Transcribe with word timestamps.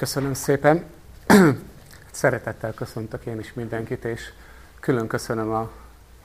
Köszönöm 0.00 0.34
szépen. 0.34 0.84
Szeretettel 2.10 2.74
köszöntök 2.74 3.24
én 3.26 3.38
is 3.38 3.52
mindenkit, 3.52 4.04
és 4.04 4.32
külön 4.80 5.06
köszönöm 5.06 5.50
a 5.50 5.70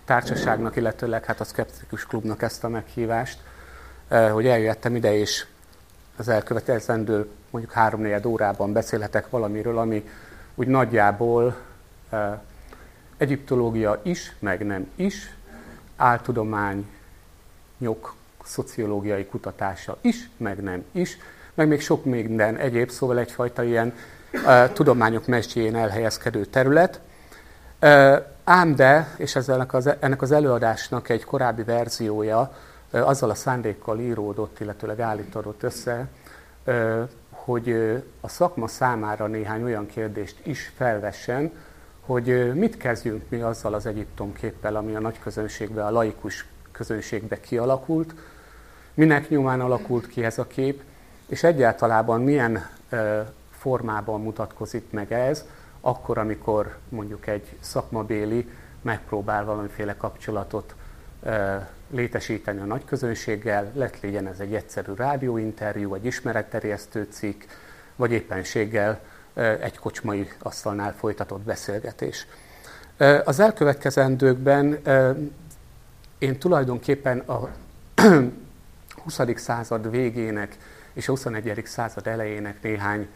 társaságnak, 0.06 0.76
illetőleg 0.76 1.26
hát 1.26 1.40
a 1.40 1.44
Skeptikus 1.44 2.06
Klubnak 2.06 2.42
ezt 2.42 2.64
a 2.64 2.70
meghívást, 2.70 3.40
eh, 4.08 4.32
hogy 4.32 4.48
eljöttem 4.48 4.96
ide, 4.96 5.14
és 5.14 5.46
az 6.16 6.28
elkövetkezendő 6.28 7.30
mondjuk 7.50 7.74
három 7.74 8.08
órában 8.26 8.74
beszélhetek 8.74 9.30
valamiről, 9.30 9.78
ami 9.78 10.10
úgy 10.56 10.68
nagyjából 10.68 11.56
eh, 12.10 12.40
egyiptológia 13.18 14.00
is, 14.04 14.36
meg 14.40 14.66
nem 14.66 14.92
is, 14.96 15.36
áltudomány, 15.96 16.90
nyok, 17.78 18.16
szociológiai 18.44 19.26
kutatása 19.26 19.98
is, 20.02 20.30
meg 20.38 20.64
nem 20.64 20.86
is, 20.92 21.18
meg 21.56 21.68
még 21.68 21.82
sok 21.82 22.06
minden 22.06 22.58
egyéb, 22.58 22.90
szóval 22.90 23.20
egyfajta 23.20 23.64
ilyen 23.64 23.94
uh, 24.34 24.72
tudományok 24.72 25.28
mesdjén 25.28 25.76
elhelyezkedő 25.76 26.46
terület. 26.46 27.00
Uh, 27.82 28.16
ám 28.44 28.76
de, 28.76 29.16
és 29.18 29.36
ennek 29.36 29.74
az, 29.74 29.90
ennek 30.00 30.22
az 30.22 30.32
előadásnak 30.32 31.10
egy 31.10 31.24
korábbi 31.24 31.64
verziója 31.64 32.54
uh, 32.92 33.08
azzal 33.08 33.30
a 33.30 33.36
szándékkal 33.36 34.00
íródott, 34.00 34.60
illetőleg 34.60 35.00
állítódott 35.00 35.64
össze, 35.64 36.08
uh, 36.66 37.10
hogy 37.30 37.70
a 38.22 38.28
szakma 38.28 38.68
számára 38.68 39.28
néhány 39.28 39.64
olyan 39.64 39.86
kérdést 39.86 40.36
is 40.44 40.72
felvessen, 40.76 41.52
hogy 42.06 42.54
mit 42.54 42.78
kezdjünk 42.78 43.24
mi 43.30 43.42
azzal 43.42 43.74
az 43.74 43.86
Egyiptom 43.86 44.34
képpel, 44.34 44.76
ami 44.76 44.96
a 44.96 45.00
nagy 45.00 45.20
közönségbe, 45.20 45.86
a 45.86 45.92
laikus 45.92 46.46
közönségbe 46.72 47.40
kialakult, 47.40 48.14
minek 48.94 49.30
nyomán 49.30 49.62
alakult 49.62 50.08
ki 50.08 50.24
ez 50.24 50.38
a 50.38 50.48
kép, 50.48 50.84
és 51.28 51.44
egyáltalában 51.44 52.22
milyen 52.22 52.68
formában 53.52 54.22
mutatkozik 54.22 54.92
meg 54.92 55.14
ez, 55.14 55.46
akkor, 55.82 56.18
amikor 56.18 56.78
mondjuk 56.90 57.28
egy 57.28 57.58
szakmabéli 57.60 58.50
megpróbál 58.82 59.46
valamiféle 59.46 59.98
kapcsolatot 59.98 60.76
létesíteni 61.92 62.60
a 62.60 62.66
nagy 62.66 62.86
közönséggel, 62.86 63.72
lett 63.74 64.02
legyen 64.02 64.28
ez 64.28 64.40
egy 64.40 64.56
egyszerű 64.56 64.94
rádióinterjú, 64.94 65.90
vagy 65.90 66.06
ismeretterjesztő 66.06 67.08
cikk, 67.10 67.44
vagy 67.96 68.12
éppenséggel 68.12 69.00
egy 69.62 69.78
kocsmai 69.78 70.30
asztalnál 70.40 70.94
folytatott 70.94 71.42
beszélgetés. 71.42 72.28
Az 73.24 73.40
elkövetkezendőkben 73.40 74.80
én 76.18 76.40
tulajdonképpen 76.40 77.20
a 77.20 77.50
20. 79.04 79.20
század 79.36 79.90
végének 79.90 80.58
és 80.96 81.08
a 81.08 81.12
21. 81.12 81.62
század 81.66 82.08
elejének 82.08 82.62
néhány, 82.62 83.08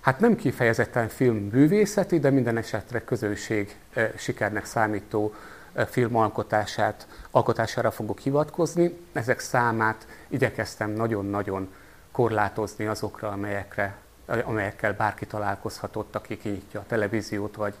hát 0.00 0.20
nem 0.20 0.36
kifejezetten 0.36 1.08
filmművészeti, 1.08 2.18
de 2.18 2.30
minden 2.30 2.56
esetre 2.56 3.04
közönség 3.04 3.76
eh, 3.92 4.10
sikernek 4.16 4.64
számító 4.64 5.34
eh, 5.72 5.86
filmalkotását, 5.86 7.06
alkotására 7.30 7.90
fogok 7.90 8.18
hivatkozni. 8.18 8.98
Ezek 9.12 9.38
számát 9.38 10.06
igyekeztem 10.28 10.90
nagyon-nagyon 10.90 11.72
korlátozni 12.10 12.86
azokra, 12.86 13.28
amelyekre, 13.28 13.96
amelyekkel 14.26 14.94
bárki 14.94 15.26
találkozhatott, 15.26 16.14
aki 16.14 16.38
kinyitja 16.38 16.80
a 16.80 16.84
televíziót, 16.86 17.56
vagy 17.56 17.74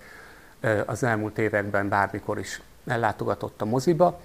eh, 0.60 0.82
az 0.86 1.02
elmúlt 1.02 1.38
években 1.38 1.88
bármikor 1.88 2.38
is 2.38 2.60
ellátogatott 2.86 3.60
a 3.60 3.64
moziba 3.64 4.20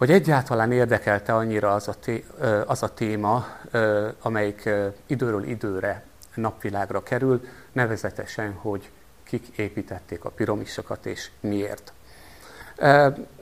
hogy 0.00 0.10
egyáltalán 0.10 0.72
érdekelte 0.72 1.34
annyira 1.34 1.74
az 1.74 1.88
a, 1.88 1.94
té- 1.94 2.26
az 2.66 2.82
a 2.82 2.94
téma, 2.94 3.46
amelyik 4.20 4.68
időről 5.06 5.44
időre 5.44 6.04
napvilágra 6.34 7.02
kerül, 7.02 7.44
nevezetesen, 7.72 8.52
hogy 8.52 8.90
kik 9.22 9.46
építették 9.56 10.24
a 10.24 10.30
piramisokat 10.30 11.06
és 11.06 11.30
miért. 11.40 11.92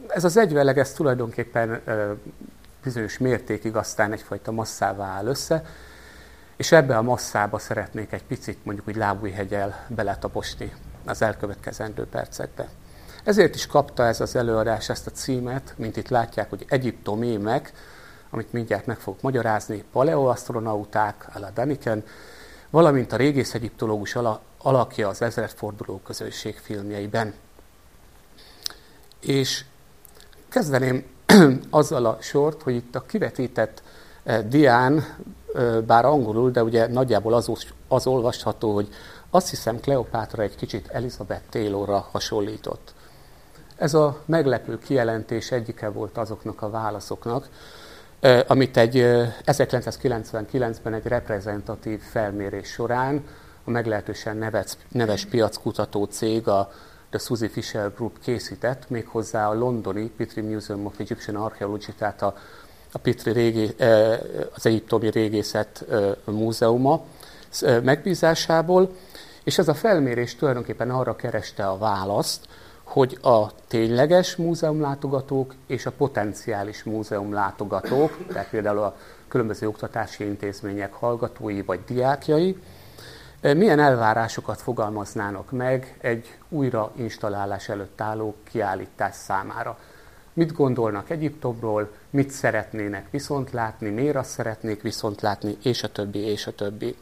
Ez 0.08 0.24
az 0.24 0.36
egyveleg, 0.36 0.78
ez 0.78 0.92
tulajdonképpen 0.92 1.82
bizonyos 2.82 3.18
mértékig 3.18 3.76
aztán 3.76 4.12
egyfajta 4.12 4.52
masszává 4.52 5.06
áll 5.06 5.26
össze, 5.26 5.64
és 6.56 6.72
ebbe 6.72 6.96
a 6.96 7.02
masszába 7.02 7.58
szeretnék 7.58 8.12
egy 8.12 8.24
picit 8.24 8.64
mondjuk 8.64 8.88
úgy 8.88 8.96
lábújhegyel 8.96 9.84
beletaposni 9.88 10.72
az 11.04 11.22
elkövetkezendő 11.22 12.06
percekbe. 12.06 12.68
Ezért 13.24 13.54
is 13.54 13.66
kapta 13.66 14.06
ez 14.06 14.20
az 14.20 14.36
előadás 14.36 14.88
ezt 14.88 15.06
a 15.06 15.10
címet, 15.10 15.74
mint 15.76 15.96
itt 15.96 16.08
látják, 16.08 16.48
hogy 16.48 16.64
Egyiptomémek, 16.68 17.72
amit 18.30 18.52
mindjárt 18.52 18.86
meg 18.86 18.98
fogok 18.98 19.20
magyarázni, 19.20 19.84
paleoasztronauták, 19.92 21.28
Ala 21.34 21.50
Daniken, 21.50 22.04
valamint 22.70 23.12
a 23.12 23.16
régész 23.16 23.54
egyiptológus 23.54 24.16
alakja 24.58 25.08
az 25.08 25.22
ezredforduló 25.22 26.00
közösség 26.04 26.56
filmjeiben. 26.56 27.34
És 29.20 29.64
kezdeném 30.48 31.04
azzal 31.70 32.06
a 32.06 32.18
sort, 32.20 32.62
hogy 32.62 32.74
itt 32.74 32.94
a 32.94 33.00
kivetített 33.00 33.82
eh, 34.22 34.42
dián, 34.42 35.04
eh, 35.54 35.80
bár 35.80 36.04
angolul, 36.04 36.50
de 36.50 36.62
ugye 36.62 36.86
nagyjából 36.86 37.34
az, 37.34 37.50
az 37.88 38.06
olvasható, 38.06 38.74
hogy 38.74 38.88
azt 39.30 39.50
hiszem 39.50 39.80
Kleopátra 39.80 40.42
egy 40.42 40.56
kicsit 40.56 40.88
Elizabeth 40.88 41.48
Taylorra 41.50 42.08
hasonlított. 42.10 42.94
Ez 43.78 43.94
a 43.94 44.22
meglepő 44.24 44.78
kijelentés 44.78 45.50
egyike 45.50 45.88
volt 45.88 46.18
azoknak 46.18 46.62
a 46.62 46.70
válaszoknak, 46.70 47.48
amit 48.46 48.76
egy 48.76 48.94
1999-ben 49.46 50.94
egy 50.94 51.06
reprezentatív 51.06 52.00
felmérés 52.00 52.68
során 52.68 53.24
a 53.64 53.70
meglehetősen 53.70 54.36
neves, 54.36 54.72
neves 54.88 55.24
piackutató 55.24 56.04
cég, 56.04 56.48
a 56.48 56.70
The 57.10 57.18
Suzy 57.18 57.48
Fisher 57.48 57.94
Group 57.94 58.20
készített, 58.20 58.90
méghozzá 58.90 59.48
a 59.48 59.54
londoni 59.54 60.10
Petrie 60.16 60.44
Museum 60.44 60.86
of 60.86 60.98
Egyptian 60.98 61.36
Archaeology, 61.36 61.94
tehát 61.98 62.22
a, 62.22 62.36
a 62.92 62.98
Petrie 62.98 63.34
régi, 63.34 63.74
az 64.54 64.66
Egyiptomi 64.66 65.10
Régészet 65.10 65.84
Múzeuma 66.24 67.04
megbízásából, 67.82 68.96
és 69.44 69.58
ez 69.58 69.68
a 69.68 69.74
felmérés 69.74 70.34
tulajdonképpen 70.34 70.90
arra 70.90 71.16
kereste 71.16 71.66
a 71.66 71.78
választ, 71.78 72.46
hogy 72.88 73.18
a 73.22 73.50
tényleges 73.66 74.36
múzeumlátogatók 74.36 75.54
és 75.66 75.86
a 75.86 75.90
potenciális 75.90 76.84
múzeumlátogatók, 76.84 78.26
tehát 78.32 78.48
például 78.48 78.78
a 78.78 78.96
különböző 79.28 79.68
oktatási 79.68 80.24
intézmények 80.24 80.92
hallgatói 80.92 81.62
vagy 81.62 81.80
diákjai, 81.86 82.56
eh, 83.40 83.54
milyen 83.54 83.80
elvárásokat 83.80 84.60
fogalmaznának 84.60 85.50
meg 85.50 85.96
egy 86.00 86.38
újra 86.48 86.92
installálás 86.96 87.68
előtt 87.68 88.00
álló 88.00 88.34
kiállítás 88.50 89.14
számára. 89.14 89.78
Mit 90.32 90.52
gondolnak 90.52 91.10
Egyiptomról, 91.10 91.90
mit 92.10 92.30
szeretnének 92.30 93.10
viszont 93.10 93.50
látni, 93.50 93.88
miért 93.88 94.16
azt 94.16 94.30
szeretnék 94.30 94.82
viszont 94.82 95.20
látni, 95.20 95.56
és 95.62 95.82
a 95.82 95.88
többi, 95.88 96.18
és 96.18 96.46
a 96.46 96.54
többi. 96.54 96.96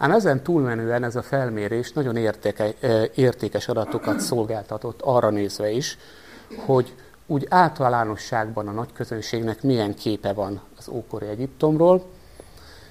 Ám 0.00 0.10
ezen 0.10 0.42
túlmenően 0.42 1.04
ez 1.04 1.16
a 1.16 1.22
felmérés 1.22 1.92
nagyon 1.92 2.16
értéke, 2.16 2.74
értékes 3.14 3.68
adatokat 3.68 4.20
szolgáltatott 4.20 5.00
arra 5.02 5.30
nézve 5.30 5.70
is, 5.70 5.98
hogy 6.66 6.94
úgy 7.26 7.46
általánosságban 7.48 8.68
a 8.68 8.72
nagy 8.72 8.92
közönségnek 8.92 9.62
milyen 9.62 9.94
képe 9.94 10.32
van 10.32 10.60
az 10.78 10.88
ókori 10.88 11.26
Egyiptomról, 11.26 12.04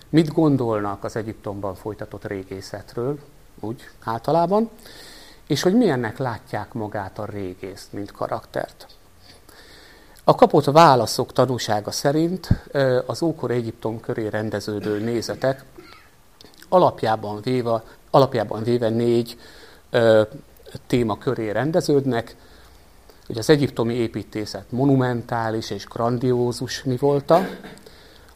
mit 0.09 0.34
gondolnak 0.34 1.03
az 1.03 1.16
Egyiptomban 1.16 1.75
folytatott 1.75 2.25
régészetről, 2.25 3.19
úgy 3.59 3.90
általában, 4.03 4.69
és 5.48 5.62
hogy 5.62 5.74
milyennek 5.74 6.18
látják 6.18 6.74
magát 6.74 7.19
a 7.19 7.25
régészt, 7.25 7.94
mint 7.94 8.12
karaktert. 8.12 8.88
A 10.24 10.36
kapott 10.36 10.66
válaszok 10.66 11.34
tanúsága 11.34 11.92
szerint 11.92 12.48
az 13.06 13.22
ókori 13.22 13.53
Egyiptom 13.53 14.00
köré 14.00 14.28
rendeződő 14.28 15.00
nézetek 15.00 15.64
alapjában 16.69 17.42
véve, 17.42 17.83
alapjában 18.10 18.63
véve 18.63 18.89
négy 18.89 19.38
ö, 19.89 20.21
téma 20.88 21.18
köré 21.18 21.50
rendeződnek. 21.50 22.36
Ugye 23.30 23.39
az 23.39 23.50
egyiptomi 23.50 23.94
építészet 23.94 24.71
monumentális 24.71 25.69
és 25.69 25.86
grandiózus 25.86 26.83
mi 26.83 26.98
volta, 26.98 27.48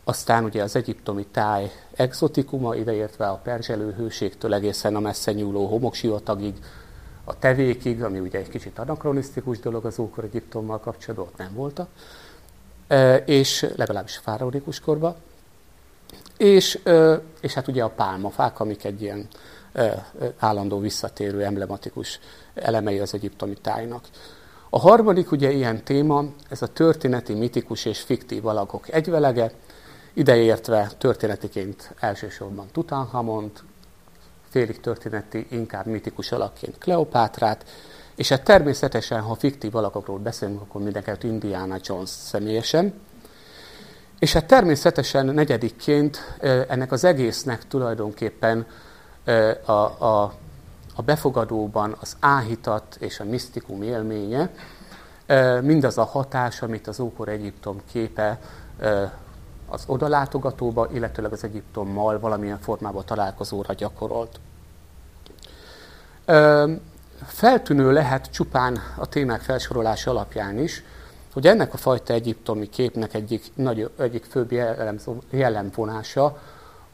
aztán 0.04 0.44
ugye 0.44 0.64
az 0.64 0.76
egyiptomi 0.76 1.26
táj 1.26 1.72
exotikuma, 1.96 2.76
ideértve 2.76 3.28
a 3.28 3.40
perzselő 3.44 3.94
hőségtől 3.94 4.54
egészen 4.54 4.96
a 4.96 5.00
messze 5.00 5.32
nyúló 5.32 5.66
homoksivatagig, 5.68 6.54
a 7.24 7.40
tevékig, 7.40 8.04
ami 8.04 8.20
ugye 8.20 8.40
egy 8.40 8.50
kicsit 8.50 8.80
anakronisztikus 8.80 9.60
dolog 9.60 9.86
az 9.86 10.00
ókor 10.00 10.24
Egyiptommal 10.24 10.80
kapcsolatban, 10.80 11.28
ott 11.28 11.38
nem 11.38 11.54
voltak, 11.54 11.90
és 13.26 13.68
legalábbis 13.76 14.18
fáraonikus 14.18 14.80
korban. 14.80 15.16
És, 16.38 16.80
és 17.42 17.54
hát 17.54 17.68
ugye 17.68 17.84
a 17.84 17.90
pálmafák, 17.90 18.60
amik 18.60 18.84
egy 18.84 19.02
ilyen 19.02 19.28
állandó 20.38 20.80
visszatérő, 20.80 21.44
emblematikus 21.44 22.20
elemei 22.54 23.00
az 23.00 23.14
egyiptomi 23.14 23.56
tájnak. 23.62 24.08
A 24.70 24.80
harmadik 24.80 25.32
ugye 25.32 25.52
ilyen 25.52 25.84
téma, 25.84 26.24
ez 26.50 26.62
a 26.62 26.68
történeti, 26.68 27.34
mitikus 27.34 27.86
és 27.86 28.00
fiktív 28.00 28.46
alakok 28.46 28.94
egyvelege, 28.94 29.52
ideértve 30.14 30.92
történetiként 30.98 31.94
elsősorban 32.00 32.68
Tutankhamont, 32.72 33.64
félig 34.50 34.80
történeti, 34.80 35.48
inkább 35.50 35.86
mitikus 35.86 36.32
alakként 36.32 36.78
Kleopátrát, 36.78 37.66
és 38.16 38.30
hát 38.30 38.44
természetesen, 38.44 39.22
ha 39.22 39.36
fiktív 39.36 39.76
alakokról 39.76 40.18
beszélünk, 40.18 40.62
akkor 40.62 40.82
mindenket 40.82 41.24
Indiana 41.24 41.78
Jones 41.84 42.10
személyesen. 42.10 42.94
És 44.24 44.34
hát 44.34 44.46
természetesen 44.46 45.26
negyedikként 45.26 46.38
ennek 46.68 46.92
az 46.92 47.04
egésznek 47.04 47.68
tulajdonképpen 47.68 48.66
a, 49.66 49.72
a, 49.72 50.34
a 50.96 51.02
befogadóban 51.02 51.96
az 52.00 52.16
áhítat 52.20 52.96
és 53.00 53.20
a 53.20 53.24
misztikum 53.24 53.82
élménye, 53.82 54.50
mindaz 55.62 55.98
a 55.98 56.04
hatás, 56.04 56.62
amit 56.62 56.88
az 56.88 57.00
ókor 57.00 57.28
Egyiptom 57.28 57.82
képe 57.92 58.40
az 59.70 59.84
odalátogatóba, 59.86 60.88
illetőleg 60.94 61.32
az 61.32 61.44
Egyiptommal 61.44 62.20
valamilyen 62.20 62.60
formában 62.60 63.06
találkozóra 63.06 63.74
gyakorolt. 63.74 64.40
Feltűnő 67.26 67.92
lehet 67.92 68.32
csupán 68.32 68.80
a 68.98 69.06
témák 69.06 69.42
felsorolása 69.42 70.12
alapján 70.12 70.60
is, 70.60 70.84
hogy 71.34 71.48
ennek 71.48 71.74
a 71.74 71.78
fajta 71.78 72.14
egyiptomi 72.14 72.70
képnek 72.70 73.14
egyik, 73.14 73.52
nagy, 73.56 73.90
egyik 73.98 74.24
főbb 74.24 74.52
jellemvonása 75.30 76.40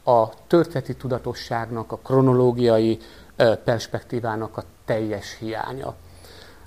a 0.03 0.29
történeti 0.47 0.95
tudatosságnak, 0.95 1.91
a 1.91 1.97
kronológiai 1.97 2.97
perspektívának 3.63 4.57
a 4.57 4.63
teljes 4.85 5.37
hiánya. 5.39 5.95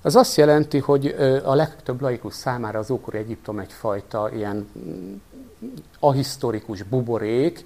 Az 0.02 0.16
azt 0.16 0.36
jelenti, 0.36 0.78
hogy 0.78 1.06
a 1.44 1.54
legtöbb 1.54 2.00
laikus 2.00 2.34
számára 2.34 2.78
az 2.78 2.90
ókori 2.90 3.18
Egyiptom 3.18 3.58
egyfajta 3.58 4.30
ilyen 4.34 4.70
mm, 4.78 5.14
ahisztorikus 6.00 6.82
buborék, 6.82 7.64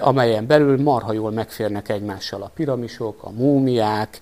amelyen 0.00 0.46
belül 0.46 0.82
marha 0.82 1.12
jól 1.12 1.30
megférnek 1.30 1.88
egymással 1.88 2.42
a 2.42 2.50
piramisok, 2.54 3.22
a 3.22 3.30
múmiák, 3.30 4.20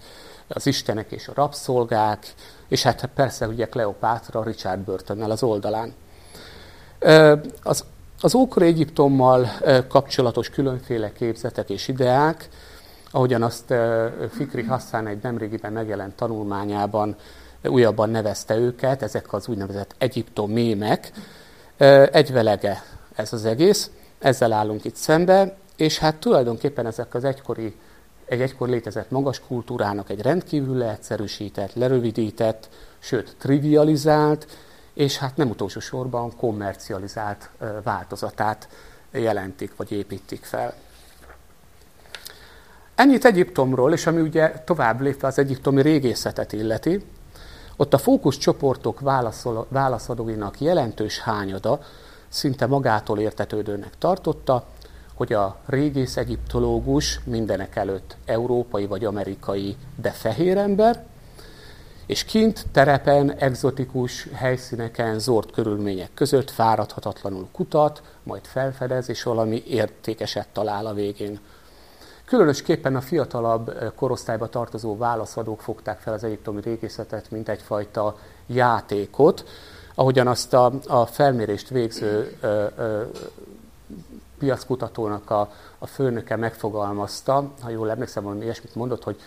az 0.49 0.67
istenek 0.67 1.13
és 1.13 1.29
a 1.29 1.33
rabszolgák, 1.35 2.35
és 2.69 2.83
hát 2.83 3.09
persze 3.15 3.47
ugye 3.47 3.67
Kleopátra 3.69 4.43
Richard 4.43 4.81
Burtonnel 4.81 5.31
az 5.31 5.43
oldalán. 5.43 5.95
Az, 7.63 7.85
az 8.21 8.35
ókori 8.35 8.67
Egyiptommal 8.67 9.49
kapcsolatos 9.89 10.51
különféle 10.51 11.13
képzetek 11.13 11.71
és 11.71 11.89
ideák, 11.89 12.49
ahogyan 13.11 13.43
azt 13.43 13.75
Fikri 14.31 14.63
Hassan 14.63 15.07
egy 15.07 15.23
nemrégiben 15.23 15.73
megjelent 15.73 16.17
tanulmányában 16.17 17.17
újabban 17.63 18.11
nevezte 18.11 18.57
őket, 18.57 19.03
ezek 19.03 19.33
az 19.33 19.49
úgynevezett 19.49 19.95
Egyiptom 19.99 20.51
mémek, 20.51 21.11
egyvelege 22.13 22.83
ez 23.15 23.33
az 23.33 23.45
egész, 23.45 23.91
ezzel 24.19 24.53
állunk 24.53 24.85
itt 24.85 24.95
szembe, 24.95 25.57
és 25.77 25.99
hát 25.99 26.17
tulajdonképpen 26.17 26.87
ezek 26.87 27.15
az 27.15 27.25
egykori 27.25 27.75
egy 28.27 28.41
egykor 28.41 28.69
létezett 28.69 29.11
magas 29.11 29.41
kultúrának 29.41 30.11
egy 30.11 30.23
rendkívül 30.23 30.77
leegyszerűsített, 30.77 31.75
lerövidített, 31.75 32.69
sőt 32.99 33.37
trivializált, 33.39 34.47
és 34.95 35.19
hát 35.19 35.37
nem 35.37 35.51
utolsó 35.51 35.81
sorban 35.81 36.37
kommercializált 36.37 37.51
változatát 37.83 38.69
jelentik 39.11 39.77
vagy 39.77 39.93
építik 39.93 40.45
fel. 40.45 40.75
Ennyit 42.95 43.25
Egyiptomról, 43.25 43.93
és 43.93 44.07
ami 44.07 44.21
ugye 44.21 44.51
tovább 44.51 45.01
lépve 45.01 45.27
az 45.27 45.39
egyiptomi 45.39 45.83
régészetet 45.83 46.53
illeti, 46.53 47.05
ott 47.77 47.95
a 47.95 47.99
fókuszcsoportok 47.99 49.01
válaszadóinak 49.69 50.61
jelentős 50.61 51.19
hányada 51.21 51.81
szinte 52.29 52.67
magától 52.67 53.19
értetődőnek 53.19 53.99
tartotta, 53.99 54.67
hogy 55.17 55.33
a 55.33 55.57
régész 55.67 56.17
egyiptológus 56.17 57.21
mindenek 57.25 57.77
előtt 57.77 58.17
európai 58.25 58.87
vagy 58.87 59.05
amerikai, 59.05 59.77
de 60.01 60.11
fehér 60.11 60.57
ember, 60.57 61.05
és 62.07 62.25
kint, 62.25 62.67
terepen, 62.73 63.33
egzotikus 63.33 64.29
helyszíneken, 64.33 65.19
zord 65.19 65.51
körülmények 65.51 66.11
között 66.15 66.51
fáradhatatlanul 66.51 67.49
kutat, 67.53 68.03
majd 68.23 68.45
felfedez, 68.45 69.09
és 69.09 69.23
valami 69.23 69.63
értékeset 69.67 70.49
talál 70.53 70.87
a 70.87 70.95
végén. 70.95 71.41
Különösképpen 72.25 72.97
a 72.97 73.01
fiatalabb 73.01 73.93
korosztályba 73.95 74.49
tartozó 74.49 74.97
válaszadók 74.97 75.61
fogták 75.61 76.01
fel 76.01 76.13
az 76.13 76.25
egyiptomi 76.25 76.61
régészetet, 76.61 77.31
mint 77.31 77.49
egyfajta 77.49 78.17
játékot, 78.47 79.45
ahogyan 79.95 80.27
azt 80.27 80.55
a, 80.55 80.73
a 80.87 81.07
felmérést 81.07 81.69
végző 81.69 82.37
ö, 82.41 82.67
ö, 82.77 83.03
piackutatónak 84.39 85.31
a, 85.31 85.53
a 85.79 85.87
főnöke 85.87 86.37
megfogalmazta, 86.37 87.51
ha 87.61 87.71
jól 87.71 87.91
emlékszem, 87.91 88.23
valami 88.23 88.43
ilyesmit 88.43 88.75
mondott, 88.75 89.05
hogy 89.05 89.21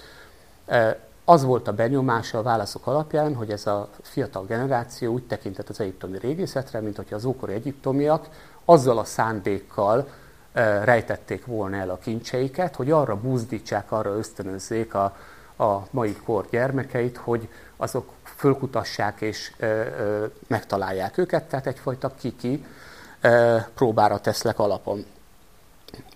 e, 0.65 0.99
az 1.25 1.43
volt 1.43 1.67
a 1.67 1.73
benyomása 1.73 2.37
a 2.37 2.41
válaszok 2.41 2.87
alapján, 2.87 3.35
hogy 3.35 3.51
ez 3.51 3.67
a 3.67 3.89
fiatal 4.01 4.45
generáció 4.45 5.13
úgy 5.13 5.23
tekintett 5.23 5.69
az 5.69 5.79
egyiptomi 5.79 6.17
régészetre, 6.17 6.79
mint 6.79 6.95
hogyha 6.95 7.15
az 7.15 7.25
ókori 7.25 7.53
egyiptomiak 7.53 8.27
azzal 8.65 8.97
a 8.97 9.03
szándékkal 9.03 10.07
e, 10.53 10.83
rejtették 10.83 11.45
volna 11.45 11.75
el 11.75 11.89
a 11.89 11.97
kincseiket, 11.97 12.75
hogy 12.75 12.91
arra 12.91 13.15
buzdítsák, 13.15 13.91
arra 13.91 14.17
ösztönözzék 14.17 14.93
a, 14.93 15.15
a 15.57 15.87
mai 15.91 16.15
kor 16.15 16.47
gyermekeit, 16.49 17.17
hogy 17.17 17.49
azok 17.77 18.11
fölkutassák 18.35 19.21
és 19.21 19.53
ö, 19.57 19.65
e, 19.65 19.95
ö, 19.99 20.25
megtalálják 20.47 21.17
őket, 21.17 21.43
tehát 21.43 21.67
egyfajta 21.67 22.13
kiki, 22.15 22.65
próbára 23.75 24.19
teszlek 24.19 24.59
alapon. 24.59 25.05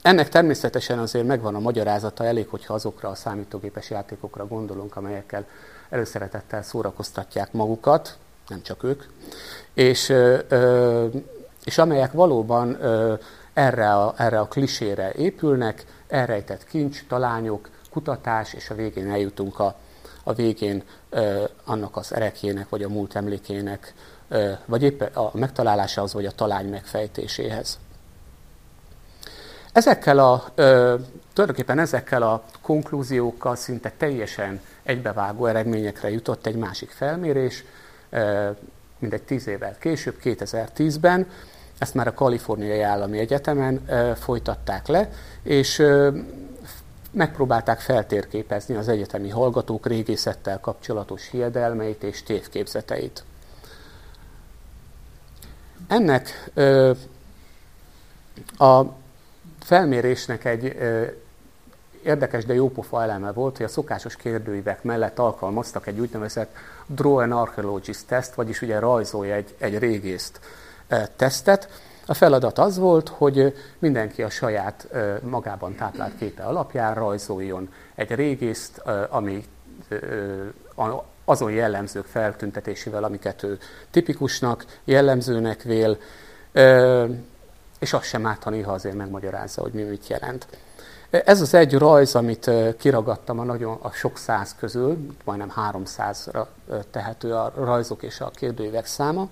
Ennek 0.02 0.30
természetesen 0.30 1.00
azért 1.00 1.26
megvan 1.26 1.56
a 1.56 1.60
magyarázata, 1.60 2.26
elég, 2.26 2.48
hogyha 2.48 2.74
azokra 2.74 3.10
a 3.10 3.16
számítógépes 3.16 3.90
játékokra 3.90 4.48
gondolunk, 4.48 4.96
amelyekkel 4.96 5.46
előszeretettel 5.90 6.64
szórakoztatják 6.64 7.52
magukat, 7.52 8.18
nem 8.48 8.62
csak 8.62 8.84
ők, 8.84 9.04
és, 9.74 10.14
és 11.64 11.78
amelyek 11.78 12.12
valóban 12.12 12.78
erre 13.54 13.94
a, 13.94 14.14
erre 14.18 14.40
a 14.40 14.48
klisére 14.48 15.12
épülnek, 15.12 15.86
elrejtett 16.08 16.66
kincs, 16.66 17.04
talányok, 17.08 17.70
kutatás, 17.90 18.54
és 18.54 18.70
a 18.70 18.76
végén 18.76 19.10
eljutunk 19.10 19.60
a, 19.60 19.76
a 20.24 20.34
végén 20.34 20.84
annak 21.66 21.98
az 21.98 22.14
erekjének, 22.14 22.70
vagy 22.70 22.84
a 22.84 22.90
múlt 22.90 23.16
emlékének 23.16 23.94
vagy 24.66 24.84
éppen 24.84 25.14
a 25.14 25.32
megtalálásához, 25.34 26.14
vagy 26.14 26.26
a 26.26 26.32
talány 26.32 26.70
megfejtéséhez. 26.70 27.80
Ezekkel 29.74 30.20
a, 30.20 30.44
tulajdonképpen 31.34 31.80
ezekkel 31.80 32.22
a 32.22 32.44
konklúziókkal 32.62 33.56
szinte 33.56 33.92
teljesen 33.98 34.62
egybevágó 34.84 35.46
eredményekre 35.46 36.10
jutott 36.10 36.46
egy 36.46 36.56
másik 36.56 36.90
felmérés, 36.90 37.64
mindegy 39.00 39.22
tíz 39.22 39.48
évvel 39.48 39.76
később, 39.80 40.16
2010-ben, 40.24 41.28
ezt 41.78 41.94
már 41.94 42.08
a 42.08 42.14
Kaliforniai 42.14 42.82
Állami 42.82 43.20
Egyetemen 43.20 43.86
folytatták 44.16 44.88
le, 44.88 45.10
és 45.44 45.84
megpróbálták 47.12 47.80
feltérképezni 47.80 48.76
az 48.76 48.88
egyetemi 48.88 49.30
hallgatók 49.30 49.88
régészettel 49.88 50.60
kapcsolatos 50.60 51.30
hiedelmeit 51.30 52.04
és 52.04 52.24
tévképzeteit. 52.24 53.24
Ennek 55.94 56.50
ö, 56.54 56.92
a 58.58 58.82
felmérésnek 59.60 60.46
egy 60.46 60.66
ö, 60.80 61.06
érdekes, 62.04 62.46
de 62.46 62.54
jópofa 62.54 63.02
eleme 63.02 63.32
volt, 63.32 63.58
hogy 63.58 63.66
a 63.66 63.70
szokásos 63.70 64.16
kérdőívek 64.16 64.84
mellett 64.84 65.20
alkalmaztak 65.20 65.88
egy 65.88 66.00
úgynevezett 66.00 66.56
Draw 66.86 67.16
an 67.16 67.32
Archaeologist 67.32 68.08
teszt, 68.08 68.34
vagyis 68.34 68.62
ugye 68.62 68.80
rajzolja 68.80 69.36
egy, 69.36 69.56
egy 69.58 69.78
régészt 69.78 70.40
e, 70.88 71.08
tesztet. 71.16 71.70
A 72.06 72.14
feladat 72.14 72.58
az 72.58 72.78
volt, 72.78 73.10
hogy 73.10 73.56
mindenki 73.80 74.24
a 74.24 74.30
saját 74.30 74.88
e, 74.92 75.20
magában 75.24 75.76
táplált 75.76 76.18
képe 76.18 76.44
alapján 76.44 76.94
rajzoljon 76.94 77.74
egy 77.96 78.12
régészt, 78.12 78.78
e, 78.78 79.08
ami 79.10 79.46
azon 81.26 81.52
jellemzők 81.52 82.06
feltüntetésével, 82.06 83.04
amiket 83.04 83.44
ő 83.44 83.58
tipikusnak, 83.92 84.66
jellemzőnek 84.84 85.62
vél, 85.62 85.98
és 87.80 87.94
azt 87.94 88.06
sem 88.06 88.26
árt, 88.26 88.44
ha 88.44 88.50
néha 88.50 88.72
azért 88.72 88.96
megmagyarázza, 88.96 89.62
hogy 89.62 89.74
mi 89.74 89.82
mit 89.84 90.08
jelent. 90.08 90.48
Ez 91.10 91.42
az 91.42 91.54
egy 91.54 91.74
rajz, 91.74 92.16
amit 92.16 92.52
kiragadtam 92.78 93.40
a, 93.40 93.44
nagyon, 93.44 93.78
a 93.82 93.92
sok 93.92 94.18
száz 94.18 94.56
közül, 94.60 94.98
majdnem 95.24 95.54
300-ra 95.72 96.46
tehető 96.92 97.34
a 97.34 97.54
rajzok 97.56 98.04
és 98.04 98.20
a 98.20 98.30
kérdőívek 98.30 98.86
száma. 98.86 99.30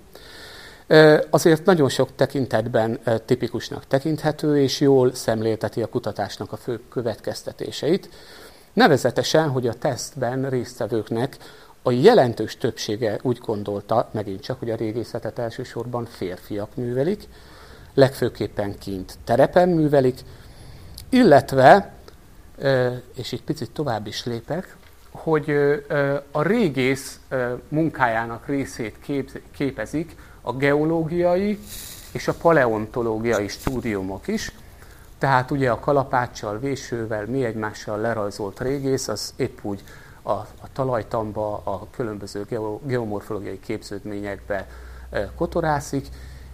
Azért 1.30 1.64
nagyon 1.64 1.88
sok 1.88 2.08
tekintetben 2.16 3.00
tipikusnak 3.26 3.86
tekinthető, 3.86 4.60
és 4.60 4.80
jól 4.80 5.14
szemlélteti 5.14 5.82
a 5.82 5.88
kutatásnak 5.88 6.52
a 6.52 6.56
fő 6.56 6.80
következtetéseit. 6.88 8.08
Nevezetesen, 8.72 9.48
hogy 9.48 9.66
a 9.66 9.74
tesztben 9.74 10.48
résztvevőknek 10.48 11.36
a 11.82 11.90
jelentős 11.90 12.56
többsége 12.56 13.18
úgy 13.22 13.38
gondolta, 13.38 14.08
megint 14.12 14.40
csak, 14.40 14.58
hogy 14.58 14.70
a 14.70 14.76
régészetet 14.76 15.38
elsősorban 15.38 16.04
férfiak 16.04 16.76
művelik, 16.76 17.28
legfőképpen 17.94 18.78
kint 18.78 19.18
terepen 19.24 19.68
művelik, 19.68 20.20
illetve, 21.08 21.92
és 23.14 23.32
egy 23.32 23.42
picit 23.42 23.70
tovább 23.70 24.06
is 24.06 24.24
lépek, 24.24 24.76
hogy 25.10 25.50
a 26.30 26.42
régész 26.42 27.20
munkájának 27.68 28.46
részét 28.46 28.96
képezik 29.52 30.16
a 30.40 30.52
geológiai 30.52 31.58
és 32.12 32.28
a 32.28 32.34
paleontológiai 32.34 33.48
stúdiumok 33.48 34.28
is, 34.28 34.52
tehát 35.18 35.50
ugye 35.50 35.70
a 35.70 35.78
kalapáccsal, 35.78 36.58
vésővel, 36.58 37.26
mi 37.26 37.44
egymással 37.44 37.98
lerajzolt 37.98 38.60
régész, 38.60 39.08
az 39.08 39.34
épp 39.36 39.58
úgy 39.62 39.82
a, 40.22 40.30
a 40.32 40.72
talajtamba, 40.72 41.60
a 41.64 41.86
különböző 41.90 42.46
geomorfológiai 42.82 43.60
képződményekbe 43.60 44.66
kotorászik, 45.36 46.06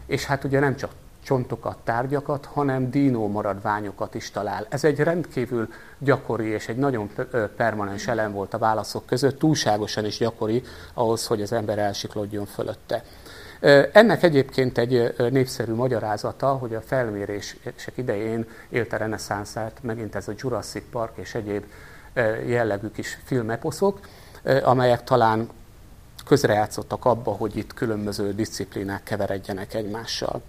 és 0.07 0.25
hát 0.25 0.45
ugye 0.45 0.61
nem 0.61 0.77
csak 0.77 0.91
csontokat, 1.23 1.79
tárgyakat, 1.85 2.47
hanem 2.47 2.91
dínó 2.91 3.29
maradványokat 3.29 4.15
is 4.15 4.31
talál. 4.31 4.67
Ez 4.69 4.85
egy 4.85 4.99
rendkívül 4.99 5.69
gyakori 5.99 6.47
és 6.47 6.69
egy 6.69 6.77
nagyon 6.77 7.11
permanens 7.57 8.07
elem 8.07 8.33
volt 8.33 8.55
a 8.55 8.59
válaszok 8.59 9.07
között, 9.07 9.39
túlságosan 9.39 10.05
is 10.05 10.19
gyakori 10.19 10.63
ahhoz, 10.95 11.27
hogy 11.27 11.43
az 11.43 11.53
ember 11.53 11.79
elsiklódjon 11.79 12.47
fölötte. 12.47 13.05
Ennek 13.93 14.23
egyébként 14.23 14.79
egy 14.79 15.15
népszerű 15.31 15.75
magyarázata, 15.75 16.49
hogy 16.49 16.75
a 16.75 16.81
felmérések 16.81 17.93
idején 17.95 18.47
élte 18.69 18.97
reneszánszát, 18.97 19.79
megint 19.81 20.15
ez 20.15 20.29
a 20.29 20.33
Jurassic 20.37 20.85
Park 20.91 21.17
és 21.17 21.35
egyéb 21.35 21.65
jellegű 22.47 22.89
kis 22.91 23.19
filmeposzok, 23.25 24.01
amelyek 24.63 25.05
talán 25.05 25.49
közrejátszottak 26.27 27.05
abba, 27.05 27.31
hogy 27.31 27.57
itt 27.57 27.75
különböző 27.75 28.35
disziplinák 28.35 29.03
keveredjenek 29.03 29.75
egymással. 29.75 30.43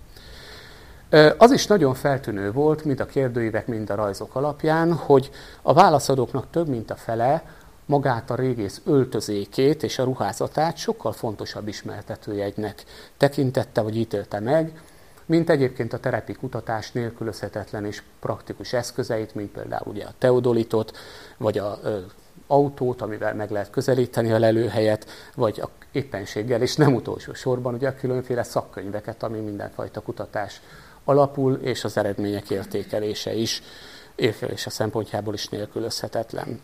Az 1.38 1.51
is 1.51 1.67
nagyon 1.67 1.93
feltűnő 1.93 2.51
volt, 2.51 2.83
mind 2.83 2.99
a 2.99 3.05
kérdőívek, 3.05 3.67
mind 3.67 3.89
a 3.89 3.95
rajzok 3.95 4.35
alapján, 4.35 4.93
hogy 4.93 5.29
a 5.61 5.73
válaszadóknak 5.73 6.49
több 6.51 6.67
mint 6.67 6.91
a 6.91 6.95
fele 6.95 7.43
magát 7.85 8.29
a 8.29 8.35
régész 8.35 8.81
öltözékét 8.85 9.83
és 9.83 9.99
a 9.99 10.03
ruházatát 10.03 10.77
sokkal 10.77 11.11
fontosabb 11.11 11.67
ismertetőjegynek 11.67 12.83
tekintette 13.17 13.81
vagy 13.81 13.97
ítélte 13.97 14.39
meg, 14.39 14.81
mint 15.25 15.49
egyébként 15.49 15.93
a 15.93 15.99
terepi 15.99 16.33
kutatás 16.33 16.91
nélkülözhetetlen 16.91 17.85
és 17.85 18.03
praktikus 18.19 18.73
eszközeit, 18.73 19.35
mint 19.35 19.51
például 19.51 19.91
ugye 19.91 20.05
a 20.05 20.13
teodolitot, 20.17 20.97
vagy 21.39 21.58
a 21.58 21.79
autót, 22.48 23.01
amivel 23.01 23.34
meg 23.34 23.51
lehet 23.51 23.69
közelíteni 23.69 24.31
a 24.31 24.39
lelőhelyet, 24.39 25.05
vagy 25.36 25.60
a 25.60 25.69
éppenséggel, 25.91 26.62
és 26.62 26.75
nem 26.75 26.96
utolsó 26.96 27.34
sorban 27.34 27.74
ugye 27.74 27.88
a 27.88 27.96
különféle 27.96 28.43
szakkönyveket, 28.43 29.24
ami 29.24 29.39
mindenfajta 29.39 30.01
kutatás 30.01 30.62
alapul, 31.03 31.53
és 31.53 31.84
az 31.84 31.98
eredmények 31.98 32.50
értékelése 32.50 33.34
is, 33.34 33.63
értékelése 34.15 34.69
szempontjából 34.69 35.34
is 35.34 35.48
nélkülözhetetlen. 35.48 36.62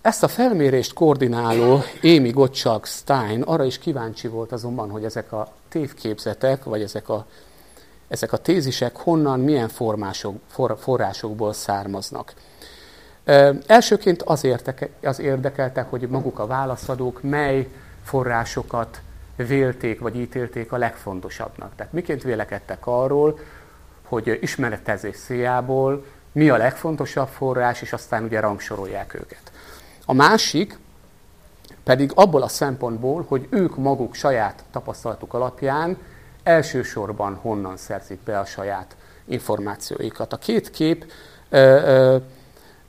Ezt 0.00 0.22
a 0.22 0.28
felmérést 0.28 0.92
koordináló 0.92 1.80
Émi 2.00 2.30
Gottschalk 2.30 2.86
Stein 2.86 3.42
arra 3.42 3.64
is 3.64 3.78
kíváncsi 3.78 4.28
volt 4.28 4.52
azonban, 4.52 4.90
hogy 4.90 5.04
ezek 5.04 5.32
a 5.32 5.52
tévképzetek, 5.68 6.64
vagy 6.64 6.82
ezek 6.82 7.08
a, 7.08 7.26
ezek 8.08 8.32
a 8.32 8.36
tézisek 8.36 8.96
honnan, 8.96 9.40
milyen 9.40 9.68
formások, 9.68 10.36
for, 10.46 10.76
forrásokból 10.80 11.52
származnak. 11.52 12.32
Elsőként 13.66 14.22
az, 14.22 14.44
érteke, 14.44 14.88
az 15.02 15.18
érdekelte, 15.18 15.82
hogy 15.82 16.08
maguk 16.08 16.38
a 16.38 16.46
válaszadók 16.46 17.22
mely 17.22 17.68
forrásokat 18.04 19.00
vélték 19.36 20.00
vagy 20.00 20.16
ítélték 20.16 20.72
a 20.72 20.76
legfontosabbnak. 20.76 21.72
Tehát 21.76 21.92
miként 21.92 22.22
vélekedtek 22.22 22.86
arról, 22.86 23.38
hogy 24.04 24.38
ismeretezés 24.40 25.16
széjából 25.16 26.04
mi 26.32 26.48
a 26.48 26.56
legfontosabb 26.56 27.28
forrás, 27.28 27.82
és 27.82 27.92
aztán 27.92 28.24
ugye 28.24 28.40
rangsorolják 28.40 29.14
őket. 29.14 29.52
A 30.04 30.12
másik 30.12 30.78
pedig 31.84 32.10
abból 32.14 32.42
a 32.42 32.48
szempontból, 32.48 33.24
hogy 33.28 33.46
ők 33.50 33.76
maguk 33.76 34.14
saját 34.14 34.64
tapasztalatuk 34.70 35.34
alapján 35.34 35.98
elsősorban 36.42 37.34
honnan 37.34 37.76
szerzik 37.76 38.18
be 38.24 38.38
a 38.38 38.44
saját 38.44 38.96
információikat. 39.24 40.32
A 40.32 40.36
két 40.36 40.70
kép 40.70 41.12
ö, 41.48 41.58
ö, 41.58 42.16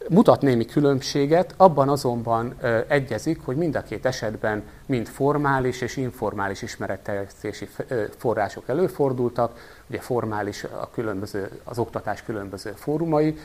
mutat 0.10 0.41
némi 0.41 0.65
különbséget, 0.65 1.53
abban 1.58 1.89
azonban 1.89 2.56
ö, 2.62 2.79
egyezik, 2.88 3.41
hogy 3.46 3.56
mind 3.56 3.75
a 3.75 3.82
két 3.82 4.06
esetben 4.06 4.63
mind 4.86 5.08
formális 5.08 5.82
és 5.82 5.98
informális 5.98 6.62
ismeretterjesztési 6.62 7.70
források 8.18 8.63
előfordultak, 8.68 9.82
ugye 9.89 10.00
formális 10.00 10.63
a 10.63 10.89
különböző, 10.94 11.50
az 11.63 11.79
oktatás 11.79 12.24
különböző 12.24 12.74
fórumai, 12.75 13.38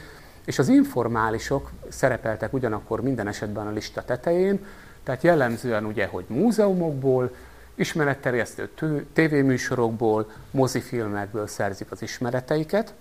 és 0.45 0.59
az 0.59 0.69
informálisok 0.69 1.71
szerepeltek 1.89 2.53
ugyanakkor 2.53 3.01
minden 3.01 3.29
esetben 3.29 3.67
a 3.67 3.71
lista 3.71 4.03
tetején, 4.03 4.67
tehát 5.03 5.23
jellemzően 5.23 5.85
ugye, 5.85 6.07
hogy 6.07 6.25
múzeumokból, 6.29 7.31
ismeretterjesztő 7.75 9.07
tévéműsorokból, 9.13 10.31
mozifilmekből 10.51 11.47
szerzik 11.47 11.91
az 11.91 12.03
ismereteiket, 12.03 12.95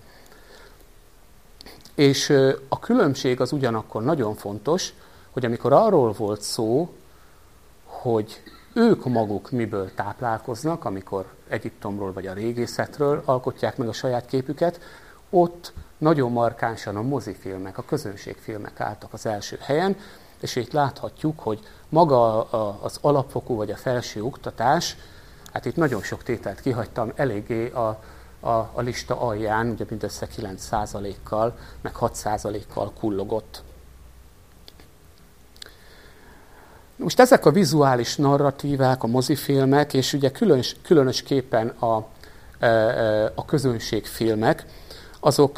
és 1.95 2.29
a 2.67 2.79
különbség 2.79 3.41
az 3.41 3.51
ugyanakkor 3.51 4.03
nagyon 4.03 4.35
fontos, 4.35 4.93
hogy 5.31 5.45
amikor 5.45 5.73
arról 5.73 6.11
volt 6.11 6.41
szó, 6.41 6.93
hogy 7.85 8.41
ők 8.73 9.05
maguk 9.05 9.51
miből 9.51 9.93
táplálkoznak, 9.93 10.85
amikor 10.85 11.25
Egyiptomról 11.47 12.13
vagy 12.13 12.27
a 12.27 12.33
régészetről 12.33 13.21
alkotják 13.25 13.77
meg 13.77 13.87
a 13.87 13.93
saját 13.93 14.25
képüket, 14.25 14.79
ott 15.29 15.73
nagyon 15.97 16.31
markánsan 16.31 16.95
a 16.95 17.01
mozifilmek, 17.01 17.77
a 17.77 17.85
közönségfilmek 17.85 18.79
álltak 18.79 19.13
az 19.13 19.25
első 19.25 19.57
helyen, 19.61 19.97
és 20.43 20.55
itt 20.55 20.71
láthatjuk, 20.71 21.39
hogy 21.39 21.59
maga 21.89 22.43
az 22.81 22.97
alapfokú 23.01 23.55
vagy 23.55 23.71
a 23.71 23.75
felső 23.75 24.23
oktatás, 24.23 24.97
hát 25.53 25.65
itt 25.65 25.75
nagyon 25.75 26.01
sok 26.01 26.23
tételt 26.23 26.61
kihagytam, 26.61 27.11
eléggé 27.15 27.69
a, 27.69 27.99
a, 28.39 28.49
a 28.49 28.81
lista 28.81 29.21
alján, 29.21 29.69
ugye 29.69 29.85
mindössze 29.89 30.27
9%-kal, 30.37 31.57
meg 31.81 31.93
6%-kal 31.99 32.91
kullogott. 32.99 33.63
Most 36.95 37.19
ezek 37.19 37.45
a 37.45 37.51
vizuális 37.51 38.15
narratívák, 38.15 39.03
a 39.03 39.07
mozifilmek, 39.07 39.93
és 39.93 40.13
ugye 40.13 40.31
különös, 40.31 40.75
különösképpen 40.81 41.67
a, 41.67 42.05
e, 42.59 42.67
e, 42.67 43.31
a 43.35 43.45
közönségfilmek, 43.45 44.65
azok 45.25 45.57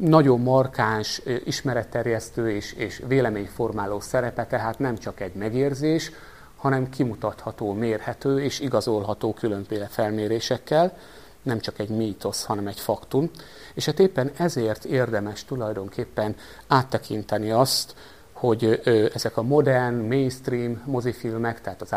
nagyon 0.00 0.40
markáns, 0.40 1.22
ismeretterjesztő 1.44 2.50
és, 2.50 2.72
és 2.72 3.02
véleményformáló 3.06 4.00
szerepe, 4.00 4.46
tehát 4.46 4.78
nem 4.78 4.98
csak 4.98 5.20
egy 5.20 5.34
megérzés, 5.34 6.10
hanem 6.56 6.88
kimutatható, 6.88 7.72
mérhető 7.72 8.42
és 8.42 8.60
igazolható 8.60 9.34
különféle 9.34 9.86
felmérésekkel, 9.86 10.96
nem 11.42 11.60
csak 11.60 11.78
egy 11.78 11.88
mítosz, 11.88 12.44
hanem 12.44 12.66
egy 12.66 12.80
faktum. 12.80 13.30
És 13.74 13.86
hát 13.86 13.98
éppen 13.98 14.30
ezért 14.36 14.84
érdemes 14.84 15.44
tulajdonképpen 15.44 16.36
áttekinteni 16.66 17.50
azt, 17.50 17.94
hogy 18.32 18.80
ezek 19.14 19.36
a 19.36 19.42
modern, 19.42 19.94
mainstream 19.94 20.82
mozifilmek, 20.84 21.60
tehát 21.60 21.82
az 21.82 21.92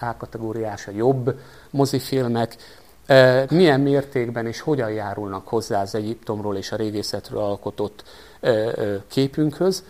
A-kategóriás, 0.00 0.86
a 0.86 0.90
jobb 0.90 1.40
mozifilmek, 1.70 2.56
milyen 3.50 3.80
mértékben 3.80 4.46
és 4.46 4.60
hogyan 4.60 4.90
járulnak 4.90 5.48
hozzá 5.48 5.80
az 5.80 5.94
Egyiptomról 5.94 6.56
és 6.56 6.72
a 6.72 6.76
régészetről 6.76 7.40
alkotott 7.40 8.04
képünkhöz, 9.06 9.84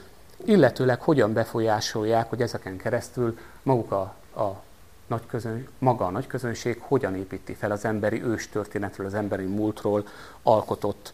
illetőleg 0.44 1.00
hogyan 1.00 1.32
befolyásolják, 1.32 2.28
hogy 2.28 2.42
ezeken 2.42 2.76
keresztül 2.76 3.38
maguk 3.62 3.92
a, 3.92 4.14
a 4.40 4.62
nagy 5.06 5.26
közön, 5.26 5.68
maga 5.78 6.06
a 6.06 6.10
nagy 6.10 6.26
közönség 6.26 6.80
hogyan 6.80 7.16
építi 7.16 7.54
fel 7.54 7.70
az 7.70 7.84
emberi 7.84 8.22
őstörténetről, 8.22 9.06
az 9.06 9.14
emberi 9.14 9.44
múltról 9.44 10.06
alkotott 10.42 11.12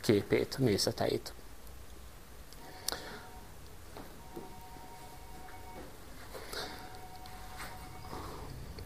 képét, 0.00 0.58
nézeteit. 0.58 1.32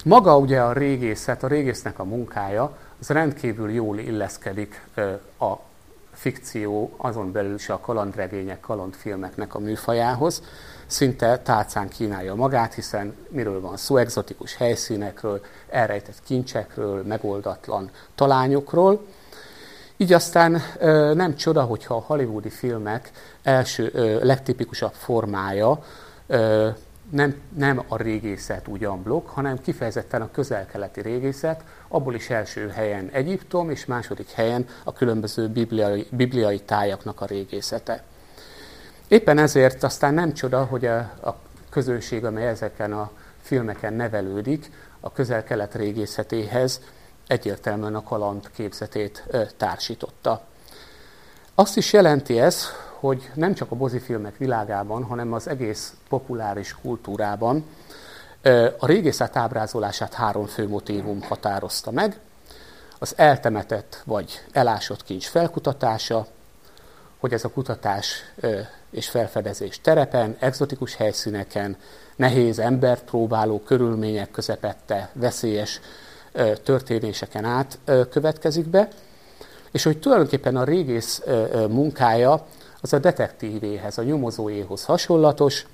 Maga 0.04 0.38
ugye 0.38 0.60
a 0.60 0.72
régészet, 0.72 1.42
a 1.42 1.46
régésznek 1.46 1.98
a 1.98 2.04
munkája, 2.04 2.76
az 3.00 3.08
rendkívül 3.08 3.70
jól 3.70 3.98
illeszkedik 3.98 4.86
a 5.38 5.54
fikció, 6.12 6.94
azon 6.96 7.32
belül 7.32 7.54
is 7.54 7.68
a 7.68 7.78
kalandregények, 7.78 8.60
kalandfilmeknek 8.60 9.54
a 9.54 9.58
műfajához. 9.58 10.42
Szinte 10.86 11.38
tálcán 11.38 11.88
kínálja 11.88 12.34
magát, 12.34 12.74
hiszen 12.74 13.16
miről 13.28 13.60
van 13.60 13.76
szó, 13.76 13.96
egzotikus 13.96 14.56
helyszínekről, 14.56 15.40
elrejtett 15.68 16.22
kincsekről, 16.24 17.02
megoldatlan 17.02 17.90
talányokról. 18.14 19.06
Így 19.96 20.12
aztán 20.12 20.62
nem 21.14 21.36
csoda, 21.36 21.62
hogyha 21.62 21.94
a 21.94 22.04
hollywoodi 22.06 22.50
filmek 22.50 23.10
első 23.42 24.18
legtipikusabb 24.22 24.92
formája 24.92 25.84
nem, 27.10 27.40
nem 27.56 27.82
a 27.88 27.96
régészet 27.96 28.68
ugyan 28.68 29.02
blokk, 29.02 29.28
hanem 29.28 29.60
kifejezetten 29.60 30.22
a 30.22 30.30
közel-keleti 30.30 31.00
régészet, 31.00 31.64
abból 31.88 32.14
is 32.14 32.30
első 32.30 32.68
helyen 32.68 33.08
Egyiptom, 33.12 33.70
és 33.70 33.84
második 33.84 34.30
helyen 34.30 34.66
a 34.84 34.92
különböző 34.92 35.48
bibliai, 35.48 36.06
bibliai 36.10 36.60
tájaknak 36.60 37.20
a 37.20 37.26
régészete. 37.26 38.02
Éppen 39.08 39.38
ezért 39.38 39.82
aztán 39.82 40.14
nem 40.14 40.32
csoda, 40.32 40.64
hogy 40.64 40.86
a, 40.86 40.98
a 40.98 41.36
közönség, 41.70 42.24
amely 42.24 42.48
ezeken 42.48 42.92
a 42.92 43.10
filmeken 43.40 43.92
nevelődik, 43.92 44.70
a 45.00 45.12
közel-kelet 45.12 45.74
régészetéhez 45.74 46.80
egyértelműen 47.26 47.94
a 47.94 48.02
kaland 48.02 48.50
képzetét 48.52 49.24
társította. 49.56 50.42
Azt 51.54 51.76
is 51.76 51.92
jelenti 51.92 52.38
ez, 52.40 52.66
hogy 53.00 53.30
nem 53.34 53.54
csak 53.54 53.70
a 53.70 53.74
mozifilmek 53.74 54.36
világában, 54.36 55.04
hanem 55.04 55.32
az 55.32 55.48
egész 55.48 55.94
populáris 56.08 56.76
kultúrában 56.82 57.64
a 58.78 58.86
régészet 58.86 59.36
ábrázolását 59.36 60.14
három 60.14 60.46
fő 60.46 60.68
motívum 60.68 61.22
határozta 61.22 61.90
meg. 61.90 62.18
Az 62.98 63.12
eltemetett 63.16 64.02
vagy 64.04 64.44
elásott 64.52 65.04
kincs 65.04 65.26
felkutatása, 65.28 66.26
hogy 67.18 67.32
ez 67.32 67.44
a 67.44 67.50
kutatás 67.50 68.24
és 68.90 69.08
felfedezés 69.08 69.80
terepen, 69.80 70.36
egzotikus 70.38 70.96
helyszíneken, 70.96 71.76
nehéz 72.16 72.58
embert 72.58 73.04
próbáló 73.04 73.60
körülmények 73.60 74.30
közepette, 74.30 75.10
veszélyes 75.12 75.80
történéseken 76.62 77.44
át 77.44 77.78
következik 78.10 78.66
be, 78.66 78.88
és 79.70 79.82
hogy 79.82 79.98
tulajdonképpen 79.98 80.56
a 80.56 80.64
régész 80.64 81.22
munkája 81.68 82.46
az 82.80 82.92
a 82.92 82.98
detektívéhez, 82.98 83.98
a 83.98 84.02
nyomozóéhoz 84.02 84.84
hasonlatos, 84.84 85.66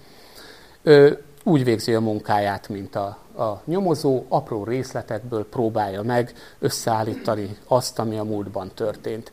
úgy 1.44 1.64
végzi 1.64 1.94
a 1.94 2.00
munkáját, 2.00 2.68
mint 2.68 2.94
a, 2.94 3.18
a 3.36 3.62
nyomozó, 3.64 4.24
apró 4.28 4.64
részletekből 4.64 5.48
próbálja 5.48 6.02
meg 6.02 6.32
összeállítani 6.58 7.56
azt, 7.66 7.98
ami 7.98 8.18
a 8.18 8.24
múltban 8.24 8.70
történt. 8.74 9.32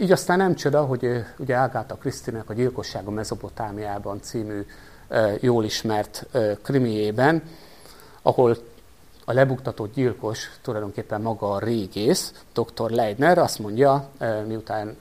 Így 0.00 0.12
aztán 0.12 0.38
nem 0.38 0.54
csoda, 0.54 0.84
hogy 0.84 1.24
ugye 1.38 1.54
Ágáta 1.54 1.94
Krisztinek 1.94 2.50
a 2.50 2.54
Gyilkosság 2.54 3.06
a 3.06 3.10
Mezopotámiában 3.10 4.20
című 4.22 4.66
jól 5.40 5.64
ismert 5.64 6.26
krimiében, 6.62 7.42
ahol 8.22 8.56
a 9.24 9.32
lebuktatott 9.32 9.94
gyilkos 9.94 10.50
tulajdonképpen 10.62 11.20
maga 11.20 11.50
a 11.50 11.58
régész, 11.58 12.44
dr. 12.52 12.90
Leidner 12.90 13.38
azt 13.38 13.58
mondja, 13.58 14.08
miután 14.46 14.96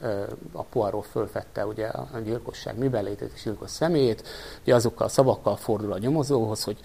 a 0.52 0.64
Poirot 0.64 1.06
fölfette 1.06 1.66
ugye 1.66 1.88
a 1.88 2.20
gyilkosság 2.24 2.78
mibelétét 2.78 3.32
és 3.36 3.44
gyilkos 3.44 3.70
személyét, 3.70 4.28
hogy 4.64 4.74
azokkal 4.74 5.06
a 5.06 5.10
szavakkal 5.10 5.56
fordul 5.56 5.94
a 5.94 5.98
nyomozóhoz, 5.98 6.64
hogy 6.64 6.78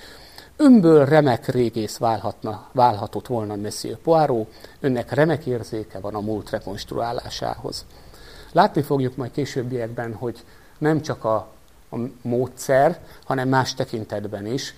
önből 0.57 1.04
remek 1.04 1.47
régész 1.47 1.97
válhatna, 1.97 2.68
válhatott 2.73 3.26
volna 3.26 3.57
Monsieur 3.57 3.97
Poirot, 3.97 4.52
önnek 4.80 5.12
remek 5.12 5.47
érzéke 5.47 5.99
van 5.99 6.14
a 6.14 6.21
múlt 6.21 6.50
rekonstruálásához. 6.50 7.87
Látni 8.52 8.83
fogjuk 8.83 9.16
majd 9.16 9.30
későbbiekben, 9.30 10.14
hogy 10.14 10.45
nem 10.78 11.00
csak 11.00 11.25
a, 11.25 11.35
a 11.90 11.97
módszer, 12.23 12.99
hanem 13.25 13.49
más 13.49 13.75
tekintetben 13.75 14.47
is 14.47 14.75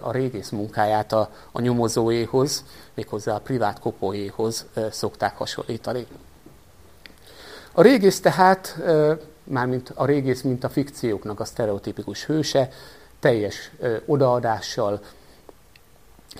a 0.00 0.12
régész 0.12 0.50
munkáját 0.50 1.12
a, 1.12 1.30
a 1.52 1.60
nyomozóéhoz, 1.60 2.64
méghozzá 2.94 3.34
a 3.34 3.38
privát 3.38 3.78
kopóéhoz 3.78 4.66
szokták 4.90 5.36
hasonlítani. 5.36 6.06
A 7.72 7.82
régész 7.82 8.20
tehát, 8.20 8.82
mármint 9.44 9.92
a 9.94 10.04
régész, 10.04 10.42
mint 10.42 10.64
a 10.64 10.68
fikcióknak 10.68 11.40
a 11.40 11.44
sztereotipikus 11.44 12.24
hőse, 12.24 12.68
teljes 13.20 13.70
odaadással 14.06 15.00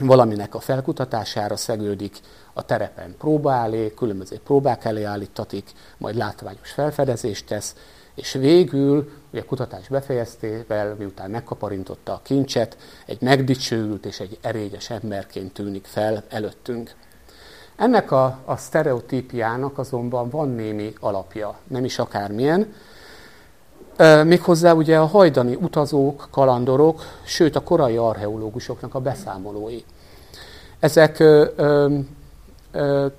valaminek 0.00 0.54
a 0.54 0.60
felkutatására 0.60 1.56
szegődik, 1.56 2.16
a 2.52 2.62
terepen 2.62 3.14
próbál 3.18 3.64
elé, 3.64 3.94
különböző 3.94 4.40
próbák 4.44 4.84
elé 4.84 5.02
állítatik, 5.02 5.70
majd 5.98 6.16
látványos 6.16 6.70
felfedezést 6.70 7.47
tesz, 7.47 7.75
és 8.14 8.32
végül, 8.32 9.10
ugye 9.30 9.40
a 9.40 9.44
kutatás 9.44 9.88
befejeztével, 9.88 10.94
miután 10.98 11.30
megkaparintotta 11.30 12.12
a 12.12 12.20
kincset, 12.22 12.76
egy 13.06 13.20
megdicsőült 13.20 14.06
és 14.06 14.20
egy 14.20 14.38
erényes 14.40 14.90
emberként 14.90 15.52
tűnik 15.52 15.84
fel 15.84 16.24
előttünk. 16.28 16.94
Ennek 17.76 18.10
a, 18.10 18.38
a 18.44 18.56
sztereotípiának 18.56 19.78
azonban 19.78 20.30
van 20.30 20.48
némi 20.48 20.94
alapja, 21.00 21.58
nem 21.68 21.84
is 21.84 21.98
akármilyen, 21.98 22.74
Méghozzá 24.24 24.72
ugye 24.72 24.98
a 24.98 25.06
hajdani 25.06 25.54
utazók, 25.54 26.28
kalandorok, 26.30 27.02
sőt 27.24 27.56
a 27.56 27.60
korai 27.60 27.96
archeológusoknak 27.96 28.94
a 28.94 29.00
beszámolói. 29.00 29.80
Ezek 30.78 31.18
ö, 31.18 31.46
ö, 31.56 31.98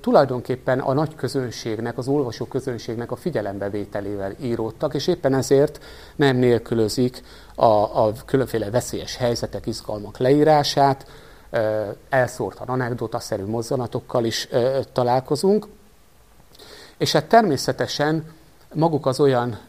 tulajdonképpen 0.02 0.80
a 0.80 0.94
nagy 0.94 1.16
közönségnek, 1.16 1.98
az 1.98 2.08
olvasó 2.08 2.46
közönségnek 2.46 3.12
a 3.12 3.16
figyelembevételével 3.16 4.36
íródtak, 4.42 4.94
és 4.94 5.08
éppen 5.08 5.34
ezért 5.34 5.84
nem 6.16 6.36
nélkülözik 6.36 7.22
a, 7.56 7.66
a 8.06 8.14
különféle 8.26 8.70
veszélyes 8.70 9.16
helyzetek, 9.16 9.66
izgalmak 9.66 10.18
leírását, 10.18 11.08
elszórtan 12.10 12.68
anekdotaszerű 12.68 13.46
mozzanatokkal 13.46 14.26
is 14.26 14.48
találkozunk, 14.94 15.68
és 16.98 17.12
hát 17.12 17.26
természetesen 17.26 18.34
maguk 18.74 19.06
az 19.06 19.20
olyan 19.20 19.60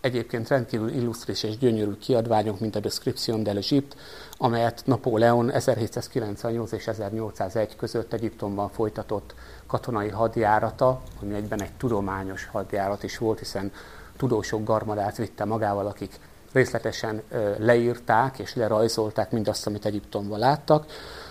egyébként 0.00 0.48
rendkívül 0.48 0.88
illusztris 0.88 1.42
és 1.42 1.58
gyönyörű 1.58 1.92
kiadványok, 1.92 2.60
mint 2.60 2.76
a 2.76 2.80
Description 2.80 3.42
de 3.42 3.52
l'Egypte, 3.52 3.94
amelyet 4.42 4.82
Napóleon 4.84 5.50
1798 5.50 6.72
és 6.72 6.86
1801 6.86 7.76
között 7.76 8.12
Egyiptomban 8.12 8.68
folytatott 8.68 9.34
katonai 9.66 10.08
hadjárata, 10.08 11.00
ami 11.20 11.34
egyben 11.34 11.62
egy 11.62 11.72
tudományos 11.72 12.46
hadjárat 12.46 13.02
is 13.02 13.18
volt, 13.18 13.38
hiszen 13.38 13.72
tudósok 14.16 14.64
garmadát 14.64 15.16
vitte 15.16 15.44
magával, 15.44 15.86
akik 15.86 16.20
részletesen 16.52 17.22
leírták 17.58 18.38
és 18.38 18.54
lerajzolták 18.54 19.30
mindazt, 19.30 19.66
amit 19.66 19.84
Egyiptomban 19.84 20.38
láttak. 20.38 20.86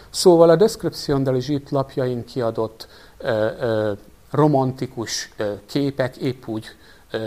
Szóval 0.10 0.50
a 0.50 0.56
Description 0.56 1.24
de 1.24 1.32
l'Egypte 1.32 1.76
lapjain 1.76 2.26
kiadott 2.26 2.88
romantikus 4.30 5.34
képek 5.65 6.17
épp 6.17 6.47
úgy 6.47 6.65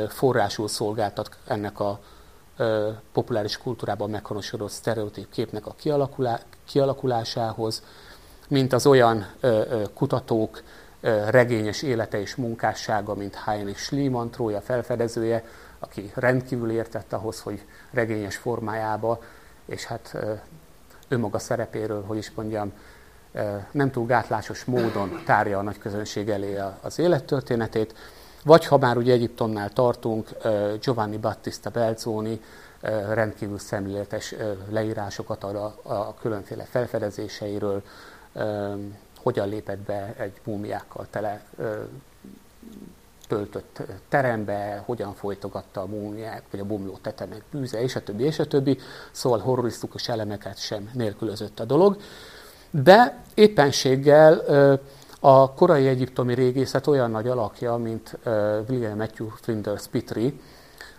forrásul 0.09 0.69
szolgáltat 0.69 1.37
ennek 1.47 1.81
a 1.81 2.01
populáris 3.13 3.59
kultúrában 3.59 4.11
meghonosodott 4.11 4.71
sztereotíp 4.71 5.31
képnek 5.31 5.67
a 5.67 5.75
kialakulásához, 6.65 7.83
mint 8.49 8.73
az 8.73 8.87
olyan 8.87 9.27
kutatók 9.95 10.63
regényes 11.27 11.83
élete 11.83 12.21
és 12.21 12.35
munkássága, 12.35 13.15
mint 13.15 13.35
Heinrich 13.35 13.79
Schliemann, 13.79 14.31
Trója 14.31 14.61
felfedezője, 14.61 15.45
aki 15.79 16.13
rendkívül 16.15 16.71
értett 16.71 17.13
ahhoz, 17.13 17.41
hogy 17.41 17.65
regényes 17.91 18.37
formájába, 18.37 19.23
és 19.67 19.85
hát 19.85 20.17
önmaga 21.09 21.39
szerepéről, 21.39 22.05
hogy 22.05 22.17
is 22.17 22.33
mondjam, 22.35 22.73
nem 23.71 23.91
túl 23.91 24.07
gátlásos 24.07 24.65
módon 24.65 25.23
tárja 25.25 25.59
a 25.59 25.63
nagy 25.63 25.79
közönség 25.79 26.29
elé 26.29 26.59
az 26.81 26.99
élettörténetét. 26.99 27.95
Vagy 28.45 28.67
ha 28.67 28.79
már 28.79 28.97
ugye 28.97 29.13
Egyiptomnál 29.13 29.73
tartunk, 29.73 30.29
Giovanni 30.81 31.17
Battista 31.17 31.71
Belzoni 31.71 32.41
rendkívül 33.09 33.59
szemléletes 33.59 34.35
leírásokat 34.69 35.45
ad 35.45 35.55
a, 35.57 35.75
a 35.83 36.15
különféle 36.15 36.65
felfedezéseiről, 36.65 37.83
hogyan 39.23 39.49
lépett 39.49 39.79
be 39.79 40.15
egy 40.19 40.41
múmiákkal 40.45 41.07
tele 41.11 41.45
töltött 43.29 43.83
terembe, 44.09 44.83
hogyan 44.87 45.15
folytogatta 45.15 45.81
a 45.81 45.87
múmiák, 45.87 46.43
vagy 46.51 46.61
a 46.61 46.65
bomló 46.65 46.99
tetemek 47.03 47.43
bűze, 47.51 47.83
és 47.83 47.97
a 47.97 48.03
többi, 48.03 48.25
és 48.25 48.39
a 48.39 48.47
többi. 48.47 48.79
Szóval 49.11 49.39
horrorisztikus 49.39 50.09
elemeket 50.09 50.59
sem 50.59 50.91
nélkülözött 50.93 51.61
a 51.61 51.65
dolog. 51.65 51.97
De 52.71 53.23
éppenséggel 53.35 54.43
a 55.27 55.53
korai 55.53 55.87
egyiptomi 55.87 56.35
régészet 56.35 56.87
olyan 56.87 57.11
nagy 57.11 57.29
alakja, 57.29 57.77
mint 57.77 58.19
William 58.69 58.97
Matthew 58.97 59.29
Flinders 59.29 59.87
Petrie, 59.87 60.33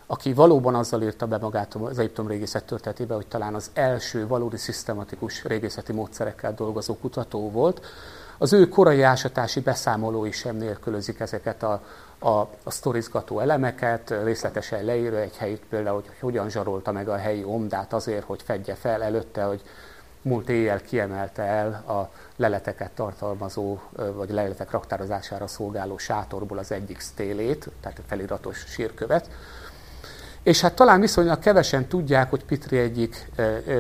aki 0.08 0.34
valóban 0.34 0.76
azzal 0.76 1.02
írta 1.02 1.28
be 1.28 1.38
magát 1.38 1.74
az 1.74 2.00
Egyiptom 2.00 2.28
régészet 2.28 2.66
történetébe, 2.66 3.16
hogy 3.16 3.28
talán 3.28 3.56
az 3.56 3.72
első 3.74 4.28
valódi 4.28 4.58
szisztematikus 4.58 5.44
régészeti 5.44 5.94
módszerekkel 5.94 6.54
dolgozó 6.54 6.98
kutató 6.98 7.52
volt. 7.52 7.86
Az 8.38 8.54
ő 8.54 8.68
korai 8.68 9.02
ásatási 9.02 9.60
beszámolói 9.60 10.32
sem 10.32 10.56
nélkülözik 10.56 11.20
ezeket 11.20 11.64
a, 11.64 11.82
a, 12.20 12.30
a 12.64 12.72
sztorizgató 12.72 13.40
elemeket, 13.40 14.14
részletesen 14.24 14.84
leírja 14.86 15.20
egy 15.20 15.38
helyét 15.38 15.64
például, 15.70 15.96
hogy 15.96 16.18
hogyan 16.20 16.50
zsarolta 16.50 16.92
meg 16.92 17.10
a 17.10 17.16
helyi 17.16 17.44
omdát 17.44 17.94
azért, 17.94 18.26
hogy 18.26 18.42
fedje 18.42 18.76
fel 18.76 19.04
előtte, 19.04 19.44
hogy 19.44 19.62
múlt 20.26 20.50
éjjel 20.50 20.82
kiemelte 20.82 21.44
el 21.44 21.84
a 21.88 22.12
leleteket 22.36 22.92
tartalmazó, 22.92 23.80
vagy 24.14 24.30
leletek 24.30 24.72
raktározására 24.72 25.48
szolgáló 25.48 25.98
sátorból 25.98 26.58
az 26.58 26.72
egyik 26.72 27.00
stélét, 27.00 27.70
tehát 27.82 28.00
a 28.00 28.02
feliratos 28.08 28.64
sírkövet. 28.68 29.30
És 30.44 30.62
hát 30.62 30.76
talán 30.76 31.00
viszonylag 31.00 31.40
kevesen 31.40 31.88
tudják, 31.88 32.30
hogy 32.30 32.46
Pitri 32.46 32.78
egyik 32.78 33.32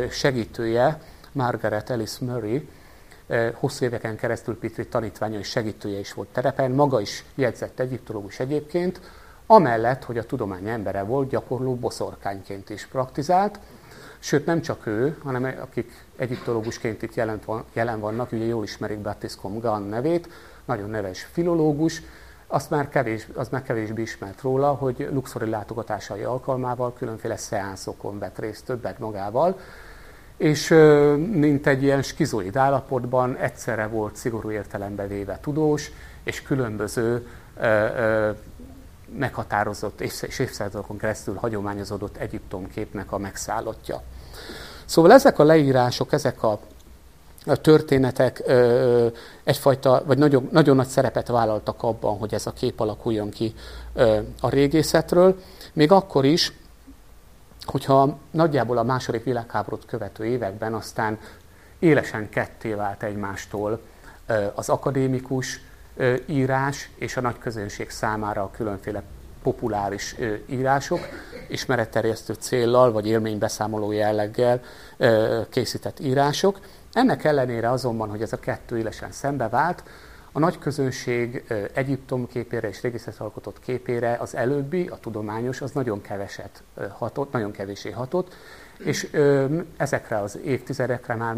segítője, 0.09 1.01
Margaret 1.31 1.89
Ellis 1.89 2.17
Murray, 2.17 2.69
hosszú 3.53 3.85
éveken 3.85 4.15
keresztül 4.15 4.59
Pitri 4.59 4.87
tanítványa 4.87 5.39
és 5.39 5.47
segítője 5.47 5.99
is 5.99 6.13
volt 6.13 6.27
terepen, 6.27 6.71
maga 6.71 7.01
is 7.01 7.25
jegyzett 7.35 7.79
egyiptológus 7.79 8.39
egyébként, 8.39 8.99
amellett, 9.45 10.03
hogy 10.03 10.17
a 10.17 10.25
tudomány 10.25 10.67
embere 10.67 11.03
volt, 11.03 11.29
gyakorló 11.29 11.75
boszorkányként 11.75 12.69
is 12.69 12.85
praktizált, 12.85 13.59
sőt 14.25 14.45
nem 14.45 14.61
csak 14.61 14.85
ő, 14.85 15.17
hanem 15.23 15.43
akik 15.61 16.05
egyiptológusként 16.15 17.01
itt 17.01 17.13
jelen 17.73 17.99
vannak, 17.99 18.31
ugye 18.31 18.45
jól 18.45 18.63
ismerik 18.63 18.99
Batiscom 18.99 19.59
Gunn 19.59 19.89
nevét, 19.89 20.29
nagyon 20.65 20.89
neves 20.89 21.27
filológus, 21.31 22.01
azt 22.47 22.69
már 22.69 22.89
kevés, 22.89 23.27
az 23.33 23.49
már 23.49 23.63
kevésbé 23.63 24.01
ismert 24.01 24.41
róla, 24.41 24.73
hogy 24.73 25.09
luxori 25.11 25.49
látogatásai 25.49 26.23
alkalmával 26.23 26.93
különféle 26.93 27.37
szeánszokon 27.37 28.19
vett 28.19 28.39
részt 28.39 28.65
többet 28.65 28.99
magával, 28.99 29.59
és 30.37 30.67
mint 31.31 31.67
egy 31.67 31.83
ilyen 31.83 32.01
skizoid 32.01 32.57
állapotban 32.57 33.35
egyszerre 33.35 33.87
volt 33.87 34.15
szigorú 34.15 34.51
értelembe 34.51 35.07
véve 35.07 35.39
tudós, 35.41 35.91
és 36.23 36.41
különböző 36.41 37.27
meghatározott 39.17 40.01
és 40.01 40.39
évszázadokon 40.39 40.97
keresztül 40.97 41.35
hagyományozódott 41.35 42.17
Egyiptom 42.17 42.67
képnek 42.67 43.11
a 43.11 43.17
megszállottja. 43.17 44.01
Szóval 44.85 45.11
ezek 45.11 45.39
a 45.39 45.43
leírások, 45.43 46.13
ezek 46.13 46.43
a 46.43 46.59
a 47.45 47.55
történetek 47.55 48.41
ö, 48.45 49.07
egyfajta, 49.43 50.03
vagy 50.05 50.17
nagyon, 50.17 50.49
nagyon 50.51 50.75
nagy 50.75 50.87
szerepet 50.87 51.27
vállaltak 51.27 51.83
abban, 51.83 52.17
hogy 52.17 52.33
ez 52.33 52.45
a 52.47 52.53
kép 52.53 52.79
alakuljon 52.79 53.29
ki 53.29 53.53
ö, 53.93 54.19
a 54.41 54.49
régészetről, 54.49 55.41
még 55.73 55.91
akkor 55.91 56.25
is, 56.25 56.53
hogyha 57.65 58.17
nagyjából 58.31 58.77
a 58.77 58.83
második 58.83 59.23
világháborút 59.23 59.85
követő 59.85 60.25
években 60.25 60.73
aztán 60.73 61.19
élesen 61.79 62.29
ketté 62.29 62.73
vált 62.73 63.03
egymástól 63.03 63.81
ö, 64.27 64.45
az 64.55 64.69
akadémikus 64.69 65.61
ö, 65.95 66.15
írás 66.25 66.89
és 66.95 67.17
a 67.17 67.21
nagy 67.21 67.37
közönség 67.37 67.89
számára 67.89 68.43
a 68.43 68.51
különféle 68.51 69.03
populáris 69.43 70.15
ö, 70.19 70.33
írások, 70.45 70.99
ismeretterjesztő 71.49 72.33
céllal 72.33 72.91
vagy 72.91 73.07
élménybeszámoló 73.07 73.91
jelleggel 73.91 74.61
készített 75.49 75.99
írások, 75.99 76.59
ennek 76.93 77.23
ellenére 77.23 77.69
azonban, 77.69 78.09
hogy 78.09 78.21
ez 78.21 78.33
a 78.33 78.39
kettő 78.39 78.77
élesen 78.77 79.11
szembe 79.11 79.49
vált, 79.49 79.83
a 80.31 80.39
nagy 80.39 80.59
közönség 80.59 81.43
Egyiptom 81.73 82.27
képére 82.27 82.67
és 82.67 82.81
régészetalkotott 82.81 83.59
képére 83.59 84.17
az 84.19 84.35
előbbi, 84.35 84.87
a 84.87 84.97
tudományos, 84.99 85.61
az 85.61 85.71
nagyon 85.71 86.01
keveset 86.01 86.63
hatott, 86.97 87.31
nagyon 87.31 87.51
kevésé 87.51 87.91
hatott, 87.91 88.33
és 88.77 89.09
ezekre 89.77 90.17
az 90.17 90.39
évtizedekre 90.43 91.15
már 91.15 91.33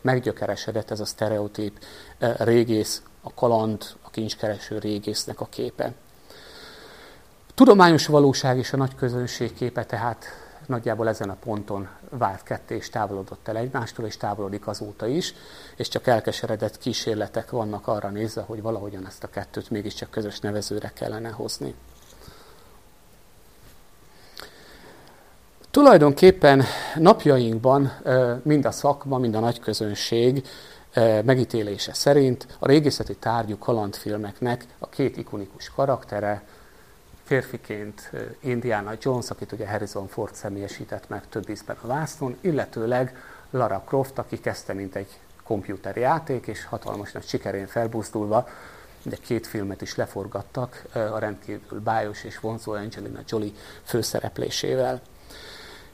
meggyökeresedett 0.00 0.90
ez 0.90 1.00
a 1.00 1.04
sztereotíp 1.04 1.78
régész, 2.38 3.02
a 3.22 3.34
kaland, 3.34 3.84
a 4.02 4.10
kincskereső 4.10 4.78
régésznek 4.78 5.40
a 5.40 5.46
képe. 5.46 5.92
Tudományos 7.58 8.06
valóság 8.06 8.58
és 8.58 8.72
a 8.72 8.76
nagy 8.76 8.94
közönség 8.94 9.54
képe 9.54 9.84
tehát 9.84 10.24
nagyjából 10.66 11.08
ezen 11.08 11.30
a 11.30 11.36
ponton 11.44 11.88
vált 12.10 12.42
ketté 12.42 12.74
és 12.74 12.90
távolodott 12.90 13.48
el 13.48 13.56
egymástól, 13.56 14.06
és 14.06 14.16
távolodik 14.16 14.66
azóta 14.66 15.06
is, 15.06 15.34
és 15.76 15.88
csak 15.88 16.06
elkeseredett 16.06 16.78
kísérletek 16.78 17.50
vannak 17.50 17.86
arra 17.86 18.08
nézve, 18.08 18.42
hogy 18.42 18.62
valahogyan 18.62 19.06
ezt 19.06 19.24
a 19.24 19.28
kettőt 19.28 19.70
mégiscsak 19.70 20.10
közös 20.10 20.40
nevezőre 20.40 20.92
kellene 20.94 21.28
hozni. 21.28 21.74
Tulajdonképpen 25.70 26.64
napjainkban 26.96 27.92
mind 28.42 28.64
a 28.64 28.70
szakma, 28.70 29.18
mind 29.18 29.34
a 29.34 29.40
nagy 29.40 29.60
közönség 29.60 30.46
megítélése 31.24 31.94
szerint 31.94 32.46
a 32.58 32.66
régészeti 32.66 33.16
tárgyú 33.16 33.58
kalandfilmeknek 33.58 34.66
a 34.78 34.88
két 34.88 35.16
ikonikus 35.16 35.70
karaktere, 35.70 36.42
férfiként 37.28 38.10
Indiana 38.40 38.92
Jones, 39.00 39.30
akit 39.30 39.52
ugye 39.52 39.68
Harrison 39.68 40.06
Ford 40.06 40.34
személyesített 40.34 41.08
meg 41.08 41.28
több 41.28 41.48
ízben 41.48 41.76
a 41.82 41.86
vásznon, 41.86 42.36
illetőleg 42.40 43.16
Lara 43.50 43.82
Croft, 43.86 44.18
aki 44.18 44.40
kezdte 44.40 44.72
mint 44.72 44.94
egy 44.94 45.18
komputerjáték, 45.44 46.46
és 46.46 46.64
hatalmas 46.64 47.12
nagy 47.12 47.26
sikerén 47.26 47.66
felbuzdulva, 47.66 48.48
de 49.02 49.16
két 49.16 49.46
filmet 49.46 49.82
is 49.82 49.94
leforgattak 49.94 50.82
a 50.92 51.18
rendkívül 51.18 51.80
bájos 51.80 52.24
és 52.24 52.38
vonzó 52.38 52.72
Angelina 52.72 53.20
Jolie 53.28 53.52
főszereplésével. 53.82 55.00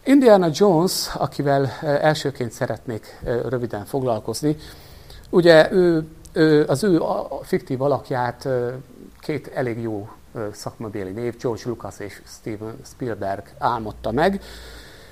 Indiana 0.04 0.48
Jones, 0.52 1.14
akivel 1.14 1.70
elsőként 1.82 2.52
szeretnék 2.52 3.20
röviden 3.24 3.84
foglalkozni, 3.84 4.56
ugye 5.30 5.72
ő, 5.72 6.06
ő, 6.32 6.64
az 6.66 6.84
ő 6.84 7.00
fiktív 7.42 7.82
alakját 7.82 8.48
két 9.20 9.46
elég 9.54 9.80
jó 9.80 10.08
szakmabéli 10.52 11.10
név, 11.10 11.36
George 11.36 11.62
Lucas 11.64 11.98
és 11.98 12.22
Steven 12.26 12.76
Spielberg 12.84 13.54
álmodta 13.58 14.10
meg, 14.10 14.42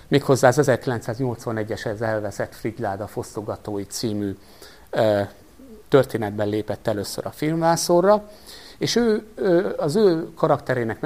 méghozzá 0.09 0.49
az 0.49 0.59
1981-es 0.63 1.87
ez 1.87 2.01
elveszett 2.01 2.55
Frigláda 2.55 3.07
fosztogatói 3.07 3.85
című 3.85 4.37
történetben 5.89 6.49
lépett 6.49 6.87
először 6.87 7.27
a 7.27 7.31
filmvászorra, 7.31 8.29
és 8.79 8.97
ő, 8.97 9.27
az 9.77 9.97
ő 9.97 10.35
karakterének 10.35 11.01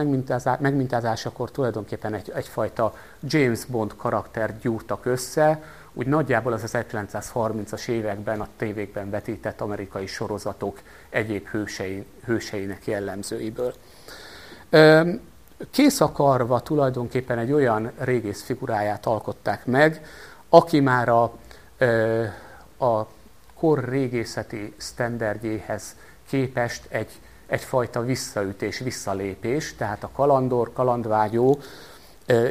megmintázásakor 0.61 1.51
tulajdonképpen 1.51 2.15
egy, 2.15 2.33
egyfajta 2.35 2.95
James 3.23 3.65
Bond 3.65 3.97
karaktert 3.97 4.61
gyúrtak 4.61 5.07
össze, 5.07 5.63
úgy 5.93 6.07
nagyjából 6.07 6.53
az 6.53 6.63
1930-as 6.67 7.89
években 7.89 8.41
a 8.41 8.49
tévékben 8.57 9.11
vetített 9.11 9.61
amerikai 9.61 10.07
sorozatok 10.07 10.81
egyéb 11.09 11.49
hősei, 11.49 12.07
hőseinek 12.25 12.87
jellemzőiből. 12.87 13.75
Kész 15.71 16.01
akarva 16.01 16.61
tulajdonképpen 16.61 17.39
egy 17.39 17.53
olyan 17.53 17.93
régész 17.99 18.43
figuráját 18.43 19.07
alkották 19.07 19.67
meg, 19.67 20.07
aki 20.49 20.81
már 20.81 21.09
a, 21.09 21.23
a 22.85 23.07
kor 23.55 23.89
régészeti 23.89 24.75
sztenderdjéhez 24.77 25.97
képest 26.29 26.87
egy, 26.89 27.11
egyfajta 27.47 28.01
visszaütés, 28.01 28.79
visszalépés, 28.79 29.75
tehát 29.75 30.05
a 30.05 30.11
kalandor, 30.13 30.73
kalandvágyó 30.73 31.59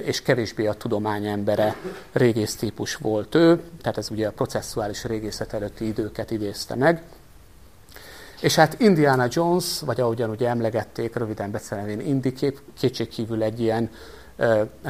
és 0.03 0.21
kevésbé 0.21 0.67
a 0.67 0.73
tudomány 0.73 1.25
embere 1.25 1.75
régész 2.11 2.55
típus 2.55 2.95
volt 2.95 3.35
ő, 3.35 3.63
tehát 3.81 3.97
ez 3.97 4.09
ugye 4.11 4.27
a 4.27 4.31
processzuális 4.31 5.03
régészet 5.03 5.53
előtti 5.53 5.87
időket 5.87 6.31
idézte 6.31 6.75
meg. 6.75 7.03
És 8.45 8.55
hát 8.55 8.79
Indiana 8.79 9.27
Jones, 9.29 9.79
vagy 9.79 10.01
ahogyan 10.01 10.29
ugye 10.29 10.49
emlegették, 10.49 11.15
röviden 11.15 11.51
beszélvén 11.51 11.99
Indi 11.99 12.33
kép, 12.33 12.59
kétségkívül 12.77 13.43
egy 13.43 13.59
ilyen 13.59 13.89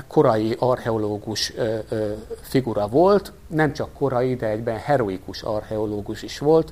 korai 0.07 0.55
archeológus 0.59 1.53
figura 2.41 2.87
volt, 2.87 3.31
nem 3.47 3.73
csak 3.73 3.93
korai, 3.93 4.35
de 4.35 4.47
egyben 4.47 4.77
heroikus 4.77 5.41
archeológus 5.41 6.23
is 6.23 6.39
volt, 6.39 6.71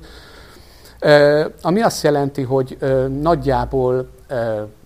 ami 1.62 1.80
azt 1.82 2.02
jelenti, 2.02 2.42
hogy 2.42 2.78
nagyjából 3.20 4.08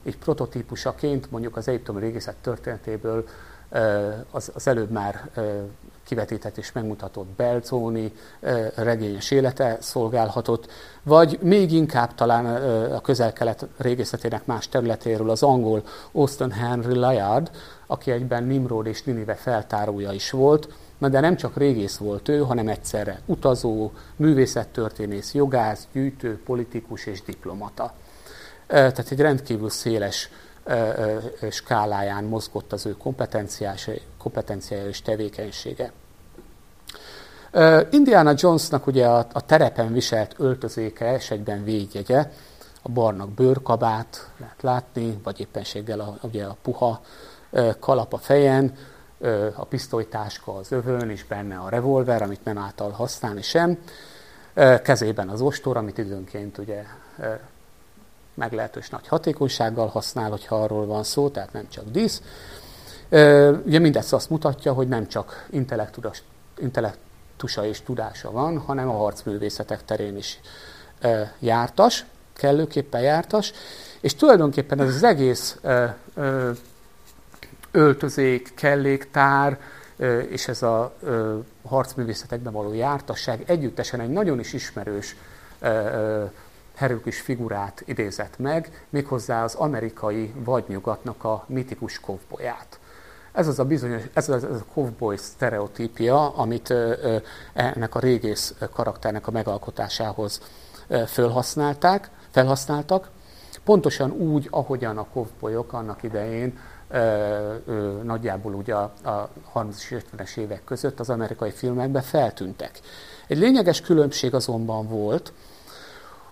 egy 0.05 0.19
prototípusaként, 0.19 1.31
mondjuk 1.31 1.57
az 1.57 1.69
egyiptomi 1.69 2.01
régészet 2.01 2.37
történetéből 2.41 3.25
az, 4.31 4.51
az 4.55 4.67
előbb 4.67 4.91
már 4.91 5.31
kivetített 6.09 6.57
és 6.57 6.73
megmutatott 6.73 7.27
Belzóni 7.37 8.13
regényes 8.75 9.31
élete 9.31 9.77
szolgálhatott, 9.81 10.71
vagy 11.03 11.39
még 11.43 11.73
inkább 11.73 12.15
talán 12.15 12.47
a 12.93 13.01
közel-kelet 13.01 13.67
régészetének 13.77 14.47
más 14.47 14.69
területéről 14.69 15.31
az 15.31 15.43
angol 15.43 15.83
Austin 16.13 16.51
Henry 16.51 16.95
Layard, 16.95 17.51
aki 17.87 18.11
egyben 18.11 18.45
Nimrod 18.45 18.87
és 18.87 19.03
Ninive 19.03 19.35
feltárója 19.35 20.13
is 20.13 20.31
volt, 20.31 20.69
Na 20.99 21.09
de 21.09 21.21
nem 21.21 21.37
csak 21.37 21.57
régész 21.57 21.97
volt 21.97 22.29
ő, 22.29 22.39
hanem 22.39 22.69
egyszerre 22.69 23.21
utazó, 23.27 23.91
művészettörténész, 24.17 25.35
jogász, 25.35 25.87
gyűjtő, 25.93 26.41
politikus 26.45 27.07
és 27.07 27.23
diplomata. 27.23 27.95
Tehát 28.67 29.11
egy 29.11 29.21
rendkívül 29.21 29.71
széles 29.71 30.31
skáláján 31.51 32.25
mozgott 32.25 32.73
az 32.73 32.87
ő 32.87 32.97
kompetenciája 34.19 34.89
és 34.89 35.03
tevékenysége. 35.03 35.93
Indiana 37.91 38.33
Jonesnak 38.37 38.87
ugye 38.87 39.07
a, 39.07 39.27
a 39.33 39.47
terepen 39.47 39.93
viselt 39.93 40.35
öltözéke 40.39 41.15
és 41.15 41.31
egyben 41.31 41.65
végjegye, 41.65 42.31
a 42.83 42.89
barnak 42.89 43.31
bőrkabát 43.31 44.31
lehet 44.39 44.63
látni, 44.63 45.19
vagy 45.23 45.41
éppenséggel 45.41 46.01
a, 46.01 46.19
ugye 46.21 46.45
a 46.45 46.57
puha 46.63 47.01
kalap 47.81 48.13
a 48.13 48.19
fejen, 48.19 48.75
a 49.55 49.65
pisztolytáska 49.65 50.55
az 50.55 50.73
övön, 50.73 51.11
és 51.11 51.25
benne 51.25 51.57
a 51.57 51.69
revolver, 51.69 52.23
amit 52.23 52.45
nem 52.45 52.59
által 52.59 52.91
használni 52.91 53.43
sem, 53.43 53.79
kezében 54.83 55.29
az 55.29 55.41
ostor, 55.41 55.77
amit 55.77 55.99
időnként 55.99 56.59
ugye 56.59 56.85
meglehetős 58.39 58.89
nagy 58.89 59.09
hatékonysággal 59.09 59.87
használ, 59.87 60.31
hogyha 60.31 60.63
arról 60.63 60.87
van 60.87 61.03
szó, 61.05 61.29
tehát 61.29 61.53
nem 61.53 61.69
csak 61.69 61.85
dísz, 61.91 62.23
Ugye 63.65 63.79
mindezt 63.79 64.13
azt 64.13 64.31
mutatja, 64.31 64.73
hogy 64.73 64.89
nem 64.89 65.09
csak 65.09 65.47
intellektusa 66.57 67.67
és 67.67 67.83
tudása 67.83 68.31
van, 68.31 68.59
hanem 68.59 68.89
a 68.89 68.97
harcművészetek 68.97 69.85
terén 69.85 70.17
is 70.17 70.41
jártas, 71.39 72.05
kellőképpen 72.33 73.01
jártas, 73.01 73.53
és 74.01 74.15
tulajdonképpen 74.15 74.81
ez 74.81 74.95
az 74.95 75.03
egész 75.03 75.61
öltözék, 77.71 78.55
kelléktár, 78.55 79.59
és 80.29 80.49
ez 80.49 80.63
a 80.63 80.95
harcművészetekben 81.65 82.53
való 82.53 82.73
jártasság 82.73 83.43
együttesen 83.47 84.01
egy 84.01 84.11
nagyon 84.11 84.39
is 84.39 84.53
ismerős 84.53 85.17
Herőkis 86.79 87.21
figurát 87.21 87.83
idézett 87.87 88.39
meg, 88.39 88.87
méghozzá 88.89 89.45
az 89.45 89.55
amerikai 89.55 90.33
vadnyugatnak 90.45 91.25
a 91.25 91.45
mitikus 91.47 92.01
kovbolyát. 92.01 92.79
Ez 93.33 93.49
az 93.49 93.59
a 93.59 93.65
bizonyos, 93.65 94.03
ez 94.13 94.29
az, 94.29 94.45
a 94.45 94.65
kovboy 94.73 95.17
sztereotípia, 95.17 96.35
amit 96.35 96.75
ennek 97.53 97.95
a 97.95 97.99
régész 97.99 98.55
karakternek 98.73 99.27
a 99.27 99.31
megalkotásához 99.31 100.41
felhasználták, 101.07 102.11
felhasználtak, 102.31 103.11
pontosan 103.65 104.11
úgy, 104.11 104.49
ahogyan 104.51 104.99
a 104.99 105.07
kovbolyok 105.13 105.73
annak 105.73 106.03
idején 106.03 106.59
nagyjából 108.03 108.55
ugye 108.55 108.75
a, 108.75 108.93
a 109.03 109.29
30 109.51 109.91
és 109.91 109.97
50-es 110.17 110.37
évek 110.37 110.65
között 110.65 111.01
az 111.01 111.11
amerikai 111.11 111.51
filmekben 111.51 112.03
feltűntek. 112.03 112.81
Egy 113.27 113.39
lényeges 113.39 113.81
különbség 113.81 114.35
azonban 114.35 114.89
volt, 114.89 115.33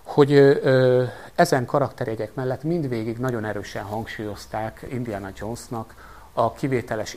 hogy 0.07 0.31
ö, 0.31 1.03
ezen 1.35 1.65
karakterjegyek 1.65 2.33
mellett 2.33 2.63
mindvégig 2.63 3.17
nagyon 3.17 3.45
erősen 3.45 3.83
hangsúlyozták 3.83 4.85
Indiana 4.89 5.29
Jonesnak 5.35 5.93
a 6.33 6.53
kivételes 6.53 7.15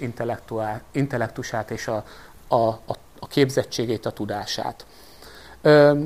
intellektusát 0.92 1.70
és 1.70 1.88
a, 1.88 2.04
a, 2.48 2.54
a, 2.68 2.94
a 3.18 3.26
képzettségét, 3.26 4.06
a 4.06 4.10
tudását. 4.10 4.86
Ö, 5.62 6.04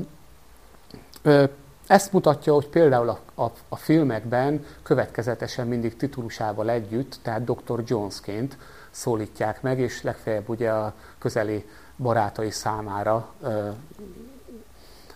ö, 1.21 1.43
ezt 1.87 2.13
mutatja, 2.13 2.53
hogy 2.53 2.67
például 2.67 3.09
a, 3.09 3.43
a, 3.43 3.51
a 3.69 3.75
filmekben 3.75 4.65
következetesen 4.83 5.67
mindig 5.67 5.95
titulusával 5.97 6.69
együtt, 6.69 7.19
tehát 7.21 7.43
Dr. 7.43 7.83
Jonesként 7.85 8.57
szólítják 8.91 9.61
meg, 9.61 9.79
és 9.79 10.01
legfeljebb 10.01 10.49
ugye 10.49 10.71
a 10.71 10.93
közeli 11.19 11.69
barátai 11.97 12.51
számára 12.51 13.33
ö, 13.41 13.69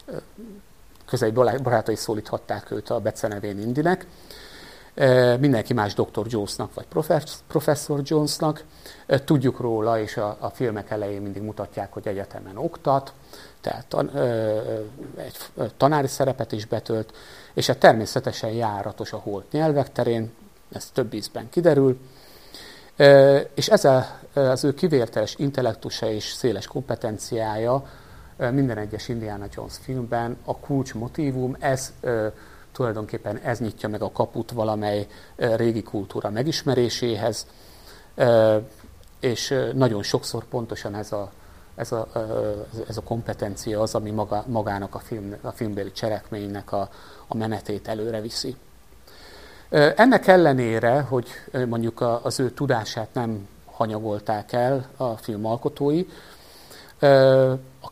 ö, 0.05 0.17
közeli 1.09 1.31
barátai 1.31 1.95
szólíthatták 1.95 2.71
őt 2.71 2.89
a 2.89 2.99
becenevén 2.99 3.59
Indinek. 3.59 4.07
Mindenki 5.39 5.73
más 5.73 5.93
Dr. 5.93 6.25
Jonesnak 6.25 6.73
vagy 6.73 6.85
Professor 7.47 8.01
Jonesnak. 8.03 8.63
Tudjuk 9.25 9.59
róla, 9.59 9.99
és 9.99 10.17
a, 10.17 10.37
a 10.39 10.49
filmek 10.49 10.89
elején 10.89 11.21
mindig 11.21 11.41
mutatják, 11.41 11.93
hogy 11.93 12.07
egyetemen 12.07 12.57
oktat, 12.57 13.13
tehát 13.61 13.85
tan, 13.87 14.11
egy 15.17 15.35
tanári 15.77 16.07
szerepet 16.07 16.51
is 16.51 16.65
betölt, 16.65 17.13
és 17.53 17.67
hát 17.67 17.77
természetesen 17.77 18.49
járatos 18.49 19.13
a 19.13 19.17
holt 19.17 19.51
nyelvek 19.51 19.91
terén, 19.91 20.31
ez 20.71 20.89
több 20.93 21.13
ízben 21.13 21.49
kiderül, 21.49 21.99
és 23.53 23.67
ezzel 23.67 24.19
az 24.33 24.63
ő 24.63 24.73
kivérteles 24.73 25.35
intellektusa 25.37 26.11
és 26.11 26.31
széles 26.31 26.67
kompetenciája 26.67 27.83
minden 28.51 28.77
egyes 28.77 29.07
Indiana 29.07 29.45
Jones 29.55 29.73
filmben 29.81 30.37
a 30.45 30.57
kulcs 30.57 30.93
motivum, 30.93 31.55
ez 31.59 31.93
tulajdonképpen 32.71 33.37
ez 33.37 33.59
nyitja 33.59 33.89
meg 33.89 34.01
a 34.01 34.11
kaput 34.11 34.51
valamely 34.51 35.07
régi 35.35 35.83
kultúra 35.83 36.29
megismeréséhez, 36.29 37.47
és 39.19 39.55
nagyon 39.73 40.03
sokszor 40.03 40.43
pontosan 40.43 40.95
ez 40.95 41.11
a, 41.11 41.31
ez 41.75 41.91
a, 41.91 42.07
ez 42.87 42.97
a 42.97 43.01
kompetencia 43.01 43.81
az, 43.81 43.95
ami 43.95 44.11
maga, 44.11 44.43
magának 44.47 44.95
a, 44.95 44.99
film, 44.99 45.35
a 45.41 45.51
filmbeli 45.51 45.91
cselekménynek 45.91 46.71
a, 46.71 46.89
a 47.27 47.35
menetét 47.35 47.87
előre 47.87 48.21
viszi. 48.21 48.55
Ennek 49.95 50.27
ellenére, 50.27 51.01
hogy 51.01 51.27
mondjuk 51.67 52.01
az 52.23 52.39
ő 52.39 52.51
tudását 52.51 53.13
nem 53.13 53.47
hanyagolták 53.65 54.53
el 54.53 54.89
a 54.97 55.17
film 55.17 55.45
alkotói, 55.45 56.05
a 56.99 57.07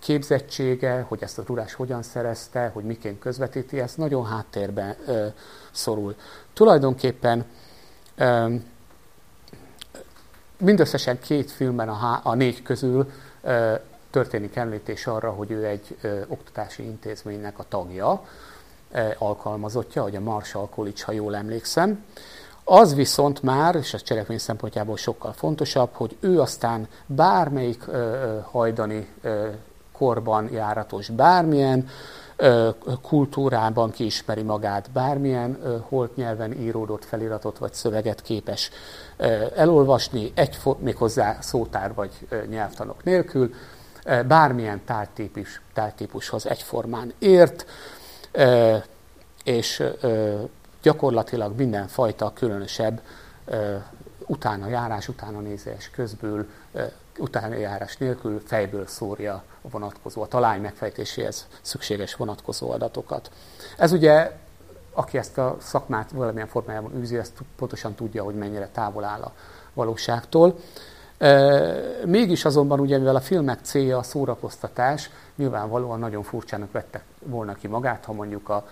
képzettsége, 0.08 1.06
hogy 1.08 1.24
ezt 1.24 1.38
a 1.38 1.43
tudást 1.43 1.76
hogyan 1.76 2.04
szerezte, 2.04 2.70
hogy 2.74 2.84
miként 2.84 3.20
közvetíti, 3.20 3.80
ez 3.80 3.96
nagyon 3.96 4.26
háttérbe 4.26 4.98
szorul. 5.72 6.15
Tulajdonképpen 6.54 7.46
mindösszesen 10.58 11.20
két 11.20 11.52
filmben 11.52 11.89
a, 11.89 11.93
há- 11.93 12.26
a 12.26 12.34
négy 12.34 12.62
közül 12.62 13.12
történik 14.10 14.56
említés 14.56 15.08
arra, 15.08 15.32
hogy 15.32 15.52
ő 15.52 15.65
egy 15.65 15.98
oktatási 16.28 16.84
intézménynek 16.84 17.60
a 17.60 17.65
tagja, 17.67 18.26
alkalmazottja, 19.17 20.02
hogy 20.02 20.15
a 20.15 20.20
Marshall 20.20 20.70
College, 20.70 21.04
ha 21.06 21.12
jól 21.12 21.36
emlékszem. 21.36 22.06
Az 22.63 22.96
viszont 22.96 23.41
már, 23.41 23.76
és 23.76 23.93
ez 23.93 24.04
cselekmény 24.04 24.38
szempontjából 24.38 24.98
sokkal 24.98 25.34
fontosabb, 25.34 25.89
hogy 25.93 26.17
ő 26.20 26.39
aztán 26.39 26.88
bármelyik 27.06 27.88
ö, 27.88 28.38
hajdani 28.52 29.08
ö, 29.22 29.48
korban 29.98 30.50
járatos 30.52 31.10
bármilyen 31.10 31.90
kultúrában 33.02 33.92
kiismeri 33.92 34.42
magát, 34.42 34.92
bármilyen 34.92 35.82
holt 35.90 36.16
nyelven 36.16 36.62
íródott 36.62 37.06
feliratot 37.06 37.58
vagy 37.58 37.74
szöveget 37.74 38.22
képes 38.22 38.70
elolvasni, 39.56 40.32
egy, 40.36 40.58
méghozzá 40.80 41.38
szótár 41.42 41.94
vagy 41.94 42.28
nyelvtanok 42.50 43.04
nélkül, 43.04 43.54
bármilyen 44.28 44.82
tártípus, 44.86 45.62
tártípushoz 45.74 46.48
egyformán 46.48 47.14
ért, 47.20 47.66
és 49.44 49.84
gyakorlatilag 50.82 51.58
mindenfajta 51.58 52.34
különösebb 52.34 53.02
utána 54.26 54.68
járás, 54.68 55.08
utána 55.08 55.40
nézés 55.40 55.90
közből, 55.90 56.46
ö, 57.18 57.22
utána 57.22 57.56
járás 57.56 57.98
nélkül 57.98 58.42
fejből 58.46 58.88
szórja 58.88 59.44
a 59.62 59.70
vonatkozó, 59.70 60.22
a 60.22 60.28
talány 60.28 60.62
megfejtéséhez 60.62 61.48
szükséges 61.62 62.16
vonatkozó 62.16 62.72
adatokat. 62.72 63.32
Ez 63.78 63.92
ugye, 63.92 64.32
aki 64.94 65.18
ezt 65.18 65.38
a 65.38 65.58
szakmát 65.60 66.12
valamilyen 66.12 66.48
formájában 66.48 66.96
űzi, 66.96 67.18
ezt 67.18 67.34
pontosan 67.56 67.94
tudja, 67.94 68.24
hogy 68.24 68.36
mennyire 68.36 68.68
távol 68.68 69.04
áll 69.04 69.22
a 69.22 69.34
valóságtól. 69.74 70.60
Mégis 72.06 72.46
azonban 72.46 72.80
ugye, 72.80 72.98
mivel 72.98 73.16
a 73.16 73.22
filmek 73.22 73.60
célja 73.62 73.98
a 73.98 74.04
szórakoztatás, 74.04 75.10
nyilvánvalóan 75.36 76.00
nagyon 76.00 76.24
furcsának 76.24 76.72
vettek 76.72 77.04
volna 77.20 77.54
ki 77.54 77.68
magát, 77.68 78.06
ha 78.06 78.14
mondjuk 78.14 78.50
a 78.50 78.68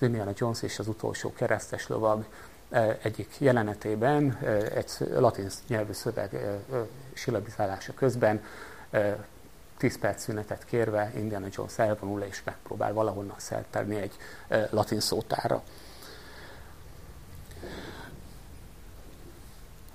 az 0.00 0.06
Indiana 0.06 0.32
Jones 0.34 0.62
és 0.62 0.78
az 0.78 0.88
utolsó 0.88 1.32
keresztes 1.32 1.88
lovag 1.88 2.24
egyik 3.02 3.36
jelenetében 3.38 4.38
egy 4.74 4.90
latin 5.18 5.50
nyelvű 5.66 5.92
szöveg 5.92 6.58
silabizálása 7.20 7.94
közben 7.94 8.42
10 9.76 9.98
perc 9.98 10.22
szünetet 10.22 10.64
kérve 10.64 11.12
Indiana 11.16 11.46
Jones 11.50 11.78
elvonul 11.78 12.20
és 12.20 12.42
megpróbál 12.44 12.92
valahonnan 12.92 13.38
szertelni 13.38 13.96
egy 13.96 14.16
latin 14.70 15.00
szótára. 15.00 15.62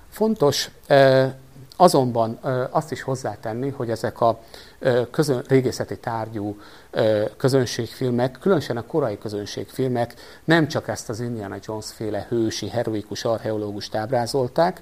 Fontos 0.09 0.69
Azonban 1.77 2.39
azt 2.69 2.91
is 2.91 3.01
hozzátenni, 3.01 3.69
hogy 3.69 3.89
ezek 3.89 4.21
a 4.21 4.39
közön, 5.11 5.43
régészeti 5.47 5.97
tárgyú 5.97 6.57
közönségfilmek, 7.37 8.37
különösen 8.39 8.77
a 8.77 8.85
korai 8.85 9.17
közönségfilmek 9.17 10.13
nem 10.43 10.67
csak 10.67 10.87
ezt 10.87 11.09
az 11.09 11.19
Indiana 11.19 11.55
Jones 11.61 11.91
féle 11.91 12.25
hősi, 12.29 12.69
heroikus 12.69 13.23
archeológust 13.23 13.95
ábrázolták, 13.95 14.81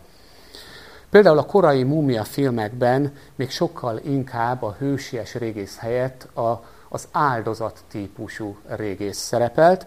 Például 1.14 1.38
a 1.38 1.46
korai 1.46 1.84
múmia 1.84 2.24
filmekben 2.24 3.14
még 3.36 3.50
sokkal 3.50 4.00
inkább 4.04 4.64
a 4.64 4.76
hősies 4.80 5.36
régész 5.36 5.78
helyett 5.78 6.38
a, 6.38 6.64
az 6.90 7.08
áldozat 7.12 7.84
típusú 7.92 8.58
régész 8.68 9.18
szerepelt. 9.18 9.86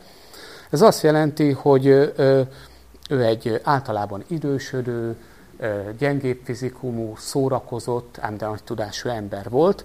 Ez 0.71 0.81
azt 0.81 1.03
jelenti, 1.03 1.51
hogy 1.53 1.87
ő 1.87 2.49
egy 3.09 3.61
általában 3.63 4.25
idősödő, 4.27 5.17
gyengébb 5.99 6.41
fizikumú, 6.45 7.15
szórakozott, 7.17 8.19
ám 8.21 8.37
de 8.37 8.47
nagy 8.47 8.65
tudású 8.65 9.09
ember 9.09 9.51
volt, 9.51 9.85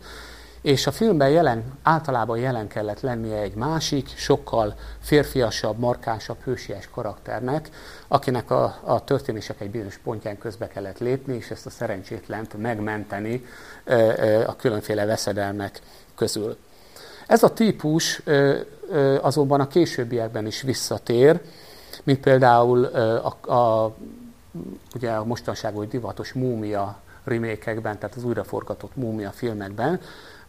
és 0.62 0.88
a 0.88 0.92
filmben 0.92 1.30
jelen, 1.30 1.64
általában 1.84 2.38
jelen 2.38 2.68
kellett 2.68 3.00
lennie 3.00 3.38
egy 3.38 3.54
másik, 3.54 4.08
sokkal 4.16 4.76
férfiasabb, 5.00 5.78
markánsabb, 5.78 6.38
hősies 6.44 6.90
karakternek, 6.90 7.70
akinek 8.08 8.52
a, 8.52 8.78
a 8.84 9.04
történések 9.04 9.62
egy 9.62 9.70
bizonyos 9.70 9.98
pontján 9.98 10.38
közbe 10.38 10.68
kellett 10.68 11.00
lépni, 11.00 11.36
és 11.36 11.50
ezt 11.50 11.66
a 11.66 11.70
szerencsétlent 11.70 12.58
megmenteni 12.58 13.46
a 14.46 14.56
különféle 14.56 15.06
veszedelmek 15.06 15.82
közül. 16.16 16.58
Ez 17.28 17.44
a 17.44 17.54
típus 17.54 18.22
azonban 19.22 19.60
a 19.60 19.68
későbbiekben 19.68 20.46
is 20.46 20.62
visszatér, 20.62 21.42
mint 22.04 22.20
például 22.20 22.86
a, 22.86 23.54
a 23.54 23.96
ugye 24.96 25.12
a 25.12 25.24
mostanság 25.24 25.88
divatos 25.88 26.34
múmia 26.34 27.00
remékekben, 27.24 28.00
tehát 28.00 28.16
az 28.16 28.24
újraforgatott 28.24 28.96
múmia 28.96 29.32
filmekben, 29.32 30.00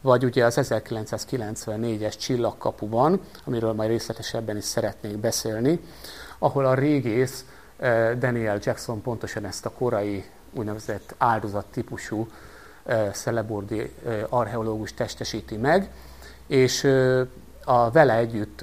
vagy 0.02 0.24
ugye 0.24 0.44
az 0.44 0.58
1994-es 0.60 2.18
Csillagkapuban, 2.18 3.20
amiről 3.44 3.72
majd 3.72 3.88
részletesebben 3.90 4.56
is 4.56 4.64
szeretnék 4.64 5.16
beszélni, 5.16 5.80
ahol 6.38 6.66
a 6.66 6.74
régész 6.74 7.44
Daniel 8.18 8.58
Jackson 8.60 9.02
pontosan 9.02 9.44
ezt 9.44 9.66
a 9.66 9.70
korai 9.70 10.24
úgynevezett 10.52 11.14
áldozat 11.18 11.66
típusú 11.66 12.28
szelebordi 13.12 13.94
archeológus 14.28 14.94
testesíti 14.94 15.56
meg, 15.56 15.90
és 16.46 16.84
a 17.64 17.90
vele 17.90 18.16
együtt 18.16 18.62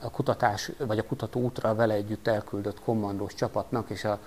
a 0.00 0.10
kutatás, 0.10 0.70
vagy 0.78 0.98
a 0.98 1.04
kutató 1.04 1.40
útra 1.40 1.74
vele 1.74 1.94
együtt 1.94 2.28
elküldött 2.28 2.80
kommandós 2.80 3.34
csapatnak, 3.34 3.90
és 3.90 4.04
a 4.04 4.18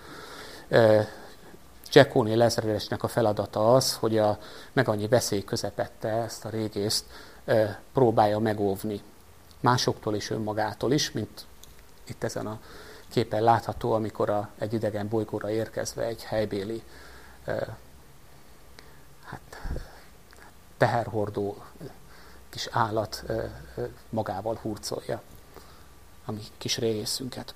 e, 1.93 1.99
Jackoni 1.99 2.35
lezredesnek 2.35 3.03
a 3.03 3.07
feladata 3.07 3.73
az, 3.73 3.95
hogy 3.95 4.17
a 4.17 4.39
meg 4.73 4.87
annyi 4.87 5.07
veszély 5.07 5.43
közepette 5.43 6.09
ezt 6.09 6.45
a 6.45 6.49
régészt 6.49 7.05
e, 7.45 7.81
próbálja 7.93 8.39
megóvni. 8.39 9.01
Másoktól 9.59 10.15
és 10.15 10.29
önmagától 10.29 10.91
is, 10.91 11.11
mint 11.11 11.45
itt 12.07 12.23
ezen 12.23 12.47
a 12.47 12.59
képen 13.09 13.43
látható, 13.43 13.93
amikor 13.93 14.29
a, 14.29 14.49
egy 14.57 14.73
idegen 14.73 15.07
bolygóra 15.07 15.49
érkezve 15.49 16.03
egy 16.03 16.23
helybéli 16.23 16.83
e, 17.45 17.77
hát, 19.23 19.61
teherhordó 20.77 21.63
kis 22.49 22.67
állat 22.71 23.23
magával 24.09 24.55
hurcolja 24.61 25.21
a 26.25 26.31
mi 26.31 26.41
kis 26.57 26.77
régészünket. 26.77 27.53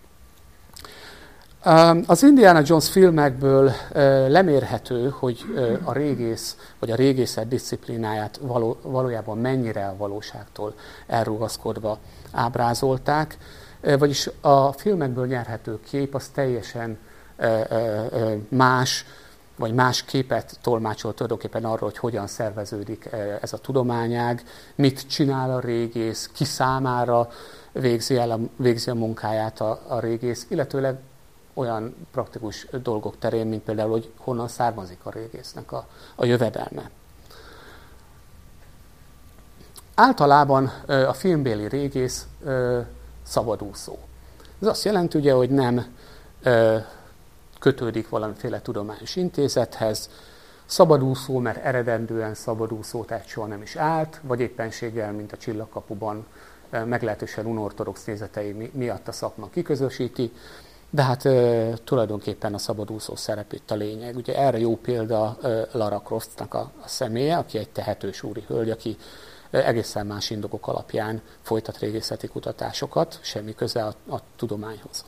Az 2.06 2.24
Indiana 2.24 2.62
Jones 2.66 2.90
filmekből 2.90 3.72
lemérhető, 4.28 5.10
hogy 5.10 5.46
a 5.84 5.94
régész 5.94 6.58
vagy 6.80 6.92
a 6.92 6.96
régészet 6.96 7.48
disziplináját 7.48 8.40
való, 8.42 8.78
valójában 8.82 9.38
mennyire 9.38 9.86
a 9.86 9.98
valóságtól 9.98 10.74
elrugaszkodva 11.08 11.98
ábrázolták, 12.32 13.38
vagyis 13.82 14.30
a 14.42 14.72
filmekből 14.72 15.28
nyerhető 15.28 15.80
kép 15.80 16.16
az 16.16 16.28
teljesen 16.28 16.98
más, 18.50 19.06
vagy 19.56 19.74
más 19.74 20.04
képet 20.04 20.60
tolmácsol 20.62 21.14
tulajdonképpen 21.14 21.66
arról, 21.66 21.90
hogy 21.90 21.98
hogyan 21.98 22.28
szerveződik 22.28 23.10
ez 23.42 23.54
a 23.54 23.58
tudományág, 23.58 24.44
mit 24.76 25.08
csinál 25.08 25.52
a 25.52 25.60
régész, 25.60 26.30
ki 26.34 26.44
számára 26.44 27.30
végzi, 27.72 28.18
el 28.18 28.32
a, 28.32 28.40
végzi 28.56 28.90
a 28.90 28.96
munkáját 28.96 29.62
a, 29.62 29.82
a 29.88 30.00
régész, 30.00 30.46
illetőleg 30.50 30.96
olyan 31.58 32.08
praktikus 32.12 32.68
dolgok 32.82 33.18
terén, 33.20 33.48
mint 33.48 33.64
például, 33.64 33.90
hogy 33.90 34.12
honnan 34.18 34.48
származik 34.48 35.00
a 35.04 35.12
régésznek 35.12 35.72
a, 35.72 35.88
a 36.16 36.26
jövedelme. 36.26 36.90
Általában 39.96 40.66
a 40.88 41.14
filmbéli 41.14 41.68
régész 41.68 42.28
szabadúszó. 43.24 43.98
Ez 44.62 44.68
azt 44.68 44.84
jelenti 44.84 45.18
ugye, 45.18 45.34
hogy 45.34 45.50
nem 45.50 45.96
kötődik 47.60 48.10
valamiféle 48.10 48.62
tudományos 48.62 49.16
intézethez, 49.16 50.10
szabadúszó, 50.68 51.40
mert 51.40 51.64
eredendően 51.64 52.34
szabadúszó, 52.34 53.04
tehát 53.04 53.28
soha 53.28 53.48
nem 53.48 53.62
is 53.62 53.76
állt, 53.76 54.20
vagy 54.24 54.40
éppenséggel, 54.40 55.12
mint 55.12 55.32
a 55.32 55.38
csillagkapuban, 55.38 56.26
eh, 56.70 56.86
meglehetősen 56.86 57.46
unortodox 57.46 58.06
nézetei 58.06 58.72
miatt 58.74 59.08
a 59.08 59.12
szakma 59.12 59.50
kiközösíti, 59.50 60.32
de 60.98 61.04
hát 61.04 61.26
e, 61.26 61.74
tulajdonképpen 61.84 62.54
a 62.54 62.58
szabadúszó 62.58 63.16
szerep 63.16 63.54
itt 63.54 63.72
a 63.72 63.76
lényeg. 63.76 64.16
Ugye 64.16 64.38
erre 64.38 64.60
jó 64.60 64.76
példa 64.76 65.38
e, 65.42 65.68
Lara 65.72 66.00
Croftnak 66.00 66.54
a, 66.54 66.72
a 66.84 66.88
személye, 66.88 67.38
aki 67.38 67.58
egy 67.58 67.70
tehetős 67.70 68.24
úri 68.24 68.44
hölgy, 68.48 68.70
aki 68.70 68.98
e, 69.52 69.68
egészen 69.68 70.06
más 70.06 70.30
indokok 70.30 70.68
alapján 70.68 71.22
folytat 71.42 71.80
régészeti 71.80 72.28
kutatásokat, 72.28 73.20
semmi 73.22 73.56
köze 73.56 73.84
a, 73.84 74.16
a 74.16 74.20
tudományhoz. 74.36 75.06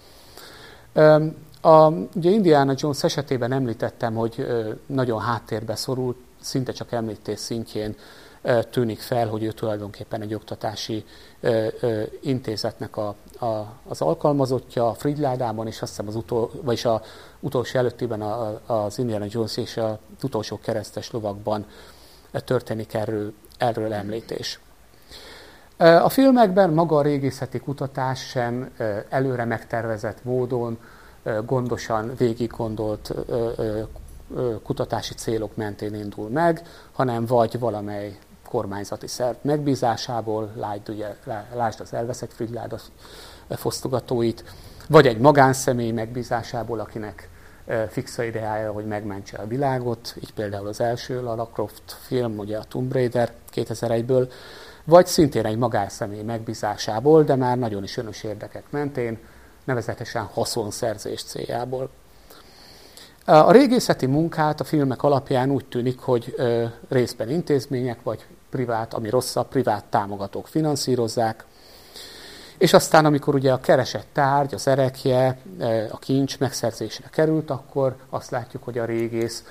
A, 1.61 1.87
ugye 2.15 2.29
Indiana 2.29 2.73
Jones 2.77 3.03
esetében 3.03 3.51
említettem, 3.51 4.15
hogy 4.15 4.47
nagyon 4.85 5.19
háttérbe 5.19 5.75
szorult, 5.75 6.17
szinte 6.41 6.71
csak 6.71 6.91
említés 6.91 7.39
szintjén 7.39 7.95
tűnik 8.69 8.99
fel, 8.99 9.27
hogy 9.27 9.43
ő 9.43 9.51
tulajdonképpen 9.51 10.21
egy 10.21 10.33
oktatási 10.33 11.05
intézetnek 12.21 12.97
a, 12.97 13.15
a, 13.39 13.73
az 13.87 14.01
alkalmazottja 14.01 14.87
a 14.89 14.93
Fridládában, 14.93 15.67
és 15.67 15.81
azt 15.81 15.91
hiszem 15.91 16.07
az 16.07 16.15
utol, 16.15 16.51
vagyis 16.61 16.85
a 16.85 17.01
utolsó 17.39 17.79
előttiben 17.79 18.21
a, 18.21 18.61
az 18.65 18.97
Indiana 18.97 19.25
Jones 19.29 19.57
és 19.57 19.77
az 19.77 20.23
utolsó 20.23 20.59
keresztes 20.59 21.11
lovakban 21.11 21.65
történik 22.31 22.93
erről, 22.93 23.33
erről 23.57 23.93
említés. 23.93 24.59
A 25.77 26.09
filmekben 26.09 26.69
maga 26.69 26.97
a 26.97 27.01
régészeti 27.01 27.59
kutatás 27.59 28.27
sem 28.27 28.71
előre 29.09 29.45
megtervezett 29.45 30.23
módon 30.23 30.77
gondosan 31.45 32.15
végig 32.17 32.51
gondolt 32.57 33.13
kutatási 34.63 35.13
célok 35.13 35.55
mentén 35.55 35.93
indul 35.93 36.29
meg, 36.29 36.61
hanem 36.91 37.25
vagy 37.25 37.59
valamely 37.59 38.17
kormányzati 38.49 39.07
szerv 39.07 39.35
megbízásából, 39.41 40.51
lásd 41.53 41.81
az 41.81 41.93
elveszett 41.93 42.33
Frigláda 42.33 42.77
fosztogatóit, 43.49 44.43
vagy 44.87 45.07
egy 45.07 45.17
magánszemély 45.17 45.91
megbízásából, 45.91 46.79
akinek 46.79 47.29
fixa 47.89 48.23
ideája, 48.23 48.71
hogy 48.71 48.85
megmentse 48.85 49.37
a 49.37 49.47
világot, 49.47 50.15
így 50.19 50.33
például 50.33 50.67
az 50.67 50.81
első 50.81 51.21
Lara 51.21 51.49
Croft 51.53 51.97
film, 52.01 52.37
ugye 52.37 52.57
a 52.57 52.63
Tomb 52.63 52.93
Raider 52.93 53.31
2001-ből, 53.53 54.31
vagy 54.83 55.05
szintén 55.05 55.45
egy 55.45 55.57
magánszemély 55.57 56.21
megbízásából, 56.21 57.23
de 57.23 57.35
már 57.35 57.57
nagyon 57.57 57.83
is 57.83 57.97
önös 57.97 58.23
érdekek 58.23 58.63
mentén, 58.69 59.17
nevezetesen 59.63 60.23
haszonszerzés 60.23 61.23
céljából. 61.23 61.89
A 63.25 63.51
régészeti 63.51 64.05
munkát 64.05 64.59
a 64.59 64.63
filmek 64.63 65.03
alapján 65.03 65.51
úgy 65.51 65.65
tűnik, 65.65 65.99
hogy 65.99 66.35
részben 66.87 67.29
intézmények, 67.29 68.03
vagy 68.03 68.25
privát, 68.49 68.93
ami 68.93 69.09
rosszabb, 69.09 69.47
privát 69.47 69.85
támogatók 69.85 70.47
finanszírozzák, 70.47 71.45
és 72.57 72.73
aztán, 72.73 73.05
amikor 73.05 73.35
ugye 73.35 73.51
a 73.51 73.59
keresett 73.59 74.07
tárgy, 74.13 74.53
az 74.53 74.67
erekje, 74.67 75.37
a 75.91 75.99
kincs 75.99 76.39
megszerzésre 76.39 77.07
került, 77.09 77.49
akkor 77.49 77.95
azt 78.09 78.29
látjuk, 78.29 78.63
hogy 78.63 78.77
a 78.77 78.85
régész 78.85 79.43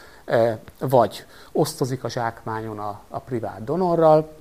vagy 0.78 1.24
osztozik 1.52 2.04
a 2.04 2.08
zsákmányon 2.08 2.78
a, 2.78 3.00
a 3.08 3.18
privát 3.18 3.64
donorral, 3.64 4.32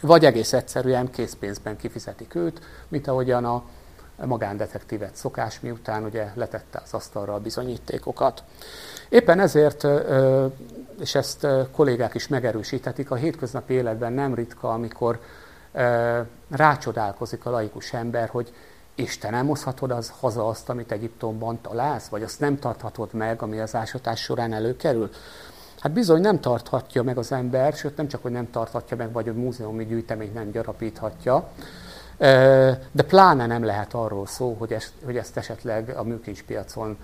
vagy 0.00 0.24
egész 0.24 0.52
egyszerűen 0.52 1.10
készpénzben 1.10 1.76
kifizetik 1.76 2.34
őt, 2.34 2.60
mint 2.88 3.08
ahogyan 3.08 3.44
a 3.44 3.62
magándetektívet 4.24 5.16
szokás, 5.16 5.60
miután 5.60 6.04
ugye 6.04 6.32
letette 6.34 6.80
az 6.84 6.94
asztalra 6.94 7.34
a 7.34 7.40
bizonyítékokat. 7.40 8.42
Éppen 9.08 9.40
ezért, 9.40 9.86
és 11.00 11.14
ezt 11.14 11.46
kollégák 11.72 12.14
is 12.14 12.28
megerősíthetik, 12.28 13.10
a 13.10 13.14
hétköznapi 13.14 13.72
életben 13.72 14.12
nem 14.12 14.34
ritka, 14.34 14.72
amikor 14.72 15.20
rácsodálkozik 16.50 17.46
a 17.46 17.50
laikus 17.50 17.92
ember, 17.92 18.28
hogy 18.28 18.52
Isten, 18.94 19.30
nem 19.30 19.46
hozhatod 19.46 19.90
az 19.90 20.12
haza 20.20 20.48
azt, 20.48 20.68
amit 20.68 20.92
Egyiptomban 20.92 21.60
találsz, 21.60 22.08
vagy 22.08 22.22
azt 22.22 22.40
nem 22.40 22.58
tarthatod 22.58 23.08
meg, 23.12 23.42
ami 23.42 23.58
az 23.58 23.74
ásatás 23.74 24.20
során 24.20 24.52
előkerül? 24.52 25.10
Hát 25.80 25.92
bizony 25.92 26.20
nem 26.20 26.40
tarthatja 26.40 27.02
meg 27.02 27.18
az 27.18 27.32
ember, 27.32 27.72
sőt 27.72 27.96
nem 27.96 28.08
csak, 28.08 28.22
hogy 28.22 28.30
nem 28.30 28.50
tarthatja 28.50 28.96
meg, 28.96 29.12
vagy 29.12 29.28
a 29.28 29.32
múzeumi 29.32 29.86
gyűjteményt 29.86 30.34
nem 30.34 30.50
gyarapíthatja, 30.50 31.48
de 32.92 33.02
pláne 33.06 33.46
nem 33.46 33.64
lehet 33.64 33.94
arról 33.94 34.26
szó, 34.26 34.56
hogy 34.58 34.72
ezt, 34.72 34.92
hogy 35.04 35.16
ezt 35.16 35.36
esetleg 35.36 35.88
a 35.96 36.02
műkincspiacon 36.02 36.98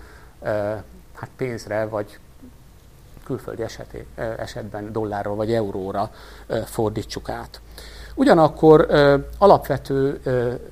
hát 1.13 1.29
pénzre, 1.35 1.85
vagy 1.85 2.19
külföldi 3.27 3.61
eseté, 3.61 4.05
esetben 4.15 4.91
dollárról 4.91 5.35
vagy 5.35 5.53
euróra 5.53 6.11
fordítsuk 6.65 7.29
át. 7.29 7.61
Ugyanakkor 8.15 8.87
alapvető, 9.37 10.21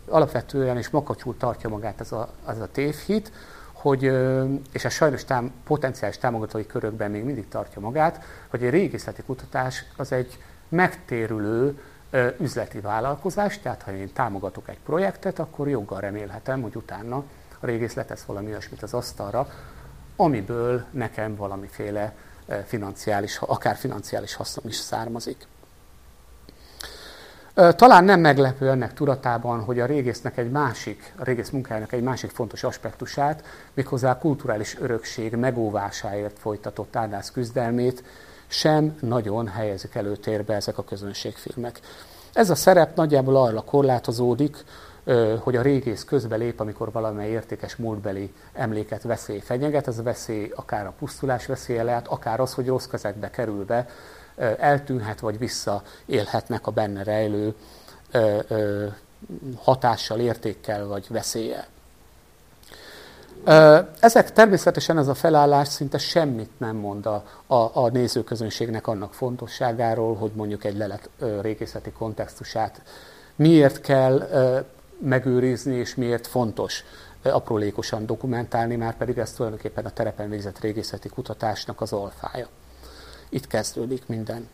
alapvetően 0.08 0.78
és 0.78 0.90
makacsul 0.90 1.38
tartja 1.38 1.70
magát 1.70 2.00
ez 2.00 2.12
a, 2.12 2.30
az 2.46 2.60
a 2.60 2.68
tévhit, 2.72 3.32
hogy, 3.74 4.04
és 4.72 4.86
a 4.86 4.90
sajnos 4.90 5.26
tám, 5.26 5.52
potenciális 5.64 6.18
támogatói 6.18 6.66
körökben 6.66 7.12
még 7.12 7.24
mindig 7.24 7.48
tartja 7.48 7.82
magát, 7.82 8.24
hogy 8.50 8.64
egy 8.64 8.70
régészeti 8.70 9.22
kutatás 9.22 9.86
az 9.98 10.12
egy 10.12 10.38
megtérülő 10.70 11.80
üzleti 12.40 12.80
vállalkozás, 12.80 13.60
tehát 13.60 13.82
ha 13.82 13.92
én 13.92 14.14
támogatok 14.14 14.70
egy 14.70 14.80
projektet, 14.86 15.40
akkor 15.40 15.70
joggal 15.70 16.00
remélhetem, 16.00 16.62
hogy 16.62 16.76
utána 16.76 17.24
a 17.60 17.66
régész 17.66 17.94
letesz 17.94 18.24
valami 18.24 18.48
olyasmit 18.48 18.84
az 18.84 18.94
asztalra, 18.94 19.48
amiből 20.16 20.86
nekem 20.92 21.36
valamiféle 21.36 22.14
financiális, 22.66 23.38
akár 23.38 23.76
financiális 23.76 24.34
hasznom 24.34 24.68
is 24.68 24.76
származik. 24.76 25.48
Talán 27.54 28.04
nem 28.04 28.20
meglepő 28.20 28.70
ennek 28.70 28.94
tudatában, 28.94 29.64
hogy 29.64 29.80
a 29.80 29.86
régésznek 29.86 30.38
egy 30.38 30.52
másik, 30.52 31.14
a 31.18 31.24
régész 31.24 31.50
munkájának 31.50 31.92
egy 31.92 32.02
másik 32.04 32.30
fontos 32.30 32.64
aspektusát, 32.64 33.44
méghozzá 33.74 34.12
a 34.12 34.18
kulturális 34.18 34.78
örökség 34.80 35.36
megóvásáért 35.36 36.40
folytatott 36.40 36.96
áldász 36.96 37.32
küzdelmét 37.32 38.04
sem 38.48 38.98
nagyon 39.02 39.48
helyezik 39.48 39.96
előtérbe 39.96 40.54
ezek 40.54 40.78
a 40.78 40.84
közönségfilmek. 40.84 41.80
Ez 42.34 42.50
a 42.50 42.56
szerep 42.56 42.96
nagyjából 42.96 43.36
arra 43.36 43.62
korlátozódik, 43.62 44.64
hogy 45.40 45.56
a 45.56 45.62
régész 45.62 46.04
közbelép, 46.04 46.60
amikor 46.60 46.92
valamely 46.92 47.30
értékes 47.30 47.76
múltbeli 47.76 48.34
emléket 48.54 49.04
veszély 49.04 49.40
fenyeget, 49.40 49.88
ez 49.88 49.98
a 49.98 50.04
veszély 50.04 50.52
akár 50.56 50.86
a 50.86 50.94
pusztulás 51.00 51.46
veszélye 51.46 51.84
lehet, 51.84 52.08
akár 52.08 52.40
az, 52.40 52.54
hogy 52.54 52.68
rossz 52.68 52.86
kezekbe 52.86 53.30
kerülve 53.30 53.88
eltűnhet, 54.60 55.20
vagy 55.20 55.38
visszaélhetnek 55.38 56.68
a 56.68 56.72
benne 56.72 57.04
rejlő 57.04 57.56
hatással, 59.58 60.20
értékkel, 60.20 60.88
vagy 60.88 61.06
veszéllyel. 61.10 61.66
Ezek 64.00 64.34
természetesen 64.34 64.98
ez 64.98 65.08
a 65.08 65.14
felállás 65.14 65.68
szinte 65.68 65.98
semmit 65.98 66.50
nem 66.58 66.76
mond 66.76 67.06
a, 67.06 67.24
a, 67.48 67.56
a 67.56 67.90
nézőközönségnek 67.90 68.88
annak 68.88 69.14
fontosságáról, 69.14 70.16
hogy 70.16 70.32
mondjuk 70.36 70.64
egy 70.64 70.78
lelet 70.78 71.10
régészeti 71.42 71.92
kontextusát 71.92 72.82
miért 73.36 73.82
kell 73.82 74.28
megőrizni, 75.00 75.76
és 75.76 75.96
miért 75.96 76.28
fontos 76.28 76.84
aprólékosan 77.24 78.06
dokumentálni, 78.06 78.76
már 78.76 78.98
pedig 78.98 79.18
ez 79.18 79.32
tulajdonképpen 79.32 79.86
a 79.86 79.90
terepen 79.90 80.30
végzett 80.30 80.60
régészeti 80.60 81.10
kutatásnak 81.10 81.82
az 81.82 81.94
alfája. 81.94 82.48
Itt 83.30 83.48
kezdődik 83.48 84.08
minden. 84.08 84.50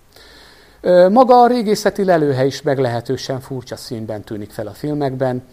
Maga 1.10 1.42
a 1.42 1.48
régészeti 1.48 2.04
lelőhely 2.04 2.48
is 2.48 2.62
meglehetősen 2.62 3.40
furcsa 3.40 3.76
színben 3.76 4.22
tűnik 4.22 4.52
fel 4.52 4.68
a 4.68 4.74
filmekben. 4.74 5.44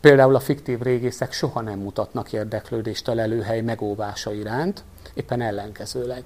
Például 0.00 0.34
a 0.34 0.40
fiktív 0.40 0.80
régészek 0.80 1.32
soha 1.32 1.60
nem 1.60 1.78
mutatnak 1.78 2.32
érdeklődést 2.32 3.08
a 3.08 3.14
lelőhely 3.14 3.60
megóvása 3.60 4.32
iránt, 4.32 4.84
éppen 5.14 5.40
ellenkezőleg. 5.40 6.22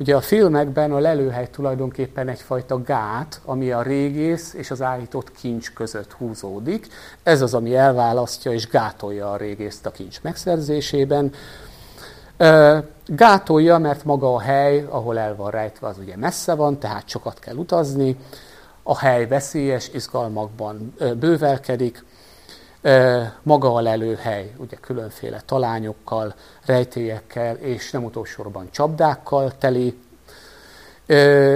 Ugye 0.00 0.16
a 0.16 0.20
filmekben 0.20 0.92
a 0.92 0.98
lelőhely 0.98 1.48
tulajdonképpen 1.50 2.28
egyfajta 2.28 2.82
gát, 2.82 3.40
ami 3.44 3.70
a 3.70 3.82
régész 3.82 4.54
és 4.54 4.70
az 4.70 4.82
állított 4.82 5.32
kincs 5.32 5.72
között 5.72 6.12
húzódik. 6.12 6.86
Ez 7.22 7.42
az, 7.42 7.54
ami 7.54 7.76
elválasztja 7.76 8.52
és 8.52 8.68
gátolja 8.68 9.30
a 9.30 9.36
régészt 9.36 9.86
a 9.86 9.90
kincs 9.90 10.22
megszerzésében. 10.22 11.32
Gátolja, 13.06 13.78
mert 13.78 14.04
maga 14.04 14.34
a 14.34 14.40
hely, 14.40 14.86
ahol 14.88 15.18
el 15.18 15.36
van 15.36 15.50
rejtve, 15.50 15.86
az 15.86 15.98
ugye 15.98 16.16
messze 16.16 16.54
van, 16.54 16.78
tehát 16.78 17.08
sokat 17.08 17.38
kell 17.38 17.56
utazni. 17.56 18.16
A 18.82 18.98
hely 18.98 19.26
veszélyes, 19.26 19.90
izgalmakban 19.94 20.94
bővelkedik. 21.18 22.04
Maga 23.42 23.74
a 23.74 23.80
lelőhely, 23.80 24.52
ugye 24.56 24.76
különféle 24.76 25.40
talányokkal, 25.46 26.34
rejtélyekkel 26.64 27.56
és 27.56 27.90
nem 27.90 28.04
utolsóban 28.04 28.68
csapdákkal 28.70 29.58
teli, 29.58 29.98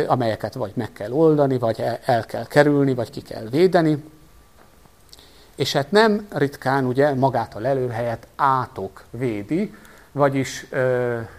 amelyeket 0.06 0.54
vagy 0.54 0.72
meg 0.74 0.92
kell 0.92 1.12
oldani, 1.12 1.58
vagy 1.58 1.84
el 2.04 2.24
kell 2.24 2.46
kerülni, 2.46 2.94
vagy 2.94 3.10
ki 3.10 3.22
kell 3.22 3.44
védeni. 3.50 4.04
És 5.56 5.72
hát 5.72 5.90
nem 5.90 6.26
ritkán 6.30 6.84
ugye 6.84 7.14
magát 7.14 7.54
a 7.54 7.58
lelőhelyet 7.58 8.26
átok 8.36 9.04
védi, 9.10 9.74
vagyis 10.12 10.66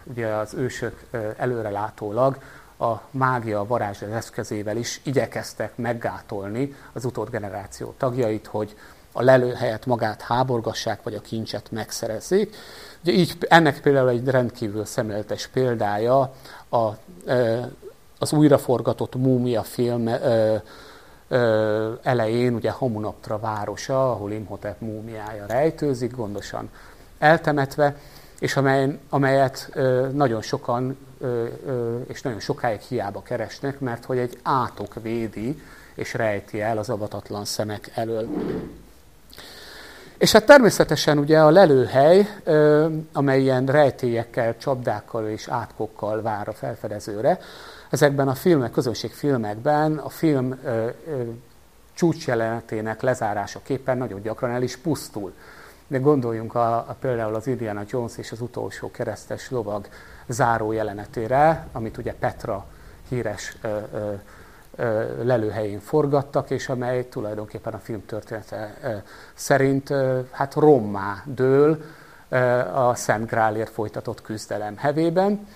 ugye 0.04 0.28
az 0.28 0.54
ősök 0.54 1.04
előrelátólag 1.38 2.38
a 2.80 3.02
mágia 3.12 3.66
varázs 3.66 4.02
eszközével 4.02 4.78
is 4.78 5.02
igyekeztek 5.04 5.78
meggátolni 5.78 6.76
az 6.94 7.06
utódgeneráció 7.06 7.94
tagjait, 7.98 8.48
hogy 8.48 8.76
a 9.14 9.22
lelőhelyet 9.22 9.86
magát 9.86 10.22
háborgassák, 10.22 11.04
vagy 11.04 11.14
a 11.14 11.22
kincset 11.22 11.72
megszerezzék. 11.72 12.56
Ugye 13.04 13.12
így 13.12 13.38
ennek 13.40 13.82
például 13.82 14.10
egy 14.10 14.28
rendkívül 14.28 14.86
szemléletes 14.86 15.48
példája 15.48 16.34
a, 16.70 16.90
az 18.20 18.34
újraforgatott 18.34 19.16
Múmia 19.16 19.64
film 19.64 20.10
elején, 22.04 22.54
ugye 22.54 22.72
Hamunaptra 22.72 23.40
városa, 23.40 24.12
ahol 24.12 24.32
Imhotep 24.32 24.82
múmiája 24.82 25.46
rejtőzik, 25.46 26.16
gondosan 26.16 26.70
eltemetve, 27.18 27.96
és 28.40 28.56
amely, 28.56 29.00
amelyet 29.10 29.72
nagyon 30.12 30.42
sokan 30.42 30.98
és 32.08 32.22
nagyon 32.22 32.40
sokáig 32.40 32.80
hiába 32.80 33.22
keresnek, 33.22 33.80
mert 33.80 34.06
hogy 34.06 34.18
egy 34.18 34.38
átok 34.42 34.94
védi 35.02 35.62
és 35.96 36.14
rejti 36.14 36.62
el 36.62 36.78
az 36.78 36.90
avatatlan 36.90 37.46
szemek 37.46 37.92
elől. 37.94 38.28
És 40.24 40.32
hát 40.32 40.46
természetesen 40.46 41.18
ugye 41.18 41.40
a 41.40 41.50
lelőhely, 41.50 42.28
amely 43.14 43.42
ilyen 43.42 43.66
rejtélyekkel, 43.66 44.58
csapdákkal 44.58 45.28
és 45.28 45.48
átkokkal 45.48 46.22
vár 46.22 46.48
a 46.48 46.54
felfedezőre, 46.54 47.40
ezekben 47.90 48.28
a 48.28 48.34
filmek, 48.34 48.72
közönségfilmekben 48.72 49.98
a 49.98 50.10
film 50.10 50.60
csúcsjelenetének 51.94 53.02
lezárásaképpen 53.02 53.98
nagyon 53.98 54.22
gyakran 54.22 54.52
el 54.52 54.62
is 54.62 54.78
pusztul. 54.78 55.34
De 55.88 55.98
gondoljunk 55.98 56.56
a, 56.56 56.76
a, 56.76 56.96
például 57.00 57.36
az 57.36 57.48
Indiana 57.48 57.84
Jones 57.88 58.18
és 58.18 58.32
az 58.32 58.42
utolsó 58.42 58.92
keresztes 58.92 59.50
lovag 59.50 59.88
záró 60.28 60.72
jelenetére, 60.72 61.68
amit 61.72 61.98
ugye 61.98 62.14
Petra 62.14 62.66
híres 63.10 63.56
ö, 63.62 63.68
ö, 63.68 63.98
ö, 63.98 64.14
lelőhelyén 65.22 65.80
forgattak, 65.80 66.50
és 66.50 66.70
amely 66.70 67.08
tulajdonképpen 67.08 67.74
a 67.74 67.80
film 67.80 68.06
története 68.06 69.04
szerint 69.34 69.94
hát 70.32 70.54
rommá 70.54 71.24
dől 71.26 71.84
a 72.74 72.96
Szent 72.96 73.30
Grálért 73.30 73.70
folytatott 73.70 74.22
küzdelem 74.22 74.78
hevében. 74.78 75.48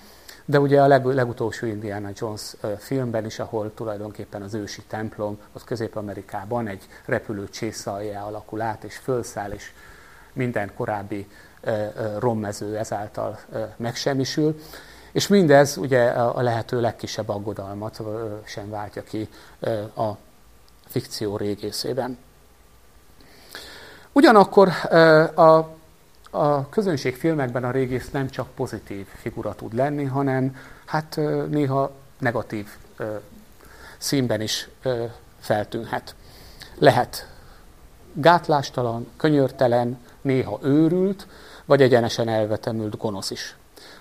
De 0.44 0.60
ugye 0.60 0.82
a 0.82 0.86
leg, 0.86 1.04
legutolsó 1.04 1.66
Indiana 1.66 2.08
Jones 2.14 2.54
filmben 2.78 3.24
is, 3.24 3.38
ahol 3.38 3.74
tulajdonképpen 3.74 4.42
az 4.42 4.54
ősi 4.54 4.82
templom, 4.82 5.38
az 5.52 5.64
Közép-Amerikában 5.64 6.66
egy 6.66 6.86
repülő 7.04 7.48
csészalja 7.48 8.24
alakul 8.24 8.60
át, 8.60 8.84
és 8.84 8.96
fölszáll, 8.96 9.50
és 9.50 9.72
minden 10.32 10.74
korábbi 10.74 11.28
rommező 12.18 12.76
ezáltal 12.76 13.38
megsemmisül. 13.76 14.60
És 15.18 15.28
mindez 15.28 15.76
ugye 15.76 16.04
a 16.08 16.40
lehető 16.42 16.80
legkisebb 16.80 17.28
aggodalmat 17.28 18.00
sem 18.44 18.70
váltja 18.70 19.02
ki 19.02 19.28
a 19.96 20.10
fikció 20.86 21.36
régészében. 21.36 22.18
Ugyanakkor 24.12 24.68
a, 25.34 25.70
a 26.30 26.68
közönség 26.68 27.16
filmekben 27.16 27.64
a 27.64 27.70
régész 27.70 28.10
nem 28.10 28.28
csak 28.28 28.48
pozitív 28.54 29.06
figura 29.06 29.54
tud 29.54 29.74
lenni, 29.74 30.04
hanem 30.04 30.56
hát 30.86 31.20
néha 31.48 31.90
negatív 32.18 32.68
színben 33.96 34.40
is 34.40 34.68
feltűnhet. 35.40 36.14
Lehet 36.74 37.28
gátlástalan, 38.12 39.08
könyörtelen, 39.16 39.98
néha 40.20 40.58
őrült, 40.62 41.26
vagy 41.64 41.82
egyenesen 41.82 42.28
elvetemült 42.28 42.96
gonosz 42.96 43.30
is. 43.30 43.56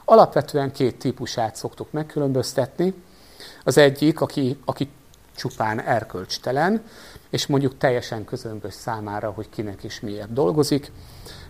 Alapvetően 0.09 0.71
két 0.71 0.99
típusát 0.99 1.55
szoktuk 1.55 1.91
megkülönböztetni. 1.91 2.93
Az 3.63 3.77
egyik, 3.77 4.21
aki, 4.21 4.57
aki 4.65 4.89
csupán 5.35 5.81
erkölcstelen, 5.81 6.83
és 7.29 7.47
mondjuk 7.47 7.77
teljesen 7.77 8.25
közömbös 8.25 8.73
számára, 8.73 9.31
hogy 9.31 9.49
kinek 9.49 9.83
is 9.83 9.99
miért 9.99 10.33
dolgozik. 10.33 10.91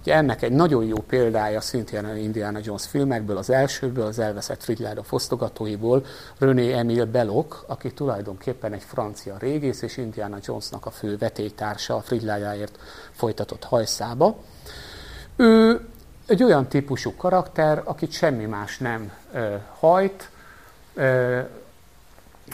Ugye 0.01 0.15
ennek 0.15 0.41
egy 0.41 0.51
nagyon 0.51 0.85
jó 0.85 0.97
példája 0.97 1.61
szintén 1.61 2.05
a 2.05 2.15
Indiana 2.15 2.59
Jones 2.63 2.85
filmekből, 2.85 3.37
az 3.37 3.49
elsőből, 3.49 4.05
az 4.05 4.19
elveszett 4.19 4.63
Fridláda 4.63 5.03
fosztogatóiból, 5.03 6.05
René 6.37 6.73
Emile 6.73 7.05
Belloc, 7.05 7.55
aki 7.67 7.93
tulajdonképpen 7.93 8.73
egy 8.73 8.83
francia 8.83 9.37
régész, 9.39 9.81
és 9.81 9.97
Indiana 9.97 10.37
Jonesnak 10.41 10.85
a 10.85 10.91
fő 10.91 11.17
vetélytársa 11.17 11.95
a 11.95 12.01
Fridládáért 12.01 12.77
folytatott 13.11 13.63
hajszába. 13.63 14.37
Ő 15.35 15.81
egy 16.28 16.43
olyan 16.43 16.67
típusú 16.67 17.15
karakter, 17.15 17.82
akit 17.84 18.11
semmi 18.11 18.45
más 18.45 18.78
nem 18.78 19.11
ö, 19.34 19.55
hajt, 19.80 20.30
ö, 20.93 21.39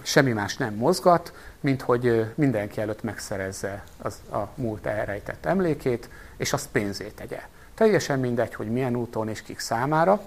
semmi 0.04 0.32
más 0.32 0.58
nem 0.58 0.74
mozgat, 0.74 1.34
mint 1.60 1.82
hogy 1.82 2.26
mindenki 2.36 2.82
előtt 2.82 3.04
megszerezze 3.04 3.84
az, 4.02 4.16
a 4.32 4.48
múlt 4.56 4.86
elrejtett 4.86 5.46
emlékét, 5.46 6.10
és 6.38 6.54
azt 6.54 6.70
pénzét 6.72 7.16
tegye. 7.16 7.42
Teljesen 7.76 8.20
mindegy, 8.20 8.56
hogy 8.56 8.72
milyen 8.72 8.96
úton 8.96 9.30
és 9.30 9.42
kik 9.42 9.60
számára. 9.60 10.22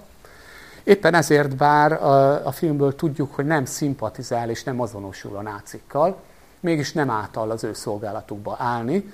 Éppen 0.83 1.13
ezért 1.13 1.55
bár 1.55 1.91
a, 1.91 2.45
a 2.45 2.51
filmből 2.51 2.95
tudjuk, 2.95 3.35
hogy 3.35 3.45
nem 3.45 3.65
szimpatizál 3.65 4.49
és 4.49 4.63
nem 4.63 4.81
azonosul 4.81 5.35
a 5.37 5.41
nácikkal, 5.41 6.21
mégis 6.59 6.93
nem 6.93 7.09
által 7.09 7.51
az 7.51 7.63
ő 7.63 7.73
szolgálatukba 7.73 8.55
állni, 8.59 9.13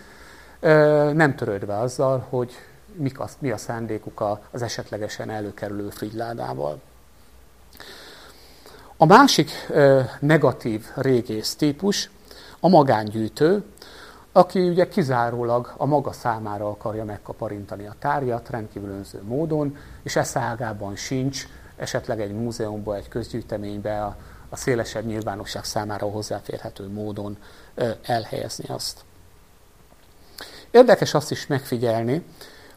nem 1.13 1.35
törődve 1.35 1.79
azzal, 1.79 2.25
hogy 2.29 2.57
mik 2.95 3.19
az, 3.19 3.37
mi 3.39 3.51
a 3.51 3.57
szándékuk 3.57 4.39
az 4.51 4.61
esetlegesen 4.61 5.29
előkerülő 5.29 5.89
frigyládával. 5.89 6.81
A 8.97 9.05
másik 9.05 9.51
negatív 10.19 10.85
régész 10.95 11.55
típus 11.55 12.09
a 12.59 12.67
magángyűjtő, 12.67 13.63
aki 14.31 14.69
ugye 14.69 14.87
kizárólag 14.87 15.73
a 15.77 15.85
maga 15.85 16.11
számára 16.11 16.69
akarja 16.69 17.03
megkaparintani 17.05 17.85
a 17.85 17.95
tárgyat 17.99 18.49
rendkívül 18.49 18.89
önző 18.89 19.21
módon, 19.23 19.77
és 20.03 20.15
e 20.15 20.23
szágában 20.23 20.95
sincs 20.95 21.47
esetleg 21.75 22.21
egy 22.21 22.33
múzeumban, 22.33 22.95
egy 22.95 23.07
közgyűjteménybe 23.07 24.03
a, 24.03 24.15
a 24.49 24.55
szélesebb 24.55 25.05
nyilvánosság 25.05 25.63
számára 25.63 26.05
hozzáférhető 26.05 26.87
módon 26.87 27.37
elhelyezni 28.01 28.65
azt. 28.67 29.01
Érdekes 30.71 31.13
azt 31.13 31.31
is 31.31 31.47
megfigyelni, 31.47 32.25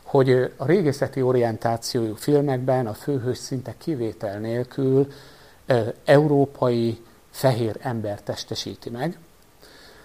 hogy 0.06 0.30
a 0.56 0.66
régészeti 0.66 1.22
orientációjú 1.22 2.14
filmekben 2.14 2.86
a 2.86 2.94
főhős 2.94 3.38
szinte 3.38 3.74
kivétel 3.78 4.38
nélkül 4.38 5.06
európai 6.04 7.04
fehér 7.30 7.76
ember 7.80 8.20
testesíti 8.22 8.90
meg, 8.90 9.18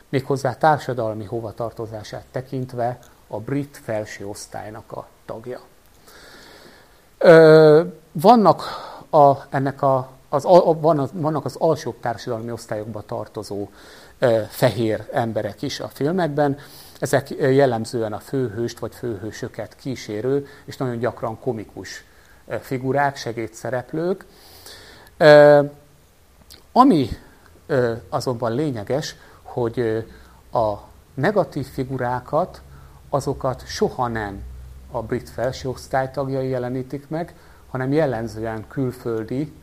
méghozzá 0.10 0.54
társadalmi 0.54 1.24
hovatartozását 1.24 2.26
tekintve 2.32 3.00
a 3.28 3.40
brit 3.40 3.80
felső 3.84 4.28
osztálynak 4.28 4.92
a 4.92 5.08
tagja. 5.26 5.60
Vannak 8.12 8.64
a, 9.10 9.34
ennek 9.50 9.82
a, 9.82 10.10
az, 10.30 10.46
a, 10.46 10.80
vannak 11.14 11.46
az 11.46 11.56
alsóbb 11.58 12.00
társadalmi 12.00 12.52
osztályokba 12.52 13.02
tartozó 13.02 13.68
fehér 14.50 15.08
emberek 15.12 15.62
is 15.62 15.80
a 15.80 15.88
filmekben, 15.88 16.58
ezek 17.02 17.30
jellemzően 17.30 18.14
a 18.14 18.20
főhőst 18.20 18.80
vagy 18.80 18.96
főhősöket 18.96 19.76
kísérő, 19.76 20.48
és 20.66 20.78
nagyon 20.78 20.98
gyakran 20.98 21.40
komikus 21.40 22.04
figurák, 22.62 23.16
segédszereplők. 23.16 24.26
Ami 26.72 27.10
azonban 28.10 28.56
lényeges, 28.56 29.16
hogy 29.42 30.06
a 30.52 30.74
negatív 31.14 31.66
figurákat, 31.66 32.62
azokat 33.10 33.68
soha 33.68 34.08
nem 34.08 34.42
a 34.92 35.02
brit 35.02 35.30
felsőosztály 35.30 36.12
tagjai 36.12 36.50
jelenítik 36.50 37.10
meg, 37.10 37.36
hanem 37.70 37.92
jellemzően 37.92 38.68
külföldi, 38.68 39.54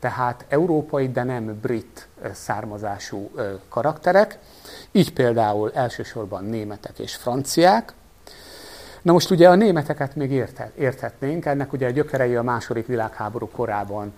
tehát 0.00 0.44
európai, 0.48 1.08
de 1.08 1.22
nem 1.22 1.58
brit 1.60 2.08
származású 2.32 3.30
karakterek. 3.68 4.38
Így 4.92 5.12
például 5.12 5.70
elsősorban 5.74 6.44
németek 6.44 6.98
és 6.98 7.16
franciák. 7.16 7.92
Na 9.02 9.12
most 9.12 9.30
ugye 9.30 9.48
a 9.48 9.54
németeket 9.54 10.16
még 10.16 10.30
érthetnénk, 10.76 11.44
ennek 11.44 11.72
ugye 11.72 11.86
a 11.86 11.90
gyökerei 11.90 12.36
a 12.36 12.42
második 12.42 12.86
világháború 12.86 13.48
korában, 13.48 14.12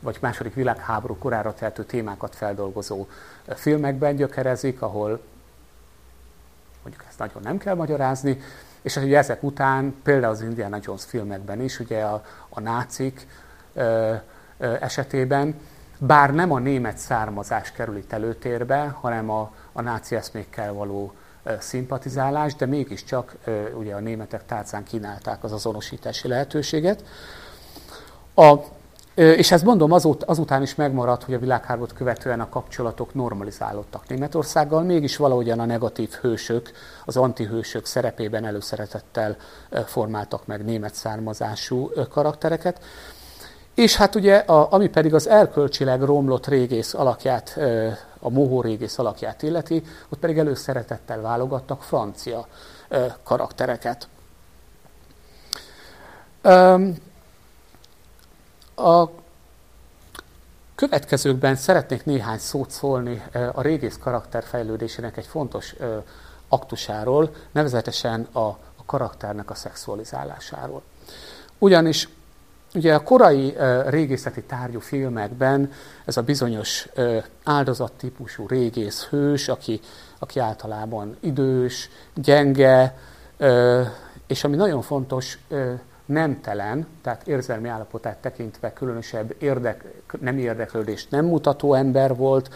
vagy 0.00 0.18
második 0.20 0.54
világháború 0.54 1.18
korára 1.18 1.54
tehető 1.54 1.84
témákat 1.84 2.34
feldolgozó 2.34 3.06
filmekben 3.48 4.16
gyökerezik, 4.16 4.82
ahol 4.82 5.20
mondjuk 6.82 7.04
ezt 7.08 7.18
nagyon 7.18 7.42
nem 7.42 7.58
kell 7.58 7.74
magyarázni, 7.74 8.40
és 8.82 8.96
ugye 8.96 9.18
ezek 9.18 9.42
után 9.42 9.94
például 10.02 10.32
az 10.32 10.42
Indiana 10.42 10.78
Jones 10.82 11.04
filmekben 11.04 11.60
is, 11.60 11.80
ugye 11.80 12.02
a, 12.02 12.24
a 12.48 12.60
nácik 12.60 13.26
esetében, 14.58 15.54
bár 15.98 16.34
nem 16.34 16.52
a 16.52 16.58
német 16.58 16.98
származás 16.98 17.72
kerül 17.72 17.96
itt 17.96 18.12
előtérbe, 18.12 18.96
hanem 19.00 19.30
a, 19.30 19.52
a 19.72 19.82
náci 19.82 20.14
eszmékkel 20.14 20.72
való 20.72 21.12
szimpatizálás, 21.58 22.54
de 22.54 22.66
mégiscsak 22.66 23.36
ugye 23.78 23.94
a 23.94 24.00
németek 24.00 24.46
tárcán 24.46 24.84
kínálták 24.84 25.44
az 25.44 25.52
azonosítási 25.52 26.28
lehetőséget. 26.28 27.04
A 28.34 28.54
és 29.18 29.50
ezt 29.50 29.64
mondom, 29.64 29.92
azut, 29.92 30.24
azután 30.24 30.62
is 30.62 30.74
megmaradt, 30.74 31.24
hogy 31.24 31.34
a 31.34 31.38
világháborút 31.38 31.92
követően 31.92 32.40
a 32.40 32.48
kapcsolatok 32.48 33.14
normalizálódtak 33.14 34.08
Németországgal, 34.08 34.82
mégis 34.82 35.16
valahogyan 35.16 35.60
a 35.60 35.64
negatív 35.64 36.10
hősök, 36.10 36.70
az 37.04 37.16
antihősök 37.16 37.86
szerepében 37.86 38.44
előszeretettel 38.44 39.36
formáltak 39.86 40.46
meg 40.46 40.64
német 40.64 40.94
származású 40.94 41.90
karaktereket. 42.10 42.80
És 43.78 43.96
hát 43.96 44.14
ugye, 44.14 44.36
a, 44.36 44.72
ami 44.72 44.88
pedig 44.88 45.14
az 45.14 45.28
erkölcsileg 45.28 46.02
romlott 46.02 46.46
régész 46.46 46.94
alakját, 46.94 47.58
a 48.20 48.28
mohó 48.28 48.60
régész 48.60 48.98
alakját 48.98 49.42
illeti, 49.42 49.82
ott 50.08 50.18
pedig 50.18 50.38
előszeretettel 50.38 51.20
válogattak 51.20 51.82
francia 51.82 52.46
karaktereket. 53.22 54.08
A 58.74 59.08
következőkben 60.74 61.56
szeretnék 61.56 62.04
néhány 62.04 62.38
szót 62.38 62.70
szólni 62.70 63.22
a 63.52 63.62
régész 63.62 63.98
karakterfejlődésének 64.02 65.16
egy 65.16 65.26
fontos 65.26 65.74
aktusáról, 66.48 67.34
nevezetesen 67.52 68.22
a 68.32 68.56
karakternek 68.86 69.50
a 69.50 69.54
szexualizálásáról. 69.54 70.82
Ugyanis 71.58 72.08
ugye 72.74 72.94
a 72.94 73.02
korai 73.02 73.54
régészeti 73.86 74.42
tárgyú 74.42 74.80
filmekben 74.80 75.72
ez 76.04 76.16
a 76.16 76.22
bizonyos 76.22 76.88
áldozattípusú 77.44 78.46
régész 78.46 79.04
hős, 79.04 79.48
aki, 79.48 79.80
aki 80.18 80.40
általában 80.40 81.16
idős, 81.20 81.90
gyenge, 82.14 82.98
és 84.26 84.44
ami 84.44 84.56
nagyon 84.56 84.82
fontos, 84.82 85.38
nemtelen, 86.06 86.86
tehát 87.02 87.26
érzelmi 87.26 87.68
állapotát 87.68 88.16
tekintve 88.16 88.72
különösebb 88.72 89.34
érdek, 89.38 89.84
nem 90.20 90.38
érdeklődést 90.38 91.10
nem 91.10 91.24
mutató 91.24 91.74
ember 91.74 92.16
volt, 92.16 92.50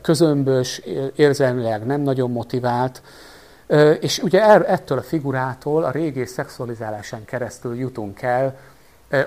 közömbös, 0.00 0.82
érzelmileg 1.14 1.86
nem 1.86 2.00
nagyon 2.00 2.30
motivált, 2.30 3.02
és 4.00 4.18
ugye 4.18 4.42
er, 4.42 4.64
ettől 4.70 4.98
a 4.98 5.02
figurától 5.02 5.84
a 5.84 5.90
régész 5.90 6.32
szexualizálásán 6.32 7.24
keresztül 7.24 7.76
jutunk 7.76 8.22
el 8.22 8.56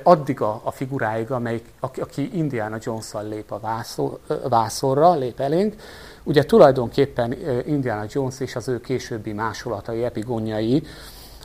addig 0.03 0.41
a, 0.41 0.61
a 0.63 0.71
figuráig, 0.71 1.31
amelyik, 1.31 1.65
aki, 1.79 2.01
aki 2.01 2.37
Indiana 2.37 2.77
Jones-szal 2.81 3.27
lép 3.27 3.51
a 3.51 3.59
vászor, 3.59 4.19
vászorra, 4.49 5.13
lép 5.13 5.39
elénk. 5.39 5.75
Ugye 6.23 6.45
tulajdonképpen 6.45 7.35
Indiana 7.65 8.05
Jones 8.09 8.39
és 8.39 8.55
az 8.55 8.67
ő 8.67 8.81
későbbi 8.81 9.33
másolatai, 9.33 10.03
epigonjai, 10.03 10.83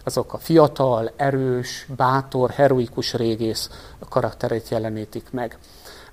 azok 0.04 0.32
a 0.32 0.38
fiatal, 0.38 1.10
erős, 1.16 1.86
bátor, 1.96 2.50
heroikus 2.50 3.14
régész 3.14 3.70
karakterét 4.08 4.68
jelenítik 4.68 5.30
meg. 5.30 5.58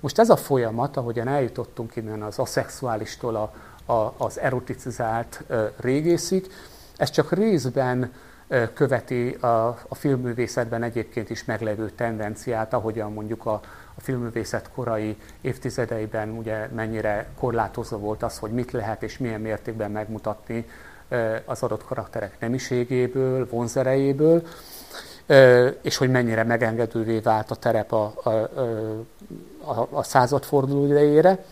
Most 0.00 0.18
ez 0.18 0.30
a 0.30 0.36
folyamat, 0.36 0.96
ahogyan 0.96 1.28
eljutottunk 1.28 1.96
innen 1.96 2.22
az 2.22 2.38
aszexuálistól 2.38 3.36
a, 3.36 3.52
a, 3.92 4.14
az 4.18 4.38
eroticizált 4.38 5.44
régészig, 5.80 6.52
ez 6.96 7.10
csak 7.10 7.32
részben 7.32 8.12
követi 8.74 9.30
a, 9.30 9.66
a 9.88 9.94
filmművészetben 9.94 10.82
egyébként 10.82 11.30
is 11.30 11.44
meglevő 11.44 11.90
tendenciát, 11.90 12.72
ahogyan 12.72 13.12
mondjuk 13.12 13.46
a, 13.46 13.60
a 13.94 14.00
filmművészet 14.00 14.70
korai 14.74 15.16
évtizedeiben 15.40 16.30
ugye 16.30 16.68
mennyire 16.74 17.28
korlátozva 17.38 17.98
volt 17.98 18.22
az, 18.22 18.38
hogy 18.38 18.50
mit 18.50 18.72
lehet 18.72 19.02
és 19.02 19.18
milyen 19.18 19.40
mértékben 19.40 19.90
megmutatni 19.90 20.66
az 21.44 21.62
adott 21.62 21.84
karakterek 21.84 22.36
nemiségéből, 22.40 23.48
vonzerejéből, 23.50 24.42
és 25.82 25.96
hogy 25.96 26.10
mennyire 26.10 26.44
megengedővé 26.44 27.18
vált 27.18 27.50
a 27.50 27.54
terep 27.54 27.92
a, 27.92 28.12
a, 28.22 28.30
a, 29.64 29.88
a 29.90 30.02
századforduló 30.02 30.84
idejére. 30.84 31.44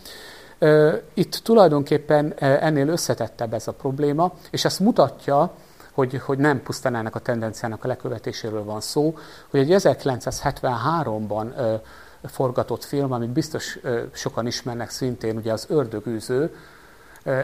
Itt 1.15 1.35
tulajdonképpen 1.35 2.35
ennél 2.39 2.89
összetettebb 2.89 3.55
ez 3.55 3.69
a 3.69 3.73
probléma, 3.73 4.33
és 4.51 4.65
ezt 4.65 4.81
mutatja, 4.81 5.55
hogy, 5.99 6.21
hogy 6.25 6.39
nem 6.39 6.63
pusztán 6.63 6.95
ennek 6.95 7.15
a 7.15 7.19
tendenciának 7.19 7.85
a 7.85 7.89
lekövetéséről 7.89 8.65
van 8.65 8.81
szó, 8.81 9.19
hogy 9.49 9.61
egy 9.61 9.83
1973-ban 9.83 11.81
forgatott 12.25 12.85
film, 12.85 13.13
amit 13.13 13.29
biztos 13.29 13.79
sokan 14.13 14.47
ismernek 14.47 14.91
szintén, 14.91 15.37
ugye 15.37 15.53
az 15.53 15.67
Ördögűző, 15.69 16.57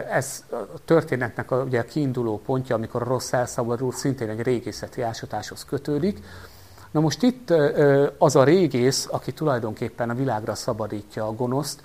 ez 0.09 0.43
a 0.49 0.83
történetnek 0.85 1.51
a, 1.51 1.63
ugye 1.63 1.79
a 1.79 1.83
kiinduló 1.83 2.41
pontja, 2.45 2.75
amikor 2.75 3.01
a 3.01 3.05
rossz 3.05 3.33
elszabadul, 3.33 3.91
szintén 3.91 4.29
egy 4.29 4.41
régészeti 4.41 5.01
ásatáshoz 5.01 5.65
kötődik. 5.65 6.23
Na 6.91 6.99
most 6.99 7.23
itt 7.23 7.53
az 8.17 8.35
a 8.35 8.43
régész, 8.43 9.07
aki 9.11 9.31
tulajdonképpen 9.31 10.09
a 10.09 10.15
világra 10.15 10.55
szabadítja 10.55 11.27
a 11.27 11.33
gonoszt, 11.33 11.81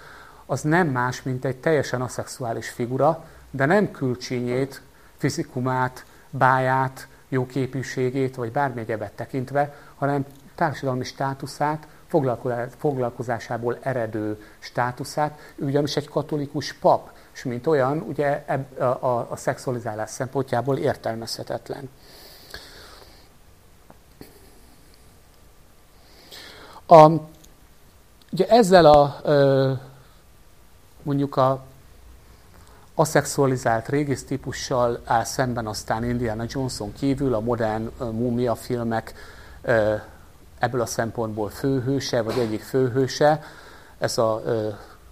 az 0.46 0.60
nem 0.60 0.88
más, 0.88 1.22
mint 1.22 1.44
egy 1.44 1.56
teljesen 1.56 2.02
aszexuális 2.02 2.68
figura, 2.68 3.24
de 3.50 3.66
nem 3.66 3.90
külcsínyét, 3.90 4.82
fizikumát, 5.16 6.04
báját, 6.30 7.08
jóképűségét, 7.28 8.36
vagy 8.36 8.52
bármi 8.52 8.80
egyebet 8.80 9.12
tekintve, 9.12 9.74
hanem 9.94 10.24
társadalmi 10.54 11.04
státuszát, 11.04 11.86
foglalkozásából 12.78 13.78
eredő 13.80 14.42
státuszát, 14.58 15.38
ugyanis 15.56 15.96
egy 15.96 16.08
katolikus 16.08 16.72
pap, 16.72 17.10
és 17.32 17.44
mint 17.44 17.66
olyan, 17.66 17.98
ugye 17.98 18.44
a, 18.78 18.82
a, 18.82 19.26
a 19.30 19.36
szexualizálás 19.36 20.10
szempontjából 20.10 20.76
értelmezhetetlen. 20.76 21.88
A, 26.86 27.10
ugye 28.32 28.46
ezzel 28.48 28.84
a 28.86 29.20
mondjuk 31.02 31.36
a, 31.36 31.64
aszexualizált 32.94 33.88
régész 33.88 34.24
típussal 34.24 35.00
áll 35.04 35.24
szemben 35.24 35.66
aztán 35.66 36.04
Indiana 36.04 36.44
Johnson 36.48 36.92
kívül 36.92 37.34
a 37.34 37.40
modern 37.40 37.90
múmia 37.98 38.54
filmek 38.54 39.14
ebből 40.58 40.80
a 40.80 40.86
szempontból 40.86 41.48
főhőse, 41.48 42.22
vagy 42.22 42.38
egyik 42.38 42.62
főhőse, 42.62 43.42
ez 43.98 44.18
a 44.18 44.42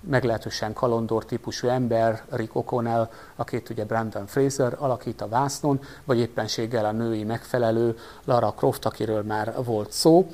meglehetősen 0.01 0.73
kalondor 0.73 1.25
típusú 1.25 1.69
ember, 1.69 2.23
Rick 2.31 2.51
O'Connell, 2.55 3.09
akit 3.37 3.71
ugye 3.71 3.85
Brandon 3.85 4.27
Fraser 4.27 4.77
alakít 4.79 5.21
a 5.21 5.29
vásznon, 5.29 5.81
vagy 6.05 6.19
éppenséggel 6.19 6.85
a 6.85 6.93
női 6.93 7.25
megfelelő 7.25 7.99
Lara 8.25 8.53
Croft, 8.57 8.85
akiről 8.85 9.23
már 9.23 9.55
volt 9.65 9.93
szó. 9.93 10.31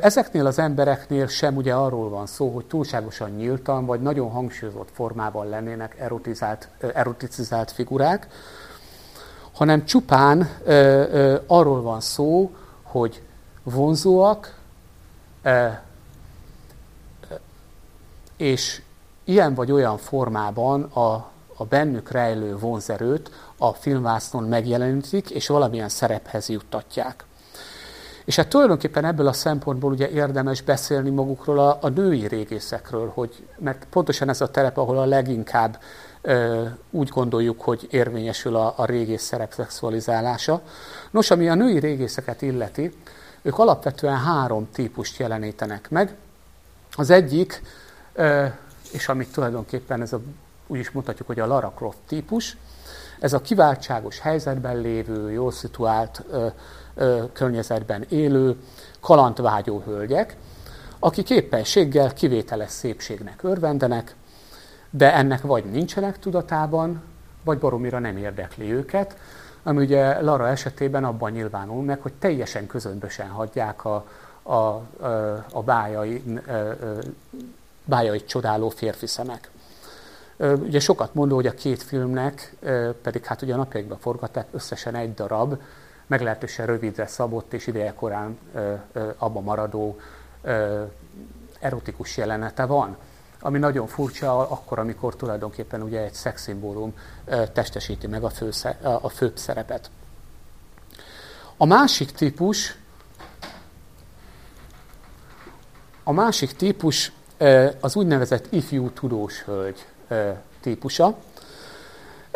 Ezeknél 0.00 0.46
az 0.46 0.58
embereknél 0.58 1.26
sem 1.26 1.56
ugye 1.56 1.74
arról 1.74 2.08
van 2.08 2.26
szó, 2.26 2.50
hogy 2.50 2.66
túlságosan 2.66 3.30
nyíltan, 3.30 3.86
vagy 3.86 4.00
nagyon 4.00 4.30
hangsúlyozott 4.30 4.88
formában 4.92 5.48
lennének 5.48 5.98
erotizált, 5.98 6.68
eroticizált 6.94 7.70
figurák, 7.70 8.26
hanem 9.52 9.84
csupán 9.84 10.48
arról 11.46 11.82
van 11.82 12.00
szó, 12.00 12.50
hogy 12.82 13.22
vonzóak, 13.62 14.54
és 18.36 18.82
ilyen 19.24 19.54
vagy 19.54 19.72
olyan 19.72 19.96
formában 19.96 20.82
a, 20.82 21.30
a 21.56 21.64
bennük 21.68 22.10
rejlő 22.10 22.56
vonzerőt 22.56 23.30
a 23.58 23.72
filmvásznon 23.72 24.44
megjelenítik, 24.44 25.30
és 25.30 25.46
valamilyen 25.46 25.88
szerephez 25.88 26.48
juttatják. 26.48 27.26
És 28.28 28.36
hát 28.36 28.48
tulajdonképpen 28.48 29.04
ebből 29.04 29.26
a 29.26 29.32
szempontból 29.32 29.92
ugye 29.92 30.08
érdemes 30.08 30.62
beszélni 30.62 31.10
magukról 31.10 31.58
a, 31.58 31.78
a 31.80 31.88
női 31.88 32.26
régészekről, 32.26 33.10
hogy, 33.14 33.46
mert 33.58 33.86
pontosan 33.90 34.28
ez 34.28 34.40
a 34.40 34.50
terep, 34.50 34.76
ahol 34.76 34.98
a 34.98 35.04
leginkább 35.04 35.80
ö, 36.22 36.64
úgy 36.90 37.08
gondoljuk, 37.08 37.60
hogy 37.60 37.86
érvényesül 37.90 38.56
a, 38.56 38.74
a 38.76 38.84
régész 38.84 39.22
szerep 39.22 39.52
szexualizálása. 39.52 40.62
Nos, 41.10 41.30
ami 41.30 41.48
a 41.48 41.54
női 41.54 41.78
régészeket 41.78 42.42
illeti, 42.42 42.92
ők 43.42 43.58
alapvetően 43.58 44.18
három 44.18 44.68
típust 44.72 45.18
jelenítenek 45.18 45.90
meg. 45.90 46.14
Az 46.96 47.10
egyik, 47.10 47.62
ö, 48.12 48.46
és 48.92 49.08
amit 49.08 49.32
tulajdonképpen 49.32 50.00
ez 50.00 50.12
a, 50.12 50.20
úgy 50.66 50.78
is 50.78 50.90
mutatjuk, 50.90 51.26
hogy 51.26 51.40
a 51.40 51.46
Lara 51.46 51.72
Croft 51.76 51.98
típus, 52.06 52.56
ez 53.20 53.32
a 53.32 53.40
kiváltságos 53.40 54.20
helyzetben 54.20 54.80
lévő, 54.80 55.30
jól 55.30 55.52
szituált, 55.52 56.24
ö, 56.30 56.46
környezetben 57.32 58.04
élő, 58.08 58.56
kalandvágyó 59.00 59.82
hölgyek, 59.86 60.36
akik 60.98 61.30
éppenséggel 61.30 62.12
kivételes 62.12 62.70
szépségnek 62.70 63.42
örvendenek, 63.42 64.14
de 64.90 65.14
ennek 65.14 65.42
vagy 65.42 65.64
nincsenek 65.64 66.18
tudatában, 66.18 67.02
vagy 67.44 67.58
baromira 67.58 67.98
nem 67.98 68.16
érdekli 68.16 68.72
őket, 68.72 69.16
ami 69.62 69.84
ugye 69.84 70.20
Lara 70.20 70.48
esetében 70.48 71.04
abban 71.04 71.30
nyilvánul 71.30 71.82
meg, 71.82 72.00
hogy 72.00 72.12
teljesen 72.12 72.66
közömbösen 72.66 73.28
hagyják 73.28 73.84
a, 73.84 74.06
a, 74.42 74.56
a 75.52 75.62
bájai, 75.64 76.40
bájai 77.84 78.24
csodáló 78.24 78.68
férfi 78.68 79.06
szemek. 79.06 79.50
Ugye 80.38 80.80
sokat 80.80 81.14
mondó, 81.14 81.34
hogy 81.34 81.46
a 81.46 81.54
két 81.54 81.82
filmnek, 81.82 82.56
pedig 83.02 83.24
hát 83.24 83.42
ugye 83.42 83.54
a 83.54 83.56
napjaikban 83.56 83.98
forgatták 83.98 84.46
összesen 84.50 84.94
egy 84.94 85.14
darab, 85.14 85.60
meglehetősen 86.08 86.66
rövidre 86.66 87.06
szabott 87.06 87.52
és 87.52 87.66
idejekorán 87.66 88.38
abba 89.18 89.40
maradó 89.40 89.96
erotikus 91.60 92.16
jelenete 92.16 92.64
van. 92.64 92.96
Ami 93.40 93.58
nagyon 93.58 93.86
furcsa 93.86 94.48
akkor, 94.48 94.78
amikor 94.78 95.16
tulajdonképpen 95.16 95.82
ugye 95.82 96.00
egy 96.00 96.12
szexszimbólum 96.12 96.94
testesíti 97.52 98.06
meg 98.06 98.24
a, 98.24 98.28
fő, 98.28 98.50
a 98.82 99.08
főbb 99.08 99.36
szerepet. 99.36 99.90
A 101.56 101.64
másik 101.64 102.10
típus, 102.10 102.76
a 106.04 106.12
másik 106.12 106.52
típus 106.52 107.12
az 107.80 107.96
úgynevezett 107.96 108.52
ifjú 108.52 108.90
tudós 108.90 109.42
hölgy 109.42 109.86
típusa. 110.60 111.18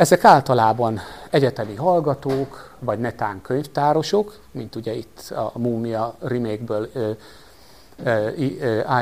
Ezek 0.02 0.24
általában 0.24 1.00
egyetemi 1.30 1.74
hallgatók, 1.74 2.74
vagy 2.78 2.98
netán 2.98 3.40
könyvtárosok, 3.42 4.38
mint 4.50 4.76
ugye 4.76 4.92
itt 4.92 5.30
a 5.30 5.58
Múmia 5.58 6.14
remake-ből 6.20 6.88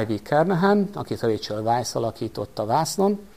Ivy 0.02 0.22
Kernahan, 0.22 0.88
akit 0.94 1.20
Rachel 1.20 1.60
Weisz 1.60 1.94
alakított 1.94 2.58
a 2.58 2.66
vásznon. 2.66 3.28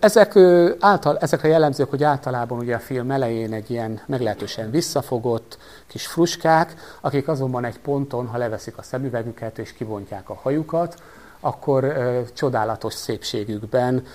Ezek, 0.00 0.36
által, 0.80 1.18
ezekre 1.18 1.48
jellemzők, 1.48 1.90
hogy 1.90 2.02
általában 2.02 2.58
ugye 2.58 2.74
a 2.74 2.78
film 2.80 3.10
elején 3.10 3.52
egy 3.52 3.70
ilyen 3.70 4.00
meglehetősen 4.06 4.70
visszafogott 4.70 5.58
kis 5.86 6.06
fruskák, 6.06 6.74
akik 7.00 7.28
azonban 7.28 7.64
egy 7.64 7.78
ponton, 7.78 8.26
ha 8.26 8.38
leveszik 8.38 8.78
a 8.78 8.82
szemüvegüket 8.82 9.58
és 9.58 9.72
kibontják 9.72 10.30
a 10.30 10.38
hajukat, 10.42 11.02
akkor 11.40 11.84
ö, 11.84 12.20
csodálatos 12.34 12.94
szépségükben 12.94 14.06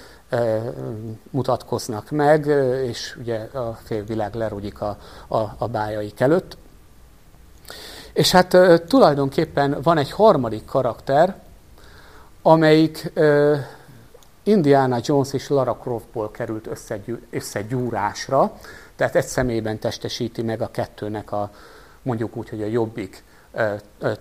mutatkoznak 1.30 2.12
meg, 2.12 2.46
és 2.86 3.16
ugye 3.20 3.38
a 3.54 3.80
félvilág 3.84 4.34
lerogyik 4.34 4.82
a, 4.82 4.98
a, 5.28 5.38
a 5.58 5.68
bájaik 5.68 6.20
előtt. 6.20 6.58
És 8.14 8.32
hát 8.32 8.58
tulajdonképpen 8.88 9.82
van 9.82 9.98
egy 9.98 10.12
harmadik 10.12 10.66
karakter, 10.66 11.36
amelyik 12.42 13.12
Indiana 14.44 15.00
Jones 15.02 15.34
és 15.34 15.50
Lara 15.50 15.76
Croftból 15.76 16.32
került 16.32 16.70
összegyúrásra, 17.30 18.54
tehát 18.96 19.16
egy 19.16 19.26
személyben 19.26 19.80
testesíti 19.80 20.42
meg 20.42 20.62
a 20.62 20.72
kettőnek 20.72 21.32
a 21.32 21.52
mondjuk 22.02 22.38
úgy, 22.38 22.50
hogy 22.50 22.62
a 22.62 22.66
jobbik 22.66 23.24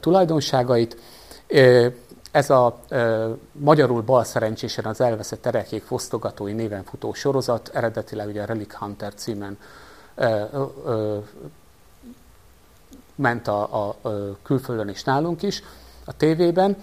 tulajdonságait. 0.01 0.97
Ez 2.33 2.51
a 2.51 2.79
e, 2.89 3.27
magyarul 3.53 4.03
bal 4.03 4.25
szerencsésen 4.25 4.85
az 4.85 5.01
elveszett 5.01 5.47
erekék 5.47 5.83
fosztogatói 5.83 6.53
néven 6.53 6.85
futó 6.85 7.13
sorozat, 7.13 7.71
eredetileg 7.75 8.29
ugye 8.29 8.43
a 8.43 8.45
Relic 8.45 8.75
Hunter 8.75 9.15
címen 9.15 9.59
e, 10.15 10.27
e, 10.27 10.49
ment 13.15 13.49
a, 13.49 13.87
a, 13.87 14.09
a 14.09 14.37
külföldön 14.43 14.89
is 14.89 15.05
nálunk 15.05 15.43
is, 15.43 15.63
a 16.05 16.17
tévében. 16.17 16.77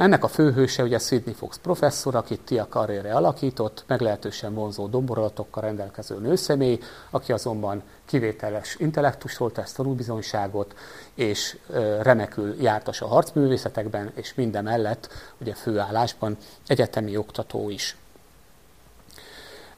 Ennek 0.00 0.24
a 0.24 0.28
főhőse 0.28 0.82
ugye 0.82 0.98
Sidney 0.98 1.34
Fox 1.34 1.58
professzor, 1.58 2.14
akit 2.14 2.40
Tia 2.40 2.66
karriere 2.68 3.14
alakított, 3.14 3.84
meglehetősen 3.86 4.54
vonzó 4.54 4.86
domborolatokkal 4.86 5.62
rendelkező 5.62 6.18
nőszemély, 6.18 6.78
aki 7.10 7.32
azonban 7.32 7.82
kivételes 8.04 8.76
intellektus 8.78 9.36
volt, 9.36 9.58
ezt 9.58 9.76
tanúbizonyságot, 9.76 10.74
és 11.14 11.58
remekül 12.02 12.54
jártas 12.60 13.00
a 13.00 13.06
harcművészetekben, 13.06 14.12
és 14.14 14.34
minden 14.34 14.64
mellett 14.64 15.08
ugye 15.40 15.54
főállásban 15.54 16.36
egyetemi 16.66 17.16
oktató 17.16 17.70
is. 17.70 17.96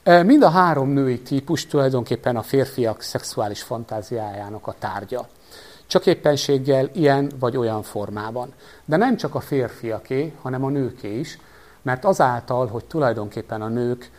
Mind 0.03 0.43
a 0.43 0.49
három 0.49 0.89
női 0.89 1.21
típus 1.21 1.67
tulajdonképpen 1.67 2.35
a 2.35 2.41
férfiak 2.41 3.01
szexuális 3.01 3.61
fantáziájának 3.61 4.67
a 4.67 4.75
tárgya 4.79 5.27
csak 5.93 6.05
éppenséggel 6.05 6.89
ilyen 6.93 7.31
vagy 7.39 7.57
olyan 7.57 7.81
formában. 7.81 8.53
De 8.85 8.97
nem 8.97 9.17
csak 9.17 9.35
a 9.35 9.39
férfiaké, 9.39 10.33
hanem 10.41 10.63
a 10.63 10.69
nőké 10.69 11.19
is, 11.19 11.39
mert 11.81 12.05
azáltal, 12.05 12.67
hogy 12.67 12.85
tulajdonképpen 12.85 13.61
a 13.61 13.67
nők, 13.67 14.11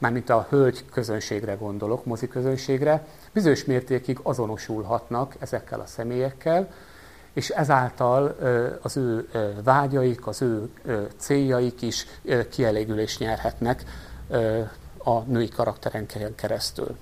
mármint 0.00 0.30
a 0.30 0.46
hölgy 0.48 0.84
közönségre 0.92 1.54
gondolok, 1.54 2.04
mozi 2.04 2.28
közönségre, 2.28 3.06
bizonyos 3.32 3.64
mértékig 3.64 4.18
azonosulhatnak 4.22 5.34
ezekkel 5.38 5.80
a 5.80 5.86
személyekkel, 5.86 6.68
és 7.32 7.48
ezáltal 7.48 8.36
az 8.82 8.96
ő 8.96 9.28
vágyaik, 9.64 10.26
az 10.26 10.42
ő 10.42 10.70
céljaik 11.16 11.82
is 11.82 12.06
kielégülést 12.50 13.18
nyerhetnek 13.18 13.84
a 14.98 15.20
női 15.20 15.48
karakteren 15.48 16.06
keresztül. 16.34 16.96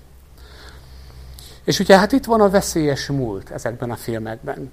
És 1.65 1.79
ugye 1.79 1.97
hát 1.97 2.11
itt 2.11 2.25
van 2.25 2.41
a 2.41 2.49
veszélyes 2.49 3.07
múlt 3.07 3.49
ezekben 3.49 3.91
a 3.91 3.95
filmekben. 3.95 4.71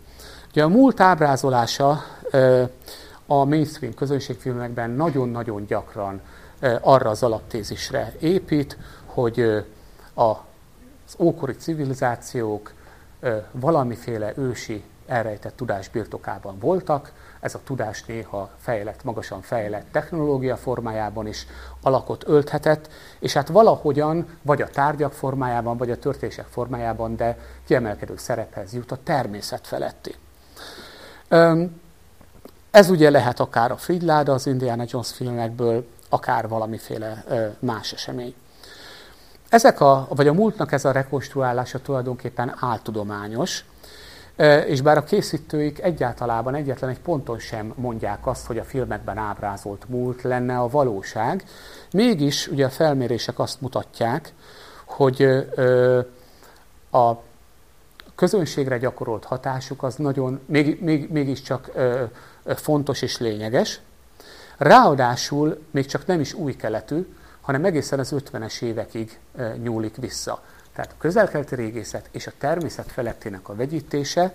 Ugye 0.51 0.63
a 0.63 0.69
múlt 0.69 1.01
ábrázolása 1.01 2.05
a 3.27 3.45
mainstream 3.45 3.95
közönségfilmekben 3.95 4.91
nagyon-nagyon 4.91 5.67
gyakran 5.67 6.21
arra 6.81 7.11
az 7.11 7.23
alaptézisre 7.23 8.13
épít, 8.21 8.77
hogy 9.07 9.65
az 10.15 10.37
ókori 11.19 11.53
civilizációk 11.53 12.73
valamiféle 13.51 14.33
ősi 14.37 14.85
elrejtett 15.07 15.57
tudás 15.57 15.89
birtokában 15.89 16.59
voltak, 16.59 17.13
ez 17.43 17.55
a 17.55 17.61
tudás 17.65 18.05
néha 18.05 18.51
fejlett, 18.59 19.05
magasan 19.05 19.41
fejlett 19.41 19.87
technológia 19.93 20.57
formájában 20.57 21.27
is 21.27 21.47
alakot 21.83 22.25
ölthetett, 22.27 22.89
és 23.19 23.33
hát 23.33 23.49
valahogyan, 23.49 24.39
vagy 24.43 24.63
a 24.63 24.69
tárgyak 24.69 25.13
formájában, 25.13 25.77
vagy 25.77 25.91
a 25.91 25.99
történések 25.99 26.47
formájában, 26.47 27.17
de 27.17 27.39
kiemelkedő 27.67 28.17
szerephez 28.17 28.73
jut 28.73 28.93
a 28.93 28.99
természet 29.03 29.67
feletti. 29.67 30.15
Ez 32.71 32.91
ugye 32.91 33.11
lehet 33.11 33.41
akár 33.41 33.71
a 33.71 33.77
Fridláda 33.77 34.33
az 34.33 34.47
Indiana 34.47 34.85
Jones 34.87 35.13
filmekből, 35.13 35.87
akár 36.09 36.49
valamiféle 36.49 37.25
más 37.59 37.93
esemény. 37.93 38.35
Ezek 39.49 39.81
a, 39.81 40.07
vagy 40.11 40.29
a 40.29 40.33
múltnak 40.33 40.73
ez 40.73 40.85
a 40.85 40.93
rekonstruálása 40.93 41.81
tulajdonképpen 41.81 42.55
áltudományos, 42.61 43.65
és 44.67 44.81
bár 44.81 44.97
a 44.97 45.05
készítőik 45.05 45.83
egyáltalában 45.83 46.55
egyetlen 46.55 46.91
egy 46.91 47.01
ponton 47.01 47.39
sem 47.39 47.73
mondják 47.77 48.27
azt, 48.27 48.47
hogy 48.47 48.59
a 48.59 48.65
filmekben 48.65 49.19
ábrázolt 49.19 49.89
múlt 49.89 50.23
lenne 50.23 50.59
a 50.59 50.69
valóság, 50.69 51.45
mégis 51.93 52.49
ugye 52.49 52.65
a 52.65 52.71
felmérések 52.71 53.39
azt 53.39 53.61
mutatják, 53.61 54.33
hogy 54.85 55.23
a 56.91 57.13
közönségre 58.15 58.79
gyakorolt 58.79 59.25
hatásuk 59.25 59.83
az 59.83 59.95
nagyon, 59.95 60.41
még, 60.47 60.83
még, 60.83 61.11
mégiscsak 61.11 61.71
fontos 62.45 63.03
és 63.03 63.19
lényeges. 63.19 63.81
Ráadásul 64.57 65.63
még 65.71 65.87
csak 65.87 66.07
nem 66.07 66.21
is 66.21 66.33
új 66.33 66.57
keletű, 66.57 67.07
hanem 67.41 67.65
egészen 67.65 67.99
az 67.99 68.15
50-es 68.17 68.63
évekig 68.63 69.19
nyúlik 69.63 69.97
vissza. 69.97 70.43
Tehát 70.75 70.93
a 70.93 70.95
közelkeleti 70.99 71.55
régészet 71.55 72.09
és 72.11 72.27
a 72.27 72.33
természet 72.39 72.93
felettének 72.93 73.49
a 73.49 73.55
vegyítése 73.55 74.35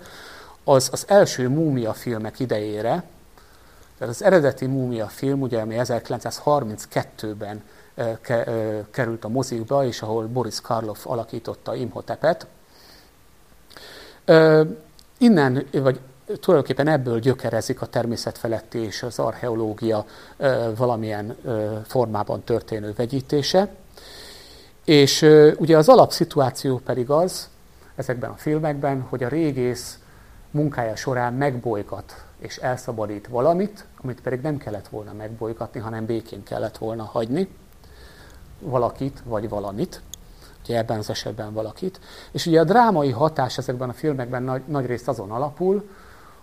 az 0.64 0.88
az 0.92 1.04
első 1.08 1.48
múmia 1.48 1.92
filmek 1.92 2.38
idejére, 2.38 3.04
tehát 3.98 4.14
az 4.14 4.22
eredeti 4.22 4.66
múmia 4.66 5.06
film, 5.06 5.40
ugye, 5.40 5.60
ami 5.60 5.74
1932-ben 5.78 7.62
került 8.90 9.24
a 9.24 9.28
mozikba, 9.28 9.84
és 9.84 10.02
ahol 10.02 10.26
Boris 10.26 10.60
Karloff 10.60 11.06
alakította 11.06 11.74
Imhotepet. 11.74 12.46
Innen, 15.18 15.66
vagy 15.72 16.00
tulajdonképpen 16.40 16.88
ebből 16.88 17.18
gyökerezik 17.18 17.80
a 17.80 17.86
természet 17.86 18.38
feletti 18.38 18.78
és 18.78 19.02
az 19.02 19.18
archeológia 19.18 20.04
valamilyen 20.76 21.36
formában 21.86 22.42
történő 22.42 22.92
vegyítése. 22.96 23.68
És 24.88 25.26
ugye 25.56 25.76
az 25.76 25.88
alapszituáció 25.88 26.78
pedig 26.78 27.10
az, 27.10 27.48
ezekben 27.94 28.30
a 28.30 28.36
filmekben, 28.36 29.00
hogy 29.00 29.22
a 29.22 29.28
régész 29.28 29.98
munkája 30.50 30.96
során 30.96 31.34
megbolygat 31.34 32.24
és 32.38 32.56
elszabadít 32.56 33.26
valamit, 33.26 33.84
amit 34.02 34.20
pedig 34.20 34.40
nem 34.40 34.56
kellett 34.56 34.88
volna 34.88 35.12
megbolygatni, 35.12 35.80
hanem 35.80 36.06
békén 36.06 36.42
kellett 36.42 36.78
volna 36.78 37.04
hagyni 37.04 37.48
valakit 38.60 39.22
vagy 39.24 39.48
valamit, 39.48 40.00
ugye 40.64 40.78
ebben 40.78 40.98
az 40.98 41.10
esetben 41.10 41.52
valakit. 41.52 42.00
És 42.30 42.46
ugye 42.46 42.60
a 42.60 42.64
drámai 42.64 43.10
hatás 43.10 43.58
ezekben 43.58 43.88
a 43.88 43.92
filmekben 43.92 44.42
nagy, 44.42 44.62
nagy 44.66 44.86
részt 44.86 45.08
azon 45.08 45.30
alapul, 45.30 45.88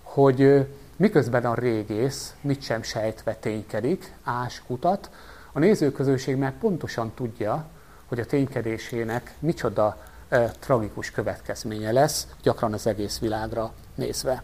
hogy 0.02 0.68
miközben 0.96 1.46
a 1.46 1.54
régész 1.54 2.36
mit 2.42 2.62
sem 2.62 2.82
sejtve 2.82 3.36
ténykedik, 3.36 4.14
ás, 4.24 4.62
kutat, 4.68 5.10
a 5.52 5.60
nézőközönség 5.60 6.36
meg 6.36 6.58
pontosan 6.58 7.12
tudja, 7.16 7.66
hogy 8.08 8.20
a 8.20 8.26
ténykedésének 8.26 9.36
micsoda 9.40 9.98
e, 10.30 10.52
tragikus 10.60 11.12
következménye 11.12 11.92
lesz, 11.92 12.28
gyakran 12.44 12.74
az 12.74 12.88
egész 12.88 13.20
világra 13.20 13.72
nézve. 13.96 14.44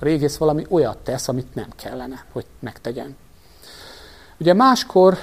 A 0.00 0.04
régész 0.04 0.36
valami 0.36 0.66
olyat 0.68 0.98
tesz, 0.98 1.28
amit 1.28 1.54
nem 1.54 1.68
kellene, 1.76 2.24
hogy 2.32 2.46
megtegyen. 2.58 3.16
Ugye 4.40 4.54
máskor, 4.54 5.18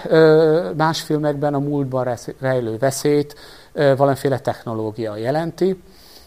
más 0.78 1.02
filmekben 1.02 1.54
a 1.54 1.60
múltban 1.60 2.18
rejlő 2.40 2.78
veszélyt 2.78 3.36
valamiféle 3.74 4.40
technológia 4.40 5.16
jelenti, 5.16 5.84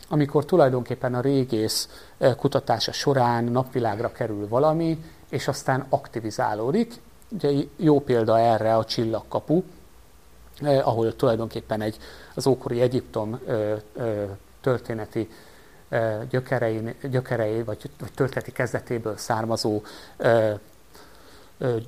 amikor 0.08 0.44
tulajdonképpen 0.44 1.14
a 1.14 1.20
régész 1.20 1.88
kutatása 2.36 2.92
során 2.92 3.44
napvilágra 3.44 4.12
kerül 4.12 4.48
valami, 4.48 5.04
és 5.30 5.48
aztán 5.48 5.86
aktivizálódik. 5.88 6.94
Ugye 7.28 7.50
jó 7.76 8.00
példa 8.00 8.38
erre 8.38 8.76
a 8.76 8.84
csillagkapu, 8.84 9.62
ahol 10.60 11.16
tulajdonképpen 11.16 11.80
egy, 11.80 11.96
az 12.34 12.46
ókori 12.46 12.80
Egyiptom 12.80 13.40
történeti 14.60 15.28
gyökerei, 16.30 16.96
gyökerei 17.10 17.62
vagy, 17.62 17.90
vagy 17.98 18.12
történeti 18.14 18.52
kezdetéből 18.52 19.16
származó 19.16 19.82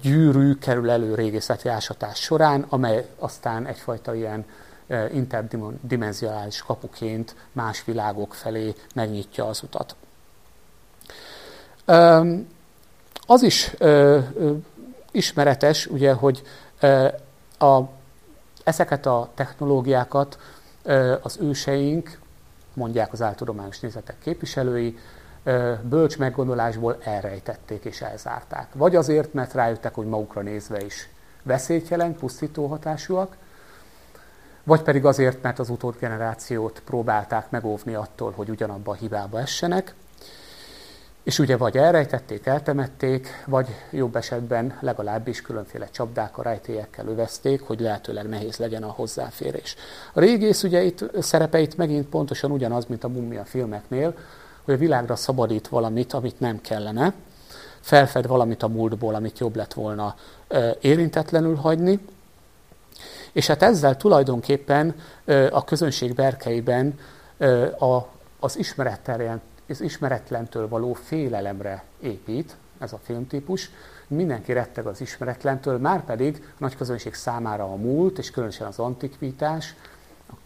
gyűrű 0.02 0.54
kerül 0.54 0.90
elő 0.90 1.14
régészeti 1.14 1.68
ásatás 1.68 2.20
során, 2.20 2.66
amely 2.68 3.08
aztán 3.18 3.66
egyfajta 3.66 4.14
ilyen 4.14 4.44
interdimensionális 5.12 6.62
kapuként 6.62 7.34
más 7.52 7.84
világok 7.84 8.34
felé 8.34 8.74
megnyitja 8.94 9.46
az 9.46 9.62
utat. 9.62 9.96
Az 13.26 13.42
is 13.42 13.74
ismeretes, 15.10 15.86
ugye, 15.86 16.12
hogy 16.12 16.42
a, 17.58 17.80
ezeket 18.68 19.06
a 19.06 19.30
technológiákat 19.34 20.38
az 21.22 21.38
őseink, 21.40 22.18
mondják 22.74 23.12
az 23.12 23.22
áltudományos 23.22 23.80
nézetek 23.80 24.16
képviselői, 24.18 24.98
bölcs 25.82 26.18
meggondolásból 26.18 26.96
elrejtették 27.02 27.84
és 27.84 28.00
elzárták. 28.00 28.68
Vagy 28.74 28.96
azért, 28.96 29.32
mert 29.32 29.52
rájöttek, 29.54 29.94
hogy 29.94 30.06
magukra 30.06 30.40
nézve 30.40 30.84
is 30.84 31.08
veszélyt 31.42 31.88
jelent, 31.88 32.18
pusztító 32.18 32.66
hatásúak, 32.66 33.36
vagy 34.64 34.82
pedig 34.82 35.04
azért, 35.04 35.42
mert 35.42 35.58
az 35.58 35.70
utódgenerációt 35.70 36.82
próbálták 36.84 37.50
megóvni 37.50 37.94
attól, 37.94 38.32
hogy 38.36 38.48
ugyanabba 38.48 38.90
a 38.90 38.94
hibába 38.94 39.40
essenek, 39.40 39.94
és 41.28 41.38
ugye 41.38 41.56
vagy 41.56 41.76
elrejtették, 41.76 42.46
eltemették, 42.46 43.44
vagy 43.46 43.66
jobb 43.90 44.16
esetben 44.16 44.78
legalábbis 44.80 45.40
különféle 45.40 45.88
csapdákkal, 45.90 46.44
rejtélyekkel 46.44 47.06
övezték, 47.06 47.60
hogy 47.60 47.80
lehetőleg 47.80 48.28
nehéz 48.28 48.56
legyen 48.56 48.82
a 48.82 48.90
hozzáférés. 48.90 49.76
A 50.12 50.20
régész 50.20 50.62
ugye 50.62 50.82
itt 50.82 51.22
szerepeit 51.22 51.76
megint 51.76 52.06
pontosan 52.06 52.50
ugyanaz, 52.50 52.84
mint 52.86 53.04
a 53.04 53.08
mummia 53.08 53.44
filmeknél, 53.44 54.14
hogy 54.64 54.74
a 54.74 54.78
világra 54.78 55.16
szabadít 55.16 55.68
valamit, 55.68 56.12
amit 56.12 56.40
nem 56.40 56.60
kellene, 56.60 57.12
felfed 57.80 58.26
valamit 58.26 58.62
a 58.62 58.68
múltból, 58.68 59.14
amit 59.14 59.38
jobb 59.38 59.56
lett 59.56 59.72
volna 59.72 60.14
érintetlenül 60.80 61.54
hagyni, 61.54 61.98
és 63.32 63.46
hát 63.46 63.62
ezzel 63.62 63.96
tulajdonképpen 63.96 64.94
a 65.50 65.64
közönség 65.64 66.14
berkeiben 66.14 66.98
az, 68.38 68.58
ismeretlen, 68.58 69.40
az 69.68 69.80
ismeretlentől 69.80 70.68
való 70.68 70.92
félelemre 70.92 71.84
épít 72.00 72.56
ez 72.78 72.92
a 72.92 72.98
filmtípus. 73.02 73.70
Mindenki 74.06 74.52
retteg 74.52 74.86
az 74.86 75.00
ismeretlentől, 75.00 75.78
már 75.78 76.04
pedig 76.04 76.42
a 76.44 76.56
nagy 76.58 76.76
közönség 76.76 77.14
számára 77.14 77.64
a 77.64 77.76
múlt, 77.76 78.18
és 78.18 78.30
különösen 78.30 78.66
az 78.66 78.78
antikvitás, 78.78 79.74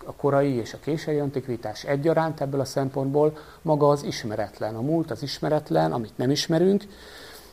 a 0.04 0.12
korai 0.12 0.52
és 0.54 0.72
a 0.74 0.78
késői 0.80 1.18
antikvitás 1.18 1.84
egyaránt 1.84 2.40
ebből 2.40 2.60
a 2.60 2.64
szempontból 2.64 3.36
maga 3.62 3.88
az 3.88 4.02
ismeretlen. 4.02 4.74
A 4.74 4.80
múlt 4.80 5.10
az 5.10 5.22
ismeretlen, 5.22 5.92
amit 5.92 6.16
nem 6.16 6.30
ismerünk, 6.30 6.84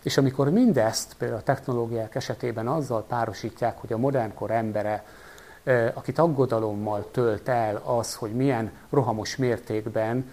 és 0.04 0.18
amikor 0.18 0.50
mindezt 0.50 1.14
például 1.18 1.40
a 1.40 1.44
technológiák 1.44 2.16
esetében 2.16 2.68
azzal 2.68 3.04
párosítják, 3.04 3.78
hogy 3.78 3.94
a 3.94 3.98
modernkor 3.98 4.52
embere, 4.52 5.06
akit 5.94 6.20
aggodalommal 6.20 7.08
tölt 7.12 7.50
el 7.50 7.76
az, 7.76 8.16
hogy 8.16 8.32
milyen 8.32 8.72
rohamos 8.90 9.36
mértékben 9.36 10.30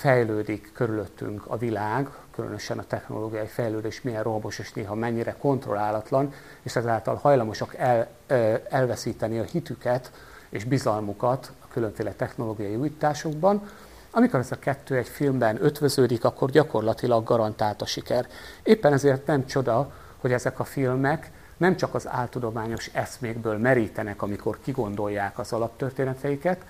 fejlődik 0.00 0.70
körülöttünk 0.72 1.44
a 1.46 1.56
világ, 1.56 2.08
különösen 2.34 2.78
a 2.78 2.84
technológiai 2.86 3.46
fejlődés 3.46 4.02
milyen 4.02 4.22
rohamos 4.22 4.58
és 4.58 4.72
néha 4.72 4.94
mennyire 4.94 5.36
kontrollálatlan, 5.38 6.32
és 6.62 6.76
ezáltal 6.76 7.14
hajlamosak 7.14 7.74
el, 7.74 8.08
elveszíteni 8.68 9.38
a 9.38 9.42
hitüket 9.42 10.12
és 10.48 10.64
bizalmukat 10.64 11.52
a 11.64 11.66
különféle 11.72 12.12
technológiai 12.12 12.76
újításokban. 12.76 13.68
Amikor 14.10 14.40
ez 14.40 14.52
a 14.52 14.58
kettő 14.58 14.96
egy 14.96 15.08
filmben 15.08 15.64
ötvöződik, 15.64 16.24
akkor 16.24 16.50
gyakorlatilag 16.50 17.24
garantált 17.24 17.82
a 17.82 17.86
siker. 17.86 18.26
Éppen 18.62 18.92
ezért 18.92 19.26
nem 19.26 19.46
csoda, 19.46 19.92
hogy 20.16 20.32
ezek 20.32 20.60
a 20.60 20.64
filmek 20.64 21.30
nem 21.56 21.76
csak 21.76 21.94
az 21.94 22.08
áltudományos 22.08 22.90
eszmékből 22.92 23.58
merítenek, 23.58 24.22
amikor 24.22 24.58
kigondolják 24.60 25.38
az 25.38 25.52
alaptörténeteiket, 25.52 26.64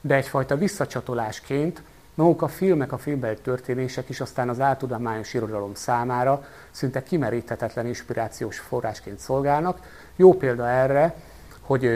de 0.00 0.14
egyfajta 0.14 0.56
visszacsatolásként 0.56 1.82
maguk 2.14 2.42
a 2.42 2.48
filmek, 2.48 2.92
a 2.92 2.98
filmbeli 2.98 3.36
történések 3.36 4.08
is 4.08 4.20
aztán 4.20 4.48
az 4.48 4.60
áltudományos 4.60 5.34
irodalom 5.34 5.74
számára 5.74 6.44
szinte 6.70 7.02
kimeríthetetlen 7.02 7.86
inspirációs 7.86 8.58
forrásként 8.58 9.18
szolgálnak. 9.18 9.78
Jó 10.16 10.34
példa 10.34 10.68
erre, 10.68 11.14
hogy 11.60 11.86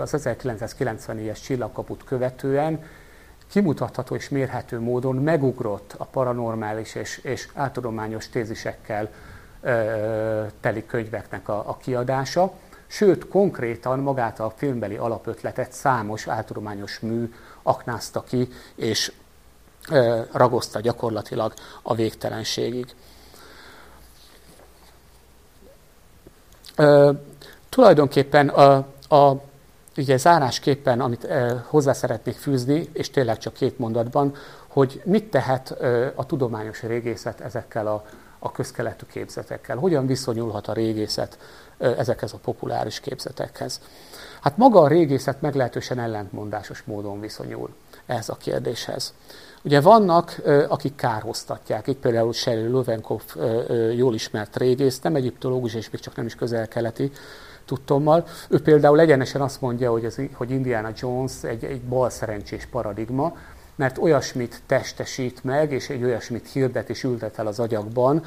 az 0.00 0.14
1994-es 0.16 1.42
csillagkaput 1.42 2.04
követően 2.04 2.84
kimutatható 3.50 4.14
és 4.14 4.28
mérhető 4.28 4.80
módon 4.80 5.16
megugrott 5.16 5.94
a 5.96 6.04
paranormális 6.04 6.94
és, 6.94 7.18
és 7.18 7.48
áltudományos 7.54 8.28
tézisekkel 8.28 9.10
teli 10.60 10.86
könyveknek 10.86 11.48
a, 11.48 11.68
a 11.68 11.76
kiadása, 11.76 12.52
sőt, 12.86 13.28
konkrétan 13.28 13.98
magát 13.98 14.40
a 14.40 14.52
filmbeli 14.56 14.96
alapötletet 14.96 15.72
számos 15.72 16.28
áltudományos 16.28 16.98
mű 17.00 17.32
aknázta 17.62 18.22
ki, 18.22 18.48
és 18.74 19.12
ragozta 20.32 20.80
gyakorlatilag 20.80 21.52
a 21.82 21.94
végtelenségig. 21.94 22.94
Tulajdonképpen 27.68 28.48
a, 28.48 28.86
a 29.16 29.40
ugye 29.96 30.16
zárásképpen, 30.16 31.00
amit 31.00 31.26
hozzá 31.66 31.92
szeretnék 31.92 32.36
fűzni, 32.36 32.88
és 32.92 33.10
tényleg 33.10 33.38
csak 33.38 33.52
két 33.52 33.78
mondatban, 33.78 34.34
hogy 34.68 35.02
mit 35.04 35.30
tehet 35.30 35.70
a 36.14 36.26
tudományos 36.26 36.82
régészet 36.82 37.40
ezekkel 37.40 37.86
a, 37.86 38.04
a 38.38 38.52
közkeletű 38.52 39.06
képzetekkel, 39.06 39.76
hogyan 39.76 40.06
viszonyulhat 40.06 40.68
a 40.68 40.72
régészet 40.72 41.38
ezekhez 41.78 42.32
a 42.32 42.38
populáris 42.38 43.00
képzetekhez. 43.00 43.80
Hát 44.40 44.56
maga 44.56 44.80
a 44.80 44.88
régészet 44.88 45.40
meglehetősen 45.40 45.98
ellentmondásos 45.98 46.82
módon 46.82 47.20
viszonyul 47.20 47.74
ehhez 48.06 48.28
a 48.28 48.36
kérdéshez. 48.36 49.14
Ugye 49.64 49.80
vannak, 49.80 50.42
akik 50.68 50.94
kárhoztatják, 50.94 51.86
itt 51.86 51.98
például 51.98 52.32
Sherry 52.32 52.68
Löwenkopf 52.68 53.36
jól 53.94 54.14
ismert 54.14 54.56
régész, 54.56 55.00
nem 55.00 55.14
egyiptológus, 55.14 55.74
és 55.74 55.90
még 55.90 56.00
csak 56.00 56.16
nem 56.16 56.26
is 56.26 56.34
közel-keleti 56.34 57.10
tudtommal. 57.64 58.26
Ő 58.48 58.60
például 58.60 59.00
egyenesen 59.00 59.40
azt 59.40 59.60
mondja, 59.60 59.90
hogy, 59.90 60.04
az, 60.04 60.20
hogy 60.34 60.50
Indiana 60.50 60.90
Jones 60.96 61.32
egy, 61.42 61.64
egy 61.64 61.80
bal 61.80 62.10
szerencsés 62.10 62.66
paradigma, 62.70 63.36
mert 63.76 63.98
olyasmit 63.98 64.62
testesít 64.66 65.44
meg, 65.44 65.72
és 65.72 65.88
egy 65.88 66.04
olyasmit 66.04 66.48
hirdet 66.52 66.90
és 66.90 67.02
ültet 67.02 67.38
el 67.38 67.46
az 67.46 67.58
agyakban, 67.58 68.24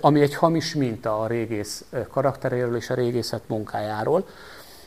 ami 0.00 0.20
egy 0.20 0.34
hamis 0.34 0.74
minta 0.74 1.20
a 1.20 1.26
régész 1.26 1.84
karakteréről 2.10 2.76
és 2.76 2.90
a 2.90 2.94
régészet 2.94 3.42
munkájáról. 3.46 4.26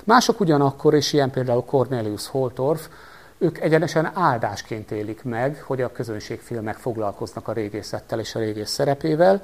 Mások 0.04 0.40
ugyanakkor, 0.40 0.94
és 0.94 1.14
ilyen 1.14 1.32
például 1.32 1.64
Cornelius 1.66 2.28
Holtorf, 2.28 2.88
ők 3.38 3.60
egyenesen 3.62 4.12
áldásként 4.14 4.92
élik 4.92 5.24
meg, 5.24 5.62
hogy 5.62 5.82
a 5.82 5.92
közönségfilmek 5.92 6.76
foglalkoznak 6.76 7.48
a 7.48 7.54
régészettel 7.54 8.20
és 8.20 8.36
a 8.36 8.40
régész 8.40 8.70
szerepével, 8.70 9.42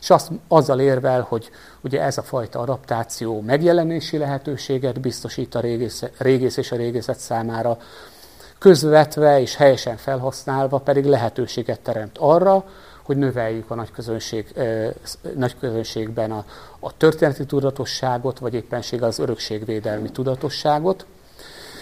és 0.00 0.10
azt, 0.10 0.30
azzal 0.48 0.80
érvel, 0.80 1.26
hogy 1.28 1.50
ugye 1.80 2.02
ez 2.02 2.18
a 2.18 2.22
fajta 2.22 2.58
adaptáció 2.58 3.40
megjelenési 3.40 4.18
lehetőséget 4.18 5.00
biztosít 5.00 5.54
a 5.54 5.60
régész, 5.60 6.02
régész 6.18 6.56
és 6.56 6.72
a 6.72 6.76
régészet 6.76 7.18
számára, 7.18 7.78
közvetve 8.58 9.40
és 9.40 9.56
helyesen 9.56 9.96
felhasználva 9.96 10.78
pedig 10.78 11.04
lehetőséget 11.04 11.80
teremt 11.80 12.18
arra, 12.18 12.64
hogy 13.02 13.16
növeljük 13.16 13.70
a 13.70 13.74
nagy, 13.74 13.90
közönség, 13.90 14.54
nagy 15.36 15.58
közönségben 15.58 16.30
a, 16.30 16.44
a 16.80 16.96
történeti 16.96 17.46
tudatosságot, 17.46 18.38
vagy 18.38 18.54
éppenséggel 18.54 19.08
az 19.08 19.18
örökségvédelmi 19.18 20.10
tudatosságot. 20.10 21.06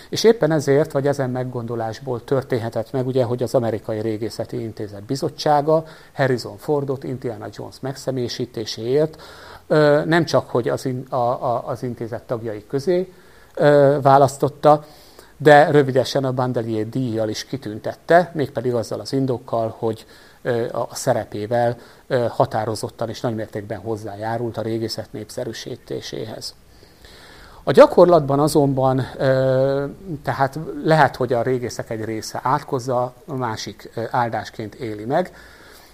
És 0.09 0.25
éppen 0.25 0.51
ezért, 0.51 0.93
vagy 0.93 1.07
ezen 1.07 1.31
meggondolásból 1.31 2.25
történhet 2.25 2.93
meg, 2.93 3.07
ugye, 3.07 3.25
hogy 3.25 3.43
az 3.43 3.55
Amerikai 3.55 4.01
Régészeti 4.01 4.63
Intézet 4.63 5.03
Bizottsága 5.03 5.85
Harrison 6.13 6.57
Fordot 6.57 7.05
Indiana 7.05 7.47
Jones 7.53 7.81
megszemésítéséért 7.81 9.23
nem 10.05 10.25
csak, 10.25 10.51
hogy 10.51 10.69
az, 10.69 10.85
in, 10.85 11.07
a, 11.11 11.17
a, 11.17 11.63
az 11.67 11.83
intézet 11.83 12.23
tagjai 12.23 12.65
közé 12.69 13.13
választotta, 14.03 14.85
de 15.37 15.71
rövidesen 15.71 16.25
a 16.25 16.33
Bandelier 16.33 16.89
díjjal 16.89 17.29
is 17.29 17.45
kitüntette, 17.45 18.31
mégpedig 18.35 18.75
azzal 18.75 19.01
az 19.01 19.13
indokkal, 19.13 19.75
hogy 19.79 20.07
a 20.73 20.95
szerepével 20.95 21.77
határozottan 22.29 23.09
és 23.09 23.21
nagymértékben 23.21 23.79
hozzájárult 23.79 24.57
a 24.57 24.63
régészet 24.63 25.13
népszerűsítéséhez. 25.13 26.55
A 27.63 27.73
gyakorlatban 27.73 28.41
azonban 28.41 29.07
tehát 30.23 30.59
lehet, 30.85 31.17
hogy 31.17 31.33
a 31.33 31.43
régészek 31.43 31.91
egy 31.91 32.05
része 32.05 32.41
átkozza, 32.43 33.15
a 33.27 33.35
másik 33.35 33.91
áldásként 34.11 34.75
éli 34.75 35.05
meg, 35.05 35.33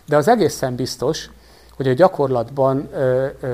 de 0.07 0.17
az 0.17 0.29
egészen 0.29 0.75
biztos, 0.75 1.31
hogy 1.77 1.89
a 1.89 1.93
gyakorlatban 1.93 2.89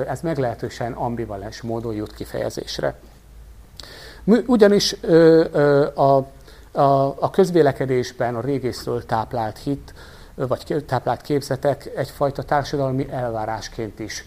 ez 0.07 0.21
meglehetősen 0.21 0.91
ambivalens 0.91 1.61
módon 1.61 1.93
jut 1.93 2.13
kifejezésre. 2.13 2.95
Ugyanis 4.45 4.93
a, 5.93 6.25
a, 6.71 7.15
a 7.19 7.29
közvélekedésben 7.29 8.35
a 8.35 8.41
régészről 8.41 9.05
táplált 9.05 9.57
hit, 9.57 9.93
vagy 10.35 10.83
táplált 10.87 11.21
képzetek 11.21 11.91
egyfajta 11.95 12.43
társadalmi 12.43 13.09
elvárásként 13.11 13.99
is 13.99 14.25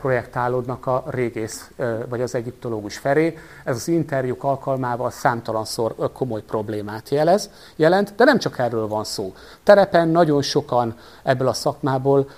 projektálódnak 0.00 0.86
a 0.86 1.04
régész 1.06 1.70
vagy 2.08 2.20
az 2.20 2.34
egyiptológus 2.34 2.98
felé. 2.98 3.38
Ez 3.64 3.76
az 3.76 3.88
interjúk 3.88 4.44
alkalmával 4.44 5.10
számtalanszor 5.10 5.94
komoly 6.12 6.42
problémát 6.42 7.08
jelez, 7.08 7.50
jelent, 7.76 8.14
de 8.16 8.24
nem 8.24 8.38
csak 8.38 8.58
erről 8.58 8.88
van 8.88 9.04
szó. 9.04 9.34
Terepen 9.62 10.08
nagyon 10.08 10.42
sokan 10.42 10.96
ebből 11.22 11.48
a 11.48 11.52
szakmából 11.52 12.28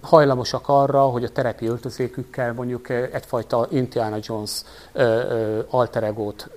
hajlamosak 0.00 0.68
arra, 0.68 1.02
hogy 1.02 1.24
a 1.24 1.28
terepi 1.28 1.66
öltözékükkel 1.66 2.52
mondjuk 2.52 2.88
egyfajta 2.88 3.66
Indiana 3.70 4.16
Jones 4.20 4.62
alteregót 5.70 6.48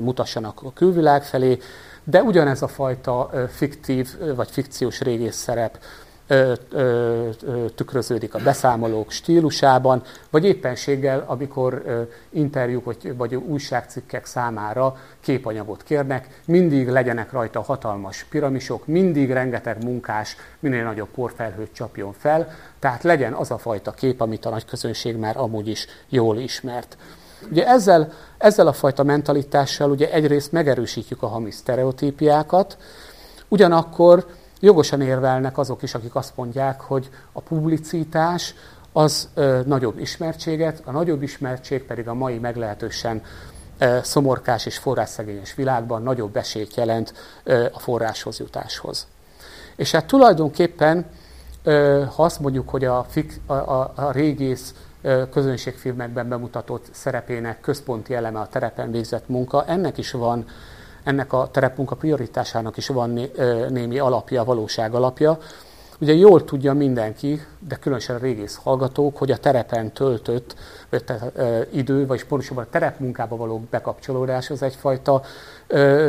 mutassanak 0.00 0.62
a 0.62 0.72
külvilág 0.72 1.24
felé, 1.24 1.58
de 2.04 2.22
ugyanez 2.22 2.62
a 2.62 2.68
fajta 2.68 3.30
fiktív 3.48 4.34
vagy 4.36 4.50
fikciós 4.50 5.00
régész 5.00 5.36
szerep 5.36 5.78
ö, 6.26 7.28
tükröződik 7.74 8.34
a 8.34 8.38
beszámolók 8.38 9.10
stílusában, 9.10 10.02
vagy 10.30 10.44
éppenséggel, 10.44 11.24
amikor 11.26 11.82
ö, 11.86 12.02
interjúk 12.30 12.84
vagy, 12.84 13.16
vagy 13.16 13.34
újságcikkek 13.34 14.26
számára 14.26 14.96
képanyagot 15.20 15.82
kérnek, 15.82 16.42
mindig 16.44 16.88
legyenek 16.88 17.32
rajta 17.32 17.62
hatalmas 17.62 18.26
piramisok, 18.30 18.86
mindig 18.86 19.30
rengeteg 19.30 19.84
munkás, 19.84 20.36
minél 20.60 20.84
nagyobb 20.84 21.08
porfelhőt 21.08 21.72
csapjon 21.72 22.12
fel, 22.12 22.48
tehát 22.78 23.02
legyen 23.02 23.32
az 23.32 23.50
a 23.50 23.58
fajta 23.58 23.90
kép, 23.90 24.20
amit 24.20 24.44
a 24.44 24.50
nagy 24.50 24.64
közönség 24.64 25.16
már 25.16 25.36
amúgy 25.36 25.68
is 25.68 25.86
jól 26.08 26.38
ismert. 26.38 26.96
Ugye 27.50 27.66
ezzel, 27.66 28.12
ezzel 28.38 28.66
a 28.66 28.72
fajta 28.72 29.02
mentalitással 29.02 29.90
ugye 29.90 30.12
egyrészt 30.12 30.52
megerősítjük 30.52 31.22
a 31.22 31.26
hamis 31.26 31.54
sztereotípiákat, 31.54 32.76
ugyanakkor 33.48 34.26
Jogosan 34.60 35.00
érvelnek 35.00 35.58
azok 35.58 35.82
is, 35.82 35.94
akik 35.94 36.14
azt 36.14 36.36
mondják, 36.36 36.80
hogy 36.80 37.10
a 37.32 37.40
publicitás 37.40 38.54
az 38.92 39.28
ö, 39.34 39.60
nagyobb 39.66 39.98
ismertséget, 39.98 40.82
a 40.84 40.90
nagyobb 40.90 41.22
ismertség 41.22 41.84
pedig 41.84 42.08
a 42.08 42.14
mai 42.14 42.38
meglehetősen 42.38 43.22
ö, 43.78 43.98
szomorkás 44.02 44.66
és 44.66 44.78
forrásszegényes 44.78 45.54
világban 45.54 46.02
nagyobb 46.02 46.36
esélyt 46.36 46.76
jelent 46.76 47.14
ö, 47.44 47.66
a 47.72 47.78
forráshoz 47.78 48.38
jutáshoz. 48.38 49.06
És 49.76 49.90
hát 49.90 50.06
tulajdonképpen, 50.06 51.06
ö, 51.62 52.04
ha 52.14 52.22
azt 52.22 52.40
mondjuk, 52.40 52.68
hogy 52.68 52.84
a, 52.84 53.06
fik, 53.08 53.40
a, 53.46 53.52
a, 53.52 53.92
a 53.94 54.10
régész 54.10 54.74
közönségfilmekben 55.30 56.28
bemutatott 56.28 56.88
szerepének 56.90 57.60
központi 57.60 58.14
eleme 58.14 58.40
a 58.40 58.46
terepen 58.46 58.90
végzett 58.90 59.28
munka, 59.28 59.64
ennek 59.66 59.98
is 59.98 60.10
van 60.10 60.46
ennek 61.06 61.32
a 61.32 61.48
terepmunka 61.50 61.94
prioritásának 61.94 62.76
is 62.76 62.86
van 62.86 63.20
némi 63.68 63.98
alapja, 63.98 64.44
valóság 64.44 64.94
alapja. 64.94 65.38
Ugye 66.00 66.12
jól 66.12 66.44
tudja 66.44 66.72
mindenki, 66.72 67.40
de 67.68 67.76
különösen 67.76 68.16
a 68.16 68.18
régész 68.18 68.58
hallgatók, 68.62 69.16
hogy 69.16 69.30
a 69.30 69.36
terepen 69.36 69.92
töltött 69.92 70.54
idő, 71.70 72.06
vagy 72.06 72.26
pontosabban 72.26 72.64
a 72.64 72.70
terepmunkába 72.70 73.36
való 73.36 73.66
bekapcsolódás 73.70 74.50
az 74.50 74.62
egyfajta 74.62 75.22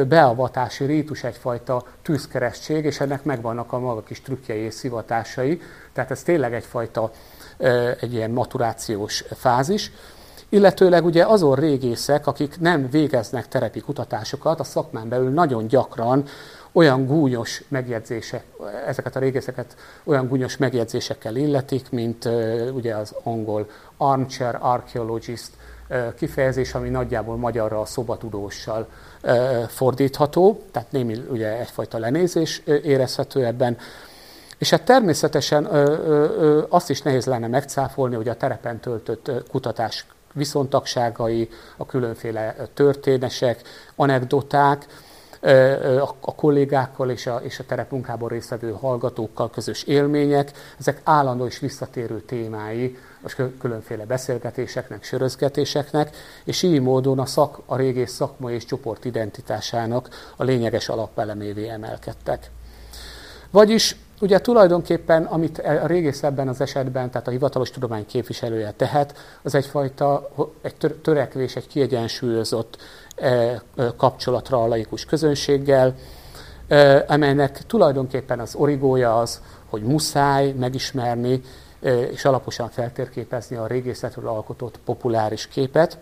beavatási 0.08 0.86
rítus, 0.86 1.24
egyfajta 1.24 1.84
tűzkeresztség, 2.02 2.86
és 2.86 3.00
ennek 3.00 3.24
megvannak 3.24 3.74
a 3.74 3.80
maga 3.80 4.04
kis 4.04 4.22
trükkjei 4.22 4.60
és 4.60 4.74
szivatásai. 4.74 5.62
Tehát 5.94 6.12
ez 6.12 6.24
tényleg 6.24 6.54
egyfajta 6.54 7.12
egy 8.00 8.14
ilyen 8.14 8.32
maturációs 8.32 9.24
fázis. 9.36 9.92
Illetőleg 10.50 11.06
ugye 11.06 11.26
azon 11.26 11.56
régészek, 11.56 12.28
akik 12.28 12.60
nem 12.60 12.90
végeznek 12.90 13.48
terepi 13.48 13.80
kutatásokat, 13.80 14.60
a 14.60 14.64
szakmán 14.64 15.10
belül 15.10 15.30
nagyon 15.30 15.68
gyakran 15.68 16.24
olyan 16.72 17.06
gúnyos 17.06 17.64
megjegyzések, 17.68 18.44
ezeket 18.88 19.16
a 19.16 19.20
régészeket 19.20 19.76
olyan 20.04 20.28
gúnyos 20.28 20.58
megjegyzésekkel 20.58 21.36
illetik, 21.36 21.90
mint 21.90 22.26
uh, 22.26 22.68
ugye 22.74 22.96
az 22.96 23.16
angol 23.24 23.70
armchair 23.98 24.58
archaeologist 24.60 25.50
uh, 25.90 26.14
kifejezés, 26.14 26.74
ami 26.74 26.90
nagyjából 26.90 27.38
magyarra 27.38 27.82
a 27.82 27.86
szobatudóssal 27.86 28.88
uh, 29.24 29.64
fordítható, 29.64 30.62
tehát 30.72 30.92
némi 30.92 31.24
ugye 31.30 31.60
egyfajta 31.60 31.98
lenézés 31.98 32.62
érezhető 32.84 33.46
ebben. 33.46 33.78
És 34.58 34.70
hát 34.70 34.84
természetesen 34.84 35.66
ö, 35.66 35.84
ö, 35.84 36.24
ö, 36.40 36.64
azt 36.70 36.90
is 36.90 37.02
nehéz 37.02 37.26
lenne 37.26 37.48
megcáfolni, 37.48 38.16
hogy 38.16 38.28
a 38.28 38.38
terepen 38.38 38.80
töltött 38.80 39.32
kutatás 39.52 40.06
viszontagságai, 40.38 41.50
a 41.78 41.86
különféle 41.86 42.56
történesek, 42.74 43.62
anekdoták, 43.96 44.86
a 46.20 46.36
kollégákkal 46.36 47.10
és 47.10 47.28
a, 47.28 47.40
és 47.44 47.60
a 47.60 47.66
terepmunkában 47.66 48.30
résztvevő 48.30 48.72
hallgatókkal 48.72 49.50
közös 49.50 49.84
élmények, 49.84 50.52
ezek 50.80 51.02
állandó 51.04 51.46
és 51.46 51.60
visszatérő 51.60 52.22
témái 52.22 52.98
a 53.24 53.50
különféle 53.60 54.06
beszélgetéseknek, 54.06 55.04
sörözgetéseknek, 55.04 56.16
és 56.44 56.64
így 56.64 56.82
módon 56.82 57.20
a, 57.20 57.26
szak, 57.26 57.62
a 57.66 57.76
régész 57.76 58.12
szakmai 58.12 58.54
és 58.54 58.66
csoport 58.66 59.06
identitásának 59.06 60.10
a 60.36 60.44
lényeges 60.44 60.90
alapelemévé 60.90 61.70
emelkedtek. 61.70 62.50
Vagyis 63.52 63.96
ugye 64.20 64.40
tulajdonképpen, 64.40 65.24
amit 65.24 65.60
a 65.60 65.88
régész 65.88 66.24
ebben 66.24 66.48
az 66.48 66.62
esetben, 66.62 67.10
tehát 67.12 67.28
a 67.28 67.32
hivatalos 67.32 67.72
tudomány 67.72 68.06
képviselője 68.06 68.72
tehet, 68.72 69.16
az 69.42 69.56
egyfajta 69.56 70.30
egy 70.62 70.76
törekvés, 71.02 71.56
egy 71.56 71.68
kiegyensúlyozott 71.68 72.78
kapcsolatra 73.98 74.64
a 74.64 74.68
laikus 74.68 75.06
közönséggel, 75.06 75.96
amelynek 77.08 77.66
tulajdonképpen 77.66 78.40
az 78.40 78.56
origója 78.56 79.20
az, 79.20 79.42
hogy 79.70 79.82
muszáj 79.82 80.52
megismerni 80.52 81.42
és 82.12 82.26
alaposan 82.26 82.70
feltérképezni 82.70 83.56
a 83.56 83.68
régészetről 83.68 84.28
alkotott 84.28 84.80
populáris 84.86 85.48
képet, 85.48 85.98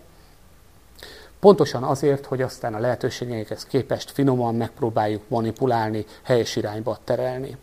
Pontosan 1.40 1.82
azért, 1.82 2.26
hogy 2.26 2.42
aztán 2.42 2.74
a 2.74 2.78
lehetőségeikhez 2.78 3.64
képest 3.64 4.10
finoman 4.10 4.54
megpróbáljuk 4.54 5.22
manipulálni, 5.28 6.04
helyes 6.22 6.56
irányba 6.56 6.98
terelni. 7.04 7.56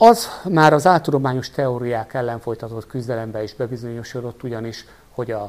Az 0.00 0.28
már 0.48 0.72
az 0.72 0.86
áltudományos 0.86 1.50
teóriák 1.50 2.14
ellen 2.14 2.40
folytatott 2.40 2.86
küzdelemben 2.86 3.42
is 3.42 3.54
bebizonyosodott, 3.54 4.42
ugyanis, 4.42 4.84
hogy 5.10 5.30
a, 5.30 5.42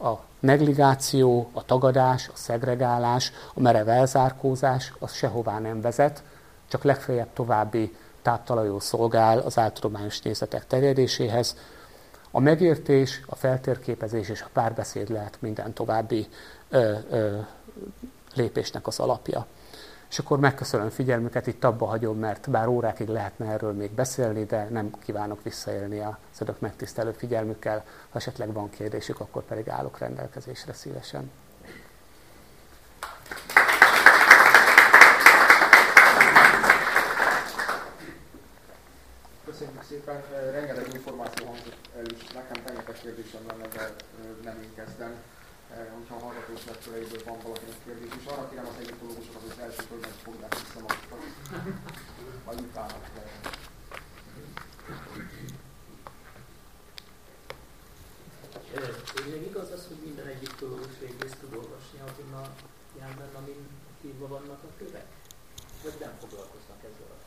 a 0.00 0.20
negligáció, 0.40 1.50
a 1.52 1.64
tagadás, 1.64 2.28
a 2.28 2.36
szegregálás, 2.36 3.32
a 3.54 3.60
merev 3.60 3.88
elzárkózás 3.88 4.92
az 4.98 5.12
sehová 5.12 5.58
nem 5.58 5.80
vezet, 5.80 6.22
csak 6.68 6.84
legfeljebb 6.84 7.28
további 7.32 7.96
táptalajul 8.22 8.80
szolgál 8.80 9.38
az 9.38 9.58
áltudományos 9.58 10.20
nézetek 10.20 10.66
terjedéséhez. 10.66 11.56
A 12.30 12.40
megértés, 12.40 13.22
a 13.26 13.34
feltérképezés 13.34 14.28
és 14.28 14.42
a 14.42 14.50
párbeszéd 14.52 15.10
lehet 15.10 15.36
minden 15.40 15.72
további 15.72 16.28
ö, 16.68 16.92
ö, 17.10 17.38
lépésnek 18.34 18.86
az 18.86 18.98
alapja. 18.98 19.46
És 20.08 20.18
akkor 20.18 20.38
megköszönöm 20.38 20.88
figyelmüket, 20.88 21.46
itt 21.46 21.64
abba 21.64 21.86
hagyom, 21.86 22.18
mert 22.18 22.50
bár 22.50 22.66
órákig 22.66 23.08
lehetne 23.08 23.46
erről 23.46 23.72
még 23.72 23.90
beszélni, 23.90 24.44
de 24.44 24.68
nem 24.70 24.90
kívánok 24.98 25.42
visszaélni 25.42 26.00
a 26.00 26.18
önök 26.38 26.60
megtisztelő 26.60 27.12
figyelmükkel. 27.12 27.84
Ha 28.10 28.18
esetleg 28.18 28.52
van 28.52 28.70
kérdésük, 28.70 29.20
akkor 29.20 29.42
pedig 29.42 29.68
állok 29.68 29.98
rendelkezésre 29.98 30.72
szívesen. 30.72 31.30
Köszönjük 39.44 39.82
szépen, 39.88 40.22
rengeteg 40.52 40.86
információ 40.94 41.46
hangzott 41.46 41.88
el 41.96 42.04
is. 42.04 42.26
Nekem 42.34 42.62
rengeteg 42.66 42.94
kérdésem 43.02 43.40
lenne, 43.46 43.66
de 43.66 43.94
nem 44.44 44.58
én 44.62 44.74
kezdem. 44.74 45.12
Hogyha 45.86 46.14
a 46.14 46.18
hallgatók 46.18 46.64
legköreiből 46.64 47.22
van 47.24 47.38
valakinek 47.42 47.84
kérdés, 47.84 48.10
és 48.20 48.26
arra 48.26 48.48
kérem 48.48 48.66
az 48.66 48.80
egyetológusokat, 48.80 49.42
hogy 49.42 49.50
az 49.50 49.58
első 49.58 49.82
körben 49.88 50.10
fogják 50.10 50.54
vissza 50.58 50.80
magukat, 50.86 51.22
majd 52.44 52.60
utána. 52.60 52.96
Még 59.30 59.46
igaz 59.46 59.70
az, 59.70 59.86
hogy 59.88 60.00
minden 60.04 60.26
egyiptológus 60.26 60.98
régész 61.00 61.36
tud 61.40 61.52
olvasni 61.54 61.98
azon 61.98 62.32
a 62.42 62.44
nyelven, 62.98 63.34
amin 63.34 63.68
írva 64.00 64.26
vannak 64.28 64.62
a 64.62 64.70
kövek? 64.78 65.06
Vagy 65.82 65.96
nem 66.00 66.12
foglalkoznak 66.20 66.80
ezzel 66.88 67.10
a 67.14 67.18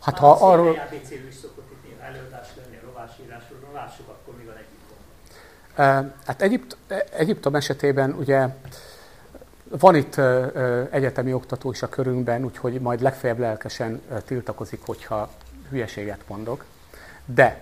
Hát 0.00 0.18
ha 0.18 0.30
arról... 0.30 0.78
ABC 0.78 1.10
is 1.10 1.34
szokott 1.34 1.70
itt 1.70 1.82
előadás 2.00 2.48
lenni 2.56 2.76
a 2.76 2.80
rovásírásról, 2.84 3.72
lássuk 3.72 4.08
akkor 4.08 4.36
mi 4.36 4.44
van 4.44 4.56
Egyiptomban. 4.56 5.06
Hát 5.74 6.42
Egyipt, 6.42 6.76
Egyiptom 7.16 7.54
esetében 7.54 8.12
ugye 8.12 8.48
van 9.68 9.94
itt 9.94 10.20
egyetemi 10.90 11.32
oktató 11.32 11.70
is 11.70 11.82
a 11.82 11.88
körünkben, 11.88 12.44
úgyhogy 12.44 12.80
majd 12.80 13.00
legfeljebb 13.00 13.38
lelkesen 13.38 14.02
tiltakozik, 14.24 14.80
hogyha 14.86 15.30
hülyeséget 15.70 16.20
mondok. 16.26 16.64
De 17.24 17.60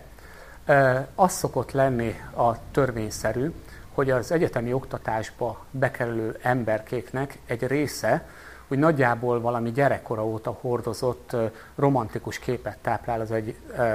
az 1.15 1.33
szokott 1.33 1.73
lenni 1.73 2.21
a 2.37 2.71
törvényszerű, 2.71 3.53
hogy 3.95 4.11
az 4.11 4.33
egyetemi 4.33 4.73
oktatásba 4.73 5.65
bekerülő 5.71 6.39
emberkéknek 6.43 7.39
egy 7.47 7.67
része 7.67 8.25
hogy 8.71 8.79
nagyjából 8.79 9.41
valami 9.41 9.71
gyerekkora 9.71 10.27
óta 10.27 10.59
hordozott 10.61 11.37
romantikus 11.77 12.39
képet 12.39 12.79
táplál 12.83 13.21
az, 13.21 13.31
egy, 13.31 13.55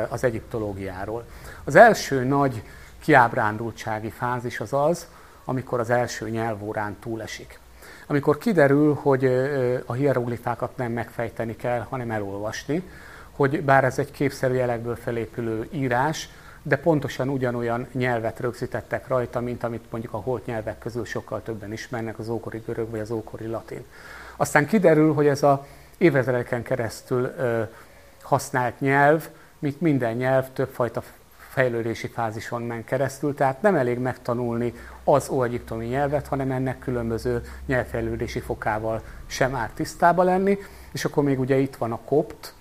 az 0.10 0.24
egyiptológiáról. 0.24 1.26
Az 1.64 1.76
első 1.76 2.24
nagy 2.24 2.64
kiábrándultsági 3.06 4.10
fázis 4.10 4.60
az 4.60 4.74
az, 4.74 5.08
amikor 5.44 5.80
az 5.80 5.90
első 5.90 6.30
nyelvórán 6.30 6.96
túlesik. 7.00 7.60
Amikor 8.08 8.38
kiderül, 8.38 8.94
hogy 9.02 9.26
a 9.86 9.94
hieroglifákat 9.94 10.78
nem 10.78 10.92
megfejteni 10.92 11.56
kell, 11.56 11.86
hanem 11.90 12.12
elolvasni, 12.12 12.84
hogy 13.32 13.62
bár 13.64 13.84
ez 13.84 14.00
egy 14.00 14.12
képszerű 14.12 14.54
jelekből 14.54 14.96
felépülő 14.96 15.68
írás, 15.72 16.30
de 16.62 16.78
pontosan 16.78 17.30
ugyanolyan 17.30 17.88
nyelvet 17.92 18.40
rögzítettek 18.40 19.08
rajta, 19.08 19.40
mint 19.40 19.64
amit 19.64 19.92
mondjuk 19.92 20.14
a 20.14 20.18
holt 20.18 20.46
nyelvek 20.46 20.78
közül 20.78 21.06
sokkal 21.06 21.42
többen 21.44 21.72
ismernek, 21.72 22.20
az 22.20 22.30
ókori 22.30 22.64
görög 22.66 22.90
vagy 22.90 23.00
az 23.00 23.12
ókori 23.12 23.48
latin. 23.48 23.86
Aztán 24.36 24.66
kiderül, 24.66 25.14
hogy 25.14 25.28
ez 25.28 25.44
a 25.44 25.66
évezredeken 25.98 26.64
keresztül 26.64 27.32
használt 28.22 28.80
nyelv, 28.80 29.30
mint 29.60 29.82
minden 29.82 30.16
nyelv, 30.16 30.46
többfajta 30.54 31.04
fejlődési 31.56 32.08
fázison 32.08 32.62
men 32.62 32.84
keresztül, 32.84 33.34
tehát 33.34 33.62
nem 33.62 33.76
elég 33.76 34.00
megtanulni 34.00 34.74
az 35.04 35.30
óegyiptomi 35.30 35.86
nyelvet, 35.86 36.28
hanem 36.28 36.52
ennek 36.52 36.80
különböző 36.80 37.42
nyelvfejlődési 37.66 38.40
fokával 38.40 39.02
sem 39.26 39.56
árt 39.56 39.74
tisztába 39.74 40.24
lenni. 40.24 40.58
És 40.92 41.06
akkor 41.06 41.24
még 41.24 41.40
ugye 41.40 41.56
itt 41.56 41.76
van 41.76 41.92
a 41.92 42.00
kopt, 42.06 42.54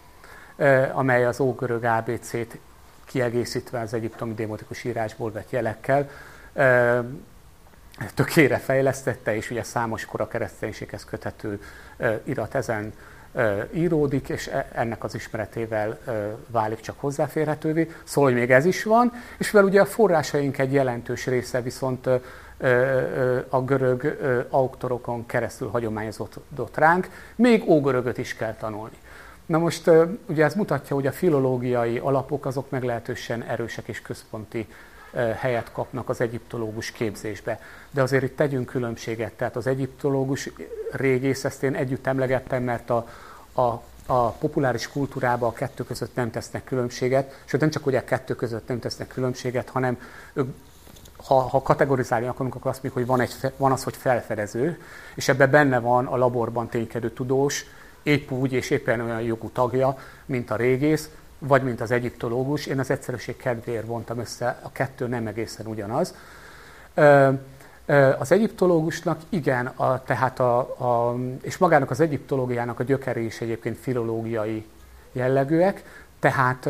amely 0.93 1.25
az 1.25 1.41
ógörög 1.41 1.85
ABC-t 1.85 2.59
kiegészítve 3.05 3.81
az 3.81 3.95
egyiptomi 3.95 4.35
démotikus 4.35 4.85
írásból 4.85 5.33
vett 5.33 5.51
jelekkel 5.51 6.11
tökére 8.15 8.59
fejlesztette, 8.59 9.37
és 9.37 9.51
ugye 9.51 9.63
számos 9.63 10.05
kora 10.05 10.29
kereszténységhez 10.29 11.05
köthető 11.05 11.63
irat 12.25 12.55
ezen 12.55 12.93
íródik, 13.73 14.29
és 14.29 14.47
e, 14.47 14.69
ennek 14.73 15.05
az 15.05 15.15
ismeretével 15.15 15.99
válik 16.47 16.81
csak 16.81 17.01
hozzáférhetővé. 17.01 17.91
Szóval, 18.05 18.31
hogy 18.31 18.41
még 18.41 18.51
ez 18.51 18.65
is 18.65 18.85
van, 18.85 19.13
és 19.39 19.51
mivel 19.51 19.69
ugye 19.69 19.81
a 19.81 19.87
forrásaink 19.87 20.59
egy 20.59 20.73
jelentős 20.73 21.27
része 21.27 21.61
viszont 21.61 22.07
a 23.49 23.63
görög 23.63 24.19
auktorokon 24.51 25.27
keresztül 25.27 25.69
hagyományozódott 25.69 26.77
ránk, 26.77 27.09
még 27.37 27.69
ógörögöt 27.69 28.19
is 28.19 28.35
kell 28.35 28.55
tanulni. 28.55 28.97
Na 29.47 29.59
most 29.59 29.91
ugye 30.27 30.45
ez 30.45 30.55
mutatja, 30.55 30.97
hogy 30.97 31.07
a 31.07 31.13
filológiai 31.13 31.99
alapok 31.99 32.47
azok 32.47 32.71
meglehetősen 32.71 33.43
erősek 33.43 33.89
és 33.89 34.03
központi 34.03 34.67
helyet 35.15 35.73
kapnak 35.73 36.09
az 36.09 36.21
egyiptológus 36.21 36.91
képzésbe. 36.91 37.61
De 37.91 38.03
azért 38.03 38.23
itt 38.23 38.37
tegyünk 38.37 38.67
különbséget, 38.67 39.33
tehát 39.33 39.57
az 39.57 39.67
egyiptológus 39.67 40.51
régész, 40.93 41.45
ezt 41.45 41.63
én 41.63 41.75
együtt 41.75 42.07
emlegettem, 42.07 42.63
mert 42.63 42.91
a, 42.91 43.09
a, 43.53 43.83
a 44.07 44.31
populáris 44.31 44.89
kultúrában 44.89 45.49
a 45.49 45.53
kettő 45.53 45.85
között 45.85 46.15
nem 46.15 46.31
tesznek 46.31 46.65
különbséget, 46.65 47.43
sőt 47.45 47.61
nem 47.61 47.71
csak 47.71 47.85
hogy 47.85 47.95
a 47.95 48.05
kettő 48.05 48.35
között 48.35 48.69
nem 48.69 48.79
tesznek 48.79 49.09
különbséget, 49.09 49.69
hanem 49.69 50.01
ők 50.33 50.49
ha, 51.27 51.41
ha 51.41 51.63
kategorizálni 51.63 52.27
akarunk, 52.27 52.55
akkor 52.55 52.71
azt 52.71 52.83
mondjuk, 52.83 53.07
hogy 53.07 53.17
van, 53.17 53.27
egy, 53.27 53.53
van 53.57 53.73
az, 53.73 53.83
hogy 53.83 53.97
felfedező, 53.97 54.81
és 55.15 55.29
ebben 55.29 55.51
benne 55.51 55.79
van 55.79 56.07
a 56.07 56.17
laborban 56.17 56.69
ténykedő 56.69 57.11
tudós, 57.11 57.65
épp 58.03 58.31
úgy 58.31 58.53
és 58.53 58.71
éppen 58.71 59.01
olyan 59.01 59.21
jogú 59.21 59.51
tagja, 59.51 59.99
mint 60.27 60.51
a 60.51 60.57
régész, 60.57 61.11
vagy 61.47 61.63
mint 61.63 61.81
az 61.81 61.91
egyiptológus. 61.91 62.67
Én 62.67 62.79
az 62.79 62.91
egyszerűség 62.91 63.37
kedvéért 63.37 63.87
vontam 63.87 64.19
össze, 64.19 64.59
a 64.63 64.73
kettő 64.73 65.07
nem 65.07 65.27
egészen 65.27 65.67
ugyanaz. 65.67 66.15
Az 68.19 68.33
egyiptológusnak 68.33 69.21
igen, 69.29 69.67
a, 69.67 70.03
tehát 70.03 70.41
a, 70.41 70.59
a, 70.59 71.17
és 71.43 71.57
magának 71.57 71.91
az 71.91 72.01
egyiptológiának 72.01 72.81
a 72.81 72.83
gyökeré 72.83 73.25
is 73.25 73.41
egyébként 73.41 73.79
filológiai 73.79 74.67
jellegűek, 75.13 76.05
tehát 76.19 76.67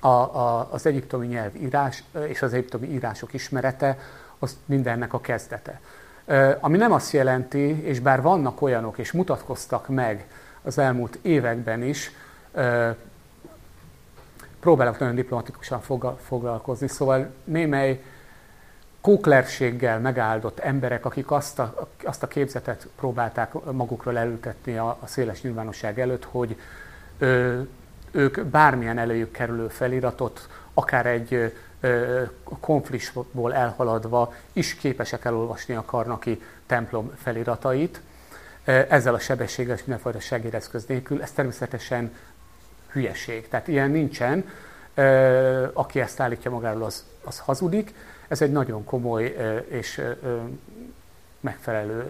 a, 0.00 0.08
a, 0.08 0.68
az 0.70 0.86
egyiptomi 0.86 1.26
nyelv 1.26 1.56
írás 1.56 2.04
és 2.26 2.42
az 2.42 2.52
egyiptomi 2.52 2.86
írások 2.86 3.34
ismerete 3.34 3.98
az 4.38 4.56
mindennek 4.64 5.12
a 5.12 5.20
kezdete. 5.20 5.80
Ami 6.60 6.76
nem 6.76 6.92
azt 6.92 7.12
jelenti, 7.12 7.82
és 7.82 8.00
bár 8.00 8.22
vannak 8.22 8.62
olyanok, 8.62 8.98
és 8.98 9.12
mutatkoztak 9.12 9.88
meg 9.88 10.26
az 10.62 10.78
elmúlt 10.78 11.18
években 11.22 11.82
is, 11.82 12.10
próbálok 14.60 14.98
nagyon 14.98 15.14
diplomatikusan 15.14 15.80
foglalkozni, 16.18 16.88
szóval 16.88 17.30
némely 17.44 18.02
kóklerséggel 19.00 20.00
megáldott 20.00 20.58
emberek, 20.58 21.04
akik 21.04 21.30
azt 21.30 21.58
a, 21.58 21.88
azt 22.04 22.22
a 22.22 22.28
képzetet 22.28 22.88
próbálták 22.96 23.52
magukról 23.72 24.18
elültetni 24.18 24.76
a, 24.76 24.96
a 25.00 25.06
széles 25.06 25.42
nyilvánosság 25.42 26.00
előtt, 26.00 26.24
hogy 26.24 26.56
ö, 27.18 27.60
ők 28.10 28.44
bármilyen 28.44 28.98
előjük 28.98 29.30
kerülő 29.30 29.68
feliratot, 29.68 30.48
akár 30.74 31.06
egy 31.06 31.52
ö, 31.80 32.22
konfliktusból 32.60 33.54
elhaladva 33.54 34.34
is 34.52 34.74
képesek 34.74 35.24
elolvasni 35.24 35.74
a 35.74 35.84
karnaki 35.84 36.42
templom 36.66 37.12
feliratait. 37.16 38.00
ezzel 38.64 39.14
a 39.14 39.18
sebességgel 39.18 39.74
és 39.74 39.80
mindenfajta 39.80 40.20
segédeszköz 40.20 40.84
nélkül, 40.86 41.22
ez 41.22 41.30
természetesen 41.30 42.12
hülyeség. 42.92 43.48
Tehát 43.48 43.68
ilyen 43.68 43.90
nincsen. 43.90 44.44
Aki 45.72 46.00
ezt 46.00 46.20
állítja 46.20 46.50
magáról, 46.50 46.84
az, 46.84 47.04
az 47.24 47.38
hazudik. 47.38 47.94
Ez 48.28 48.42
egy 48.42 48.52
nagyon 48.52 48.84
komoly 48.84 49.36
és 49.68 50.02
megfelelő 51.40 52.06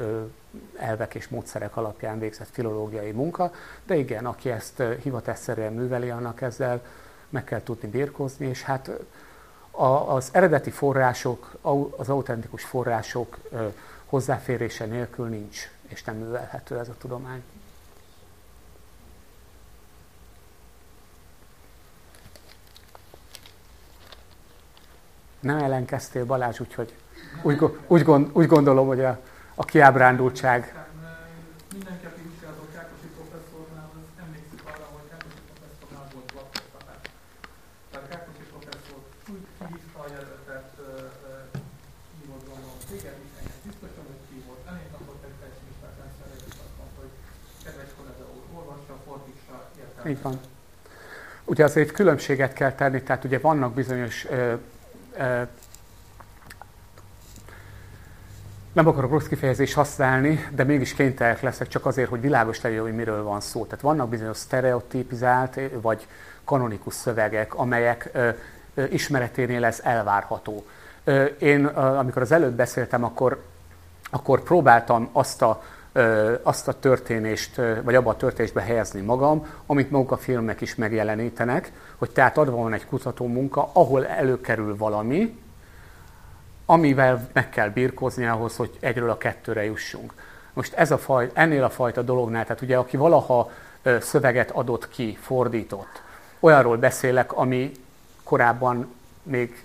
elvek 0.76 1.14
és 1.14 1.28
módszerek 1.28 1.76
alapján 1.76 2.18
végzett 2.18 2.48
filológiai 2.50 3.10
munka, 3.10 3.52
de 3.86 3.96
igen, 3.96 4.26
aki 4.26 4.50
ezt 4.50 4.82
hivatásszerűen 5.02 5.72
műveli, 5.72 6.10
annak 6.10 6.40
ezzel 6.40 6.82
meg 7.28 7.44
kell 7.44 7.62
tudni 7.62 7.88
birkózni, 7.88 8.46
és 8.46 8.62
hát 8.62 8.90
az 10.06 10.28
eredeti 10.32 10.70
források, 10.70 11.56
az 11.96 12.08
autentikus 12.08 12.64
források 12.64 13.38
hozzáférése 14.04 14.84
nélkül 14.84 15.26
nincs, 15.28 15.70
és 15.88 16.04
nem 16.04 16.16
művelhető 16.16 16.78
ez 16.78 16.88
a 16.88 16.94
tudomány. 16.98 17.42
Nem 25.40 25.58
ellenkeztél 25.58 26.24
Balázs, 26.24 26.60
úgyhogy 26.60 26.94
úgy, 27.42 27.58
úgy, 27.86 28.02
gond, 28.02 28.30
úgy 28.32 28.46
gondolom, 28.46 28.86
hogy 28.86 29.04
a, 29.04 29.18
a 29.54 29.64
kiábrándultság 29.64 30.74
mindenki, 31.72 32.06
aki 32.10 32.20
vizsgázott 32.28 32.70
Kákosi 32.76 33.08
professzornál, 33.18 33.88
az 33.98 34.06
emlékszik 34.24 34.60
arra, 34.70 34.86
hogy 34.94 35.06
Kákosi 35.12 35.42
professzornál 35.48 36.06
volt 36.14 36.28
blokkoltatás. 36.32 37.00
Tehát 37.90 38.06
Kákosi 38.12 38.44
professzor 38.52 39.00
úgy 39.32 39.44
kihívta 39.58 39.98
a 40.06 40.08
jelöltet, 40.16 40.68
hívott 42.18 42.44
gondolom, 42.50 42.78
téged 42.90 43.16
is 43.26 43.32
engem 43.40 43.60
biztosan, 43.66 44.04
hogy 44.10 44.22
hívott, 44.32 44.62
elég 44.70 44.88
kapott 44.96 45.22
egy 45.28 45.36
pessimistát 45.42 45.94
rendszerre, 46.02 46.36
és 46.48 46.54
azt 46.64 46.76
mondta, 46.80 46.98
hogy 47.04 47.14
kedves 47.64 47.90
kollega 47.98 48.24
úr, 48.36 48.44
olvassa, 48.58 48.94
fordítsa, 49.06 49.54
értelme. 49.80 50.08
Így 50.12 50.22
van. 50.26 50.36
Ugye 51.52 51.64
azért 51.70 51.90
különbséget 52.00 52.52
kell 52.60 52.74
tenni, 52.80 53.00
tehát 53.06 53.24
ugye 53.28 53.38
vannak 53.48 53.72
bizonyos 53.80 54.16
nem 58.72 58.86
akarok 58.86 59.10
rossz 59.10 59.26
kifejezést 59.26 59.74
használni, 59.74 60.48
de 60.54 60.64
mégis 60.64 60.94
kénytelenek 60.94 61.40
leszek 61.40 61.68
csak 61.68 61.86
azért, 61.86 62.08
hogy 62.08 62.20
világos 62.20 62.60
legyen, 62.60 62.80
hogy 62.80 62.94
miről 62.94 63.22
van 63.22 63.40
szó. 63.40 63.64
Tehát 63.64 63.80
vannak 63.80 64.08
bizonyos 64.08 64.36
sztereotípizált 64.36 65.60
vagy 65.80 66.06
kanonikus 66.44 66.94
szövegek, 66.94 67.54
amelyek 67.54 68.10
ismereténél 68.90 69.64
ez 69.64 69.80
elvárható. 69.82 70.66
Én, 71.38 71.64
amikor 71.66 72.22
az 72.22 72.32
előbb 72.32 72.54
beszéltem, 72.54 73.04
akkor, 73.04 73.42
akkor 74.10 74.42
próbáltam 74.42 75.08
azt 75.12 75.42
a, 75.42 75.62
azt 76.42 76.68
a 76.68 76.72
történést, 76.72 77.60
vagy 77.82 77.94
abba 77.94 78.10
a 78.10 78.16
történésbe 78.16 78.60
helyezni 78.60 79.00
magam, 79.00 79.46
amit 79.66 79.90
maguk 79.90 80.10
a 80.10 80.16
filmek 80.16 80.60
is 80.60 80.74
megjelenítenek, 80.74 81.72
hogy 81.96 82.10
tehát 82.10 82.38
adva 82.38 82.56
van 82.56 82.72
egy 82.72 82.86
kutató 82.86 83.26
munka, 83.26 83.70
ahol 83.72 84.06
előkerül 84.06 84.76
valami, 84.76 85.38
amivel 86.66 87.28
meg 87.32 87.48
kell 87.48 87.68
birkózni 87.68 88.26
ahhoz, 88.26 88.56
hogy 88.56 88.76
egyről 88.80 89.10
a 89.10 89.18
kettőre 89.18 89.64
jussunk. 89.64 90.12
Most 90.52 90.74
ez 90.74 90.90
a 90.90 90.98
faj, 90.98 91.30
ennél 91.32 91.64
a 91.64 91.70
fajta 91.70 92.02
dolognál, 92.02 92.42
tehát 92.42 92.62
ugye 92.62 92.76
aki 92.76 92.96
valaha 92.96 93.50
szöveget 94.00 94.50
adott 94.50 94.88
ki, 94.88 95.18
fordított, 95.20 96.02
olyanról 96.40 96.76
beszélek, 96.76 97.32
ami 97.32 97.72
korábban 98.24 98.94
még 99.22 99.64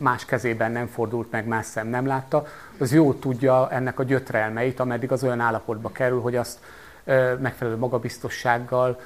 más 0.00 0.24
kezében 0.24 0.72
nem 0.72 0.86
fordult 0.86 1.30
meg, 1.30 1.46
más 1.46 1.66
szem 1.66 1.86
nem 1.86 2.06
látta, 2.06 2.46
az 2.78 2.92
jó 2.92 3.12
tudja 3.12 3.70
ennek 3.70 3.98
a 3.98 4.02
gyötrelmeit, 4.02 4.80
ameddig 4.80 5.12
az 5.12 5.24
olyan 5.24 5.40
állapotba 5.40 5.92
kerül, 5.92 6.20
hogy 6.20 6.36
azt 6.36 6.58
megfelelő 7.38 7.76
magabiztossággal 7.76 9.00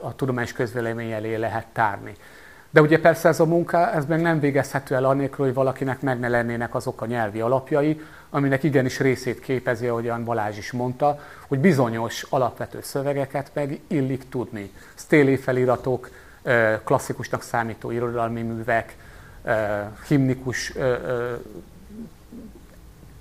a 0.00 0.14
tudományos 0.14 0.52
közvélemény 0.52 1.10
elé 1.10 1.34
lehet 1.34 1.66
tárni. 1.72 2.14
De 2.70 2.80
ugye 2.80 3.00
persze 3.00 3.28
ez 3.28 3.40
a 3.40 3.46
munka, 3.46 3.92
ez 3.92 4.06
meg 4.06 4.20
nem 4.20 4.40
végezhető 4.40 4.94
el 4.94 5.04
annélkül, 5.04 5.44
hogy 5.44 5.54
valakinek 5.54 6.00
meg 6.00 6.18
ne 6.18 6.28
lennének 6.28 6.74
azok 6.74 7.00
a 7.02 7.06
nyelvi 7.06 7.40
alapjai, 7.40 8.00
aminek 8.30 8.62
igenis 8.62 9.00
részét 9.00 9.40
képezi, 9.40 9.86
ahogyan 9.86 10.24
Balázs 10.24 10.58
is 10.58 10.72
mondta, 10.72 11.18
hogy 11.46 11.58
bizonyos 11.58 12.26
alapvető 12.28 12.78
szövegeket 12.82 13.50
meg 13.52 13.80
illik 13.86 14.28
tudni. 14.28 14.72
Stéli 14.94 15.36
feliratok, 15.36 16.10
klasszikusnak 16.84 17.42
számító 17.42 17.90
irodalmi 17.90 18.42
művek, 18.42 18.96
himnikus 20.08 20.72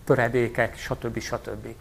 töredékek, 0.03 0.78
stb. 0.78 1.19
stb. 1.19 1.75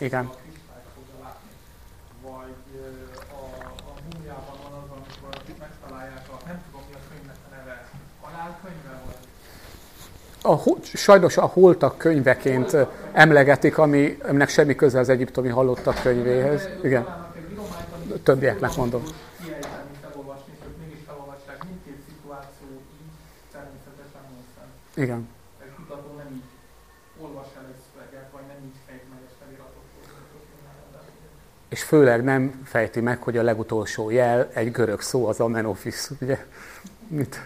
Igen. 0.00 0.26
A 0.26 0.34
fogja 0.94 1.16
látni. 1.22 1.50
Vagy 2.22 2.62
a, 3.30 3.42
a 3.90 3.94
múmiában 4.04 4.56
van 4.62 4.72
az, 4.82 4.90
amikor 4.90 5.58
megtalálják 5.58 6.28
a, 6.28 6.36
nem 6.46 6.62
tudom 6.64 6.86
mi 6.88 6.94
a 6.94 6.98
könyvnek 7.08 7.36
a 7.46 7.54
neve, 7.54 7.88
halálkönyve 8.20 9.02
vagy? 9.06 9.16
A, 10.42 10.56
sajnos 10.82 11.36
a 11.36 11.46
holtak 11.46 11.98
könyveként 11.98 12.76
emlegetik, 13.12 13.78
ami, 13.78 14.18
aminek 14.22 14.48
semmi 14.48 14.74
köze 14.74 14.98
az 14.98 15.08
egyiptomi 15.08 15.48
halottak 15.48 16.02
könyvéhez. 16.02 16.68
Igen. 16.82 17.28
Többieknek 18.22 18.76
mondom. 18.76 19.02
Igen. 24.96 25.28
és 31.70 31.82
főleg 31.82 32.24
nem 32.24 32.62
fejti 32.64 33.00
meg, 33.00 33.22
hogy 33.22 33.36
a 33.36 33.42
legutolsó 33.42 34.10
jel 34.10 34.50
egy 34.52 34.70
görög 34.70 35.00
szó, 35.00 35.26
az 35.26 35.40
amenofis, 35.40 36.10
ugye? 36.20 36.46
Mit 37.08 37.40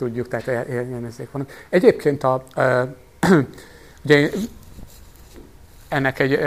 tudjuk, 0.00 0.28
tehát 0.28 0.68
ilyen 0.68 1.04
ezek 1.04 1.30
vannak. 1.30 1.50
Egyébként 1.68 2.24
a, 2.24 2.44
ugye 4.04 4.30
ennek 5.88 6.18
egy, 6.18 6.38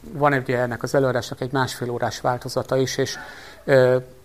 van 0.00 0.32
ugye 0.32 0.58
ennek 0.58 0.82
az 0.82 0.94
előadásnak 0.94 1.40
egy 1.40 1.52
másfél 1.52 1.90
órás 1.90 2.20
változata 2.20 2.76
is, 2.76 2.96
és 2.96 3.16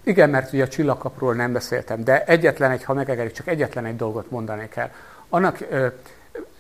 igen, 0.04 0.30
mert 0.30 0.54
ugye 0.54 0.64
a 0.64 0.68
csillagkapról 0.68 1.34
nem 1.34 1.54
beszéltem, 1.54 2.04
de 2.04 2.24
egyetlen 2.24 2.72
egy, 2.72 2.84
ha 2.84 2.94
megegedik, 2.94 3.32
csak 3.32 3.48
egyetlen 3.48 3.86
egy 3.86 3.96
dolgot 3.96 4.32
mondani 4.32 4.70
kell. 4.70 4.90
Annak 5.30 5.58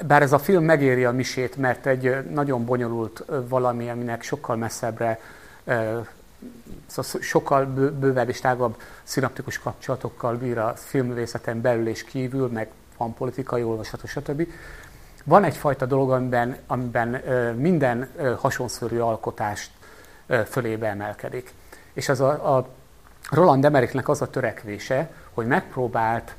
bár 0.07 0.22
ez 0.22 0.34
a 0.34 0.39
film 0.39 0.64
megéri 0.64 1.05
a 1.05 1.11
misét, 1.11 1.55
mert 1.55 1.86
egy 1.86 2.30
nagyon 2.30 2.66
bonyolult 2.66 3.24
valami, 3.47 3.90
aminek 3.90 4.23
sokkal 4.23 4.56
messzebbre, 4.56 5.19
szóval 6.88 7.22
sokkal 7.22 7.65
bővebb 7.99 8.30
és 8.30 8.40
tágabb 8.40 8.82
szinaptikus 9.03 9.60
kapcsolatokkal 9.60 10.36
bír 10.36 10.57
a 10.57 10.74
filmművészeten 10.76 11.61
belül 11.61 11.88
és 11.88 12.03
kívül, 12.03 12.48
meg 12.48 12.70
van 12.98 13.14
politikai 13.14 13.64
olvasat, 13.64 14.07
stb. 14.07 14.48
Van 15.24 15.44
egyfajta 15.44 15.86
dolog, 15.86 16.11
amiben, 16.11 16.57
amiben 16.68 17.10
minden 17.56 18.10
hasonszörű 18.40 18.99
alkotást 18.99 19.72
fölébe 20.45 20.88
emelkedik. 20.88 21.53
És 21.94 22.10
az 22.10 22.22
a, 22.22 22.57
a 22.57 22.68
Roland 23.32 23.65
Emmerichnek 23.65 24.10
az 24.10 24.22
a 24.22 24.30
törekvése, 24.30 25.10
hogy 25.34 25.45
megpróbált 25.45 26.36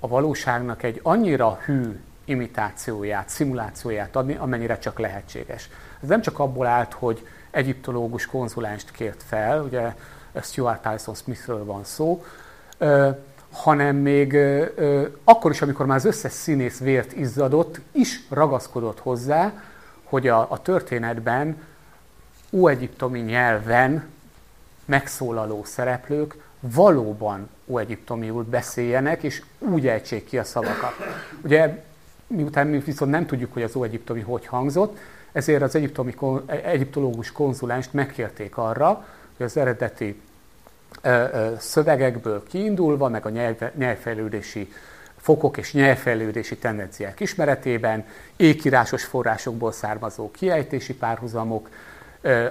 a 0.00 0.08
valóságnak 0.08 0.82
egy 0.82 1.00
annyira 1.02 1.58
hű 1.64 2.00
imitációját, 2.24 3.28
szimulációját 3.28 4.16
adni, 4.16 4.34
amennyire 4.34 4.78
csak 4.78 4.98
lehetséges. 4.98 5.70
Ez 6.02 6.08
nem 6.08 6.20
csak 6.20 6.38
abból 6.38 6.66
állt, 6.66 6.92
hogy 6.92 7.26
egyiptológus 7.56 8.26
konzulást 8.26 8.90
kért 8.90 9.22
fel, 9.22 9.62
ugye 9.62 9.94
Stuart 10.42 10.82
Tyson 10.82 11.14
Smithről 11.14 11.64
van 11.64 11.84
szó, 11.84 12.24
hanem 13.50 13.96
még 13.96 14.36
akkor 15.24 15.50
is, 15.50 15.62
amikor 15.62 15.86
már 15.86 15.96
az 15.96 16.04
összes 16.04 16.32
színész 16.32 16.78
vért 16.78 17.12
izzadott, 17.12 17.80
is 17.92 18.20
ragaszkodott 18.28 19.00
hozzá, 19.00 19.52
hogy 20.04 20.28
a, 20.28 20.50
a 20.50 20.62
történetben 20.62 21.62
óegyiptomi 22.50 23.20
nyelven 23.20 24.08
megszólaló 24.84 25.64
szereplők 25.64 26.36
valóban 26.60 27.48
óegyiptomiul 27.66 28.44
beszéljenek, 28.44 29.22
és 29.22 29.42
úgy 29.58 29.86
ejtsék 29.86 30.24
ki 30.24 30.38
a 30.38 30.44
szavakat. 30.44 30.92
Ugye 31.42 31.84
miután 32.26 32.66
mi 32.66 32.78
viszont 32.78 33.10
nem 33.10 33.26
tudjuk, 33.26 33.52
hogy 33.52 33.62
az 33.62 33.76
óegyiptomi 33.76 34.20
hogy 34.20 34.46
hangzott, 34.46 34.98
ezért 35.36 35.62
az 35.62 35.74
egyiptomi, 35.74 36.14
egyiptológus 36.46 37.32
konzulást 37.32 37.92
megkérték 37.92 38.56
arra, 38.56 39.06
hogy 39.36 39.46
az 39.46 39.56
eredeti 39.56 40.20
szövegekből 41.58 42.42
kiindulva, 42.48 43.08
meg 43.08 43.26
a 43.26 43.28
nyelv, 43.28 43.56
nyelvfejlődési 43.74 44.72
fokok 45.16 45.56
és 45.56 45.72
nyelvfejlődési 45.72 46.56
tendenciák 46.56 47.20
ismeretében, 47.20 48.06
ékírásos 48.36 49.04
forrásokból 49.04 49.72
származó 49.72 50.30
kiejtési 50.30 50.94
párhuzamok, 50.94 51.68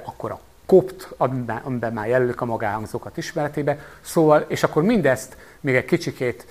akkor 0.04 0.32
a 0.32 0.40
kopt, 0.66 1.10
amiben 1.18 1.94
már 1.94 2.08
jelölik 2.08 2.42
a 2.42 2.46
magáhangzókat 2.46 3.18
ismeretébe. 3.18 3.80
Szóval, 4.02 4.46
és 4.48 4.64
akkor 4.64 4.84
mindezt 4.84 5.38
még 5.60 5.76
egy 5.76 5.86
kicsikét 5.86 6.46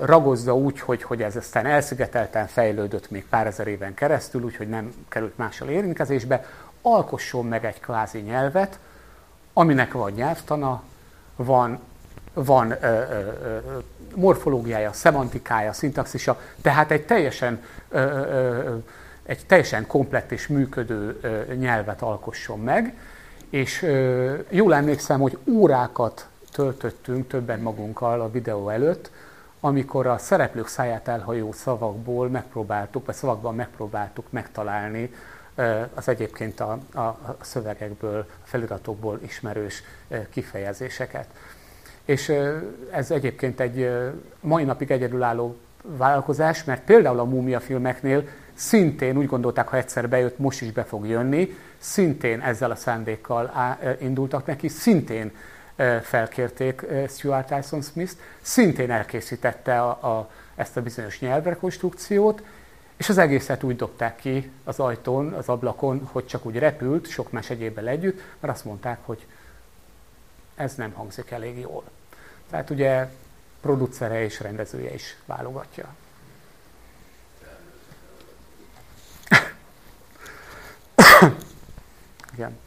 ragozza 0.00 0.56
úgy, 0.56 0.80
hogy, 0.80 1.02
hogy 1.02 1.22
ez 1.22 1.36
aztán 1.36 1.66
elszigetelten 1.66 2.46
fejlődött 2.46 3.10
még 3.10 3.26
pár 3.26 3.46
ezer 3.46 3.66
éven 3.66 3.94
keresztül, 3.94 4.42
úgyhogy 4.42 4.68
nem 4.68 4.92
került 5.08 5.36
mással 5.36 5.68
érintkezésbe, 5.68 6.44
alkosson 6.82 7.46
meg 7.46 7.64
egy 7.64 7.80
kvázi 7.80 8.18
nyelvet, 8.18 8.78
aminek 9.52 9.92
van 9.92 10.10
nyelvtana, 10.10 10.82
van, 11.36 11.78
van 12.32 12.70
ö, 12.70 12.76
ö, 12.80 12.98
ö, 13.42 13.58
morfológiája, 14.14 14.92
szemantikája, 14.92 15.72
szintaxisa, 15.72 16.40
tehát 16.62 16.90
egy 16.90 17.06
teljesen, 17.06 17.62
ö, 17.88 17.98
ö, 18.00 18.76
egy 19.22 19.46
teljesen 19.46 19.86
komplett 19.86 20.32
és 20.32 20.46
működő 20.46 21.18
ö, 21.20 21.54
nyelvet 21.54 22.02
alkosson 22.02 22.60
meg, 22.60 22.94
és 23.50 23.82
ö, 23.82 24.34
jól 24.48 24.74
emlékszem, 24.74 25.20
hogy 25.20 25.38
órákat 25.48 26.28
töltöttünk 26.52 27.28
többen 27.28 27.60
magunkkal 27.60 28.20
a 28.20 28.30
videó 28.30 28.68
előtt, 28.68 29.10
amikor 29.60 30.06
a 30.06 30.18
szereplők 30.18 30.66
száját 30.66 31.08
elhajó 31.08 31.52
szavakból 31.52 32.28
megpróbáltuk, 32.28 33.06
vagy 33.06 33.14
szavakban 33.14 33.54
megpróbáltuk 33.54 34.26
megtalálni 34.30 35.10
az 35.94 36.08
egyébként 36.08 36.60
a, 36.60 36.78
a, 36.94 37.36
szövegekből, 37.40 38.18
a 38.18 38.46
feliratokból 38.46 39.20
ismerős 39.22 39.82
kifejezéseket. 40.30 41.26
És 42.04 42.32
ez 42.90 43.10
egyébként 43.10 43.60
egy 43.60 43.90
mai 44.40 44.64
napig 44.64 44.90
egyedülálló 44.90 45.56
vállalkozás, 45.82 46.64
mert 46.64 46.82
például 46.84 47.18
a 47.18 47.24
múmia 47.24 47.60
filmeknél 47.60 48.28
szintén 48.54 49.16
úgy 49.16 49.26
gondolták, 49.26 49.68
ha 49.68 49.76
egyszer 49.76 50.08
bejött, 50.08 50.38
most 50.38 50.62
is 50.62 50.72
be 50.72 50.84
fog 50.84 51.06
jönni, 51.06 51.56
szintén 51.78 52.40
ezzel 52.40 52.70
a 52.70 52.74
szándékkal 52.74 53.76
indultak 54.00 54.46
neki, 54.46 54.68
szintén 54.68 55.32
felkérték 56.02 56.82
Stuart 57.08 57.54
Tyson 57.54 57.82
Smith, 57.82 58.12
szintén 58.40 58.90
elkészítette 58.90 59.82
a, 59.82 59.88
a, 60.18 60.30
ezt 60.54 60.76
a 60.76 60.82
bizonyos 60.82 61.20
nyelvrekonstrukciót, 61.20 62.42
és 62.96 63.08
az 63.08 63.18
egészet 63.18 63.62
úgy 63.62 63.76
dobták 63.76 64.16
ki 64.16 64.50
az 64.64 64.78
ajtón, 64.78 65.32
az 65.32 65.48
ablakon, 65.48 66.08
hogy 66.12 66.26
csak 66.26 66.46
úgy 66.46 66.58
repült, 66.58 67.08
sok 67.08 67.30
más 67.30 67.50
egyébben 67.50 67.86
együtt, 67.86 68.20
mert 68.40 68.54
azt 68.54 68.64
mondták, 68.64 68.98
hogy 69.04 69.26
ez 70.54 70.74
nem 70.74 70.92
hangzik 70.92 71.30
elég 71.30 71.58
jól. 71.58 71.84
Tehát 72.50 72.70
ugye 72.70 73.08
producere 73.60 74.24
és 74.24 74.40
rendezője 74.40 74.94
is 74.94 75.16
válogatja. 75.26 75.94
Igen. 82.34 82.58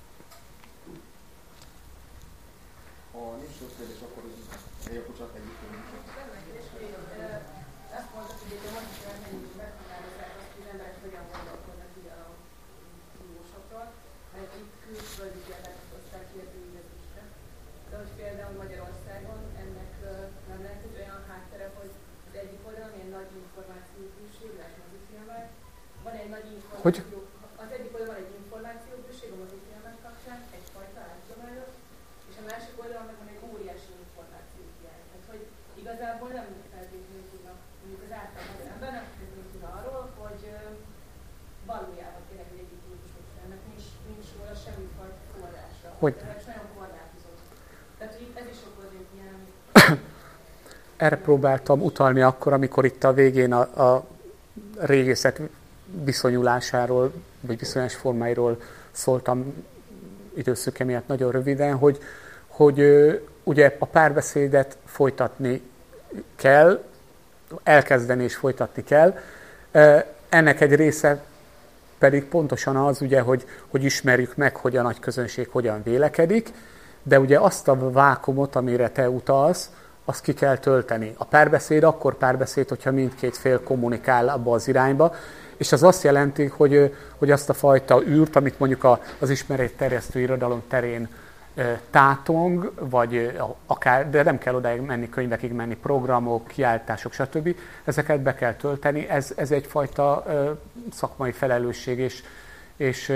Hogy? 26.85 26.97
Az 27.63 27.69
egyik 27.77 27.93
oldalon 27.97 28.21
egy 28.23 28.33
információbőség 28.41 29.29
a 29.35 29.37
mozifilmek 29.41 29.97
kapcsán, 30.05 30.39
egyfajta 30.57 30.99
átdományos, 31.11 31.73
és 32.29 32.35
a 32.41 32.43
másik 32.51 32.73
oldalon 32.81 33.05
meg 33.09 33.17
van 33.21 33.29
egy 33.33 33.43
óriási 33.49 33.91
információhiány. 34.05 35.03
Tehát, 35.09 35.25
hogy 35.31 35.43
igazából 35.81 36.29
nem 36.39 36.47
feltétlenül 36.73 37.25
tudnak, 37.31 37.59
mondjuk 37.79 38.01
az 38.07 38.13
átlag 38.19 38.43
magyar 38.49 38.67
ember 38.73 38.91
nem 38.97 39.07
tud 39.51 39.63
arról, 39.77 40.05
hogy 40.21 40.43
valójában 41.71 42.23
tényleg 42.27 42.47
egy 42.53 42.61
egyik 42.63 42.81
típusú 42.85 43.19
filmnek 43.31 43.61
nincs, 43.69 43.87
nincs 44.09 44.27
róla 44.35 44.55
semmifajta 44.65 45.21
forrásra. 45.33 45.89
Hogy? 46.03 46.15
Ez 46.39 46.45
nagyon 46.51 46.69
korlátozott. 46.77 47.41
Tehát, 47.97 48.13
hogy 48.17 48.29
ez 48.41 48.47
is 48.53 48.59
okoz 48.69 48.91
egy 49.01 49.11
ilyen 49.17 49.39
erre 51.05 51.17
próbáltam 51.27 51.79
utalni 51.89 52.21
akkor, 52.21 52.51
amikor 52.53 52.83
itt 52.85 53.03
a 53.03 53.13
végén 53.13 53.53
a, 53.61 53.63
a 53.87 54.07
régészet 54.79 55.41
viszonyulásáról, 56.03 57.13
vagy 57.39 57.59
viszonyás 57.59 57.95
formáiról 57.95 58.61
szóltam 58.91 59.53
időszöke 60.33 60.83
miatt 60.83 61.07
nagyon 61.07 61.31
röviden, 61.31 61.75
hogy, 61.75 61.97
hogy 62.47 62.81
ugye 63.43 63.75
a 63.79 63.85
párbeszédet 63.85 64.77
folytatni 64.85 65.61
kell, 66.35 66.83
elkezdeni 67.63 68.23
és 68.23 68.35
folytatni 68.35 68.83
kell. 68.83 69.17
Ennek 70.29 70.61
egy 70.61 70.75
része 70.75 71.23
pedig 71.97 72.25
pontosan 72.25 72.75
az, 72.75 73.01
ugye, 73.01 73.21
hogy, 73.21 73.45
hogy 73.67 73.83
ismerjük 73.83 74.35
meg, 74.35 74.55
hogy 74.55 74.77
a 74.77 74.81
nagy 74.81 74.99
közönség 74.99 75.47
hogyan 75.47 75.83
vélekedik, 75.83 76.51
de 77.03 77.19
ugye 77.19 77.39
azt 77.39 77.67
a 77.67 77.91
vákumot, 77.91 78.55
amire 78.55 78.89
te 78.89 79.09
utalsz, 79.09 79.69
azt 80.05 80.21
ki 80.21 80.33
kell 80.33 80.57
tölteni. 80.57 81.13
A 81.17 81.25
párbeszéd 81.25 81.83
akkor 81.83 82.15
párbeszéd, 82.15 82.69
hogyha 82.69 82.91
mindkét 82.91 83.37
fél 83.37 83.63
kommunikál 83.63 84.29
abba 84.29 84.53
az 84.53 84.67
irányba, 84.67 85.15
és 85.61 85.71
az 85.71 85.83
azt 85.83 86.03
jelenti, 86.03 86.45
hogy, 86.45 86.95
hogy 87.17 87.31
azt 87.31 87.49
a 87.49 87.53
fajta 87.53 88.03
űrt, 88.03 88.35
amit 88.35 88.59
mondjuk 88.59 88.99
az 89.19 89.29
ismerét 89.29 89.77
terjesztő 89.77 90.19
irodalom 90.19 90.63
terén 90.67 91.09
tátong, 91.89 92.71
vagy 92.79 93.39
akár, 93.65 94.09
de 94.09 94.23
nem 94.23 94.37
kell 94.37 94.55
odáig 94.55 94.81
menni, 94.81 95.09
könyvekig 95.09 95.51
menni, 95.51 95.75
programok, 95.75 96.47
kiáltások, 96.47 97.13
stb. 97.13 97.55
Ezeket 97.83 98.19
be 98.19 98.35
kell 98.35 98.53
tölteni. 98.53 99.09
Ez, 99.09 99.33
ez 99.35 99.51
egyfajta 99.51 100.25
szakmai 100.91 101.31
felelősség, 101.31 101.99
és, 101.99 102.23
és, 102.75 103.13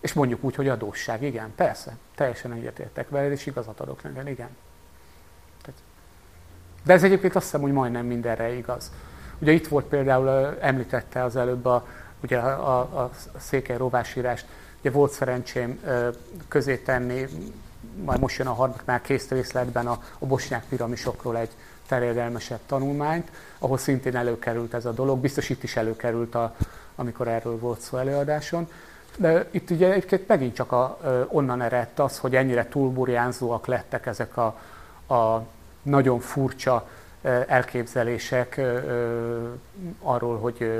és 0.00 0.12
mondjuk 0.12 0.44
úgy, 0.44 0.54
hogy 0.54 0.68
adósság. 0.68 1.22
Igen, 1.22 1.52
persze, 1.56 1.96
teljesen 2.14 2.52
egyetértek 2.52 3.08
veled, 3.08 3.32
és 3.32 3.46
igazat 3.46 3.80
adok 3.80 4.02
neked, 4.02 4.28
igen. 4.28 4.48
De 6.84 6.92
ez 6.92 7.02
egyébként 7.02 7.36
azt 7.36 7.44
hiszem, 7.44 7.60
hogy 7.60 7.72
majdnem 7.72 8.06
mindenre 8.06 8.52
igaz. 8.52 8.90
Ugye 9.38 9.52
itt 9.52 9.68
volt 9.68 9.84
például, 9.84 10.56
említette 10.60 11.22
az 11.22 11.36
előbb 11.36 11.64
a, 11.66 11.86
ugye 12.22 12.38
a, 12.38 12.78
a, 12.78 13.10
székely 13.38 13.76
rovásírást, 13.76 14.46
ugye 14.80 14.90
volt 14.90 15.12
szerencsém 15.12 15.80
közé 16.48 16.76
tenni, 16.76 17.26
majd 18.04 18.20
most 18.20 18.38
jön 18.38 18.46
a 18.46 18.52
harmadiknál 18.52 19.00
készrészletben 19.00 19.86
a, 19.86 20.02
a 20.18 20.26
bosnyák 20.26 20.64
piramisokról 20.68 21.38
egy 21.38 21.50
terjedelmesebb 21.88 22.60
tanulmányt, 22.66 23.30
ahol 23.58 23.78
szintén 23.78 24.16
előkerült 24.16 24.74
ez 24.74 24.84
a 24.84 24.92
dolog, 24.92 25.18
biztos 25.18 25.48
itt 25.48 25.62
is 25.62 25.76
előkerült, 25.76 26.34
a, 26.34 26.54
amikor 26.94 27.28
erről 27.28 27.58
volt 27.58 27.80
szó 27.80 27.98
előadáson. 27.98 28.68
De 29.16 29.48
itt 29.50 29.70
ugye 29.70 29.92
egyébként 29.92 30.28
megint 30.28 30.54
csak 30.54 30.72
a, 30.72 30.98
onnan 31.28 31.62
eredt 31.62 31.98
az, 31.98 32.18
hogy 32.18 32.36
ennyire 32.36 32.68
túlburjánzóak 32.68 33.66
lettek 33.66 34.06
ezek 34.06 34.36
a, 34.36 34.46
a 35.14 35.46
nagyon 35.82 36.20
furcsa 36.20 36.88
elképzelések 37.46 38.60
arról, 40.02 40.38
hogy 40.38 40.70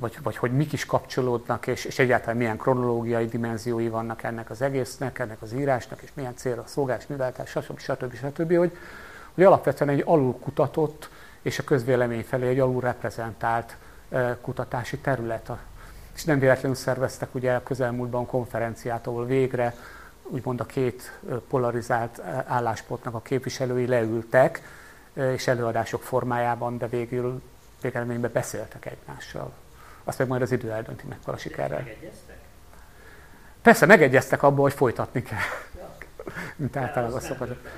vagy, 0.00 0.18
vagy 0.22 0.36
hogy 0.36 0.52
mik 0.52 0.72
is 0.72 0.86
kapcsolódnak, 0.86 1.66
és, 1.66 1.84
és 1.84 1.98
egyáltalán 1.98 2.36
milyen 2.36 2.56
kronológiai 2.56 3.26
dimenziói 3.26 3.88
vannak 3.88 4.22
ennek 4.22 4.50
az 4.50 4.62
egésznek, 4.62 5.18
ennek 5.18 5.42
az 5.42 5.52
írásnak, 5.52 6.02
és 6.02 6.10
milyen 6.14 6.36
célra 6.36 6.64
szolgálás, 6.66 7.06
műveltás, 7.06 7.50
stb. 7.50 7.78
stb. 7.78 8.14
stb. 8.14 8.56
Hogy, 8.56 8.76
hogy 9.34 9.44
alapvetően 9.44 9.90
egy 9.90 10.02
alulkutatott 10.06 11.10
és 11.42 11.58
a 11.58 11.64
közvélemény 11.64 12.24
felé 12.24 12.48
egy 12.48 12.58
alul 12.58 12.80
reprezentált 12.80 13.76
kutatási 14.40 14.98
terület. 14.98 15.50
És 16.14 16.24
nem 16.24 16.38
véletlenül 16.38 16.76
szerveztek 16.76 17.34
ugye 17.34 17.54
a 17.54 17.62
közelmúltban 17.62 18.26
konferenciát, 18.26 19.06
ahol 19.06 19.26
végre 19.26 19.74
úgymond 20.30 20.60
a 20.60 20.66
két 20.66 21.18
polarizált 21.48 22.20
álláspontnak 22.46 23.14
a 23.14 23.20
képviselői 23.20 23.86
leültek, 23.86 24.62
és 25.12 25.46
előadások 25.46 26.02
formájában, 26.02 26.78
de 26.78 26.86
végül 26.86 27.42
végeredményben 27.80 28.32
beszéltek 28.32 28.86
egymással. 28.86 29.52
Azt 30.04 30.18
meg 30.18 30.28
majd 30.28 30.42
az 30.42 30.52
idő 30.52 30.70
eldönti 30.70 31.06
meg 31.06 31.18
a 31.24 31.36
sikerrel. 31.36 31.88
Persze, 33.62 33.86
megegyeztek 33.86 34.42
abban, 34.42 34.60
hogy 34.60 34.72
folytatni 34.72 35.22
kell. 35.22 35.38
Mint 36.56 36.76
általában 36.76 37.20
szokott. 37.20 37.68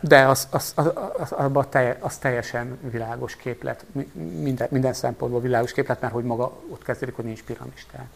De 0.00 0.26
az, 0.26 0.48
az, 0.50 0.72
az, 0.74 0.90
az, 1.18 1.34
az, 1.52 1.66
telje, 1.68 1.96
az 2.00 2.16
teljesen 2.16 2.78
világos 2.90 3.36
képlet, 3.36 3.84
minden, 4.14 4.68
minden 4.70 4.92
szempontból 4.92 5.40
világos 5.40 5.72
képlet, 5.72 6.00
mert 6.00 6.12
hogy 6.12 6.24
maga 6.24 6.52
ott 6.68 6.82
kezdődik, 6.82 7.14
hogy 7.14 7.24
nincs 7.24 7.42
piramis. 7.42 7.86
Tehát. 7.90 8.08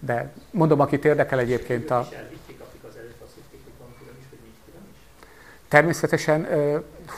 De 0.00 0.32
mondom, 0.50 0.80
akit 0.80 1.04
érdekel 1.04 1.38
egyébként 1.38 1.90
a... 1.90 2.08
természetesen, 5.68 6.46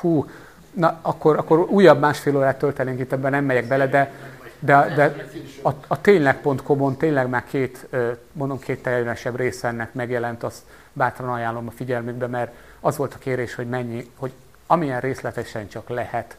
hú, 0.00 0.26
na 0.72 0.98
akkor, 1.02 1.38
akkor 1.38 1.58
újabb 1.58 2.00
másfél 2.00 2.36
órát 2.36 2.58
töltenénk 2.58 3.00
itt, 3.00 3.12
ebben 3.12 3.30
nem 3.30 3.44
megyek 3.44 3.66
bele, 3.66 3.86
de, 3.86 4.12
de, 4.58 4.92
de 4.94 5.26
a, 5.62 5.70
a 5.86 6.00
tényleg.com-on 6.00 6.96
tényleg 6.96 7.28
már 7.28 7.44
két, 7.44 7.86
mondom, 8.32 8.58
két 8.58 8.82
teljesebb 8.82 9.36
része 9.36 9.68
ennek 9.68 9.92
megjelent, 9.94 10.42
azt 10.42 10.62
bátran 10.92 11.28
ajánlom 11.28 11.66
a 11.66 11.70
figyelmükbe, 11.70 12.26
mert 12.26 12.54
az 12.80 12.96
volt 12.96 13.14
a 13.14 13.18
kérés, 13.18 13.54
hogy 13.54 13.68
mennyi, 13.68 14.10
hogy 14.16 14.32
amilyen 14.66 15.00
részletesen 15.00 15.68
csak 15.68 15.88
lehet, 15.88 16.36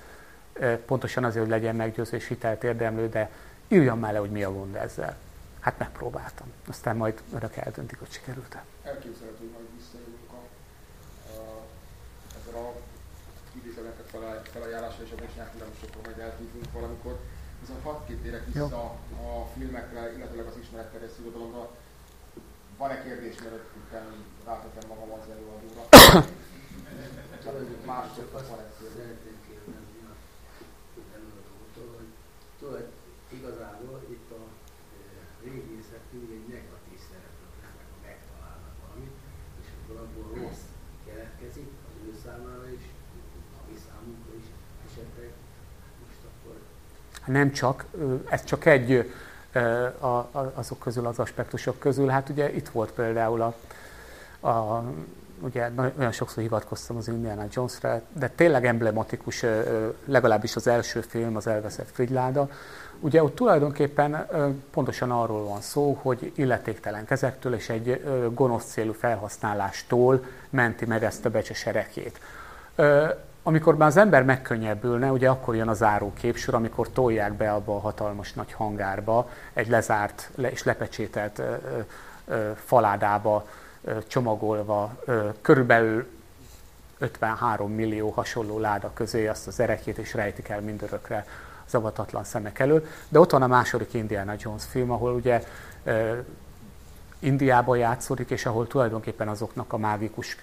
pontosan 0.85 1.23
azért, 1.23 1.43
hogy 1.43 1.53
legyen 1.53 1.75
meggyőzés 1.75 2.27
hitelt 2.27 2.63
érdemlő, 2.63 3.09
de 3.09 3.29
írjam 3.67 3.99
már 3.99 4.13
le, 4.13 4.19
hogy 4.19 4.29
mi 4.29 4.43
a 4.43 4.53
gond 4.53 4.75
ezzel. 4.75 5.15
Hát 5.63 5.77
megpróbáltam. 5.79 6.47
Aztán 6.67 6.95
majd 6.95 7.23
önök 7.33 7.55
eldöntik, 7.55 7.99
hogy 7.99 8.11
sikerült-e. 8.11 8.63
Elképzelhető, 8.83 9.37
hogy 9.39 9.51
majd 9.51 9.67
visszajövünk 9.77 10.31
a, 10.39 10.41
a, 11.35 11.65
ezzel 12.37 12.61
a 12.61 12.73
idézetek 13.57 14.05
felajánlásra, 14.43 15.03
és 15.03 15.11
a 15.11 15.15
sokkal 15.81 16.01
majd 16.03 16.19
elhívunk 16.19 16.71
valamikor. 16.71 17.19
Viszont 17.59 17.83
hadd 17.83 18.05
kitérek 18.07 18.45
vissza 18.45 18.97
Jó. 19.11 19.27
a 19.27 19.47
filmekre, 19.57 20.13
illetőleg 20.15 20.45
az 20.45 20.57
ismeretterjesztő 20.61 21.21
irodalomra. 21.21 21.69
Van-e 22.77 23.03
kérdés, 23.03 23.35
mert 23.43 23.63
utána 23.87 24.13
rátettem 24.45 24.89
magam 24.89 25.11
az 25.11 25.29
előadóra? 25.33 25.83
Másodszor 27.85 28.45
van 28.49 28.59
egy 28.59 28.73
tudod, 32.59 32.87
igazából 33.29 34.02
itt 35.45 35.49
a 35.49 35.51
régészek 35.51 36.03
mindig 36.09 36.41
negatív 36.47 36.99
szerepet 37.09 37.51
megtalálnak 38.05 38.75
valamit, 38.81 39.15
és 39.61 39.67
akkor 39.75 39.95
abból 40.03 40.27
rossz 40.41 40.65
keletkezik 41.05 41.69
az 41.87 41.95
ő 42.07 42.11
számára 42.25 42.69
is, 42.77 42.85
a 43.57 43.61
mi 43.69 43.77
számunkra 43.87 44.33
is 44.41 44.47
esetleg. 44.87 45.31
Most 46.05 46.21
akkor... 46.29 46.55
Nem 47.25 47.51
csak, 47.51 47.85
ez 48.29 48.43
csak 48.43 48.65
egy 48.65 49.11
azok 50.55 50.79
közül, 50.79 51.05
az 51.05 51.19
aspektusok 51.19 51.79
közül. 51.79 52.07
Hát 52.07 52.29
ugye 52.29 52.53
itt 52.53 52.69
volt 52.69 52.91
például 52.91 53.41
a, 53.41 53.55
a 54.47 54.83
ugye 55.39 55.69
olyan 55.97 56.11
sokszor 56.11 56.43
hivatkoztam 56.43 56.97
az 56.97 57.07
Indiana 57.07 57.45
Jones-ra, 57.51 58.01
de 58.13 58.29
tényleg 58.29 58.65
emblematikus, 58.65 59.45
legalábbis 60.05 60.55
az 60.55 60.67
első 60.67 61.01
film, 61.01 61.35
az 61.35 61.47
elveszett 61.47 61.91
Frigyláda. 61.91 62.49
Ugye 63.03 63.23
ott 63.23 63.35
tulajdonképpen 63.35 64.27
pontosan 64.71 65.11
arról 65.11 65.43
van 65.43 65.61
szó, 65.61 65.99
hogy 66.01 66.31
illetéktelen 66.35 67.05
kezektől 67.05 67.53
és 67.53 67.69
egy 67.69 68.03
gonosz 68.33 68.65
célú 68.65 68.93
felhasználástól 68.93 70.23
menti 70.49 70.85
meg 70.85 71.03
ezt 71.03 71.25
a 71.25 71.29
becses 71.29 71.65
erekét. 71.65 72.19
Amikor 73.43 73.77
már 73.77 73.87
az 73.87 73.97
ember 73.97 74.23
megkönnyebbülne, 74.23 75.11
ugye 75.11 75.29
akkor 75.29 75.55
jön 75.55 75.67
a 75.67 75.73
záró 75.73 76.13
képsor, 76.13 76.53
amikor 76.53 76.89
tolják 76.89 77.33
be 77.33 77.51
abba 77.51 77.75
a 77.75 77.79
hatalmas 77.79 78.33
nagy 78.33 78.51
hangárba, 78.51 79.29
egy 79.53 79.67
lezárt 79.67 80.29
és 80.37 80.63
lepecsételt 80.63 81.41
faládába 82.65 83.47
csomagolva 84.07 84.95
körülbelül 85.41 86.07
53 86.97 87.71
millió 87.71 88.09
hasonló 88.09 88.59
láda 88.59 88.91
közé 88.93 89.27
azt 89.27 89.47
az 89.47 89.59
erekét, 89.59 89.97
és 89.97 90.13
rejtik 90.13 90.49
el 90.49 90.61
mindörökre 90.61 91.25
az 91.65 91.75
avatatlan 91.75 92.23
szemek 92.23 92.59
elől. 92.59 92.85
De 93.09 93.19
ott 93.19 93.31
van 93.31 93.41
a 93.41 93.47
második 93.47 93.93
Indiana 93.93 94.33
Jones 94.37 94.63
film, 94.63 94.91
ahol 94.91 95.13
ugye 95.13 95.43
Indiában 97.19 97.77
játszódik, 97.77 98.29
és 98.29 98.45
ahol 98.45 98.67
tulajdonképpen 98.67 99.27
azoknak 99.27 99.73
a 99.73 99.77
mágikus 99.77 100.37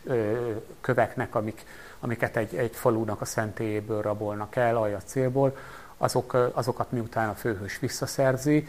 köveknek, 0.81 1.35
amik, 1.35 1.65
amiket 2.01 2.37
egy, 2.37 2.55
egy 2.55 2.75
falunak 2.75 3.21
a 3.21 3.25
szentélyéből 3.25 4.03
rabolnak 4.03 4.57
el, 4.57 4.77
alja 4.77 4.99
célból, 5.05 5.57
azok, 5.97 6.51
azokat 6.53 6.93
miután 6.93 7.29
a 7.29 7.35
főhős 7.35 7.79
visszaszerzi, 7.79 8.69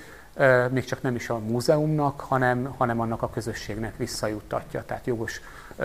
még 0.70 0.86
csak 0.86 1.02
nem 1.02 1.16
is 1.16 1.30
a 1.30 1.38
múzeumnak, 1.38 2.20
hanem, 2.20 2.76
hanem 2.78 3.00
annak 3.00 3.22
a 3.22 3.30
közösségnek 3.30 3.98
visszajuttatja, 3.98 4.84
tehát 4.86 5.06
jogos 5.06 5.42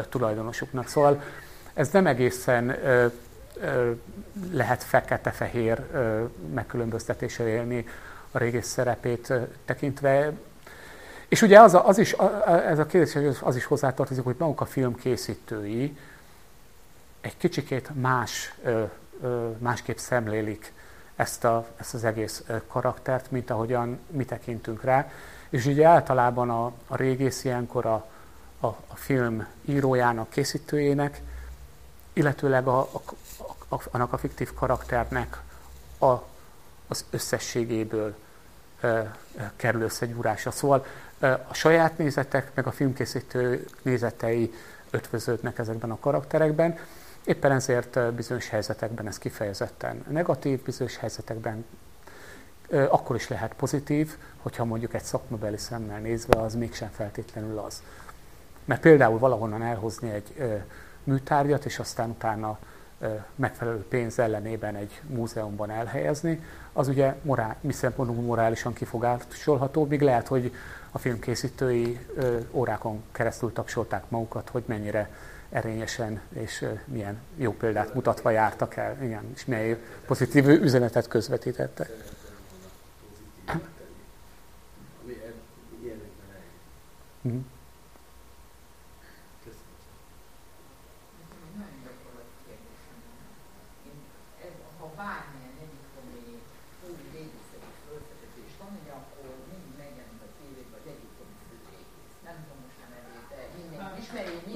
tulajdonosoknak. 0.09 0.89
Szóval 0.89 1.23
ez 1.75 1.91
nem 1.91 2.07
egészen 2.07 2.77
lehet 4.53 4.83
fekete-fehér 4.83 5.83
megkülönböztetéssel 6.55 7.47
élni 7.47 7.87
a 8.31 8.39
régész 8.39 8.67
szerepét 8.67 9.33
tekintve. 9.65 10.33
És 11.29 11.43
ugye 11.43 11.61
az, 11.61 11.75
a, 11.75 11.87
az 11.87 11.99
is, 11.99 12.13
ez 12.69 12.79
a 12.79 12.87
kérdés 12.87 13.39
az 13.41 13.57
is 13.57 13.65
hozzátartozik, 13.65 14.25
hogy 14.25 14.37
maguk 14.39 14.61
a 14.61 14.65
film 14.65 14.95
készítői 14.95 15.97
egy 17.21 17.37
kicsikét 17.37 17.91
más, 18.01 18.55
másképp 19.59 19.97
szemlélik 19.97 20.73
ezt, 21.17 21.45
a, 21.45 21.67
ezt 21.77 21.95
az 21.95 22.05
egész 22.05 22.45
karaktert, 22.69 23.31
mint 23.31 23.51
ahogyan 23.51 23.99
mi 24.11 24.25
tekintünk 24.25 24.83
rá. 24.83 25.11
És 25.49 25.67
ugye 25.67 25.87
általában 25.87 26.51
a, 26.51 26.73
a 26.87 26.97
régész 26.97 27.45
ilyenkor 27.45 27.87
a, 27.87 28.07
a, 28.61 28.67
a 28.67 28.95
film 28.95 29.47
írójának, 29.65 30.31
készítőjének, 30.31 31.21
illetőleg 32.17 32.67
a, 32.67 32.79
a, 32.79 33.01
a, 33.69 33.81
annak 33.91 34.13
a 34.13 34.17
fiktív 34.17 34.55
karakternek 34.55 35.41
a, 35.99 36.13
az 36.89 37.05
összességéből 37.11 38.15
e, 38.81 39.17
kerül 39.57 39.83
összegyúrásra. 39.83 40.51
Szóval 40.51 40.87
e, 41.19 41.45
a 41.49 41.55
saját 41.55 41.99
nézetek, 41.99 42.51
meg 42.55 42.67
a 42.67 42.73
filmkészítő 42.73 43.67
nézetei 43.83 44.55
ötvöződnek 44.91 45.59
ezekben 45.59 45.91
a 45.91 45.99
karakterekben, 45.99 46.79
Éppen 47.27 47.53
ezért 47.53 48.13
bizonyos 48.13 48.49
helyzetekben 48.49 49.07
ez 49.07 49.19
kifejezetten 49.19 50.05
negatív, 50.09 50.63
bizonyos 50.63 50.97
helyzetekben 50.97 51.65
akkor 52.71 53.17
is 53.17 53.29
lehet 53.29 53.55
pozitív, 53.55 54.17
hogyha 54.43 54.65
mondjuk 54.65 54.95
egy 54.95 55.03
szakmabeli 55.03 55.57
szemmel 55.57 56.01
nézve 56.01 56.41
az 56.41 56.55
mégsem 56.55 56.91
feltétlenül 56.93 57.59
az. 57.59 57.83
Mert 58.65 58.81
például 58.81 59.19
valahonnan 59.19 59.63
elhozni 59.63 60.11
egy 60.11 60.63
műtárgyat, 61.07 61.65
és 61.65 61.79
aztán 61.79 62.11
utána 62.11 62.59
megfelelő 63.35 63.85
pénz 63.89 64.19
ellenében 64.19 64.75
egy 64.75 65.01
múzeumban 65.07 65.71
elhelyezni, 65.71 66.43
az 66.73 66.89
ugye 66.89 67.15
morál, 67.23 67.57
mi 67.61 67.73
szempontból 67.73 68.25
morálisan 68.25 68.73
kifogásolható, 68.73 69.85
míg 69.85 70.01
lehet, 70.01 70.27
hogy 70.27 70.53
a 70.91 70.99
filmkészítői 70.99 71.99
órákon 72.51 73.03
keresztül 73.13 73.53
tapsolták 73.53 74.03
magukat, 74.09 74.49
hogy 74.49 74.63
mennyire 74.67 75.11
erényesen 75.51 76.21
és 76.33 76.67
milyen 76.85 77.21
jó 77.37 77.53
példát 77.53 77.95
mutatva 77.95 78.31
jártak 78.31 78.77
el, 78.77 79.03
igen, 79.03 79.25
és 79.35 79.45
milyen 79.45 79.79
pozitív 80.07 80.49
üzenetet 80.49 81.09
közvetítettek. 81.09 81.91
Mm-hmm. 87.29 87.39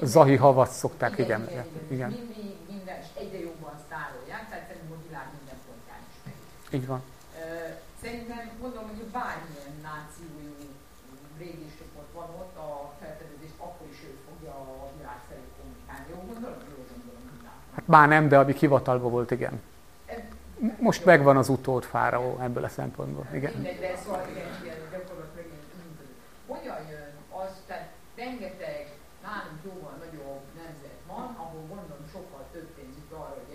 Zahi 0.01 0.35
havat 0.35 0.71
szokták, 0.71 1.17
igen. 1.17 1.41
Igen. 1.49 1.65
igen. 1.87 2.09
Mindig, 2.09 2.55
minden, 2.69 2.97
egyre 3.21 3.39
jobban 3.39 3.75
szárolják, 3.89 4.49
tehát 4.49 4.65
szerintem 4.67 4.91
a 4.97 5.01
világ 5.07 5.27
minden 5.37 5.59
pontján 5.65 6.01
is 6.09 6.15
Így 6.77 6.87
van. 6.87 7.01
Szerintem 8.01 8.51
gondolom, 8.61 8.87
hogy 8.87 9.03
bármilyen 9.17 9.73
nációi 9.89 10.51
csoport 11.77 12.11
van 12.13 12.29
ott, 12.41 12.55
a 12.57 12.93
felfedezést 12.99 13.57
akkor 13.57 13.87
is 13.93 13.99
ő 14.09 14.17
fogja 14.27 14.51
a 14.51 14.89
világ 14.97 15.19
felé 15.27 15.45
kommunikálni. 15.57 16.05
Jó 16.13 16.19
gondolom? 16.31 16.59
Jó 16.75 16.81
gondolom. 16.91 17.21
Hát 17.75 17.87
már 17.87 18.07
nem, 18.07 18.27
de 18.27 18.37
ami 18.39 18.53
hivatalban 18.53 19.11
volt, 19.11 19.31
igen. 19.31 19.61
Most 20.79 21.05
megvan 21.05 21.37
az 21.37 21.49
utód 21.49 21.83
fáraó 21.83 22.39
ebből 22.41 22.63
a 22.63 22.73
szempontból. 22.79 23.25
Igen. 23.33 23.53
Mindegy, 23.53 23.79
de 23.79 23.97
szóval 24.03 24.23
igen, 24.29 24.49
gyakorlatilag 24.91 25.47
Hogyan 26.47 26.81
jön 26.91 27.13
az, 27.43 27.51
tehát 27.67 27.89
rengeteg 28.15 28.83
nálunk 29.25 29.59
jóval 29.67 29.95
nagyobb 30.03 30.45
nemzet 30.61 30.99
van, 31.11 31.27
ahol 31.43 31.63
gondolom 31.71 32.03
sokkal 32.15 32.43
több 32.53 32.69
pénz 32.75 32.95
jut 32.99 33.13
arra, 33.21 33.37
hogy 33.41 33.51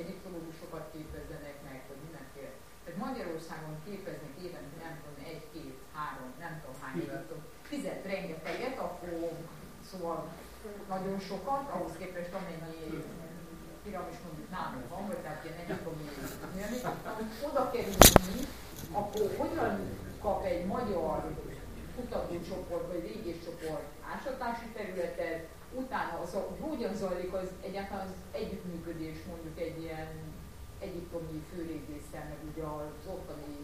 egyiptológusokat 0.00 0.84
képezzenek 0.94 1.56
meg, 1.68 1.78
hogy 1.88 2.00
mindenféle. 2.06 2.54
Tehát 2.82 3.02
Magyarországon 3.06 3.73
képeznek 3.86 4.34
évente 4.46 4.76
nem 4.84 4.94
tudom, 5.00 5.16
egy, 5.32 5.44
két, 5.52 5.76
három, 5.94 6.30
nem 6.44 6.54
tudom 6.60 6.76
hány 6.82 7.00
évet, 7.02 7.32
fizet 7.62 8.04
rengeteget, 8.12 8.78
akkor 8.78 9.12
szóval 9.90 10.18
nagyon 10.88 11.18
sokat, 11.18 11.64
ahhoz 11.70 11.92
képest 11.98 12.32
amennyi 12.38 13.04
piramis 13.84 14.18
mondjuk 14.26 14.50
nálunk 14.50 14.88
van, 14.88 15.06
vagy 15.06 15.20
tehát 15.24 15.44
ilyen 15.44 15.58
egyiptomi 15.62 16.04
oda 17.48 17.70
kerülni, 17.70 18.42
akkor 18.92 19.26
hogyan 19.38 19.74
kap 20.20 20.44
egy 20.44 20.64
magyar 20.66 21.34
kutatócsoport 21.96 22.86
vagy 22.92 23.00
régészcsoport 23.00 23.86
ásatási 24.14 24.66
területet, 24.76 25.48
utána 25.74 26.20
az, 26.22 26.36
hogyan 26.60 26.94
zajlik 26.94 27.32
az 27.32 27.48
egyáltalán 27.62 28.06
az 28.06 28.12
együttműködés 28.40 29.16
mondjuk 29.28 29.58
egy 29.60 29.82
ilyen 29.82 30.08
egyiptomi 30.78 31.42
főrégésszel, 31.52 32.24
meg 32.28 32.38
ugye 32.52 32.62
az 32.62 33.06
ottani... 33.06 33.56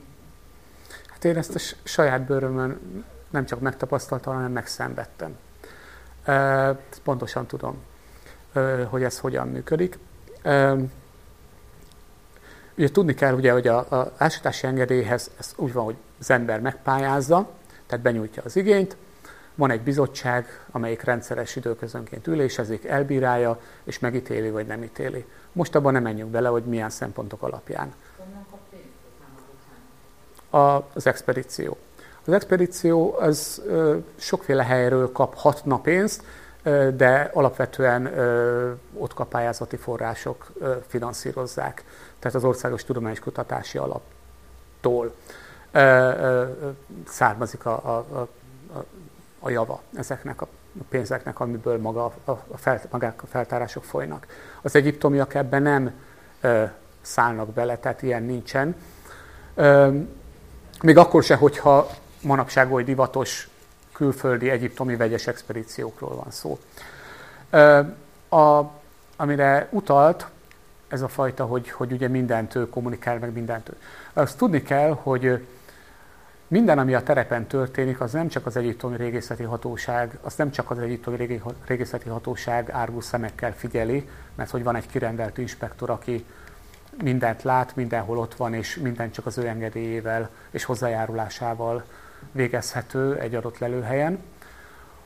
Hát 1.20 1.30
én 1.30 1.36
ezt 1.36 1.54
a 1.54 1.76
saját 1.82 2.22
bőrömön 2.22 2.80
nem 3.30 3.44
csak 3.44 3.60
megtapasztaltam, 3.60 4.34
hanem 4.34 4.52
megszenvedtem. 4.52 5.36
Pontosan 7.02 7.46
tudom, 7.46 7.82
hogy 8.88 9.02
ez 9.02 9.18
hogyan 9.18 9.48
működik. 9.48 9.98
Ugye 12.76 12.90
tudni 12.92 13.14
kell, 13.14 13.34
ugye, 13.34 13.52
hogy 13.52 13.68
a, 13.68 14.12
ásítási 14.16 14.66
engedélyhez 14.66 15.30
ez 15.38 15.52
úgy 15.56 15.72
van, 15.72 15.84
hogy 15.84 15.96
az 16.20 16.30
ember 16.30 16.60
megpályázza, 16.60 17.50
tehát 17.86 18.04
benyújtja 18.04 18.42
az 18.44 18.56
igényt, 18.56 18.96
van 19.54 19.70
egy 19.70 19.82
bizottság, 19.82 20.64
amelyik 20.70 21.02
rendszeres 21.02 21.56
időközönként 21.56 22.26
ülésezik, 22.26 22.84
elbírálja, 22.84 23.60
és 23.84 23.98
megítéli 23.98 24.50
vagy 24.50 24.66
nem 24.66 24.82
ítéli. 24.82 25.26
Most 25.52 25.74
abban 25.74 25.92
nem 25.92 26.02
menjünk 26.02 26.30
bele, 26.30 26.48
hogy 26.48 26.64
milyen 26.64 26.90
szempontok 26.90 27.42
alapján. 27.42 27.92
Az 30.50 31.06
expedíció. 31.06 31.76
Az 32.26 32.32
expedíció 32.32 33.16
az 33.18 33.62
sokféle 34.16 34.64
helyről 34.64 35.12
kap 35.12 35.34
hatna 35.36 35.78
pénzt, 35.78 36.22
de 36.94 37.30
alapvetően 37.34 38.06
ott 38.94 39.14
kap 39.14 39.36
források 39.78 40.52
finanszírozzák, 40.86 41.84
tehát 42.18 42.36
az 42.36 42.44
Országos 42.44 42.84
Tudományos 42.84 43.18
Kutatási 43.18 43.78
Alaptól 43.78 45.14
származik 47.06 47.66
a, 47.66 47.70
a, 47.70 48.18
a, 48.18 48.28
a 49.38 49.50
java 49.50 49.80
ezeknek 49.94 50.40
a 50.42 50.48
pénzeknek, 50.88 51.40
amiből 51.40 51.78
maga 51.78 52.12
a, 52.24 52.30
a 52.30 52.56
fel, 52.56 52.80
magák 52.90 53.22
a 53.22 53.26
feltárások 53.26 53.84
folynak. 53.84 54.26
Az 54.62 54.74
egyiptomiak 54.74 55.34
ebben 55.34 55.62
nem 55.62 55.92
ö, 56.40 56.64
szállnak 57.00 57.48
bele, 57.48 57.76
tehát 57.76 58.02
ilyen 58.02 58.22
nincsen. 58.22 58.74
Ö, 59.54 59.98
még 60.82 60.96
akkor 60.96 61.22
se, 61.22 61.34
hogyha 61.34 61.90
manapság 62.22 62.72
oly 62.72 62.84
divatos 62.84 63.48
külföldi 63.92 64.50
egyiptomi 64.50 64.96
vegyes 64.96 65.26
expedíciókról 65.26 66.14
van 66.14 66.30
szó. 66.30 66.58
A, 68.28 68.64
amire 69.16 69.68
utalt 69.70 70.26
ez 70.88 71.02
a 71.02 71.08
fajta, 71.08 71.44
hogy, 71.44 71.70
hogy 71.70 71.92
ugye 71.92 72.08
mindent 72.08 72.54
ő 72.54 72.68
kommunikál, 72.68 73.18
meg 73.18 73.32
mindent 73.32 73.68
ő. 73.68 73.76
Azt 74.12 74.38
tudni 74.38 74.62
kell, 74.62 74.98
hogy 75.02 75.46
minden, 76.48 76.78
ami 76.78 76.94
a 76.94 77.02
terepen 77.02 77.46
történik, 77.46 78.00
az 78.00 78.12
nem 78.12 78.28
csak 78.28 78.46
az 78.46 78.56
egyiptomi 78.56 78.96
régészeti 78.96 79.42
hatóság, 79.42 80.18
az 80.22 80.34
nem 80.34 80.50
csak 80.50 80.70
az 80.70 80.78
egyiptomi 80.78 81.42
régészeti 81.66 82.08
hatóság 82.08 82.70
árgus 82.70 83.04
szemekkel 83.04 83.54
figyeli, 83.54 84.08
mert 84.34 84.50
hogy 84.50 84.62
van 84.62 84.76
egy 84.76 84.86
kirendelt 84.86 85.38
inspektor, 85.38 85.90
aki 85.90 86.24
mindent 87.02 87.42
lát, 87.42 87.76
mindenhol 87.76 88.18
ott 88.18 88.34
van, 88.34 88.54
és 88.54 88.76
minden 88.76 89.10
csak 89.10 89.26
az 89.26 89.38
ő 89.38 89.46
engedélyével 89.46 90.30
és 90.50 90.64
hozzájárulásával 90.64 91.84
végezhető 92.32 93.18
egy 93.18 93.34
adott 93.34 93.58
lelőhelyen, 93.58 94.18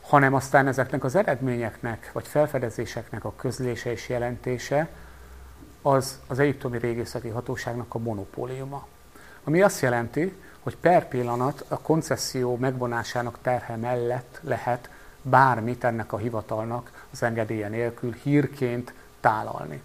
hanem 0.00 0.34
aztán 0.34 0.66
ezeknek 0.66 1.04
az 1.04 1.14
eredményeknek, 1.14 2.10
vagy 2.12 2.26
felfedezéseknek 2.26 3.24
a 3.24 3.34
közlése 3.36 3.90
és 3.90 4.08
jelentése 4.08 4.88
az 5.82 6.20
az 6.26 6.38
egyiptomi 6.38 6.78
régészeti 6.78 7.28
hatóságnak 7.28 7.94
a 7.94 7.98
monopóliuma. 7.98 8.86
Ami 9.44 9.62
azt 9.62 9.80
jelenti, 9.80 10.36
hogy 10.60 10.76
per 10.76 11.08
pillanat 11.08 11.64
a 11.68 11.78
koncesszió 11.78 12.56
megvonásának 12.56 13.38
terhe 13.42 13.76
mellett 13.76 14.40
lehet 14.42 14.90
bármit 15.22 15.84
ennek 15.84 16.12
a 16.12 16.16
hivatalnak 16.16 17.06
az 17.12 17.22
engedélye 17.22 17.68
nélkül 17.68 18.12
hírként 18.12 18.92
tálalni. 19.20 19.82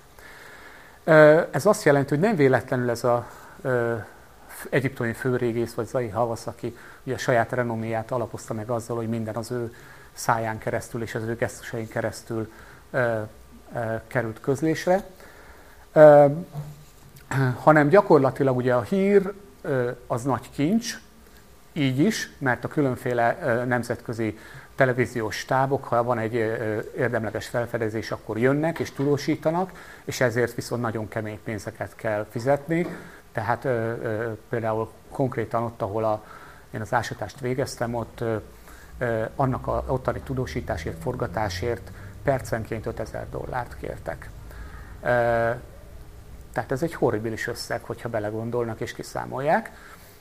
Ez 1.52 1.66
azt 1.66 1.84
jelenti, 1.84 2.10
hogy 2.10 2.20
nem 2.20 2.36
véletlenül 2.36 2.90
ez 2.90 3.04
a 3.04 3.28
egyiptomi 4.70 5.14
főrégész, 5.14 5.74
vagy 5.74 5.86
Zai 5.88 6.08
Havasz, 6.08 6.48
aki 6.48 6.78
ugye 7.04 7.14
a 7.14 7.18
saját 7.18 7.52
renoméját 7.52 8.12
alapozta 8.12 8.54
meg 8.54 8.70
azzal, 8.70 8.98
hogy 8.98 9.10
minden 9.10 9.36
az 9.36 9.52
ő 9.52 9.76
száján 10.14 10.58
keresztül 10.58 11.02
és 11.02 11.16
az 11.16 11.24
ő 11.24 11.36
gesztusain 11.36 11.88
keresztül 11.88 12.52
ö, 12.92 13.22
ö, 13.76 13.80
került 14.08 14.40
közlésre, 14.40 15.04
ö, 15.94 16.26
hanem 17.60 17.90
gyakorlatilag 17.90 18.58
ugye 18.58 18.74
a 18.74 18.82
hír 18.82 19.34
az 20.08 20.24
nagy 20.24 20.50
kincs, 20.50 21.00
így 21.74 22.00
is, 22.00 22.32
mert 22.38 22.64
a 22.64 22.68
különféle 22.68 23.64
nemzetközi 23.68 24.38
televíziós 24.80 25.36
stábok, 25.36 25.84
ha 25.84 26.04
van 26.04 26.18
egy 26.18 26.34
érdemleges 26.98 27.48
felfedezés, 27.48 28.12
akkor 28.12 28.38
jönnek 28.38 28.80
és 28.80 28.92
tudósítanak, 28.92 29.72
és 30.04 30.22
ezért 30.22 30.56
viszont 30.56 30.82
nagyon 30.82 31.08
kemény 31.08 31.40
pénzeket 31.44 31.96
kell 31.96 32.26
fizetni. 32.30 32.88
Tehát 33.32 33.68
például 34.50 34.92
konkrétan 35.10 35.64
ott, 35.64 35.82
ahol 35.82 36.04
a, 36.04 36.24
én 36.72 36.82
az 36.82 36.94
ásatást 36.94 37.40
végeztem, 37.40 37.94
ott 37.94 38.24
annak 39.36 39.68
a 39.68 39.84
ottani 39.88 40.20
tudósításért, 40.20 41.02
forgatásért 41.02 41.92
percenként 42.24 42.86
5000 42.86 43.30
dollárt 43.30 43.76
kértek. 43.80 44.30
Tehát 46.54 46.72
ez 46.72 46.84
egy 46.84 46.94
horribilis 46.94 47.48
összeg, 47.48 47.84
hogyha 47.84 48.10
belegondolnak 48.10 48.80
és 48.80 48.94
kiszámolják. 48.94 49.72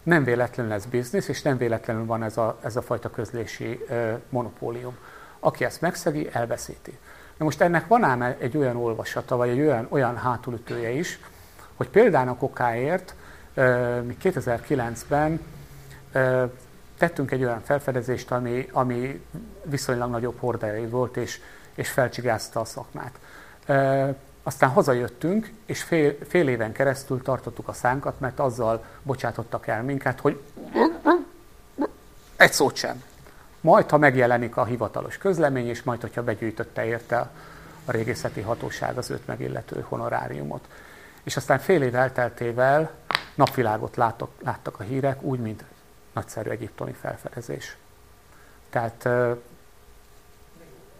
Nem 0.03 0.25
véletlenül 0.25 0.73
ez 0.73 0.87
biznisz, 0.87 1.29
és 1.29 1.43
nem 1.43 1.57
véletlenül 1.57 2.05
van 2.05 2.23
ez 2.23 2.37
a, 2.37 2.59
ez 2.63 2.77
a 2.77 2.83
fajta 2.83 3.11
közlési 3.11 3.85
ö, 3.89 4.13
monopólium. 4.29 4.97
Aki 5.41 5.65
ezt 5.65 5.81
megszegi, 5.81 6.29
elveszíti. 6.33 6.99
Na 7.37 7.45
most 7.45 7.61
ennek 7.61 7.87
van 7.87 8.05
ám 8.05 8.23
egy 8.23 8.57
olyan 8.57 8.77
olvasata, 8.77 9.37
vagy 9.37 9.49
egy 9.49 9.61
olyan, 9.61 9.87
olyan 9.89 10.17
hátulütője 10.17 10.91
is, 10.91 11.21
hogy 11.77 11.89
például 11.89 12.37
okáért 12.39 13.15
mi 14.03 14.17
2009-ben 14.23 15.41
tettünk 16.99 17.31
egy 17.31 17.45
olyan 17.45 17.61
felfedezést, 17.61 18.31
ami, 18.31 18.69
ami 18.73 19.25
viszonylag 19.63 20.11
nagyobb 20.11 20.39
hordájai 20.39 20.87
volt, 20.87 21.17
és, 21.17 21.41
és 21.75 21.91
felcsigázta 21.91 22.61
a 22.61 22.65
szakmát. 22.65 23.19
Aztán 24.49 24.71
hazajöttünk, 24.71 25.53
és 25.67 25.83
fél, 25.83 26.17
fél 26.29 26.49
éven 26.49 26.73
keresztül 26.73 27.23
tartottuk 27.23 27.69
a 27.69 27.73
szánkat, 27.73 28.21
mert 28.21 28.39
azzal 28.39 28.85
bocsátottak 29.03 29.67
el 29.67 29.83
minket, 29.83 30.21
hogy 30.21 30.41
egy 32.37 32.53
szót 32.53 32.77
sem. 32.77 33.03
Majd, 33.61 33.91
ha 33.91 33.99
megjelenik 33.99 34.57
a 34.57 34.65
hivatalos 34.65 35.19
közlemény, 35.19 35.69
és 35.69 35.83
majd, 35.83 36.01
hogyha 36.01 36.23
begyűjtötte 36.23 36.85
érte 36.85 37.31
a 37.85 37.91
régészeti 37.91 38.41
hatóság 38.41 38.99
az 38.99 39.11
őt 39.11 39.27
megillető 39.27 39.85
honoráriumot. 39.89 40.69
És 41.23 41.37
aztán 41.37 41.59
fél 41.59 41.83
év 41.83 41.95
elteltével 41.95 42.91
napvilágot 43.35 43.97
láttak, 43.97 44.31
láttak 44.45 44.81
a 44.81 44.83
hírek, 44.83 45.23
úgy, 45.23 45.41
mint 45.41 45.65
nagyszerű 46.13 46.51
egyiptomi 46.51 46.93
felfedezés. 46.93 47.77
Tehát 48.71 49.09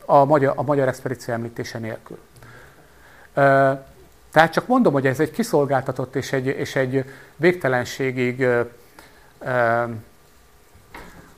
a 0.05 0.25
magyar, 0.25 0.53
a 0.57 0.63
magyar 0.63 0.89
expedíció 0.89 1.35
említése 1.35 1.79
nélkül. 1.79 2.19
Tehát 4.31 4.53
csak 4.53 4.67
mondom, 4.67 4.93
hogy 4.93 5.07
ez 5.07 5.21
egy 5.21 5.31
kiszolgáltatott 5.31 6.17
és 6.17 6.33
egy, 6.33 6.47
és 6.47 6.77
egy 6.77 7.05
végtelenségig, 7.37 8.47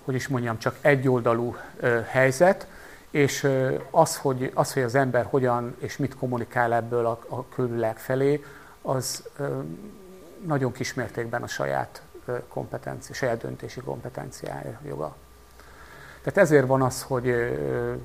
hogy 0.05 0.15
is 0.15 0.29
mondjam, 0.29 0.59
csak 0.59 0.77
egyoldalú 0.81 1.57
helyzet, 2.07 2.67
és 3.11 3.49
az 3.91 4.17
hogy, 4.17 4.51
az, 4.55 4.73
hogy 4.73 4.83
az 4.83 4.95
ember 4.95 5.27
hogyan 5.31 5.77
és 5.79 5.97
mit 5.97 6.17
kommunikál 6.17 6.75
ebből 6.75 7.07
a, 7.07 7.19
a 7.29 7.49
külvilág 7.49 7.97
felé, 7.99 8.45
az 8.83 9.29
nagyon 10.47 10.73
kismértékben 10.73 11.43
a 11.43 11.47
saját 11.47 12.03
kompetencia, 12.49 13.15
saját 13.15 13.41
döntési 13.41 13.81
kompetenciája 13.81 14.81
joga. 14.87 15.17
Tehát 16.23 16.39
ezért 16.39 16.67
van 16.67 16.83
az, 16.83 17.03
hogy, 17.03 17.35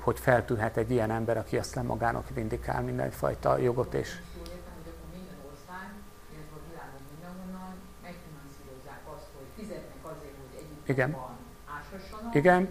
hogy 0.00 0.18
feltűnhet 0.18 0.76
egy 0.76 0.90
ilyen 0.90 1.10
ember, 1.10 1.36
aki 1.36 1.58
aztán 1.58 1.84
magának 1.84 2.28
vindikál 2.34 2.82
mindenfajta 2.82 3.58
jogot 3.58 3.94
és 3.94 4.18
Igen. 10.86 11.16
Igen. 12.32 12.68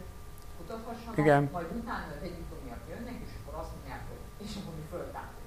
Igen. 1.16 1.50
majd 1.52 1.66
utána 1.76 2.06
az 2.10 2.24
egyiptomiak 2.24 2.78
jönnek, 2.90 3.14
és 3.26 3.30
akkor 3.42 3.60
azt 3.60 3.70
mondják, 3.76 4.00
hogy 4.08 4.48
és 4.48 4.56
akkor 4.62 4.74
mi 4.76 4.84
föltártuk. 4.92 5.44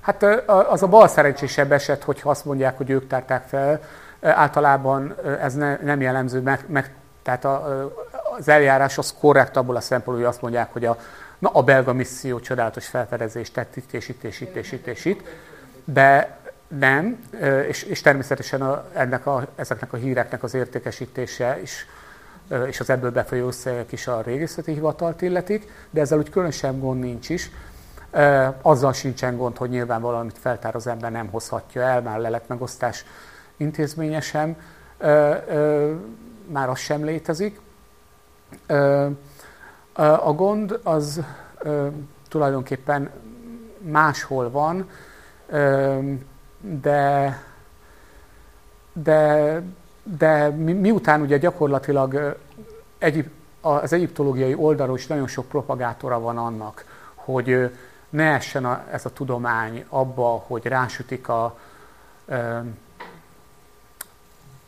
Hát 0.00 0.22
az 0.70 0.82
a 0.82 0.88
bal 0.88 1.08
szerencsésebb 1.08 1.72
eset, 1.72 2.02
hogyha 2.02 2.30
azt 2.30 2.44
mondják, 2.44 2.76
hogy 2.76 2.90
ők 2.90 3.06
tárták 3.06 3.46
fel. 3.46 3.80
Általában 4.20 5.14
ez 5.40 5.54
ne, 5.54 5.76
nem 5.76 6.00
jellemző, 6.00 6.40
meg, 6.40 6.64
meg 6.66 6.94
tehát 7.22 7.44
a, 7.44 7.90
az 8.38 8.48
eljárás 8.48 8.98
az 8.98 9.14
korrekt 9.20 9.56
abból 9.56 9.76
a 9.76 9.80
szempontból, 9.80 10.14
hogy 10.14 10.34
azt 10.34 10.42
mondják, 10.42 10.72
hogy 10.72 10.84
a, 10.84 10.98
na, 11.38 11.48
a 11.48 11.62
belga 11.62 11.92
misszió 11.92 12.40
csodálatos 12.40 12.86
felfedezést 12.86 13.52
tett 13.52 13.76
itt 13.76 13.92
és 13.92 14.08
itt 14.08 14.22
és 14.24 14.40
itt 14.40 14.54
és 14.54 14.72
itt 14.72 14.86
és 14.86 15.04
itt, 15.04 15.22
de 15.84 16.38
nem, 16.68 17.18
és, 17.68 17.82
és 17.82 18.00
természetesen 18.00 18.62
a, 18.62 18.84
ennek 18.92 19.26
a, 19.26 19.46
ezeknek 19.56 19.92
a 19.92 19.96
híreknek 19.96 20.42
az 20.42 20.54
értékesítése 20.54 21.60
is, 21.62 21.86
és 22.66 22.80
az 22.80 22.90
ebből 22.90 23.10
befolyó 23.10 23.46
összegek 23.46 23.92
is 23.92 24.06
a 24.06 24.20
régészeti 24.20 24.72
hivatalt 24.72 25.22
illetik, 25.22 25.72
de 25.90 26.00
ezzel 26.00 26.18
úgy 26.18 26.30
különösebb 26.30 26.80
gond 26.80 27.00
nincs 27.00 27.28
is, 27.28 27.50
Azzal 28.62 28.92
sincsen 28.92 29.36
gond, 29.36 29.56
hogy 29.56 29.70
nyilván 29.70 30.00
valamit 30.00 30.38
feltár 30.38 30.74
az 30.74 30.86
ember 30.86 31.10
nem 31.10 31.28
hozhatja 31.28 31.82
el, 31.82 32.00
már 32.00 32.18
leletmegosztás 32.18 33.04
intézménye 33.56 34.20
sem, 34.20 34.56
már 36.52 36.68
az 36.68 36.78
sem 36.78 37.04
létezik. 37.04 37.60
A 40.22 40.32
gond 40.32 40.80
az 40.82 41.20
tulajdonképpen 42.28 43.10
máshol 43.78 44.50
van, 44.50 44.88
de, 46.60 47.42
de, 48.92 49.62
de 50.02 50.48
miután 50.48 51.20
ugye 51.20 51.38
gyakorlatilag 51.38 52.36
egyip, 52.98 53.30
az 53.60 53.92
egyiptológiai 53.92 54.54
oldalról 54.54 54.96
is 54.96 55.06
nagyon 55.06 55.26
sok 55.26 55.48
propagátora 55.48 56.20
van 56.20 56.38
annak, 56.38 56.84
hogy 57.14 57.70
ne 58.10 58.32
essen 58.32 58.64
a, 58.64 58.84
ez 58.90 59.04
a 59.04 59.12
tudomány 59.12 59.84
abba, 59.88 60.44
hogy 60.46 60.66
rásütik 60.66 61.28
a, 61.28 61.58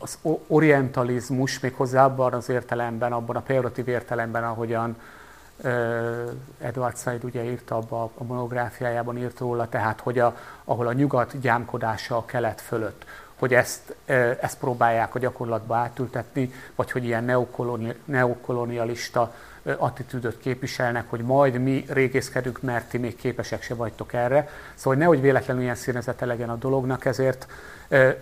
az 0.03 0.17
orientalizmus, 0.47 1.59
méghozzá 1.59 2.05
abban 2.05 2.33
az 2.33 2.49
értelemben, 2.49 3.13
abban 3.13 3.35
a 3.35 3.41
pejoratív 3.41 3.87
értelemben, 3.87 4.43
ahogyan 4.43 4.95
Edward 6.59 6.97
Said 6.97 7.23
ugye 7.23 7.43
írta 7.43 7.75
abba 7.75 8.11
a 8.17 8.23
monográfiájában, 8.23 9.17
írt 9.17 9.39
róla, 9.39 9.69
tehát 9.69 9.99
hogy 9.99 10.19
a, 10.19 10.37
ahol 10.63 10.87
a 10.87 10.93
nyugat 10.93 11.39
gyámkodása 11.39 12.17
a 12.17 12.25
kelet 12.25 12.61
fölött, 12.61 13.05
hogy 13.35 13.53
ezt, 13.53 13.95
ezt 14.41 14.57
próbálják 14.57 15.15
a 15.15 15.19
gyakorlatba 15.19 15.75
átültetni, 15.75 16.53
vagy 16.75 16.91
hogy 16.91 17.05
ilyen 17.05 17.23
neokoloni, 17.23 17.93
neokolonialista 18.05 19.33
attitűdöt 19.77 20.39
képviselnek, 20.39 21.09
hogy 21.09 21.21
majd 21.21 21.61
mi 21.61 21.85
régészkedünk, 21.87 22.61
mert 22.61 22.89
ti 22.89 22.97
még 22.97 23.15
képesek 23.15 23.61
se 23.61 23.75
vagytok 23.75 24.13
erre. 24.13 24.49
Szóval 24.73 24.99
nehogy 24.99 25.21
véletlenül 25.21 25.63
ilyen 25.63 25.75
színezete 25.75 26.25
legyen 26.25 26.49
a 26.49 26.55
dolognak, 26.55 27.05
ezért 27.05 27.47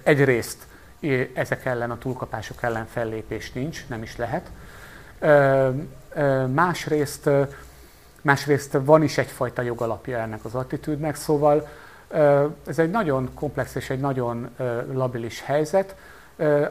egyrészt 0.04 0.70
ezek 1.34 1.66
ellen, 1.66 1.92
a 1.92 1.98
túlkapások 1.98 2.64
ellen 2.64 2.86
fellépés 2.86 3.52
nincs, 3.52 3.88
nem 3.88 4.02
is 4.02 4.16
lehet. 4.18 4.50
Másrészt, 6.54 7.30
másrészt 8.22 8.78
van 8.84 9.04
is 9.04 9.18
egyfajta 9.18 9.62
jogalapja 9.62 10.18
ennek 10.18 10.46
az 10.46 10.56
attitűdnek, 10.56 11.16
szóval 11.16 11.68
ez 12.68 12.80
egy 12.80 12.90
nagyon 12.90 13.30
komplex 13.34 13.76
és 13.76 13.90
egy 13.90 14.00
nagyon 14.00 14.50
labilis 14.92 15.42
helyzet, 15.42 15.96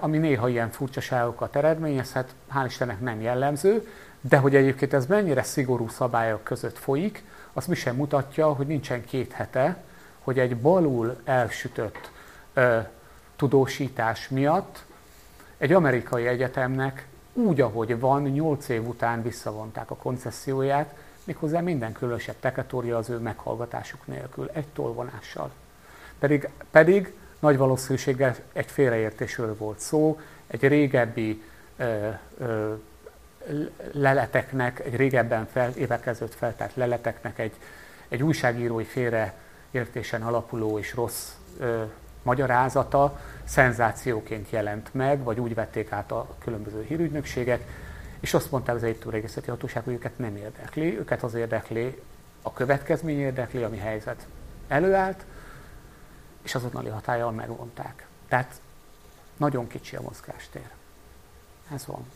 ami 0.01 0.19
néha 0.19 0.49
ilyen 0.49 0.71
furcsaságokat 0.71 1.57
eredményezhet, 1.57 2.35
hál' 2.55 2.65
Istennek 2.67 3.01
nem 3.01 3.21
jellemző, 3.21 3.89
de 4.21 4.37
hogy 4.37 4.57
egyébként 4.57 4.93
ez 4.93 5.07
mennyire 5.07 5.43
szigorú 5.43 5.89
szabályok 5.89 6.45
között 6.45 6.79
folyik, 6.79 7.25
az 7.53 7.67
mi 7.67 7.75
sem 7.75 7.97
mutatja, 7.97 8.53
hogy 8.53 8.67
nincsen 8.67 9.05
két 9.05 9.33
hete, 9.33 9.83
hogy 10.21 10.39
egy 10.39 10.57
balul 10.57 11.17
elsütött 11.25 12.11
tudósítás 13.41 14.29
miatt 14.29 14.85
egy 15.59 15.73
amerikai 15.73 16.27
egyetemnek 16.27 17.07
úgy, 17.33 17.61
ahogy 17.61 18.01
van, 18.01 18.23
8 18.23 18.69
év 18.69 18.87
után 18.87 19.23
visszavonták 19.23 19.91
a 19.91 19.97
koncesszióját, 19.97 20.95
méghozzá 21.25 21.61
minden 21.61 21.93
különösebb 21.93 22.35
teketória 22.41 22.97
az 22.97 23.11
ő 23.11 23.19
meghallgatásuk 23.19 24.07
nélkül, 24.07 24.51
egy 24.53 24.67
tolvonással. 24.67 25.51
Pedig, 26.19 26.49
pedig 26.71 27.15
nagy 27.39 27.57
valószínűséggel 27.57 28.37
egy 28.53 28.71
félreértésről 28.71 29.57
volt 29.57 29.79
szó, 29.79 30.21
egy 30.47 30.69
régebbi 30.69 31.43
ö, 31.77 32.09
ö, 32.39 32.73
leleteknek, 33.93 34.81
egy 34.81 34.97
régebben 34.97 35.47
fel, 35.53 35.73
évek 35.77 36.15
feltárt 36.29 36.77
leleteknek 36.77 37.39
egy, 37.39 37.55
egy 38.09 38.23
újságírói 38.23 38.85
félreértésen 38.85 40.23
alapuló 40.23 40.79
és 40.79 40.95
rossz 40.95 41.29
ö, 41.59 41.83
magyarázata 42.23 43.21
szenzációként 43.45 44.51
jelent 44.51 44.95
meg, 44.95 45.23
vagy 45.23 45.41
úgy 45.41 45.55
vették 45.55 45.93
át 45.93 46.13
a 46.13 46.29
különböző 46.39 46.83
hírügynökségek, 46.83 47.65
és 48.21 48.35
azt 48.35 48.51
mondták 48.51 48.75
az 48.75 48.83
egytől 48.83 49.13
régészeti 49.13 49.51
hatóság, 49.51 49.85
hogy 49.85 49.93
őket 49.93 50.19
nem 50.19 50.37
érdekli, 50.37 50.99
őket 50.99 51.23
az 51.23 51.35
érdekli, 51.35 52.03
a 52.43 52.53
következmény 52.53 53.19
érdekli, 53.19 53.63
ami 53.63 53.77
helyzet 53.77 54.27
előállt, 54.69 55.25
és 56.43 56.55
azonnali 56.55 56.89
hatállyal 56.89 57.31
megvonták. 57.31 58.07
Tehát 58.29 58.61
nagyon 59.37 59.67
kicsi 59.67 59.97
a 59.97 60.01
mozgástér. 60.01 60.71
Ez 61.73 61.87
van. 61.87 62.07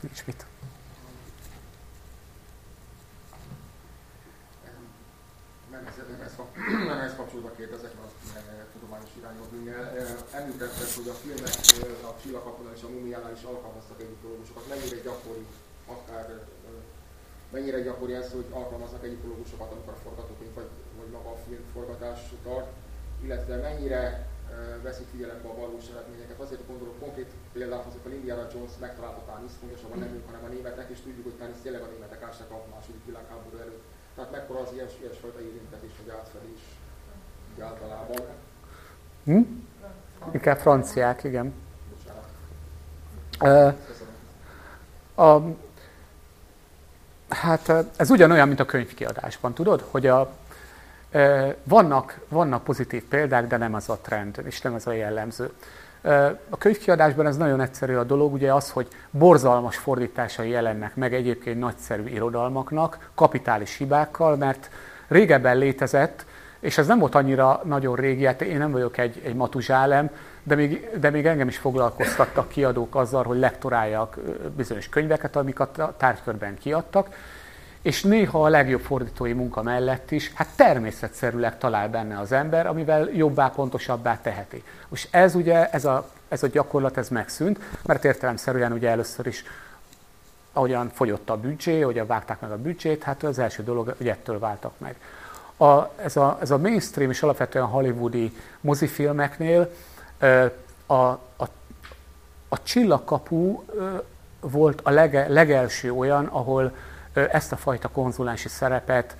Nincs 0.00 0.26
mit. 0.26 0.46
Nem 6.88 7.00
ez 7.08 7.16
kapcsolódva 7.20 7.52
kérdezek, 7.60 7.92
mert 8.00 8.14
a 8.66 8.72
tudományos 8.72 9.12
irányba 9.18 9.44
bűnjel. 9.52 9.84
Említetted, 10.40 10.90
hogy 10.98 11.08
a 11.14 11.16
filmek 11.22 11.54
a 12.10 12.12
csillagkapunál 12.20 12.74
és 12.78 12.82
a 12.82 12.94
mumiánál 12.96 13.32
is 13.38 13.42
alkalmaztak 13.52 14.00
egyiptológusokat. 14.00 14.68
Mennyire 14.68 14.98
gyakori, 15.08 15.46
akár 15.94 16.26
mennyire 17.54 17.80
gyakori 17.80 18.14
ez, 18.14 18.28
hogy 18.32 18.46
alkalmaznak 18.50 19.04
egyiptológusokat, 19.04 19.72
amikor 19.72 19.92
a 19.92 20.02
forgatókönyv 20.06 20.54
vagy, 20.54 20.70
vagy 20.98 21.10
maga 21.16 21.30
a 21.30 21.42
film 21.46 21.64
forgatás 21.72 22.20
tart, 22.42 22.70
illetve 23.24 23.56
mennyire 23.56 24.28
veszik 24.82 25.06
figyelembe 25.12 25.48
a 25.48 25.60
valós 25.60 25.86
eredményeket. 25.92 26.40
Azért 26.40 26.66
gondolok 26.66 26.98
konkrét 26.98 27.30
példát 27.52 27.84
hozok, 27.84 28.04
a 28.06 28.08
Indiana 28.08 28.46
Jones 28.52 28.74
megtalálta 28.80 29.22
Tanis, 29.26 29.52
pontosabban 29.60 29.98
nem 29.98 30.14
ők, 30.16 30.26
hanem 30.26 30.44
a 30.44 30.52
németek, 30.54 30.90
és 30.90 31.00
tudjuk, 31.00 31.24
hogy 31.24 31.38
Tanis 31.38 31.60
tényleg 31.62 31.82
a 31.82 31.92
németek 31.92 32.22
ásták 32.22 32.50
a 32.50 32.64
második 32.74 33.04
világháború 33.06 33.56
előtt. 33.64 33.84
Tehát 34.14 34.30
mekkora 34.30 34.60
az 34.60 34.68
ilyes, 34.72 34.92
ilyesfajta 35.00 35.40
érintetés, 35.40 35.90
vagy 36.04 36.14
átfedés 36.14 36.60
általában. 37.60 38.20
Hm? 39.24 39.40
Inkább 40.32 40.58
franciák, 40.58 41.24
igen. 41.24 41.54
Bocsánat. 41.90 43.74
Uh, 45.16 45.26
a, 45.26 45.42
hát 47.28 47.72
ez 47.96 48.10
ugyanolyan, 48.10 48.48
mint 48.48 48.60
a 48.60 48.64
könyvkiadásban, 48.64 49.54
tudod, 49.54 49.84
hogy 49.90 50.06
a, 50.06 50.32
vannak, 51.62 52.20
vannak 52.28 52.64
pozitív 52.64 53.04
példák, 53.04 53.46
de 53.46 53.56
nem 53.56 53.74
az 53.74 53.88
a 53.88 53.98
trend, 53.98 54.40
és 54.44 54.60
nem 54.60 54.74
az 54.74 54.86
a 54.86 54.92
jellemző. 54.92 55.52
A 56.48 56.56
könyvkiadásban 56.58 57.26
ez 57.26 57.36
nagyon 57.36 57.60
egyszerű 57.60 57.94
a 57.94 58.04
dolog, 58.04 58.32
ugye 58.32 58.54
az, 58.54 58.70
hogy 58.70 58.88
borzalmas 59.10 59.76
fordításai 59.76 60.48
jelennek 60.48 60.96
meg 60.96 61.14
egyébként 61.14 61.58
nagyszerű 61.58 62.02
irodalmaknak, 62.06 63.10
kapitális 63.14 63.76
hibákkal, 63.76 64.36
mert 64.36 64.70
régebben 65.08 65.58
létezett, 65.58 66.24
és 66.60 66.78
ez 66.78 66.86
nem 66.86 66.98
volt 66.98 67.14
annyira 67.14 67.60
nagyon 67.64 67.96
régi, 67.96 68.24
hát 68.24 68.42
én 68.42 68.58
nem 68.58 68.70
vagyok 68.70 68.98
egy, 68.98 69.22
egy 69.24 69.34
matuzsálem, 69.34 70.10
de 70.42 70.54
még, 70.54 70.88
de 71.00 71.10
még 71.10 71.26
engem 71.26 71.48
is 71.48 71.56
foglalkoztattak 71.56 72.48
kiadók 72.48 72.94
azzal, 72.94 73.24
hogy 73.24 73.38
lektoráljak 73.38 74.18
bizonyos 74.56 74.88
könyveket, 74.88 75.36
amiket 75.36 75.78
a 75.78 75.94
tárgykörben 75.96 76.58
kiadtak, 76.58 77.08
és 77.84 78.02
néha 78.02 78.44
a 78.44 78.48
legjobb 78.48 78.80
fordítói 78.80 79.32
munka 79.32 79.62
mellett 79.62 80.10
is, 80.10 80.32
hát 80.34 80.48
természetszerűleg 80.56 81.58
talál 81.58 81.88
benne 81.88 82.18
az 82.18 82.32
ember, 82.32 82.66
amivel 82.66 83.08
jobbá, 83.12 83.48
pontosabbá 83.48 84.18
teheti. 84.22 84.62
Most 84.88 85.08
ez 85.10 85.34
ugye, 85.34 85.70
ez 85.70 85.84
a, 85.84 86.10
ez 86.28 86.42
a 86.42 86.46
gyakorlat, 86.46 86.96
ez 86.96 87.08
megszűnt, 87.08 87.58
mert 87.82 88.04
értelemszerűen 88.04 88.72
ugye 88.72 88.88
először 88.88 89.26
is 89.26 89.44
ahogyan 90.52 90.90
fogyott 90.94 91.30
a 91.30 91.36
büdzsé, 91.36 91.82
ahogyan 91.82 92.06
vágták 92.06 92.40
meg 92.40 92.50
a 92.50 92.56
büdzsét, 92.56 93.02
hát 93.02 93.22
az 93.22 93.38
első 93.38 93.62
dolog, 93.62 93.94
hogy 93.96 94.08
ettől 94.08 94.38
váltak 94.38 94.72
meg. 94.78 94.96
A, 95.56 95.90
ez, 95.96 96.16
a, 96.16 96.38
ez 96.40 96.50
a 96.50 96.58
mainstream 96.58 97.10
és 97.10 97.22
alapvetően 97.22 97.66
hollywoodi 97.66 98.36
mozifilmeknél 98.60 99.70
a, 100.86 100.94
a, 100.94 101.48
a 102.48 102.62
csillagkapu 102.62 103.62
volt 104.40 104.80
a 104.82 104.90
lege, 104.90 105.28
legelső 105.28 105.92
olyan, 105.92 106.24
ahol 106.24 106.72
ezt 107.14 107.52
a 107.52 107.56
fajta 107.56 107.88
konzulensi 107.88 108.48
szerepet 108.48 109.16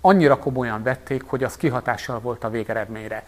annyira 0.00 0.38
komolyan 0.38 0.82
vették, 0.82 1.22
hogy 1.26 1.44
az 1.44 1.56
kihatással 1.56 2.20
volt 2.20 2.44
a 2.44 2.50
végeredményre. 2.50 3.26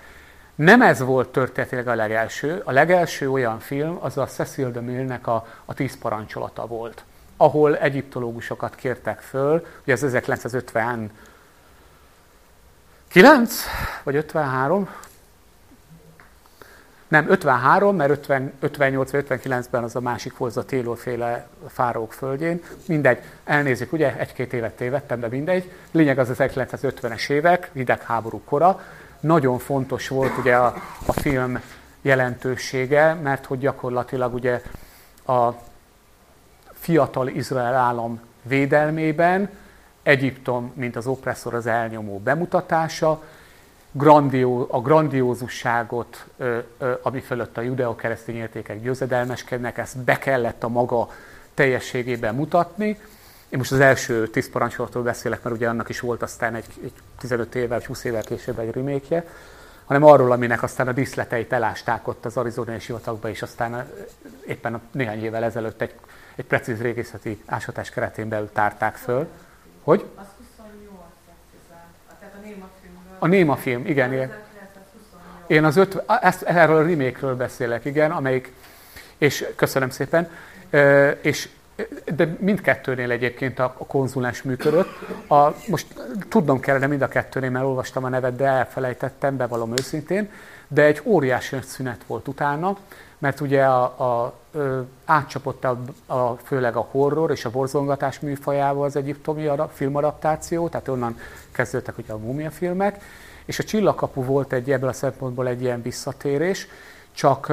Nem 0.54 0.82
ez 0.82 1.00
volt 1.00 1.28
történetileg 1.28 1.88
a 1.88 1.94
legelső. 1.94 2.62
A 2.64 2.72
legelső 2.72 3.30
olyan 3.30 3.58
film 3.58 3.98
az 4.00 4.18
a 4.18 4.26
Cecil 4.26 4.70
de 4.70 4.80
Mille-nek 4.80 5.26
a, 5.26 5.46
a 5.64 5.74
Tíz 5.74 5.98
parancsolata 5.98 6.66
volt, 6.66 7.04
ahol 7.36 7.76
egyiptológusokat 7.76 8.74
kértek 8.74 9.20
föl, 9.20 9.66
ugye 9.82 9.92
ez 9.92 10.02
1959 10.02 11.12
vagy 14.02 14.16
53, 14.16 14.88
nem, 17.12 17.30
53, 17.30 17.96
mert 17.96 18.10
50, 18.10 18.52
58 18.60 19.10
vagy 19.10 19.26
59-ben 19.28 19.82
az 19.82 19.96
a 19.96 20.00
másik 20.00 20.36
volt, 20.36 20.56
a 20.56 20.64
Taylor 20.64 20.98
féle 20.98 21.46
fárók 21.68 22.12
földjén. 22.12 22.62
Mindegy, 22.86 23.18
elnézik, 23.44 23.92
ugye, 23.92 24.16
egy-két 24.16 24.52
évet 24.52 24.72
tévedtem, 24.72 25.20
de 25.20 25.28
mindegy. 25.28 25.70
Lényeg 25.90 26.18
az 26.18 26.28
1950-es 26.38 27.30
évek, 27.30 27.70
hidegháború 27.72 28.40
kora. 28.44 28.80
Nagyon 29.20 29.58
fontos 29.58 30.08
volt 30.08 30.38
ugye 30.38 30.56
a, 30.56 30.74
a 31.06 31.12
film 31.12 31.60
jelentősége, 32.02 33.14
mert 33.14 33.46
hogy 33.46 33.58
gyakorlatilag 33.58 34.34
ugye 34.34 34.62
a 35.26 35.48
fiatal 36.72 37.28
Izrael 37.28 37.74
állam 37.74 38.20
védelmében, 38.42 39.48
Egyiptom, 40.02 40.72
mint 40.74 40.96
az 40.96 41.06
opresszor, 41.06 41.54
az 41.54 41.66
elnyomó 41.66 42.18
bemutatása, 42.18 43.22
grandió, 43.92 44.66
a 44.70 44.80
grandiózusságot, 44.80 46.26
ami 47.02 47.20
fölött 47.20 47.56
a 47.56 47.60
judeokeresztény 47.60 48.36
értékek 48.36 48.82
győzedelmeskednek, 48.82 49.78
ezt 49.78 49.98
be 49.98 50.18
kellett 50.18 50.62
a 50.62 50.68
maga 50.68 51.08
teljességében 51.54 52.34
mutatni. 52.34 52.98
Én 53.48 53.58
most 53.58 53.72
az 53.72 53.80
első 53.80 54.28
tíz 54.28 54.50
parancsolatról 54.50 55.02
beszélek, 55.02 55.42
mert 55.42 55.56
ugye 55.56 55.68
annak 55.68 55.88
is 55.88 56.00
volt 56.00 56.22
aztán 56.22 56.54
egy, 56.54 56.66
egy 56.82 56.92
15 57.18 57.54
évvel, 57.54 57.78
vagy 57.78 57.86
20 57.86 58.04
évvel 58.04 58.22
később 58.22 58.58
egy 58.58 58.74
remékje, 58.74 59.26
hanem 59.84 60.04
arról, 60.04 60.32
aminek 60.32 60.62
aztán 60.62 60.88
a 60.88 60.92
díszleteit 60.92 61.52
elásták 61.52 62.08
ott 62.08 62.24
az 62.24 62.36
arizonai 62.36 62.78
sivatagba, 62.78 63.28
és 63.28 63.42
aztán 63.42 63.90
éppen 64.46 64.80
néhány 64.90 65.24
évvel 65.24 65.44
ezelőtt 65.44 65.80
egy, 65.80 65.94
egy 66.34 66.44
precíz 66.44 66.80
régészeti 66.80 67.42
ásatás 67.46 67.90
keretén 67.90 68.28
belül 68.28 68.50
tárták 68.52 68.96
föl. 68.96 69.28
Hogy? 69.82 70.06
Az 70.14 70.26
28 70.38 71.04
tehát 72.20 72.34
a 72.34 72.44
Néma 72.44 72.68
filmről. 72.80 73.11
A 73.22 73.26
Néma 73.26 73.56
film, 73.56 73.86
igen. 73.86 74.12
igen. 74.12 74.32
Én 75.46 75.64
az 75.64 75.76
öt, 75.76 76.02
ezt, 76.20 76.42
erről 76.42 76.76
a 76.76 76.82
remake 76.82 77.26
beszélek, 77.26 77.84
igen, 77.84 78.10
amelyik, 78.10 78.52
és 79.18 79.46
köszönöm 79.56 79.90
szépen, 79.90 80.30
és 81.20 81.48
de 82.16 82.36
mindkettőnél 82.38 83.10
egyébként 83.10 83.58
a, 83.58 83.74
a 83.78 83.86
konzulens 83.86 84.42
működött. 84.42 84.88
A, 85.28 85.48
most 85.66 85.86
tudnom 86.28 86.60
kellene 86.60 86.86
mind 86.86 87.02
a 87.02 87.08
kettőnél, 87.08 87.50
mert 87.50 87.64
olvastam 87.64 88.04
a 88.04 88.08
nevet, 88.08 88.36
de 88.36 88.44
elfelejtettem, 88.44 89.36
bevallom 89.36 89.72
őszintén, 89.72 90.30
de 90.68 90.82
egy 90.82 91.00
óriási 91.04 91.56
szünet 91.62 92.00
volt 92.06 92.28
utána, 92.28 92.76
mert 93.22 93.40
ugye 93.40 93.64
a, 93.64 93.82
a, 93.82 94.32
ö, 94.52 94.80
átcsapott 95.04 95.64
a, 95.64 95.78
a, 96.06 96.36
főleg 96.36 96.76
a 96.76 96.86
horror 96.90 97.30
és 97.30 97.44
a 97.44 97.50
borzongatás 97.50 98.20
műfajával 98.20 98.84
az 98.84 98.96
egyiptomi 98.96 99.50
filmadaptáció, 99.72 100.68
tehát 100.68 100.88
onnan 100.88 101.18
kezdődtek 101.52 101.98
ugye 101.98 102.12
a 102.12 102.18
mumia 102.18 102.50
filmek, 102.50 103.02
és 103.44 103.58
a 103.58 103.62
Csillagkapu 103.62 104.24
volt 104.24 104.52
egy 104.52 104.70
ebből 104.70 104.88
a 104.88 104.92
szempontból 104.92 105.48
egy 105.48 105.62
ilyen 105.62 105.82
visszatérés, 105.82 106.66
csak, 107.12 107.52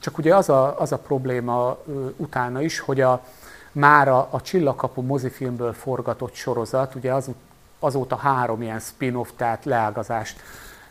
csak 0.00 0.18
ugye 0.18 0.36
az 0.36 0.48
a, 0.48 0.80
az 0.80 0.92
a 0.92 0.98
probléma 0.98 1.78
utána 2.16 2.62
is, 2.62 2.78
hogy 2.78 3.00
a, 3.00 3.24
már 3.72 4.08
a, 4.08 4.28
a 4.30 4.40
Csillagkapu 4.40 5.02
mozifilmből 5.02 5.72
forgatott 5.72 6.34
sorozat, 6.34 6.94
ugye 6.94 7.12
az, 7.12 7.30
azóta 7.78 8.16
három 8.16 8.62
ilyen 8.62 8.80
spin-off, 8.80 9.28
tehát 9.36 9.64
leágazást, 9.64 10.40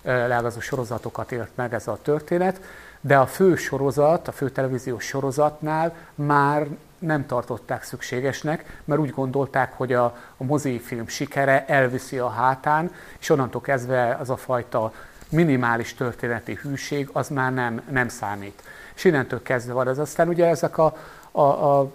leágazó 0.01 0.59
sorozatokat 0.59 1.31
élt 1.31 1.49
meg 1.55 1.73
ez 1.73 1.87
a 1.87 1.97
történet, 2.01 2.61
de 3.01 3.17
a 3.17 3.25
fő 3.25 3.55
sorozat, 3.55 4.27
a 4.27 4.31
fő 4.31 4.49
televíziós 4.49 5.05
sorozatnál 5.05 5.95
már 6.15 6.67
nem 6.99 7.25
tartották 7.25 7.83
szükségesnek, 7.83 8.81
mert 8.85 9.01
úgy 9.01 9.11
gondolták, 9.11 9.73
hogy 9.73 9.93
a, 9.93 10.05
a 10.37 10.43
mozifilm 10.43 11.07
sikere 11.07 11.65
elviszi 11.65 12.17
a 12.17 12.29
hátán, 12.29 12.91
és 13.19 13.29
onnantól 13.29 13.61
kezdve 13.61 14.17
az 14.19 14.29
a 14.29 14.37
fajta 14.37 14.93
minimális 15.29 15.93
történeti 15.93 16.59
hűség 16.61 17.09
az 17.13 17.29
már 17.29 17.53
nem, 17.53 17.81
nem 17.89 18.07
számít. 18.07 18.63
És 18.95 19.03
innentől 19.03 19.41
kezdve 19.41 19.73
van 19.73 19.87
ez. 19.87 19.97
Aztán 19.97 20.27
ugye 20.27 20.45
ezek 20.45 20.77
a, 20.77 20.97
a, 21.31 21.41
a, 21.41 21.91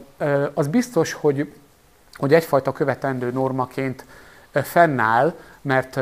az 0.54 0.68
biztos, 0.68 1.12
hogy, 1.12 1.52
hogy 2.14 2.34
egyfajta 2.34 2.72
követendő 2.72 3.30
normaként 3.30 4.04
fennáll, 4.52 5.34
mert 5.60 5.96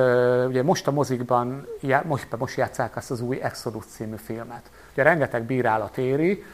ugye 0.48 0.62
most 0.62 0.86
a 0.86 0.90
mozikban, 0.90 1.66
most, 2.04 2.26
most 2.38 2.56
játszák 2.56 2.96
azt 2.96 3.10
az 3.10 3.20
új 3.20 3.40
Exodus 3.40 3.84
című 3.84 4.16
filmet. 4.16 4.70
Ugye 4.92 5.02
rengeteg 5.02 5.42
bírálat 5.42 5.98
éri, 5.98 6.44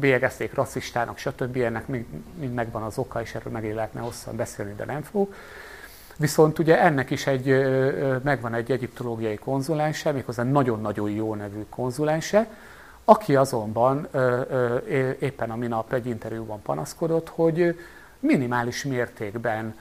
bélyegezték 0.00 0.54
rasszistának, 0.54 1.18
stb. 1.18 1.56
Ennek 1.56 1.86
mind, 1.86 2.54
megvan 2.54 2.82
az 2.82 2.98
oka, 2.98 3.20
és 3.20 3.34
erről 3.34 3.52
meg 3.52 3.74
lehetne 3.74 4.00
hosszan 4.00 4.36
beszélni, 4.36 4.74
de 4.76 4.84
nem 4.84 5.02
fog. 5.02 5.34
Viszont 6.16 6.58
ugye 6.58 6.80
ennek 6.80 7.10
is 7.10 7.26
egy, 7.26 7.46
megvan 8.22 8.54
egy 8.54 8.70
egyiptológiai 8.70 9.36
konzulense, 9.36 10.12
méghozzá 10.12 10.42
nagyon-nagyon 10.42 11.10
jó 11.10 11.34
nevű 11.34 11.64
konzulense, 11.68 12.48
aki 13.04 13.36
azonban 13.36 14.08
éppen 15.18 15.50
a 15.50 15.56
minap 15.56 15.92
egy 15.92 16.06
interjúban 16.06 16.62
panaszkodott, 16.62 17.28
hogy 17.28 17.78
minimális 18.20 18.84
mértékben 18.84 19.74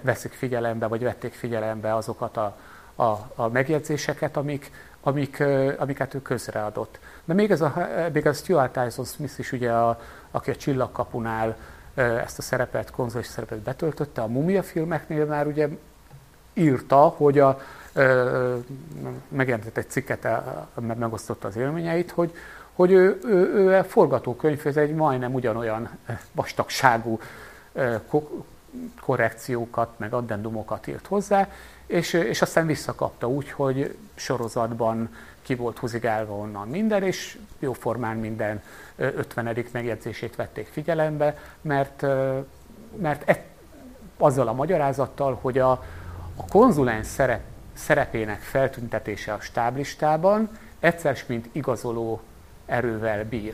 veszik 0.00 0.32
figyelembe, 0.32 0.86
vagy 0.86 1.02
vették 1.02 1.32
figyelembe 1.32 1.94
azokat 1.94 2.36
a, 2.36 2.56
a, 2.94 3.04
a 3.34 3.48
megjegyzéseket, 3.48 4.36
amik, 4.36 4.70
amik, 5.06 5.42
amiket 5.78 6.14
ő 6.14 6.22
közreadott. 6.22 6.98
De 7.24 7.34
még 7.34 7.50
ez 7.50 7.60
a, 7.60 7.88
még 8.12 8.26
ez 8.26 8.38
Stuart 8.38 8.72
Tyson 8.72 9.04
Smith 9.04 9.38
is, 9.38 9.52
ugye, 9.52 9.72
a, 9.72 10.00
aki 10.30 10.50
a 10.50 10.56
Csillagkapunál 10.56 11.56
ezt 11.94 12.38
a 12.38 12.42
szerepet, 12.42 12.90
konzolis 12.90 13.26
szerepet 13.26 13.58
betöltötte, 13.58 14.22
a 14.22 14.26
Mumia 14.26 14.62
filmeknél 14.62 15.24
már 15.24 15.46
ugye 15.46 15.68
írta, 16.54 16.96
hogy 16.96 17.38
a, 17.38 17.60
megjelentett 19.28 19.76
egy 19.76 19.90
cikket, 19.90 20.22
mert 20.80 20.98
megosztotta 20.98 21.48
az 21.48 21.56
élményeit, 21.56 22.10
hogy, 22.10 22.32
hogy 22.72 22.92
ő, 22.92 23.18
ő, 23.24 23.54
ő 23.54 23.74
a 23.74 23.84
forgatókönyv, 23.84 24.66
egy 24.74 24.94
majdnem 24.94 25.34
ugyanolyan 25.34 25.88
vastagságú 26.32 27.20
korrekciókat, 29.00 29.88
meg 29.96 30.12
addendumokat 30.12 30.86
írt 30.86 31.06
hozzá, 31.06 31.48
és, 31.86 32.12
és 32.12 32.42
aztán 32.42 32.66
visszakapta 32.66 33.28
úgy, 33.28 33.50
hogy 33.50 33.96
sorozatban 34.14 35.10
ki 35.42 35.54
volt 35.54 35.78
húzigálva 35.78 36.34
onnan 36.34 36.68
minden, 36.68 37.02
és 37.02 37.38
jóformán 37.58 38.16
minden 38.16 38.62
50. 38.96 39.64
megjegyzését 39.72 40.36
vették 40.36 40.66
figyelembe, 40.66 41.38
mert, 41.60 42.06
mert 42.96 43.28
e, 43.28 43.44
azzal 44.18 44.48
a 44.48 44.52
magyarázattal, 44.52 45.38
hogy 45.40 45.58
a, 45.58 45.70
a 46.36 46.44
konzulens 46.48 47.06
szerep, 47.06 47.42
szerepének 47.72 48.40
feltüntetése 48.40 49.32
a 49.32 49.40
stáblistában 49.40 50.50
egyszer 50.80 51.16
mint 51.26 51.48
igazoló 51.52 52.20
erővel 52.66 53.24
bír. 53.24 53.52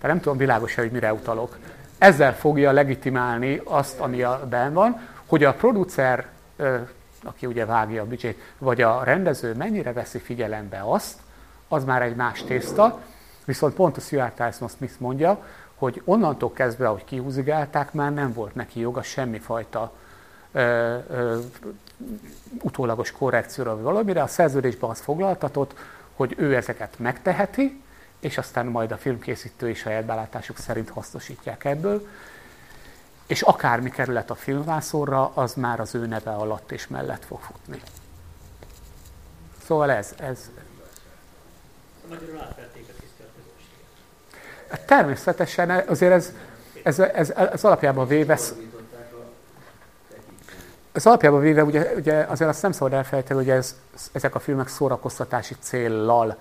Tehát 0.00 0.16
nem 0.16 0.20
tudom 0.20 0.38
világos 0.38 0.74
hogy 0.74 0.90
mire 0.90 1.12
utalok. 1.12 1.58
Ezzel 1.98 2.34
fogja 2.34 2.72
legitimálni 2.72 3.60
azt, 3.64 4.00
ami 4.00 4.22
a 4.22 4.46
ben 4.48 4.72
van, 4.72 5.08
hogy 5.26 5.44
a 5.44 5.54
producer 5.54 6.26
aki 7.22 7.46
ugye 7.46 7.64
vágja 7.64 8.02
a 8.02 8.06
büdzsét, 8.06 8.40
vagy 8.58 8.80
a 8.80 9.04
rendező 9.04 9.54
mennyire 9.54 9.92
veszi 9.92 10.18
figyelembe 10.18 10.80
azt, 10.84 11.18
az 11.68 11.84
már 11.84 12.02
egy 12.02 12.16
más 12.16 12.42
tészta, 12.42 13.00
viszont 13.44 13.74
pont 13.74 13.96
a 13.96 14.00
Stuart 14.00 14.34
Tyson 14.34 14.68
Smith 14.68 14.94
mondja, 14.98 15.44
hogy 15.74 16.02
onnantól 16.04 16.52
kezdve, 16.52 16.88
ahogy 16.88 17.04
kihúzigálták, 17.04 17.92
már 17.92 18.12
nem 18.12 18.32
volt 18.32 18.54
neki 18.54 18.80
joga 18.80 19.02
semmifajta 19.02 19.92
ö, 20.52 20.96
ö, 21.10 21.38
utólagos 22.62 23.12
korrekcióra 23.12 23.74
vagy 23.74 23.82
valamire. 23.82 24.22
A 24.22 24.26
szerződésben 24.26 24.90
az 24.90 25.00
foglaltatott, 25.00 25.74
hogy 26.16 26.34
ő 26.38 26.56
ezeket 26.56 26.98
megteheti, 26.98 27.82
és 28.20 28.38
aztán 28.38 28.66
majd 28.66 28.90
a 28.92 28.96
filmkészítői 28.96 29.74
saját 29.74 30.04
belátásuk 30.04 30.58
szerint 30.58 30.88
hasznosítják 30.88 31.64
ebből 31.64 32.06
és 33.30 33.42
akármi 33.42 33.90
kerület 33.90 34.30
a 34.30 34.34
filmvászorra, 34.34 35.30
az 35.34 35.54
már 35.54 35.80
az 35.80 35.94
ő 35.94 36.06
neve 36.06 36.30
alatt 36.30 36.72
és 36.72 36.88
mellett 36.88 37.24
fog 37.24 37.40
futni. 37.40 37.80
Szóval 39.64 39.90
ez. 39.90 40.14
ez. 40.18 40.50
Magyarul 42.08 42.40
átvették 42.40 42.86
a 44.70 44.76
Természetesen 44.86 45.70
azért 45.70 46.12
ez, 46.12 46.32
ez, 46.82 46.98
ez, 46.98 47.30
ez 47.30 47.64
alapjában 47.64 48.06
véve 48.06 48.38
ez 50.92 51.06
alapjában 51.06 51.40
véve 51.40 51.64
ugye, 51.64 51.92
ugye 51.96 52.14
azért 52.14 52.50
azt 52.50 52.62
nem 52.62 52.72
szabad 52.72 52.92
elfelejteni, 52.92 53.38
hogy 53.38 53.50
ez, 53.50 53.76
ezek 54.12 54.34
a 54.34 54.38
filmek 54.38 54.68
szórakoztatási 54.68 55.54
céllal. 55.60 56.36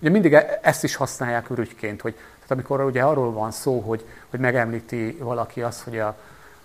Ugye 0.00 0.10
mindig 0.10 0.34
e, 0.34 0.58
ezt 0.62 0.84
is 0.84 0.94
használják 0.94 1.50
ürügyként, 1.50 2.00
hogy 2.00 2.18
tehát 2.48 2.64
amikor 2.64 2.84
ugye 2.84 3.02
arról 3.02 3.32
van 3.32 3.50
szó, 3.50 3.80
hogy, 3.80 4.04
hogy 4.30 4.40
megemlíti 4.40 5.16
valaki 5.20 5.62
azt, 5.62 5.82
hogy, 5.82 5.98
a, 5.98 6.16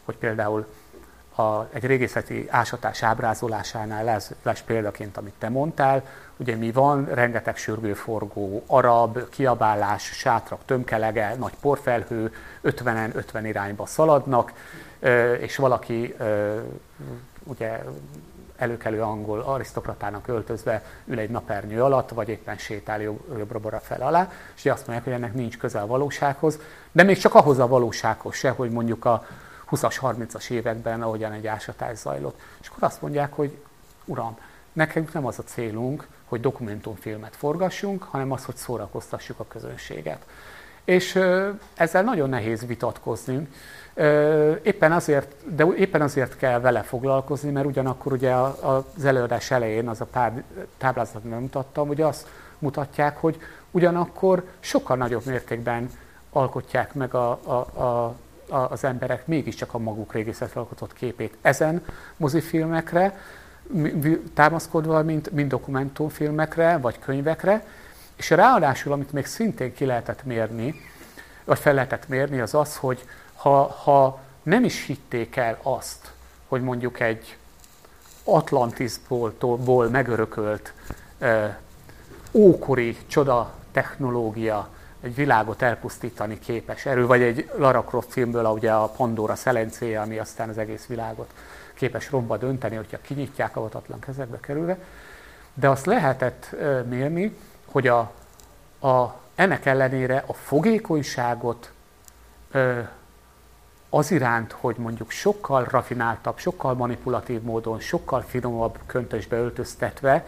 hogy 0.05 0.17
például 0.17 0.65
a, 1.35 1.63
egy 1.73 1.85
régészeti 1.85 2.47
ásatás 2.49 3.03
ábrázolásánál 3.03 4.03
lesz, 4.03 4.31
lesz 4.43 4.61
példaként, 4.61 5.17
amit 5.17 5.33
te 5.37 5.49
mondtál, 5.49 6.03
ugye 6.37 6.55
mi 6.55 6.71
van, 6.71 7.05
rengeteg 7.05 7.57
sürgőforgó, 7.57 8.63
arab, 8.67 9.29
kiabálás, 9.29 10.03
sátrak, 10.03 10.59
tömkelege, 10.65 11.35
nagy 11.39 11.53
porfelhő, 11.61 12.33
50-en 12.63 13.15
50 13.15 13.45
irányba 13.45 13.85
szaladnak, 13.85 14.53
és 15.39 15.55
valaki 15.55 16.15
ugye 17.43 17.83
előkelő 18.63 19.01
angol 19.01 19.39
arisztokratának 19.39 20.27
öltözve 20.27 20.83
ül 21.05 21.19
egy 21.19 21.29
napernyő 21.29 21.83
alatt, 21.83 22.09
vagy 22.09 22.29
éppen 22.29 22.57
sétál 22.57 23.01
jobbra 23.01 23.79
fel 23.79 24.01
alá, 24.01 24.31
és 24.55 24.65
azt 24.65 24.87
mondják, 24.87 25.03
hogy 25.03 25.13
ennek 25.13 25.33
nincs 25.33 25.57
köze 25.57 25.79
a 25.79 25.87
valósághoz, 25.87 26.59
de 26.91 27.03
még 27.03 27.17
csak 27.17 27.35
ahhoz 27.35 27.59
a 27.59 27.67
valósághoz 27.67 28.35
se, 28.35 28.49
hogy 28.49 28.71
mondjuk 28.71 29.05
a 29.05 29.25
20-as, 29.71 29.97
30-as 30.01 30.49
években, 30.49 31.01
ahogyan 31.01 31.31
egy 31.31 31.47
ásatás 31.47 31.97
zajlott. 31.97 32.39
És 32.61 32.67
akkor 32.67 32.83
azt 32.83 33.01
mondják, 33.01 33.33
hogy 33.33 33.57
uram, 34.05 34.37
nekünk 34.73 35.13
nem 35.13 35.25
az 35.25 35.39
a 35.39 35.43
célunk, 35.43 36.07
hogy 36.25 36.41
dokumentumfilmet 36.41 37.35
forgassunk, 37.35 38.03
hanem 38.03 38.31
az, 38.31 38.45
hogy 38.45 38.55
szórakoztassuk 38.55 39.39
a 39.39 39.45
közönséget. 39.47 40.25
És 40.83 41.19
ezzel 41.73 42.03
nagyon 42.03 42.29
nehéz 42.29 42.65
vitatkozni. 42.65 43.47
Éppen 44.61 44.91
azért, 44.91 45.55
de 45.55 45.65
éppen 45.77 46.01
azért 46.01 46.37
kell 46.37 46.59
vele 46.59 46.81
foglalkozni, 46.81 47.51
mert 47.51 47.65
ugyanakkor 47.65 48.11
ugye 48.11 48.33
az 48.61 49.05
előadás 49.05 49.51
elején, 49.51 49.87
az 49.87 50.01
a 50.01 50.33
táblázat 50.77 51.23
nem 51.23 51.39
mutattam, 51.39 51.87
hogy 51.87 52.01
azt 52.01 52.27
mutatják, 52.59 53.17
hogy 53.17 53.37
ugyanakkor 53.71 54.43
sokkal 54.59 54.97
nagyobb 54.97 55.25
mértékben 55.25 55.89
alkotják 56.29 56.93
meg 56.93 57.13
a, 57.13 57.39
a, 57.43 57.81
a, 57.81 58.15
a, 58.49 58.71
az 58.71 58.83
emberek 58.83 59.27
mégiscsak 59.27 59.73
a 59.73 59.77
maguk 59.77 60.13
régészetre 60.13 60.59
alkotott 60.59 60.93
képét 60.93 61.37
ezen 61.41 61.85
mozifilmekre, 62.17 63.17
támaszkodva, 64.33 65.03
mint, 65.03 65.31
mint 65.31 65.49
dokumentumfilmekre, 65.49 66.77
vagy 66.77 66.99
könyvekre, 66.99 67.65
és 68.23 68.29
ráadásul, 68.29 68.91
amit 68.91 69.11
még 69.11 69.25
szintén 69.25 69.73
ki 69.73 69.85
lehetett 69.85 70.23
mérni, 70.23 70.81
vagy 71.43 71.59
fel 71.59 71.73
lehetett 71.73 72.07
mérni, 72.07 72.39
az 72.39 72.53
az, 72.53 72.77
hogy 72.77 73.07
ha, 73.35 73.63
ha 73.63 74.19
nem 74.43 74.63
is 74.63 74.85
hitték 74.85 75.35
el 75.35 75.59
azt, 75.61 76.11
hogy 76.47 76.61
mondjuk 76.61 76.99
egy 76.99 77.37
Atlantisból 78.23 79.89
megörökölt 79.89 80.73
ókori 82.31 82.97
csoda 83.07 83.53
technológia 83.71 84.69
egy 85.01 85.15
világot 85.15 85.61
elpusztítani 85.61 86.39
képes 86.39 86.85
erő, 86.85 87.05
vagy 87.05 87.21
egy 87.21 87.51
Lara 87.57 87.83
Croft 87.83 88.11
filmből, 88.11 88.45
ugye 88.45 88.71
a 88.71 88.87
Pandora 88.87 89.35
szelencéje, 89.35 90.01
ami 90.01 90.17
aztán 90.17 90.49
az 90.49 90.57
egész 90.57 90.85
világot 90.85 91.33
képes 91.73 92.11
romba 92.11 92.37
dönteni, 92.37 92.75
hogyha 92.75 92.97
kinyitják 93.01 93.55
avatatlan 93.55 93.99
kezekbe 93.99 94.39
kerülve. 94.39 94.77
De 95.53 95.69
azt 95.69 95.85
lehetett 95.85 96.55
mérni, 96.89 97.37
hogy 97.73 97.87
a, 97.87 98.11
a, 98.87 99.15
ennek 99.35 99.65
ellenére 99.65 100.23
a 100.27 100.33
fogékonyságot 100.33 101.71
az 103.89 104.11
iránt, 104.11 104.51
hogy 104.51 104.75
mondjuk 104.77 105.09
sokkal 105.09 105.63
rafináltabb, 105.63 106.37
sokkal 106.37 106.73
manipulatív 106.73 107.41
módon, 107.41 107.79
sokkal 107.79 108.21
finomabb 108.21 108.79
köntösbe 108.85 109.37
öltöztetve, 109.37 110.25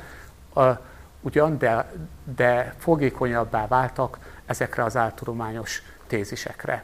ugyan, 1.22 1.58
de, 1.58 1.92
de 2.36 2.76
fogékonyabbá 2.78 3.68
váltak 3.68 4.20
ezekre 4.46 4.84
az 4.84 4.98
áltudományos 4.98 5.82
tézisekre. 6.08 6.84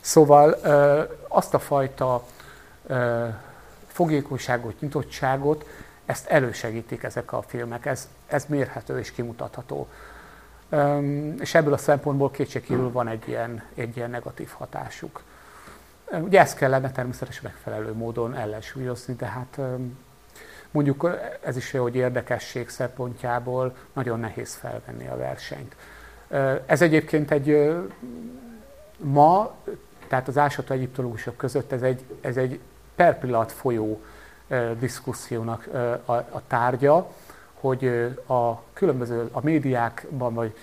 Szóval 0.00 0.50
azt 1.28 1.54
a 1.54 1.58
fajta 1.58 2.24
fogékonyságot, 3.86 4.80
nyitottságot, 4.80 5.64
ezt 6.10 6.26
elősegítik 6.26 7.02
ezek 7.02 7.32
a 7.32 7.42
filmek, 7.42 7.86
ez, 7.86 8.08
ez 8.26 8.44
mérhető 8.48 8.98
és 8.98 9.12
kimutatható. 9.12 9.88
És 11.40 11.54
ebből 11.54 11.72
a 11.72 11.76
szempontból 11.76 12.30
kétségkívül 12.30 12.92
van 12.92 13.08
egy 13.08 13.28
ilyen, 13.28 13.62
egy 13.74 13.96
ilyen 13.96 14.10
negatív 14.10 14.50
hatásuk. 14.52 15.22
Ugye 16.10 16.40
ezt 16.40 16.56
kellene 16.56 16.90
természetesen 16.90 17.42
megfelelő 17.44 17.92
módon 17.92 18.34
ellensúlyozni, 18.34 19.14
de 19.14 19.26
hát 19.26 19.58
mondjuk 20.70 21.18
ez 21.40 21.56
is 21.56 21.70
hogy 21.70 21.96
érdekesség 21.96 22.68
szempontjából 22.68 23.76
nagyon 23.92 24.20
nehéz 24.20 24.54
felvenni 24.54 25.08
a 25.08 25.16
versenyt. 25.16 25.76
Ez 26.66 26.82
egyébként 26.82 27.30
egy 27.30 27.74
ma, 28.96 29.54
tehát 30.08 30.28
az 30.28 30.38
ásató 30.38 30.74
egyiptológusok 30.74 31.36
között 31.36 31.72
ez 31.72 31.82
egy, 31.82 32.04
ez 32.20 32.36
egy 32.36 32.60
per 32.94 33.18
pillanat 33.18 33.52
folyó 33.52 34.00
diszkusziónak 34.78 35.68
a, 36.04 36.46
tárgya, 36.46 37.10
hogy 37.60 37.84
a 38.26 38.62
különböző, 38.72 39.28
a 39.32 39.40
médiákban, 39.42 40.34
vagy 40.34 40.54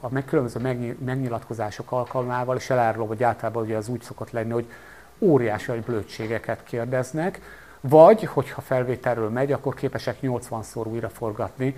a 0.00 0.08
meg, 0.08 0.24
különböző 0.24 0.60
megnyilatkozások 1.04 1.92
alkalmával, 1.92 2.56
és 2.56 2.70
elárulom, 2.70 3.08
hogy 3.08 3.22
általában 3.22 3.62
ugye 3.62 3.76
az 3.76 3.88
úgy 3.88 4.02
szokott 4.02 4.30
lenni, 4.30 4.50
hogy 4.50 4.70
óriási 5.18 5.72
blödségeket 5.72 6.64
kérdeznek, 6.64 7.40
vagy, 7.80 8.24
hogyha 8.24 8.60
felvételről 8.60 9.28
megy, 9.28 9.52
akkor 9.52 9.74
képesek 9.74 10.16
80-szor 10.22 10.86
újra 10.86 11.08
forgatni, 11.08 11.76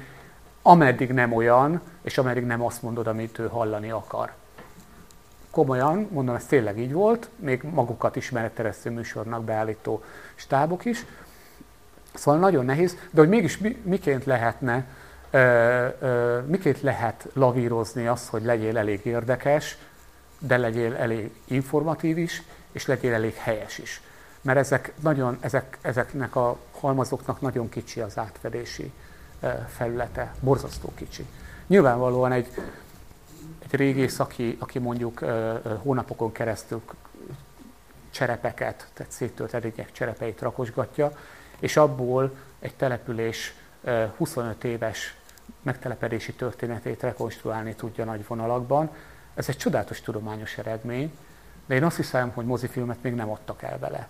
ameddig 0.63 1.13
nem 1.13 1.33
olyan, 1.33 1.81
és 2.03 2.19
ameddig 2.19 2.45
nem 2.45 2.63
azt 2.63 2.83
mondod, 2.83 3.07
amit 3.07 3.39
ő 3.39 3.49
hallani 3.49 3.91
akar. 3.91 4.33
Komolyan, 5.55 6.09
mondom, 6.11 6.35
ez 6.35 6.47
tényleg 6.47 6.79
így 6.79 6.93
volt, 6.93 7.29
még 7.37 7.63
magukat 7.63 8.17
ismeretteresztő 8.17 8.91
műsornak 8.91 9.45
beállító 9.45 10.03
stábok 10.35 10.85
is. 10.85 11.05
Szóval 12.15 12.41
nagyon 12.41 12.65
nehéz, 12.65 12.97
de 13.11 13.21
hogy 13.21 13.29
mégis 13.29 13.59
mi, 13.59 13.81
miként 13.83 14.25
lehetne, 14.25 14.87
miként 16.47 16.81
lehet 16.81 17.27
lavírozni 17.33 18.07
azt, 18.07 18.29
hogy 18.29 18.43
legyél 18.43 18.79
elég 18.79 19.01
érdekes, 19.05 19.79
de 20.39 20.57
legyél 20.57 20.95
elég 20.95 21.31
informatív 21.45 22.19
is, 22.19 22.43
és 22.73 22.87
legyél 22.87 23.13
elég 23.13 23.35
helyes 23.35 23.79
is. 23.79 24.03
Mert 24.41 24.59
ezek 24.59 24.93
nagyon, 25.01 25.37
ezek, 25.41 25.79
ezeknek 25.81 26.37
a 26.37 26.59
halmazoknak 26.81 27.41
nagyon 27.41 27.69
kicsi 27.69 28.01
az 28.01 28.19
átfedési 28.19 28.93
felülete, 29.69 30.35
borzasztó 30.41 30.93
kicsi. 30.95 31.27
Nyilvánvalóan 31.67 32.33
egy 32.33 32.49
régész, 33.75 34.19
aki, 34.19 34.57
aki 34.61 34.79
mondjuk 34.79 35.25
hónapokon 35.83 36.33
keresztül 36.33 36.83
cserepeket, 38.11 38.87
tehát 38.93 39.13
széttölt 39.13 39.55
edények 39.55 39.93
cserepeit 39.93 40.41
rakosgatja, 40.41 41.13
és 41.59 41.77
abból 41.77 42.33
egy 42.59 42.75
település 42.75 43.55
25 44.17 44.65
éves 44.65 45.17
megtelepedési 45.63 46.33
történetét 46.33 47.03
rekonstruálni 47.03 47.75
tudja 47.75 48.05
nagy 48.05 48.27
vonalakban. 48.27 48.91
Ez 49.35 49.49
egy 49.49 49.57
csodálatos 49.57 50.01
tudományos 50.01 50.59
eredmény, 50.59 51.13
de 51.67 51.75
én 51.75 51.85
azt 51.85 51.97
hiszem, 51.97 52.31
hogy 52.35 52.45
mozifilmet 52.45 53.03
még 53.03 53.15
nem 53.15 53.31
adtak 53.31 53.63
el 53.63 53.79
vele. 53.79 54.09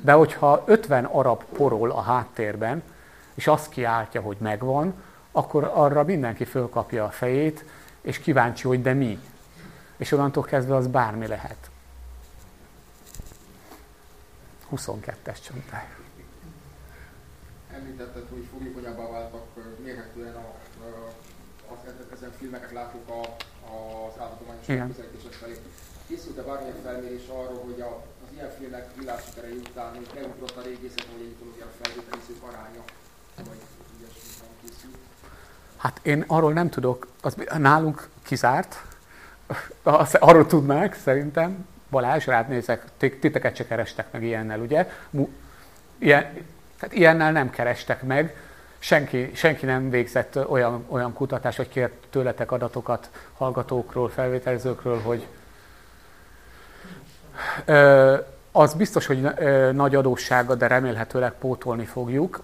De 0.00 0.12
hogyha 0.12 0.62
50 0.66 1.04
arab 1.04 1.44
porol 1.44 1.90
a 1.90 2.00
háttérben, 2.00 2.82
és 3.34 3.46
azt 3.46 3.68
kiáltja, 3.68 4.20
hogy 4.20 4.36
megvan, 4.40 4.94
akkor 5.32 5.70
arra 5.74 6.04
mindenki 6.04 6.44
fölkapja 6.44 7.04
a 7.04 7.10
fejét, 7.10 7.64
és 8.06 8.18
kíváncsi, 8.18 8.66
hogy 8.66 8.82
de 8.82 8.92
mi. 8.92 9.18
És 9.96 10.12
onnantól 10.12 10.44
kezdve 10.44 10.74
az 10.74 10.86
bármi 10.86 11.26
lehet. 11.26 11.70
22-es 14.72 15.38
csontály. 15.46 15.88
Említetted, 17.72 18.26
hogy 18.30 18.46
fogékonyabbá 18.52 19.10
váltak 19.10 19.46
mérhetően 19.82 20.34
a, 20.34 20.46
a, 20.84 21.12
az, 21.72 21.78
ezen 22.12 22.32
filmeket 22.38 22.72
látjuk 22.72 23.08
a, 23.08 23.20
az 23.74 24.20
állatudományos 24.20 24.66
közelítések 24.66 25.32
felé. 25.32 25.56
Készült-e 26.06 26.42
bármilyen 26.42 26.82
felmérés 26.82 27.26
arról, 27.28 27.62
hogy 27.64 27.80
a, 27.80 28.02
az 28.24 28.32
ilyen 28.34 28.50
filmek 28.50 28.94
világsikerei 28.98 29.56
után 29.56 29.94
hogy 29.94 30.10
beugrott 30.14 30.56
a 30.56 30.62
régészet 30.62 31.06
vagy 31.12 31.22
egyetológia 31.26 31.66
felvételizők 31.80 32.42
aránya 32.42 32.84
Hát 35.76 36.00
én 36.02 36.24
arról 36.26 36.52
nem 36.52 36.68
tudok, 36.68 37.06
az 37.22 37.36
nálunk 37.58 38.08
kizárt, 38.22 38.82
arról 40.12 40.46
tudnák 40.46 40.94
szerintem, 40.94 41.66
Balázs, 41.90 42.26
rád 42.26 42.48
nézek, 42.48 42.84
titeket 42.96 43.56
se 43.56 43.66
kerestek 43.66 44.06
meg 44.10 44.22
ilyennel, 44.22 44.60
ugye? 44.60 44.90
Ilyen, 45.98 46.22
tehát 46.78 46.94
ilyennel 46.94 47.32
nem 47.32 47.50
kerestek 47.50 48.02
meg, 48.02 48.36
senki, 48.78 49.30
senki 49.34 49.66
nem 49.66 49.90
végzett 49.90 50.48
olyan, 50.48 50.84
olyan 50.88 51.12
kutatást, 51.12 51.56
hogy 51.56 51.68
kért 51.68 51.92
tőletek 52.10 52.52
adatokat 52.52 53.10
hallgatókról, 53.36 54.08
felvételzőkről, 54.08 55.00
hogy 55.00 55.26
ö, 57.64 58.16
az 58.52 58.74
biztos, 58.74 59.06
hogy 59.06 59.28
ö, 59.36 59.72
nagy 59.72 59.94
adóssága, 59.94 60.54
de 60.54 60.66
remélhetőleg 60.66 61.32
pótolni 61.32 61.84
fogjuk. 61.84 62.42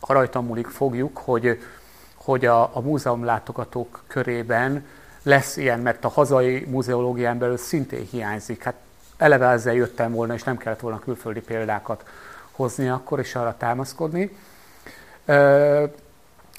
Ha 0.00 0.12
rajtam 0.12 0.46
múlik, 0.46 0.66
fogjuk, 0.66 1.16
hogy, 1.16 1.60
hogy 2.28 2.46
a, 2.46 2.76
a 2.76 2.80
múzeumlátogatók 2.80 4.02
körében 4.06 4.86
lesz 5.22 5.56
ilyen, 5.56 5.80
mert 5.80 6.04
a 6.04 6.08
hazai 6.08 6.66
múzeológián 6.70 7.38
belül 7.38 7.56
szintén 7.56 8.06
hiányzik. 8.10 8.62
Hát 8.62 8.74
eleve 9.16 9.46
ezzel 9.46 9.74
jöttem 9.74 10.12
volna, 10.12 10.34
és 10.34 10.42
nem 10.42 10.56
kellett 10.56 10.80
volna 10.80 10.98
külföldi 10.98 11.40
példákat 11.40 12.04
hozni 12.50 12.88
akkor, 12.88 13.18
és 13.18 13.34
arra 13.34 13.54
támaszkodni. 13.58 14.36
Ö, 15.24 15.84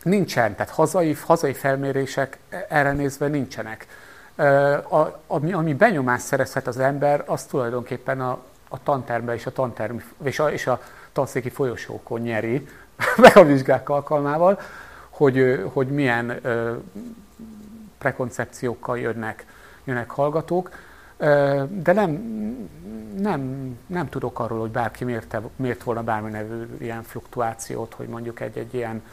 nincsen, 0.03 0.55
tehát 0.55 0.71
hazai, 0.71 1.17
hazai 1.25 1.53
felmérések 1.53 2.39
erre 2.69 2.91
nézve 2.91 3.27
nincsenek. 3.27 3.87
Ö, 4.35 4.73
a, 4.73 5.19
ami, 5.27 5.53
ami 5.53 5.73
benyomást 5.73 6.25
szerezhet 6.25 6.67
az 6.67 6.79
ember, 6.79 7.23
az 7.25 7.43
tulajdonképpen 7.43 8.21
a, 8.21 8.39
a 8.69 8.83
tantermben 8.83 9.35
és 9.35 9.45
a, 9.45 9.51
tanterm, 9.51 9.97
és 10.23 10.39
a, 10.39 10.51
és 10.51 10.67
a 10.67 10.81
tanszéki 11.11 11.49
folyosókon 11.49 12.21
nyeri, 12.21 12.67
meg 13.17 13.37
a 13.37 13.43
vizsgák 13.43 13.89
alkalmával, 13.89 14.59
hogy, 15.19 15.63
hogy 15.73 15.87
milyen 15.87 16.41
prekoncepciókkal 17.97 18.99
jönnek, 18.99 19.45
jönnek 19.83 20.09
hallgatók. 20.09 20.71
De 21.69 21.93
nem, 21.93 22.11
nem, 23.17 23.71
nem 23.87 24.09
tudok 24.09 24.39
arról, 24.39 24.59
hogy 24.59 24.71
bárki 24.71 25.03
mérte, 25.03 25.41
mért 25.55 25.83
volna 25.83 26.03
bármi 26.03 26.29
nevű 26.29 26.67
ilyen 26.77 27.03
fluktuációt, 27.03 27.93
hogy 27.93 28.07
mondjuk 28.07 28.39
egy-egy 28.39 28.73
ilyen 28.73 29.03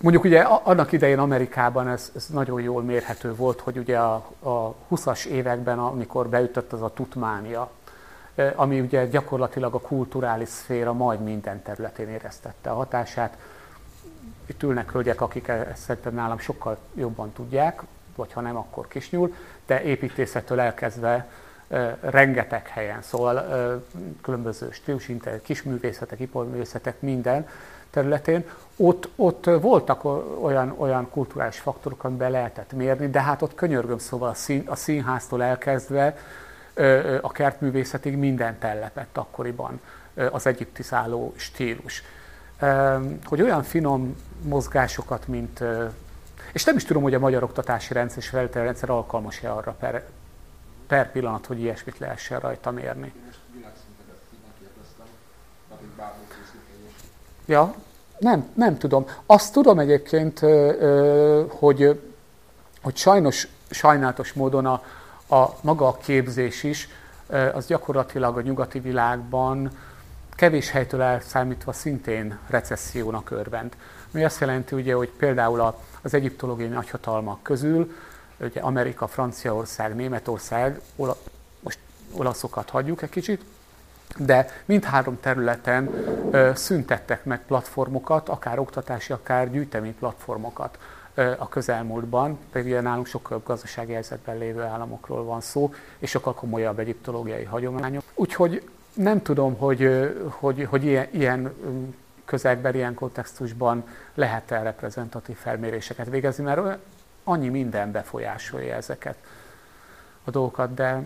Mondjuk 0.00 0.24
ugye 0.24 0.40
annak 0.40 0.92
idején 0.92 1.18
Amerikában 1.18 1.88
ez, 1.88 2.10
ez 2.16 2.26
nagyon 2.26 2.60
jól 2.60 2.82
mérhető 2.82 3.34
volt, 3.34 3.60
hogy 3.60 3.78
ugye 3.78 3.98
a, 3.98 4.14
a 4.42 4.74
20-as 4.90 5.24
években, 5.24 5.78
amikor 5.78 6.28
beütött 6.28 6.72
az 6.72 6.82
a 6.82 6.92
tutmánia, 6.92 7.70
ami 8.54 8.80
ugye 8.80 9.06
gyakorlatilag 9.06 9.74
a 9.74 9.80
kulturális 9.80 10.48
szféra 10.48 10.92
majd 10.92 11.20
minden 11.20 11.62
területén 11.62 12.08
éreztette 12.08 12.70
a 12.70 12.74
hatását. 12.74 13.36
Itt 14.46 14.62
ülnek 14.62 14.92
hölgyek, 14.92 15.20
akik 15.20 15.48
e-, 15.48 15.68
ezt 15.72 15.82
szerintem 15.82 16.14
nálam 16.14 16.38
sokkal 16.38 16.78
jobban 16.94 17.32
tudják, 17.32 17.82
vagy 18.16 18.32
ha 18.32 18.40
nem, 18.40 18.56
akkor 18.56 18.88
kisnyúl, 18.88 19.34
de 19.66 19.82
építészettől 19.82 20.60
elkezdve 20.60 21.28
rengeteg 22.00 22.66
helyen, 22.66 23.02
szóval 23.02 23.44
különböző 24.22 24.70
stílusinter, 24.70 25.42
kisművészetek, 25.42 26.20
iparművészetek, 26.20 27.00
minden 27.00 27.48
területén, 27.90 28.44
ott, 28.76 29.08
ott 29.16 29.44
voltak 29.44 30.04
olyan, 30.42 30.74
olyan 30.76 31.10
kulturális 31.10 31.58
faktorok, 31.58 32.04
amiben 32.04 32.30
lehetett 32.30 32.72
mérni, 32.72 33.10
de 33.10 33.20
hát 33.22 33.42
ott 33.42 33.54
könyörgöm, 33.54 33.98
szóval 33.98 34.28
a, 34.28 34.34
szín, 34.34 34.64
a 34.68 34.76
színháztól 34.76 35.42
elkezdve 35.42 36.16
a 37.20 37.32
kertművészetig 37.32 38.16
minden 38.16 38.58
tellepett 38.58 39.16
akkoriban 39.16 39.80
az 40.30 40.46
egyiptiszáló 40.46 41.32
stílus. 41.36 42.02
Hogy 43.24 43.42
olyan 43.42 43.62
finom 43.62 44.16
mozgásokat, 44.42 45.26
mint 45.26 45.64
és 46.52 46.64
nem 46.64 46.76
is 46.76 46.84
tudom, 46.84 47.02
hogy 47.02 47.14
a 47.14 47.18
magyar 47.18 47.42
oktatási 47.42 47.92
rendszer 47.92 48.22
és 48.22 48.32
rendszer 48.52 48.90
alkalmas-e 48.90 49.52
arra 49.52 49.76
per, 49.78 50.04
per 50.86 51.10
pillanat, 51.10 51.46
hogy 51.46 51.60
ilyesmit 51.60 51.98
lehessen 51.98 52.40
rajta 52.40 52.70
mérni. 52.70 53.12
Ja, 57.46 57.74
nem, 58.18 58.48
nem 58.54 58.78
tudom. 58.78 59.06
Azt 59.26 59.52
tudom 59.52 59.78
egyébként, 59.78 60.38
hogy, 61.48 62.00
hogy 62.82 62.96
sajnos, 62.96 63.48
sajnálatos 63.70 64.32
módon 64.32 64.66
a, 64.66 64.82
a 65.36 65.56
maga 65.60 65.86
a 65.86 65.96
képzés 65.96 66.62
is, 66.62 66.88
az 67.52 67.66
gyakorlatilag 67.66 68.36
a 68.36 68.40
nyugati 68.40 68.80
világban 68.80 69.70
kevés 70.34 70.70
helytől 70.70 71.02
elszámítva 71.02 71.72
szintén 71.72 72.38
recessziónak 72.46 73.30
örvend. 73.30 73.76
Mi 74.10 74.24
azt 74.24 74.40
jelenti, 74.40 74.74
ugye, 74.74 74.94
hogy 74.94 75.10
például 75.10 75.74
az 76.02 76.14
egyiptológiai 76.14 76.68
nagyhatalmak 76.68 77.42
közül, 77.42 77.94
ugye 78.40 78.60
Amerika, 78.60 79.06
Franciaország, 79.06 79.94
Németország, 79.94 80.80
ola, 80.96 81.16
most 81.60 81.78
olaszokat 82.12 82.70
hagyjuk 82.70 83.02
egy 83.02 83.10
kicsit, 83.10 83.44
de 84.16 84.62
mindhárom 84.64 85.20
területen 85.20 85.90
ö, 86.30 86.50
szüntettek 86.54 87.24
meg 87.24 87.44
platformokat, 87.46 88.28
akár 88.28 88.58
oktatási, 88.58 89.12
akár 89.12 89.50
gyűjtemény 89.50 89.96
platformokat 89.98 90.78
ö, 91.14 91.32
a 91.38 91.48
közelmúltban, 91.48 92.38
pedig 92.52 92.66
ugye 92.66 92.80
nálunk 92.80 93.06
sokkal 93.06 93.40
gazdasági 93.44 93.92
helyzetben 93.92 94.38
lévő 94.38 94.62
államokról 94.62 95.24
van 95.24 95.40
szó, 95.40 95.74
és 95.98 96.10
sokkal 96.10 96.34
komolyabb 96.34 96.78
egyiptológiai 96.78 97.44
hagyományok. 97.44 98.02
Úgyhogy 98.14 98.62
nem 98.94 99.22
tudom, 99.22 99.56
hogy, 99.56 100.12
hogy, 100.28 100.64
hogy 100.64 100.84
ilyen, 100.84 101.08
ilyen 101.10 101.54
közegben, 102.24 102.74
ilyen 102.74 102.94
kontextusban 102.94 103.84
lehet-e 104.14 104.62
reprezentatív 104.62 105.36
felméréseket 105.36 106.08
végezni, 106.08 106.44
mert 106.44 106.78
annyi 107.24 107.48
minden 107.48 107.92
befolyásolja 107.92 108.74
ezeket 108.74 109.16
a 110.24 110.30
dolgokat, 110.30 110.74
de 110.74 111.02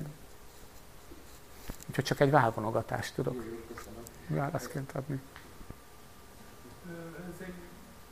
úgyhogy 1.88 2.04
csak 2.04 2.20
egy 2.20 2.30
válvonogatást 2.30 3.14
tudok 3.14 3.44
válaszként 4.26 4.92
adni. 4.92 5.20
Ez 7.32 7.40
egy 7.46 7.58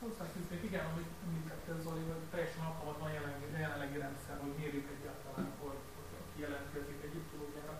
hozzáfűznék, 0.01 0.63
igen, 0.69 0.85
amit 0.91 1.11
említette 1.25 1.71
Zoli, 1.83 2.03
hogy 2.11 2.25
teljesen 2.33 2.63
alkalmatlan 2.69 3.11
jelenlegi, 3.17 3.47
jelenlegi 3.65 3.97
rendszer, 4.05 4.35
hogy 4.43 4.55
mérjük 4.61 4.87
egyáltalán, 4.95 5.47
hogy, 5.61 5.79
hogy 5.95 6.19
jelentkezik 6.43 6.99
egyiptológiára, 7.07 7.75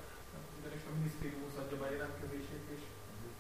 ugyanis 0.60 0.84
a 0.90 0.92
minisztérium 0.98 1.46
adja 1.62 1.78
be 1.82 1.86
a 1.90 1.96
jelentkezését, 1.98 2.66
és 2.76 2.82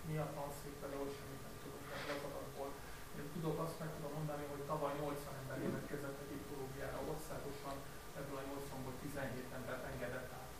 mi 0.09 0.15
a 0.25 0.27
tanszékben, 0.37 0.91
ahol 0.95 1.09
semmit 1.15 1.41
nem 1.47 1.55
tudunk 1.61 1.85
ebből 1.95 2.15
az 2.17 2.23
adatból. 2.29 2.69
Én 3.17 3.27
tudok, 3.35 3.57
azt 3.65 3.77
meg 3.81 3.89
tudom 3.95 4.13
mondani, 4.19 4.43
hogy 4.53 4.63
tavaly 4.71 4.93
80 4.99 5.39
ember 5.41 5.57
jelentkezett 5.65 6.17
egyiptológiára 6.25 6.99
országosan, 7.11 7.75
ebből 8.19 8.37
a 8.41 8.45
80-ból 8.51 8.95
17 9.03 9.57
embert 9.59 9.83
engedett 9.91 10.29
át 10.39 10.51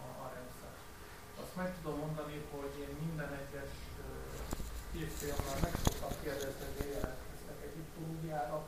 a, 0.00 0.04
a 0.24 0.26
rendszer. 0.36 0.72
Azt 1.52 1.60
meg 1.64 1.72
tudom 1.78 1.96
mondani, 2.04 2.36
hogy 2.54 2.72
én 2.84 2.92
minden 3.04 3.30
egyes 3.42 3.72
évfolyamban 5.02 5.56
meg 5.64 5.72
szoktam 5.84 6.12
kérdezni, 6.24 6.64
hogy 6.76 6.90
jelentkeztek 6.96 7.58
egyiptológiára, 7.68 8.58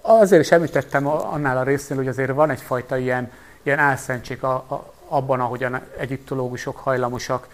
azért 0.00 0.42
is 0.42 0.52
említettem 0.52 1.06
annál 1.06 1.58
a 1.58 1.62
résznél, 1.62 1.98
hogy 1.98 2.08
azért 2.08 2.32
van 2.32 2.50
egyfajta 2.50 2.96
ilyen, 2.96 3.30
ilyen 3.62 3.78
álszentség 3.78 4.44
a, 4.44 4.54
a, 4.54 4.92
abban, 5.08 5.40
ahogyan 5.40 5.80
egyiptológusok 5.96 6.76
hajlamosak 6.76 7.48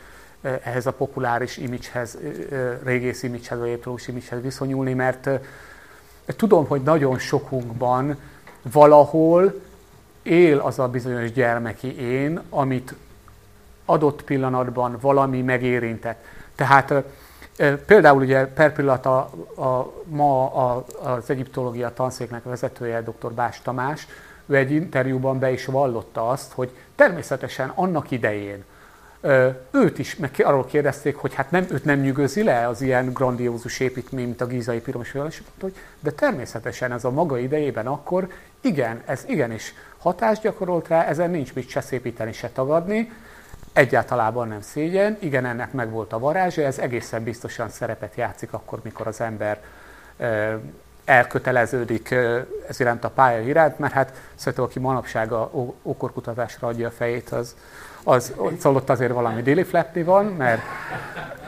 ehhez 0.62 0.86
a 0.86 0.92
populáris 0.92 1.56
imidzshez, 1.56 2.18
régész 2.84 3.22
imidzshez, 3.22 3.58
vagy 3.58 3.68
egyiptológus 3.68 4.08
imidzshez 4.08 4.42
viszonyulni, 4.42 4.94
mert 4.94 5.28
tudom, 6.36 6.66
hogy 6.66 6.82
nagyon 6.82 7.18
sokunkban 7.18 8.18
valahol 8.62 9.68
él 10.30 10.58
az 10.58 10.78
a 10.78 10.88
bizonyos 10.88 11.32
gyermeki 11.32 12.00
én, 12.00 12.40
amit 12.50 12.94
adott 13.84 14.22
pillanatban 14.22 14.96
valami 15.00 15.42
megérintett. 15.42 16.24
Tehát 16.54 16.94
például 17.86 18.22
ugye 18.22 18.46
per 18.46 18.72
pillanat 18.72 19.06
a, 19.06 19.18
a, 19.56 19.92
ma 20.04 20.54
a, 20.54 20.84
az 21.02 21.30
egyiptológia 21.30 21.92
tanszéknek 21.92 22.44
vezetője, 22.44 23.02
dr. 23.02 23.32
Bás 23.32 23.60
Tamás, 23.62 24.06
ő 24.46 24.56
egy 24.56 24.70
interjúban 24.70 25.38
be 25.38 25.52
is 25.52 25.64
vallotta 25.64 26.28
azt, 26.28 26.52
hogy 26.52 26.70
természetesen 26.94 27.72
annak 27.74 28.10
idején 28.10 28.64
őt 29.70 29.98
is 29.98 30.16
meg 30.16 30.30
arról 30.38 30.64
kérdezték, 30.64 31.16
hogy 31.16 31.34
hát 31.34 31.50
nem, 31.50 31.66
őt 31.70 31.84
nem 31.84 32.00
nyűgözi 32.00 32.42
le 32.42 32.68
az 32.68 32.80
ilyen 32.80 33.12
grandiózus 33.12 33.80
építmény, 33.80 34.24
mint 34.24 34.40
a 34.40 34.46
gízai 34.46 34.80
piramis, 34.80 35.12
hogy 35.60 35.76
de 36.00 36.10
természetesen 36.10 36.92
ez 36.92 37.04
a 37.04 37.10
maga 37.10 37.38
idejében 37.38 37.86
akkor 37.86 38.28
igen, 38.60 39.02
ez 39.06 39.24
igenis 39.26 39.74
hatást 40.00 40.42
gyakorolt 40.42 40.88
rá, 40.88 41.04
ezen 41.04 41.30
nincs 41.30 41.54
mit 41.54 41.68
se 41.68 41.80
szépíteni, 41.80 42.32
se 42.32 42.48
tagadni, 42.48 43.12
egyáltalában 43.72 44.48
nem 44.48 44.60
szégyen, 44.60 45.16
igen, 45.20 45.46
ennek 45.46 45.72
meg 45.72 45.90
volt 45.90 46.12
a 46.12 46.18
varázsa, 46.18 46.62
ez 46.62 46.78
egészen 46.78 47.22
biztosan 47.22 47.68
szerepet 47.68 48.14
játszik 48.14 48.52
akkor, 48.52 48.80
mikor 48.82 49.06
az 49.06 49.20
ember 49.20 49.60
elköteleződik 51.04 52.14
ez 52.68 52.80
iránt 52.80 53.04
a 53.04 53.10
pálya 53.10 53.40
iránt, 53.40 53.78
mert 53.78 53.92
hát 53.92 54.12
szerintem, 54.34 54.64
aki 54.64 54.78
manapság 54.78 55.32
a 55.32 55.50
ókorkutatásra 55.82 56.68
adja 56.68 56.88
a 56.88 56.90
fejét, 56.90 57.28
az, 57.28 57.54
az 58.04 58.32
szóval 58.58 58.76
ott 58.76 58.90
azért 58.90 59.12
valami 59.12 59.42
diliflepni 59.42 60.02
van, 60.02 60.24
mert, 60.24 60.60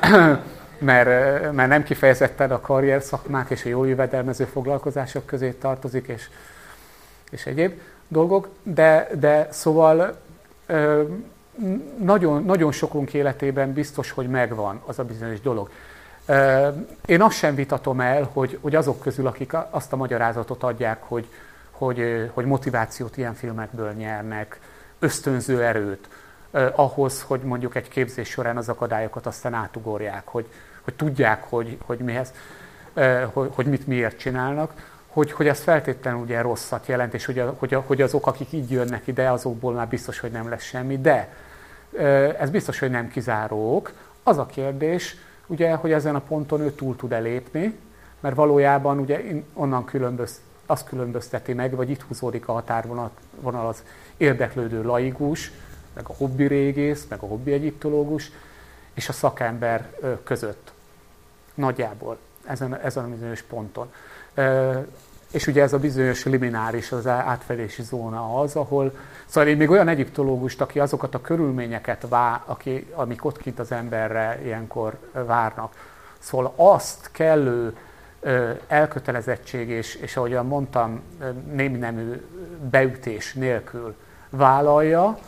mert, 0.79 1.53
mert 1.53 1.69
nem 1.69 1.83
kifejezetten 1.83 2.51
a 2.51 2.61
karrier 2.61 3.03
szakmák 3.03 3.51
és 3.51 3.65
a 3.65 3.69
jól 3.69 3.89
jövedelmező 3.89 4.45
foglalkozások 4.45 5.27
közé 5.27 5.51
tartozik, 5.51 6.07
és, 6.07 6.29
és 7.31 7.47
egyéb 7.47 7.81
dolgok, 8.12 8.48
de, 8.62 9.09
de 9.18 9.48
szóval 9.51 10.16
nagyon, 11.98 12.44
nagyon 12.44 12.72
sokunk 12.72 13.14
életében 13.14 13.72
biztos, 13.72 14.10
hogy 14.10 14.28
megvan 14.28 14.82
az 14.86 14.98
a 14.98 15.05
bizonyos 15.05 15.40
dolog. 15.40 15.70
Én 17.06 17.22
azt 17.22 17.36
sem 17.36 17.55
vitatom 17.55 18.01
el, 18.01 18.28
hogy, 18.32 18.59
hogy 18.60 18.74
azok 18.74 19.01
közül, 19.01 19.26
akik 19.26 19.52
azt 19.70 19.93
a 19.93 19.97
magyarázatot 19.97 20.62
adják, 20.62 21.02
hogy, 21.02 21.26
hogy, 21.70 22.30
hogy 22.34 22.44
motivációt 22.44 23.16
ilyen 23.16 23.34
filmekből 23.34 23.93
nyernek, 23.93 24.60
ösztönző 24.98 25.62
erőt, 25.62 26.09
ahhoz, 26.74 27.22
hogy 27.22 27.40
mondjuk 27.40 27.74
egy 27.74 27.89
képzés 27.89 28.28
során 28.28 28.56
az 28.56 28.68
akadályokat 28.68 29.26
aztán 29.26 29.55
átugorják, 29.55 30.26
hogy, 30.26 30.47
hogy 30.82 30.94
tudják, 30.94 31.44
hogy, 31.48 31.78
hogy 31.86 31.98
mihez, 31.98 32.32
hogy, 33.32 33.51
hogy 33.55 33.66
mit 33.66 33.86
miért 33.86 34.18
csinálnak, 34.18 34.72
hogy, 35.12 35.32
hogy 35.32 35.48
ez 35.48 35.60
feltétlenül 35.60 36.20
ugye 36.20 36.40
rosszat 36.40 36.86
jelent, 36.86 37.14
és 37.14 37.24
hogy, 37.24 37.39
a, 37.39 37.55
hogy, 37.59 37.74
a, 37.74 37.82
hogy 37.86 38.02
azok, 38.02 38.26
akik 38.26 38.52
így 38.52 38.70
jönnek 38.70 39.06
ide, 39.06 39.30
azokból 39.30 39.72
már 39.72 39.89
biztos, 39.89 40.18
hogy 40.18 40.30
nem 40.30 40.48
lesz 40.48 40.62
semmi. 40.62 40.98
De 40.98 41.34
ez 42.39 42.51
biztos, 42.51 42.78
hogy 42.78 42.90
nem 42.90 43.09
kizárók. 43.09 43.93
Az 44.22 44.39
a 44.39 44.47
kérdés, 44.47 45.16
ugye, 45.47 45.74
hogy 45.74 45.93
ezen 45.93 46.14
a 46.14 46.20
ponton 46.20 46.60
ő 46.60 46.72
túl 46.72 46.97
tud 46.97 47.12
elépni, 47.12 47.78
mert 48.20 48.34
valójában 48.34 48.98
ugye 48.98 49.20
onnan 49.55 49.84
különböz, 49.84 50.40
azt 50.66 50.89
különbözteti 50.89 51.52
meg, 51.52 51.74
vagy 51.74 51.90
itt 51.90 52.02
húzódik 52.02 52.48
a 52.48 52.52
határvonal 52.52 53.10
az 53.43 53.82
érdeklődő 54.16 54.82
laikus, 54.82 55.52
meg 55.94 56.05
a 56.09 56.14
hobbi 56.16 56.47
régész, 56.47 57.06
meg 57.09 57.22
a 57.22 57.26
hobbi 57.26 57.52
egyiptológus, 57.52 58.30
és 58.94 59.09
a 59.09 59.12
szakember 59.12 59.90
között. 60.24 60.72
Nagyjából 61.55 62.18
ezen, 62.47 62.80
ezen 62.80 63.05
a 63.05 63.09
bizonyos 63.09 63.43
ponton. 63.43 63.93
És 65.32 65.46
ugye 65.46 65.62
ez 65.62 65.72
a 65.72 65.78
bizonyos 65.78 66.24
limináris, 66.24 66.92
az 66.92 67.06
átfedési 67.06 67.82
zóna 67.82 68.40
az, 68.40 68.56
ahol, 68.56 68.92
szóval 69.26 69.48
én 69.48 69.56
még 69.56 69.70
olyan 69.70 69.88
egyiptológust, 69.88 70.60
aki 70.60 70.80
azokat 70.80 71.14
a 71.14 71.20
körülményeket 71.20 72.06
vá, 72.09 72.42
aki, 72.46 72.86
amik 72.94 73.24
ott 73.24 73.38
kint 73.38 73.59
az 73.59 73.72
emberre 73.72 74.40
ilyenkor 74.44 74.96
várnak, 75.12 75.74
szóval 76.18 76.52
azt 76.56 77.09
kellő 77.12 77.76
elkötelezettség 78.66 79.68
és, 79.68 79.94
és 79.94 80.16
ahogyan 80.16 80.46
mondtam, 80.46 81.02
némi 81.52 81.78
nemű 81.78 82.22
beütés 82.70 83.34
nélkül 83.34 83.94
vállalja, 84.30 85.18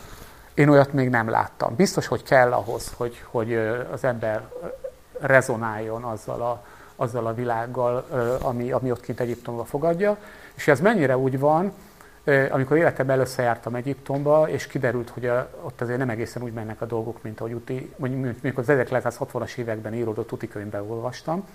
én 0.53 0.69
olyat 0.69 0.93
még 0.93 1.09
nem 1.09 1.29
láttam. 1.29 1.75
Biztos, 1.75 2.07
hogy 2.07 2.23
kell 2.23 2.51
ahhoz, 2.51 2.93
hogy, 2.97 3.23
hogy 3.31 3.53
az 3.91 4.03
ember 4.03 4.41
rezonáljon 5.19 6.03
azzal 6.03 6.41
a, 6.41 6.65
azzal 6.95 7.27
a 7.27 7.33
világgal, 7.33 8.05
ami, 8.41 8.71
ami 8.71 8.91
ott 8.91 9.01
kint 9.01 9.19
Egyiptomba 9.19 9.65
fogadja. 9.65 10.17
És 10.55 10.67
ez 10.67 10.79
mennyire 10.79 11.17
úgy 11.17 11.39
van, 11.39 11.73
amikor 12.49 12.77
életemben 12.77 13.15
először 13.15 13.45
jártam 13.45 13.75
Egyiptomba, 13.75 14.49
és 14.49 14.67
kiderült, 14.67 15.09
hogy 15.09 15.25
a, 15.25 15.49
ott 15.61 15.81
azért 15.81 15.97
nem 15.97 16.09
egészen 16.09 16.43
úgy 16.43 16.53
mennek 16.53 16.81
a 16.81 16.85
dolgok, 16.85 17.23
mint 17.23 17.39
ahogy 17.39 17.53
uti, 17.53 17.93
mondjuk 17.95 18.57
az 18.57 18.65
1960-as 18.67 19.57
években 19.57 19.93
íródott 19.93 20.31
úti 20.31 20.47
könyvben 20.47 20.81
olvastam, 20.81 21.47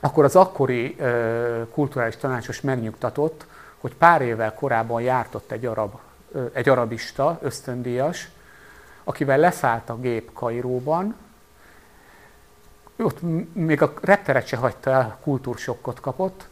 akkor 0.00 0.24
az 0.24 0.36
akkori 0.36 0.96
kulturális 1.70 2.16
tanácsos 2.16 2.60
megnyugtatott, 2.60 3.46
hogy 3.78 3.94
pár 3.94 4.22
évvel 4.22 4.54
korábban 4.54 5.02
jártott 5.02 5.50
egy, 5.50 5.66
arab, 5.66 5.94
egy 6.52 6.68
arabista, 6.68 7.38
ösztöndíjas, 7.42 8.28
akivel 9.04 9.38
leszállt 9.38 9.90
a 9.90 9.98
gép 9.98 10.32
Kairóban, 10.32 11.14
ott 12.98 13.18
még 13.52 13.82
a 13.82 13.92
repteret 14.00 14.46
se 14.46 14.56
hagyta 14.56 14.90
el, 14.90 15.18
kultúrsokkot 15.22 16.00
kapott, 16.00 16.48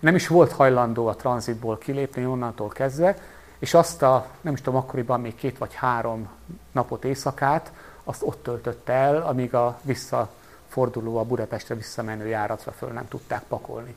nem 0.00 0.14
is 0.14 0.26
volt 0.26 0.52
hajlandó 0.52 1.06
a 1.06 1.16
tranzitból 1.16 1.78
kilépni 1.78 2.26
onnantól 2.26 2.68
kezdve, 2.68 3.16
és 3.58 3.74
azt 3.74 4.02
a, 4.02 4.26
nem 4.40 4.52
is 4.52 4.60
tudom, 4.60 4.78
akkoriban 4.78 5.20
még 5.20 5.34
két 5.34 5.58
vagy 5.58 5.74
három 5.74 6.28
napot 6.72 7.04
éjszakát, 7.04 7.72
azt 8.04 8.22
ott 8.22 8.42
töltötte 8.42 8.92
el, 8.92 9.22
amíg 9.22 9.54
a 9.54 9.78
visszaforduló, 9.82 11.16
a 11.16 11.24
Budapestre 11.24 11.74
visszamenő 11.74 12.26
járatra 12.26 12.72
föl 12.72 12.88
nem 12.88 13.08
tudták 13.08 13.42
pakolni. 13.42 13.96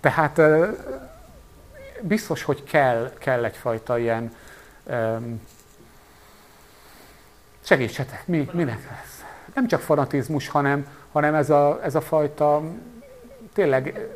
Tehát 0.00 0.40
biztos, 2.00 2.42
hogy 2.42 2.64
kell, 2.64 3.12
kell 3.18 3.44
egyfajta 3.44 3.98
ilyen 3.98 4.34
segítsetek, 7.60 8.26
mi, 8.26 8.48
minek 8.52 8.78
ez? 9.04 9.24
Nem 9.54 9.66
csak 9.66 9.80
fanatizmus, 9.80 10.48
hanem, 10.48 10.86
hanem 11.14 11.34
ez, 11.34 11.50
a, 11.50 11.80
ez 11.82 11.94
a 11.94 12.00
fajta 12.00 12.62
tényleg 13.52 14.08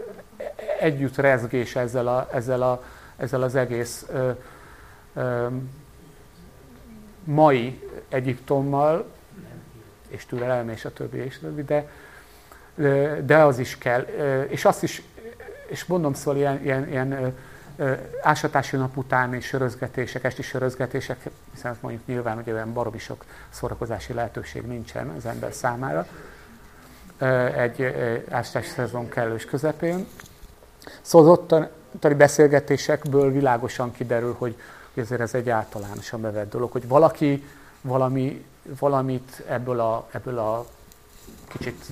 együtt 0.80 1.16
rezgés 1.16 1.76
ezzel, 1.76 2.08
a, 2.08 2.28
ezzel, 2.32 2.62
a, 2.62 2.84
ezzel 3.16 3.42
az 3.42 3.54
egész 3.54 4.06
ö, 4.12 4.30
ö, 5.14 5.46
mai 7.24 7.82
Egyiptommal, 8.08 9.10
és 10.08 10.26
türelem, 10.26 10.68
és 10.68 10.84
a 10.84 10.92
többi, 10.92 11.18
és 11.18 11.36
a 11.36 11.40
többi, 11.40 11.64
de, 11.64 11.88
de 13.24 13.36
az 13.36 13.58
is 13.58 13.78
kell. 13.78 14.00
És 14.48 14.64
azt 14.64 14.82
is, 14.82 15.02
és 15.66 15.84
mondom, 15.84 16.14
szóval 16.14 16.36
ilyen, 16.36 16.62
ilyen, 16.62 16.88
ilyen 16.88 17.36
ásatási 18.22 18.76
nap 18.76 18.96
után 18.96 19.40
sörözgetések, 19.40 20.24
esti 20.24 20.42
sörözgetések, 20.42 21.28
hiszen 21.52 21.76
mondjuk 21.80 22.06
nyilván 22.06 22.34
hogy 22.34 22.52
olyan 22.52 22.72
baromi 22.72 22.98
sok 22.98 23.24
szórakozási 23.48 24.12
lehetőség 24.12 24.62
nincsen 24.62 25.08
az 25.08 25.26
ember 25.26 25.52
számára 25.52 26.06
egy 27.56 27.94
ásatási 28.28 28.68
szezon 28.68 29.08
kellős 29.08 29.44
közepén. 29.44 30.06
Szóval 31.00 31.32
az 31.32 31.38
ottani 31.38 32.14
beszélgetésekből 32.14 33.32
világosan 33.32 33.92
kiderül, 33.92 34.34
hogy 34.38 34.56
ezért 34.94 35.20
ez 35.20 35.34
egy 35.34 35.48
általánosan 35.48 36.20
bevett 36.20 36.50
dolog, 36.50 36.72
hogy 36.72 36.88
valaki 36.88 37.44
valami, 37.80 38.44
valamit 38.78 39.42
ebből 39.48 39.80
a, 39.80 40.08
ebből 40.10 40.38
a 40.38 40.66
kicsit 41.48 41.84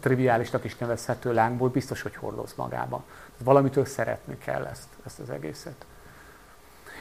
triviálisnak 0.00 0.64
is 0.64 0.76
nevezhető 0.76 1.32
lángból 1.32 1.68
biztos, 1.68 2.02
hogy 2.02 2.16
hordoz 2.16 2.52
magába. 2.56 3.04
Valamitől 3.44 3.84
szeretni 3.84 4.38
kell 4.44 4.64
ezt, 4.64 4.88
ezt 5.06 5.18
az 5.18 5.30
egészet. 5.30 5.84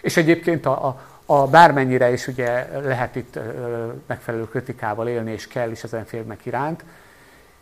És 0.02 0.18
egyébként 0.18 0.66
a, 0.66 0.88
a, 0.88 1.02
a 1.26 1.48
bármennyire 1.48 2.12
is 2.12 2.28
ugye 2.28 2.80
lehet 2.80 3.16
itt 3.16 3.36
ö, 3.36 3.88
megfelelő 4.06 4.48
kritikával 4.48 5.08
élni, 5.08 5.32
és 5.32 5.48
kell 5.48 5.72
is 5.72 5.84
ezen 5.84 6.06
filmek 6.06 6.46
iránt, 6.46 6.84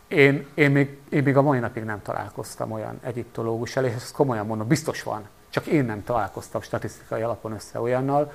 én, 0.08 0.46
én, 0.54 0.70
még, 0.70 0.98
én 1.08 1.22
még 1.22 1.36
a 1.36 1.42
mai 1.42 1.58
napig 1.58 1.82
nem 1.82 2.02
találkoztam 2.02 2.72
olyan 2.72 2.98
egyiptológussal, 3.02 3.84
és 3.84 3.94
ezt 3.94 4.12
komolyan 4.12 4.46
mondom, 4.46 4.66
biztos 4.66 5.02
van, 5.02 5.28
csak 5.50 5.66
én 5.66 5.84
nem 5.84 6.04
találkoztam 6.04 6.60
statisztikai 6.60 7.22
alapon 7.22 7.52
össze 7.52 7.80
olyannal, 7.80 8.32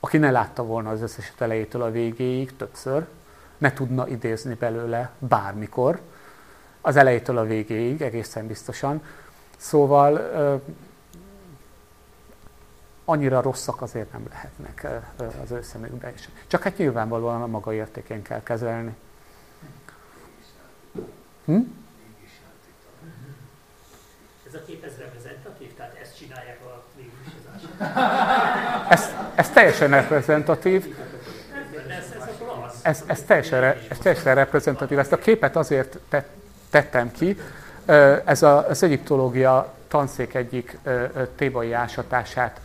aki 0.00 0.18
ne 0.18 0.30
látta 0.30 0.64
volna 0.64 0.90
az 0.90 1.02
összeset 1.02 1.40
elejétől 1.40 1.82
a 1.82 1.90
végéig 1.90 2.56
többször, 2.56 3.06
ne 3.58 3.72
tudna 3.72 4.08
idézni 4.08 4.54
belőle 4.54 5.10
bármikor, 5.18 6.00
az 6.80 6.96
elejétől 6.96 7.38
a 7.38 7.44
végéig, 7.44 8.02
egészen 8.02 8.46
biztosan. 8.46 9.02
Szóval 9.56 10.30
annyira 13.04 13.40
rosszak 13.40 13.82
azért 13.82 14.12
nem 14.12 14.26
lehetnek 14.30 14.86
az 15.42 15.50
ő 15.50 15.62
szemükben 15.62 16.12
is. 16.14 16.28
Csak 16.46 16.62
hát 16.62 16.78
nyilvánvalóan 16.78 17.42
a 17.42 17.46
maga 17.46 17.72
értékén 17.72 18.22
kell 18.22 18.42
kezelni. 18.42 18.94
Hm? 21.44 21.60
Ez 24.46 24.54
a 24.54 24.64
kép 24.66 24.84
ez 24.84 24.92
reprezentatív? 24.98 25.74
Tehát 25.74 25.98
ezt 26.02 26.16
csinálják 26.16 26.60
a 26.64 26.84
ez, 28.88 29.14
ez 29.34 29.50
teljesen 29.50 29.90
reprezentatív. 29.90 30.96
Ez, 32.82 33.02
ez, 33.06 33.22
teljesen, 33.22 33.62
ez 33.88 33.98
teljesen 33.98 34.34
reprezentatív. 34.34 34.98
Ezt 34.98 35.12
a 35.12 35.18
képet 35.18 35.56
azért 35.56 35.98
tettem 36.70 37.12
ki. 37.12 37.38
Ez 38.24 38.42
a, 38.42 38.68
az 38.68 38.82
egyiptológia 38.82 39.72
tanszék 39.88 40.34
egyik 40.34 40.78
tébai 41.36 41.72
ásatását, 41.72 42.60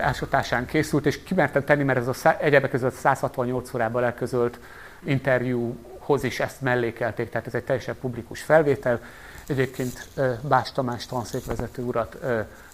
ásatásán 0.00 0.66
készült, 0.66 1.06
és 1.06 1.22
kimertem 1.22 1.64
tenni, 1.64 1.82
mert 1.82 1.98
ez 1.98 2.24
a 2.24 2.36
egyebek 2.40 2.70
között 2.70 2.94
168 2.94 3.74
órában 3.74 4.04
elközölt 4.04 4.58
interjú 5.04 5.76
hoz 6.06 6.24
is 6.24 6.40
ezt 6.40 6.60
mellékelték, 6.60 7.30
tehát 7.30 7.46
ez 7.46 7.54
egy 7.54 7.64
teljesen 7.64 7.96
publikus 8.00 8.42
felvétel. 8.42 9.00
Egyébként 9.46 10.08
Bás 10.40 10.72
Tamás 10.72 11.06
tanszékvezető 11.06 11.82
urat 11.82 12.16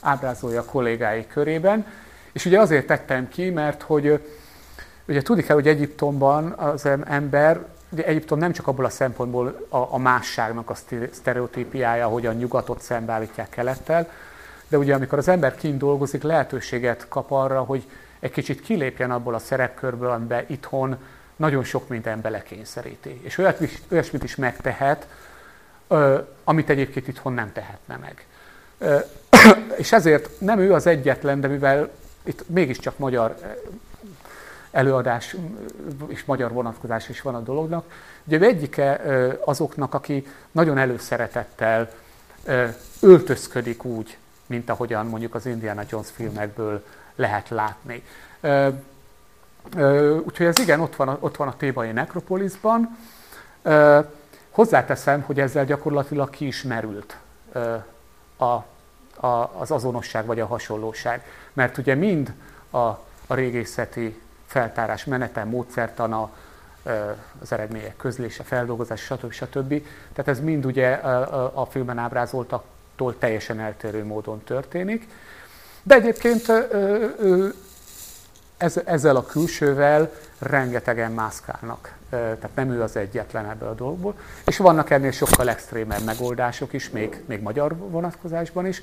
ábrázolja 0.00 0.64
kollégái 0.64 1.26
körében. 1.26 1.86
És 2.32 2.44
ugye 2.44 2.60
azért 2.60 2.86
tettem 2.86 3.28
ki, 3.28 3.50
mert 3.50 3.82
hogy 3.82 4.20
ugye 5.08 5.22
tudni 5.22 5.42
kell, 5.42 5.54
hogy 5.54 5.68
Egyiptomban 5.68 6.52
az 6.52 6.88
ember, 7.04 7.60
ugye 7.88 8.04
Egyiptom 8.04 8.38
nem 8.38 8.52
csak 8.52 8.66
abból 8.66 8.84
a 8.84 8.88
szempontból 8.88 9.66
a, 9.68 9.76
a 9.76 9.98
másságnak 9.98 10.70
a 10.70 10.74
sztereotípiája, 11.10 12.06
hogy 12.06 12.26
a 12.26 12.32
nyugatot 12.32 12.80
szembeállítják 12.80 13.48
kelettel, 13.48 14.10
de 14.68 14.78
ugye 14.78 14.94
amikor 14.94 15.18
az 15.18 15.28
ember 15.28 15.54
kint 15.54 15.78
dolgozik, 15.78 16.22
lehetőséget 16.22 17.08
kap 17.08 17.30
arra, 17.30 17.60
hogy 17.62 17.88
egy 18.20 18.30
kicsit 18.30 18.60
kilépjen 18.60 19.10
abból 19.10 19.34
a 19.34 19.38
szerepkörből, 19.38 20.10
amiben 20.10 20.44
itthon 20.46 20.96
nagyon 21.42 21.64
sok 21.64 21.88
minden 21.88 22.20
belekényszeríti. 22.20 23.20
És 23.22 23.38
olyat, 23.38 23.58
olyasmit 23.90 24.22
is 24.22 24.36
megtehet, 24.36 25.06
amit 26.44 26.70
egyébként 26.70 27.08
itthon 27.08 27.32
nem 27.32 27.52
tehetne 27.52 27.96
meg. 27.96 28.26
És 29.82 29.92
ezért 29.92 30.40
nem 30.40 30.58
ő 30.58 30.72
az 30.72 30.86
egyetlen, 30.86 31.40
de 31.40 31.48
mivel 31.48 31.90
itt 32.22 32.48
mégiscsak 32.48 32.98
magyar 32.98 33.36
előadás 34.70 35.36
és 36.06 36.24
magyar 36.24 36.52
vonatkozás 36.52 37.08
is 37.08 37.22
van 37.22 37.34
a 37.34 37.40
dolognak, 37.40 37.84
ugye 38.24 38.38
egyike 38.38 39.00
azoknak, 39.44 39.94
aki 39.94 40.26
nagyon 40.50 40.78
előszeretettel 40.78 41.90
öltözködik 43.00 43.84
úgy, 43.84 44.18
mint 44.46 44.70
ahogyan 44.70 45.06
mondjuk 45.06 45.34
az 45.34 45.46
Indiana 45.46 45.82
Jones 45.90 46.08
filmekből 46.14 46.84
lehet 47.16 47.48
látni. 47.48 48.02
Úgyhogy 50.24 50.46
ez 50.46 50.58
igen, 50.58 50.80
ott 50.80 50.96
van 50.96 51.08
a, 51.08 51.16
ott 51.20 51.36
van 51.36 51.48
a 51.48 51.56
tébai 51.56 51.92
nekropolisban. 51.92 52.98
Hozzáteszem, 54.50 55.20
hogy 55.20 55.40
ezzel 55.40 55.64
gyakorlatilag 55.64 56.30
ki 56.30 56.46
is 56.46 56.62
merült 56.62 57.16
a, 58.36 58.44
a, 59.26 59.50
az 59.58 59.70
azonosság 59.70 60.26
vagy 60.26 60.40
a 60.40 60.46
hasonlóság. 60.46 61.24
Mert 61.52 61.78
ugye 61.78 61.94
mind 61.94 62.32
a, 62.70 62.78
a 63.26 63.34
régészeti 63.34 64.20
feltárás 64.46 65.04
menete, 65.04 65.44
módszertana, 65.44 66.30
az 67.40 67.52
eredmények 67.52 67.96
közlése, 67.96 68.42
feldolgozás, 68.42 69.00
stb. 69.00 69.32
stb. 69.32 69.68
Tehát 70.12 70.28
ez 70.28 70.40
mind 70.40 70.66
ugye 70.66 70.90
a 71.54 71.66
filmen 71.70 71.98
ábrázoltaktól 71.98 73.18
teljesen 73.18 73.60
eltérő 73.60 74.04
módon 74.04 74.42
történik. 74.44 75.08
De 75.82 75.94
egyébként 75.94 76.52
ezzel 78.84 79.16
a 79.16 79.26
külsővel 79.26 80.12
rengetegen 80.38 81.12
mászkálnak. 81.12 81.94
Tehát 82.10 82.50
nem 82.54 82.70
ő 82.70 82.82
az 82.82 82.96
egyetlen 82.96 83.50
ebből 83.50 83.68
a 83.68 83.74
dolgból. 83.74 84.14
És 84.44 84.56
vannak 84.56 84.90
ennél 84.90 85.10
sokkal 85.10 85.48
extrémebb 85.48 86.04
megoldások 86.04 86.72
is, 86.72 86.90
még, 86.90 87.22
még 87.26 87.40
magyar 87.40 87.76
vonatkozásban 87.76 88.66
is. 88.66 88.82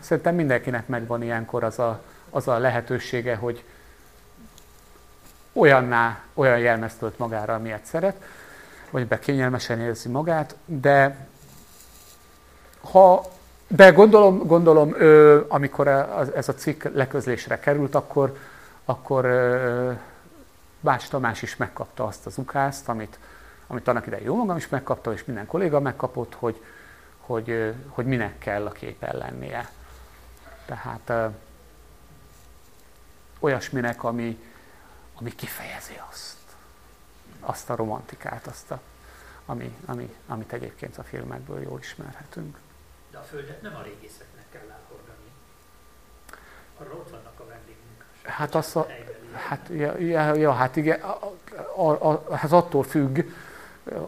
Szerintem 0.00 0.34
mindenkinek 0.34 0.86
megvan 0.86 1.22
ilyenkor 1.22 1.64
az 1.64 1.78
a, 1.78 2.00
az 2.30 2.48
a 2.48 2.58
lehetősége, 2.58 3.34
hogy 3.34 3.64
olyanná, 5.52 6.20
olyan 6.34 6.58
jelmezt 6.58 6.98
tölt 6.98 7.18
magára, 7.18 7.54
amilyet 7.54 7.84
szeret, 7.84 8.22
vagy 8.90 9.06
be 9.06 9.18
kényelmesen 9.18 9.80
érzi 9.80 10.08
magát, 10.08 10.54
de 10.64 11.26
ha 12.80 13.22
de 13.68 13.90
gondolom, 13.90 14.46
gondolom 14.46 14.94
ö, 14.98 15.40
amikor 15.48 15.88
ez 16.34 16.48
a 16.48 16.54
cikk 16.54 16.84
leközlésre 16.94 17.58
került, 17.58 17.94
akkor, 17.94 18.36
akkor 18.88 19.24
Bács 20.80 21.08
Tamás 21.08 21.42
is 21.42 21.56
megkapta 21.56 22.04
azt 22.04 22.26
az 22.26 22.38
ukázt, 22.38 22.88
amit, 22.88 23.18
amit 23.66 23.88
annak 23.88 24.06
idején 24.06 24.26
jó 24.26 24.36
magam 24.36 24.56
is 24.56 24.68
megkapta, 24.68 25.12
és 25.12 25.24
minden 25.24 25.46
kolléga 25.46 25.80
megkapott, 25.80 26.34
hogy, 26.34 26.64
hogy, 27.18 27.74
hogy 27.88 28.06
minek 28.06 28.38
kell 28.38 28.66
a 28.66 28.72
képen 28.72 29.16
lennie. 29.16 29.70
Tehát 30.64 31.32
olyasminek, 33.38 34.04
ami, 34.04 34.44
ami 35.14 35.34
kifejezi 35.34 36.00
azt, 36.10 36.36
azt 37.40 37.70
a 37.70 37.76
romantikát, 37.76 38.46
azt 38.46 38.70
a, 38.70 38.80
ami, 39.46 39.76
ami, 39.86 40.16
amit 40.26 40.52
egyébként 40.52 40.98
a 40.98 41.02
filmekből 41.02 41.62
jól 41.62 41.78
ismerhetünk. 41.78 42.58
De 43.10 43.18
a 43.18 43.22
Földet 43.22 43.62
nem 43.62 43.76
a 43.76 43.82
régészeknek 43.82 44.44
kell 44.50 44.70
elhordani. 44.70 45.32
Arra 46.78 46.94
ott 46.94 47.10
vannak. 47.10 47.37
Hát, 48.28 48.54
az 48.54 48.76
a, 48.76 48.86
hát, 49.48 49.68
ja, 49.70 49.98
ja, 49.98 50.34
ja, 50.34 50.52
hát 50.52 50.76
igen, 50.76 51.00
a, 51.00 51.82
a, 51.82 52.08
a, 52.08 52.34
hát 52.34 52.52
attól 52.52 52.82
függ, 52.82 53.20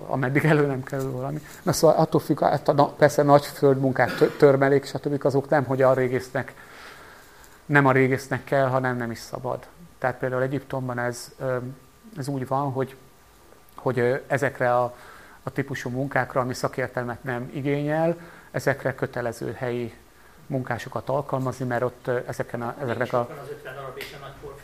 ameddig 0.06 0.44
elő 0.44 0.66
nem 0.66 0.82
kerül 0.82 1.10
valami. 1.10 1.40
Na 1.62 1.72
szóval 1.72 1.96
attól 1.96 2.20
függ, 2.20 2.40
hát 2.40 2.68
a, 2.68 2.72
na, 2.72 2.88
persze 2.88 3.22
nagy 3.22 3.44
földmunkák, 3.44 4.36
törmelék, 4.36 4.84
stb. 4.84 5.24
azok 5.24 5.48
nem, 5.48 5.64
hogy 5.64 5.82
a 5.82 5.94
régésznek, 5.94 6.54
nem 7.66 7.86
a 7.86 7.92
régésznek 7.92 8.44
kell, 8.44 8.66
hanem 8.66 8.96
nem 8.96 9.10
is 9.10 9.18
szabad. 9.18 9.66
Tehát 9.98 10.16
például 10.18 10.42
Egyiptomban 10.42 10.98
ez, 10.98 11.34
ez 12.16 12.28
úgy 12.28 12.46
van, 12.46 12.72
hogy, 12.72 12.96
hogy 13.74 14.22
ezekre 14.26 14.76
a, 14.76 14.96
a 15.42 15.50
típusú 15.50 15.90
munkákra, 15.90 16.40
ami 16.40 16.54
szakértelmet 16.54 17.24
nem 17.24 17.50
igényel, 17.52 18.16
ezekre 18.50 18.94
kötelező 18.94 19.52
helyi 19.52 19.94
munkásokat 20.50 21.08
alkalmazni, 21.08 21.64
mert 21.64 21.82
ott 21.82 22.10
ezeken 22.26 22.62
a, 22.62 22.74
ezeknek 22.82 23.12
a... 23.12 23.28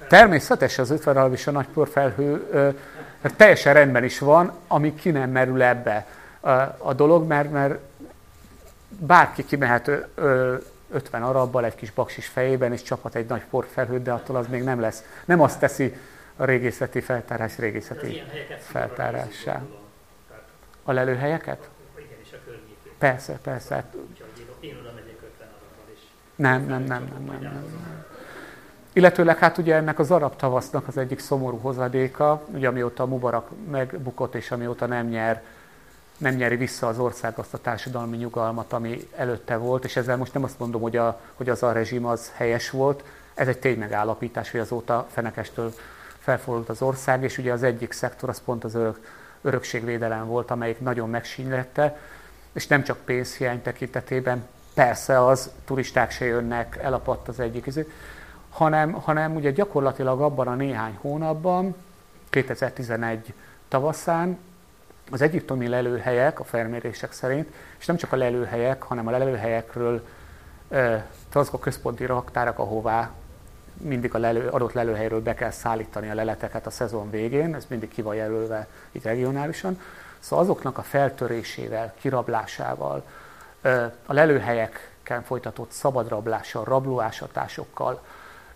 Természetes 0.09 0.79
az 0.79 0.91
50 0.91 1.15
darab 1.15 1.33
és 1.33 1.47
a 1.47 1.51
nagy 1.51 1.67
porfelhő, 1.67 2.51
teljesen 3.37 3.75
rendben 3.75 4.05
is 4.05 4.19
van, 4.19 4.53
ami 4.67 4.95
ki 4.95 5.11
nem 5.11 5.31
merül 5.31 5.63
ebbe 5.63 6.07
a, 6.41 6.51
a 6.79 6.93
dolog, 6.97 7.27
mert, 7.27 7.51
mert 7.51 7.79
bárki 8.89 9.45
kimehet 9.45 9.91
50 10.91 11.23
arabbal 11.23 11.65
egy 11.65 11.75
kis 11.75 11.91
baksis 11.91 12.27
fejében, 12.27 12.73
és 12.73 12.83
csapat 12.83 13.15
egy 13.15 13.27
nagy 13.27 13.45
porfelhőt, 13.51 14.03
de 14.03 14.13
attól 14.13 14.37
az 14.37 14.47
még 14.47 14.63
nem 14.63 14.81
lesz. 14.81 15.05
Nem 15.25 15.41
azt 15.41 15.59
teszi 15.59 15.97
a 16.37 16.45
régészeti 16.45 17.01
feltárás 17.01 17.59
régészeti 17.59 18.23
feltárássá. 18.59 19.63
A 20.83 20.93
lelőhelyeket? 20.93 21.69
Persze, 22.99 23.39
persze. 23.43 23.75
Hát... 23.75 23.95
Én 24.61 24.77
oda 24.81 24.93
megyek 24.95 25.17
50 25.23 25.49
arabbal 25.49 25.93
is. 25.95 26.01
Nem, 26.37 26.67
nem, 26.67 26.83
nem, 26.83 27.09
nem, 27.13 27.25
nem, 27.27 27.41
nem. 27.41 28.05
Illetőleg 28.93 29.39
hát 29.39 29.59
ugye 29.59 29.75
ennek 29.75 29.99
az 29.99 30.11
arab 30.11 30.37
tavasznak 30.37 30.89
az 30.89 30.97
egyik 30.97 31.19
szomorú 31.19 31.59
hozadéka, 31.59 32.43
ugye 32.55 32.69
amióta 32.69 33.07
Mubarak 33.07 33.51
megbukott, 33.71 34.35
és 34.35 34.51
amióta 34.51 34.87
nem 34.87 35.07
nyer 35.07 35.43
nem 36.19 36.35
nyeri 36.35 36.57
vissza 36.57 36.87
az 36.87 36.99
ország 36.99 37.39
azt 37.39 37.55
a 37.55 37.59
társadalmi 37.59 38.17
nyugalmat, 38.17 38.73
ami 38.73 39.09
előtte 39.17 39.57
volt, 39.57 39.85
és 39.85 39.97
ezzel 39.97 40.17
most 40.17 40.35
nem 40.35 40.45
azt 40.45 40.59
mondom, 40.59 40.81
hogy, 40.81 40.97
a, 40.97 41.21
hogy 41.35 41.49
az 41.49 41.63
a 41.63 41.73
rezsim 41.73 42.07
az 42.07 42.33
helyes 42.35 42.71
volt, 42.71 43.05
ez 43.35 43.49
egy 43.49 43.59
tény 43.59 43.79
megállapítás, 43.79 44.51
hogy 44.51 44.61
azóta 44.61 45.07
fenekestől 45.11 45.73
felfordult 46.19 46.69
az 46.69 46.83
ország, 46.83 47.23
és 47.23 47.39
ugye 47.39 47.53
az 47.53 47.63
egyik 47.63 47.93
szektor 47.93 48.29
az 48.29 48.43
pont 48.45 48.65
az 48.65 48.75
örök, 48.75 48.99
örökségvédelem 49.43 50.27
volt, 50.27 50.51
amelyik 50.51 50.81
nagyon 50.81 51.11
megsínylette, 51.11 51.99
és 52.53 52.67
nem 52.67 52.83
csak 52.83 52.99
pénzhiány 53.05 53.63
tekintetében, 53.63 54.47
persze 54.77 55.25
az, 55.25 55.51
turisták 55.65 56.11
se 56.11 56.25
jönnek, 56.25 56.79
elapadt 56.83 57.29
az 57.29 57.41
egyik 57.41 57.67
izé, 57.67 57.89
hanem, 58.51 58.93
hanem 58.93 59.35
ugye 59.35 59.51
gyakorlatilag 59.51 60.21
abban 60.21 60.47
a 60.47 60.55
néhány 60.55 60.99
hónapban, 61.01 61.75
2011 62.31 63.35
tavaszán 63.69 64.39
az 65.11 65.23
egyiptomi 65.23 65.69
lelőhelyek 65.69 66.41
a 66.41 66.45
felmérések 66.45 67.13
szerint, 67.13 67.53
és 67.79 67.87
nem 67.87 67.97
csak 67.97 68.13
a 68.13 68.17
lelőhelyek, 68.17 68.83
hanem 68.83 69.07
a 69.07 69.11
lelőhelyekről 69.11 70.07
azok 71.33 71.55
a 71.55 71.59
központi 71.59 72.07
raktárak, 72.07 72.59
ahová 72.59 73.11
mindig 73.77 74.15
a 74.15 74.19
lelő, 74.19 74.49
adott 74.49 74.73
lelőhelyről 74.73 75.23
be 75.23 75.35
kell 75.35 75.51
szállítani 75.51 76.11
a 76.11 76.15
leleteket 76.15 76.67
a 76.67 76.71
szezon 76.71 77.11
végén, 77.11 77.55
ez 77.55 77.67
mindig 77.69 77.89
ki 77.89 78.03
van 78.03 78.15
jelölve 78.15 78.67
itt 78.93 79.05
regionálisan. 79.05 79.81
Szóval 80.19 80.45
azoknak 80.45 80.79
a 80.79 80.83
feltörésével, 80.83 81.95
kirablásával, 82.01 83.05
a 84.07 84.13
lelőhelyeken 84.13 85.23
folytatott 85.23 85.71
szabadrablással, 85.71 86.65
rablóásatásokkal, 86.65 88.03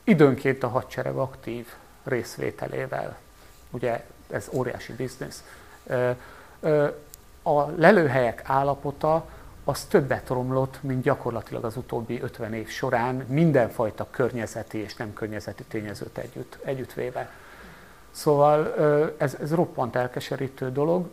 időnként 0.04 0.62
a 0.62 0.68
hadsereg 0.68 1.16
aktív 1.16 1.66
részvételével. 2.04 3.16
Ugye 3.70 4.04
ez 4.30 4.48
óriási 4.52 4.92
biznisz 4.92 5.44
a 7.42 7.70
lelőhelyek 7.76 8.42
állapota 8.44 9.26
az 9.64 9.84
többet 9.84 10.28
romlott, 10.28 10.78
mint 10.82 11.02
gyakorlatilag 11.02 11.64
az 11.64 11.76
utóbbi 11.76 12.20
50 12.20 12.54
év 12.54 12.68
során 12.68 13.14
mindenfajta 13.14 14.06
környezeti 14.10 14.78
és 14.78 14.96
nem 14.96 15.12
környezeti 15.12 15.62
tényezőt 15.62 16.18
együtt, 16.18 16.58
együttvéve. 16.64 17.30
Szóval 18.10 18.74
ez, 19.18 19.36
ez 19.40 19.54
roppant 19.54 19.96
elkeserítő 19.96 20.72
dolog, 20.72 21.08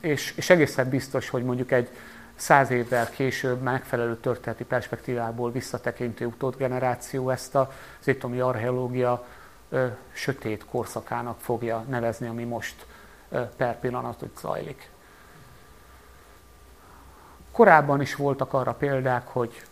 és, 0.00 0.36
és 0.36 0.50
egészen 0.50 0.88
biztos, 0.88 1.28
hogy 1.28 1.44
mondjuk 1.44 1.70
egy 1.70 1.88
száz 2.34 2.70
évvel 2.70 3.10
később 3.10 3.62
megfelelő 3.62 4.16
történeti 4.16 4.64
perspektívából 4.64 5.52
visszatekintő 5.52 6.26
utódgeneráció 6.26 7.30
ezt 7.30 7.54
az 7.54 7.66
egyiptomi 8.00 8.40
archeológia 8.40 9.26
sötét 10.12 10.64
korszakának 10.64 11.40
fogja 11.40 11.84
nevezni, 11.88 12.26
ami 12.26 12.44
most 12.44 12.86
per 13.56 13.78
pillanatot 13.78 14.38
zajlik. 14.38 14.90
Korábban 17.52 18.00
is 18.00 18.14
voltak 18.14 18.52
arra 18.52 18.72
példák, 18.72 19.26
hogy 19.26 19.62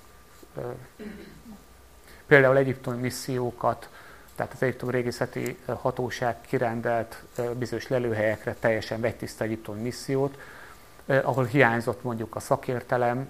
például 2.27 2.57
egyiptomi 2.57 3.01
missziókat, 3.01 3.89
tehát 4.35 4.53
az 4.53 4.63
egyiptomi 4.63 4.93
régészeti 4.93 5.59
hatóság 5.67 6.41
kirendelt 6.41 7.23
bizonyos 7.59 7.89
lelőhelyekre 7.89 8.55
teljesen 8.55 9.01
vegytiszta 9.01 9.45
egyiptomi 9.45 9.81
missziót, 9.81 10.39
ahol 11.07 11.45
hiányzott 11.45 12.03
mondjuk 12.03 12.37
a 12.37 12.41
szakértelem, 12.41 13.29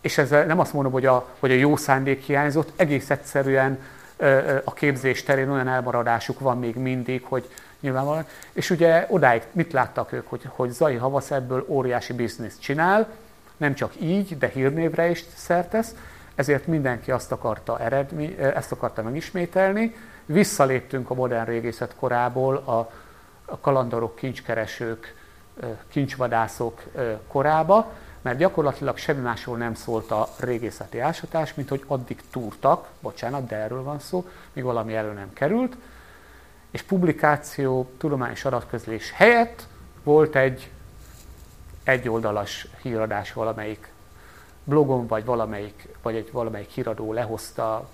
és 0.00 0.18
ezzel 0.18 0.44
nem 0.44 0.58
azt 0.58 0.72
mondom, 0.72 0.92
hogy 0.92 1.06
a, 1.06 1.28
hogy 1.38 1.50
a 1.50 1.54
jó 1.54 1.76
szándék 1.76 2.22
hiányzott, 2.22 2.72
egész 2.76 3.10
egyszerűen 3.10 3.78
a 4.64 4.72
képzés 4.72 5.22
terén 5.22 5.50
olyan 5.50 5.68
elmaradásuk 5.68 6.40
van 6.40 6.58
még 6.58 6.76
mindig, 6.76 7.24
hogy 7.24 7.50
nyilvánvalóan. 7.80 8.26
És 8.52 8.70
ugye 8.70 9.06
odáig 9.08 9.42
mit 9.52 9.72
láttak 9.72 10.12
ők, 10.12 10.28
hogy, 10.28 10.42
hogy 10.48 10.70
Zai 10.70 10.94
Havasz 10.94 11.30
ebből 11.30 11.64
óriási 11.68 12.12
bizniszt 12.12 12.60
csinál, 12.60 13.08
nem 13.56 13.74
csak 13.74 14.00
így, 14.00 14.38
de 14.38 14.48
hírnévre 14.48 15.10
is 15.10 15.24
szertesz, 15.34 15.94
ezért 16.34 16.66
mindenki 16.66 17.10
azt 17.10 17.32
akarta, 17.32 17.80
eredmi, 17.80 18.38
ezt 18.38 18.72
akarta 18.72 19.02
megismételni. 19.02 19.94
Visszaléptünk 20.26 21.10
a 21.10 21.14
modern 21.14 21.44
régészet 21.44 21.94
korából 21.98 22.56
a, 22.56 22.90
a 23.44 23.58
kalandorok, 23.60 24.16
kincskeresők, 24.16 25.14
kincsvadászok 25.88 26.82
korába, 27.28 27.92
mert 28.22 28.38
gyakorlatilag 28.38 28.96
semmi 28.96 29.20
másról 29.20 29.56
nem 29.56 29.74
szólt 29.74 30.10
a 30.10 30.28
régészeti 30.38 30.98
ásatás, 30.98 31.54
mint 31.54 31.68
hogy 31.68 31.84
addig 31.86 32.22
túrtak, 32.30 32.88
bocsánat, 33.00 33.46
de 33.46 33.56
erről 33.56 33.82
van 33.82 33.98
szó, 33.98 34.28
míg 34.52 34.64
valami 34.64 34.94
elő 34.94 35.12
nem 35.12 35.32
került, 35.32 35.76
és 36.70 36.82
publikáció, 36.82 37.90
tudományos 37.98 38.44
adatközlés 38.44 39.10
helyett 39.10 39.66
volt 40.02 40.36
egy 40.36 40.70
egyoldalas 41.84 42.68
híradás 42.82 43.32
valamelyik 43.32 43.92
blogon, 44.64 45.06
vagy 45.06 45.24
valamelyik, 45.24 45.88
vagy 46.02 46.14
egy 46.14 46.32
valamelyik 46.32 46.70
híradó 46.70 47.12
lehozta, 47.12 47.88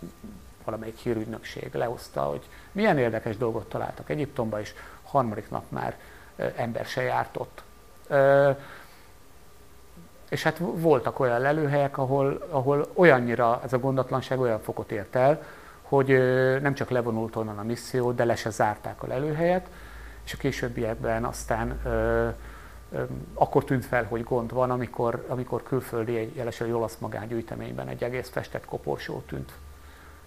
valamelyik 0.65 0.97
hírügynökség 0.97 1.75
lehozta, 1.75 2.21
hogy 2.23 2.49
milyen 2.73 2.99
érdekes 2.99 3.37
dolgot 3.37 3.69
találtak 3.69 4.11
Egyiptomban, 4.11 4.61
és 4.61 4.75
harmadik 5.03 5.51
nap 5.51 5.65
már 5.69 5.99
ember 6.57 6.85
se 6.85 7.03
járt 7.03 7.37
ott. 7.37 7.63
És 10.29 10.43
hát 10.43 10.59
voltak 10.59 11.21
olyan 11.21 11.41
lelőhelyek, 11.41 11.99
ahol, 11.99 12.47
ahol 12.51 12.87
olyannyira 12.95 13.61
ez 13.65 13.73
a 13.73 13.79
gondatlanság 13.79 14.41
olyan 14.41 14.61
fokot 14.61 14.93
ért 14.93 15.17
el, 15.17 15.43
hogy 15.83 16.09
nem 16.61 16.75
csak 16.75 16.91
levonult 16.91 17.37
onnan 17.37 17.59
a 17.59 17.63
misszió, 17.63 18.13
de 18.13 18.25
le 18.25 18.37
se 18.37 18.51
zárták 18.51 19.03
a 19.03 19.07
lelőhelyet, 19.07 19.69
és 20.25 20.33
a 20.33 20.37
későbbiekben 20.37 21.25
aztán 21.25 21.81
ö, 21.85 22.29
ö, 22.93 23.03
akkor 23.35 23.65
tűnt 23.65 23.85
fel, 23.85 24.05
hogy 24.05 24.25
gond 24.25 24.53
van, 24.53 24.71
amikor, 24.71 25.25
amikor 25.29 25.63
külföldi, 25.63 26.17
egy 26.17 26.37
jelesül 26.37 26.67
egy 26.67 26.73
olasz 26.73 26.97
magángyűjteményben 26.99 27.89
egy 27.89 28.03
egész 28.03 28.29
festett 28.29 28.65
koporsó 28.65 29.23
tűnt, 29.27 29.53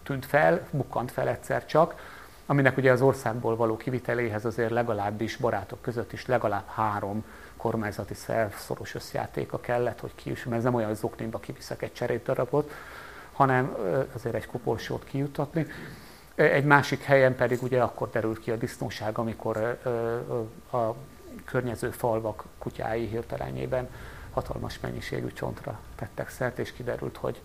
tűnt 0.03 0.26
fel, 0.26 0.68
bukkant 0.72 1.11
fel 1.11 1.27
egyszer 1.27 1.65
csak, 1.65 1.95
aminek 2.45 2.77
ugye 2.77 2.91
az 2.91 3.01
országból 3.01 3.55
való 3.55 3.77
kiviteléhez 3.77 4.45
azért 4.45 4.72
legalábbis 4.72 5.35
barátok 5.35 5.81
között 5.81 6.13
is 6.13 6.26
legalább 6.26 6.67
három 6.67 7.26
kormányzati 7.57 8.13
szerv 8.13 8.51
szoros 8.51 8.95
összjátéka 8.95 9.59
kellett, 9.59 9.99
hogy 9.99 10.15
ki 10.15 10.30
mert 10.30 10.51
ez 10.51 10.63
nem 10.63 10.73
olyan, 10.73 10.88
hogy 10.88 10.97
zoknémba 10.97 11.39
kiviszek 11.39 11.81
egy 11.81 11.93
cserétdarabot, 11.93 12.72
hanem 13.34 13.76
azért 14.13 14.35
egy 14.35 14.45
koporsót 14.45 15.03
kijutatni. 15.03 15.67
Egy 16.35 16.65
másik 16.65 17.03
helyen 17.03 17.35
pedig 17.35 17.63
ugye 17.63 17.81
akkor 17.81 18.09
derült 18.09 18.39
ki 18.39 18.51
a 18.51 18.55
disznóság, 18.55 19.17
amikor 19.17 19.80
a 20.72 20.93
környező 21.45 21.89
falvak 21.89 22.43
kutyái 22.57 23.05
hirtelenjében 23.07 23.89
hatalmas 24.31 24.80
mennyiségű 24.80 25.27
csontra 25.27 25.80
tettek 25.95 26.30
szert, 26.30 26.59
és 26.59 26.73
kiderült, 26.73 27.17
hogy 27.17 27.41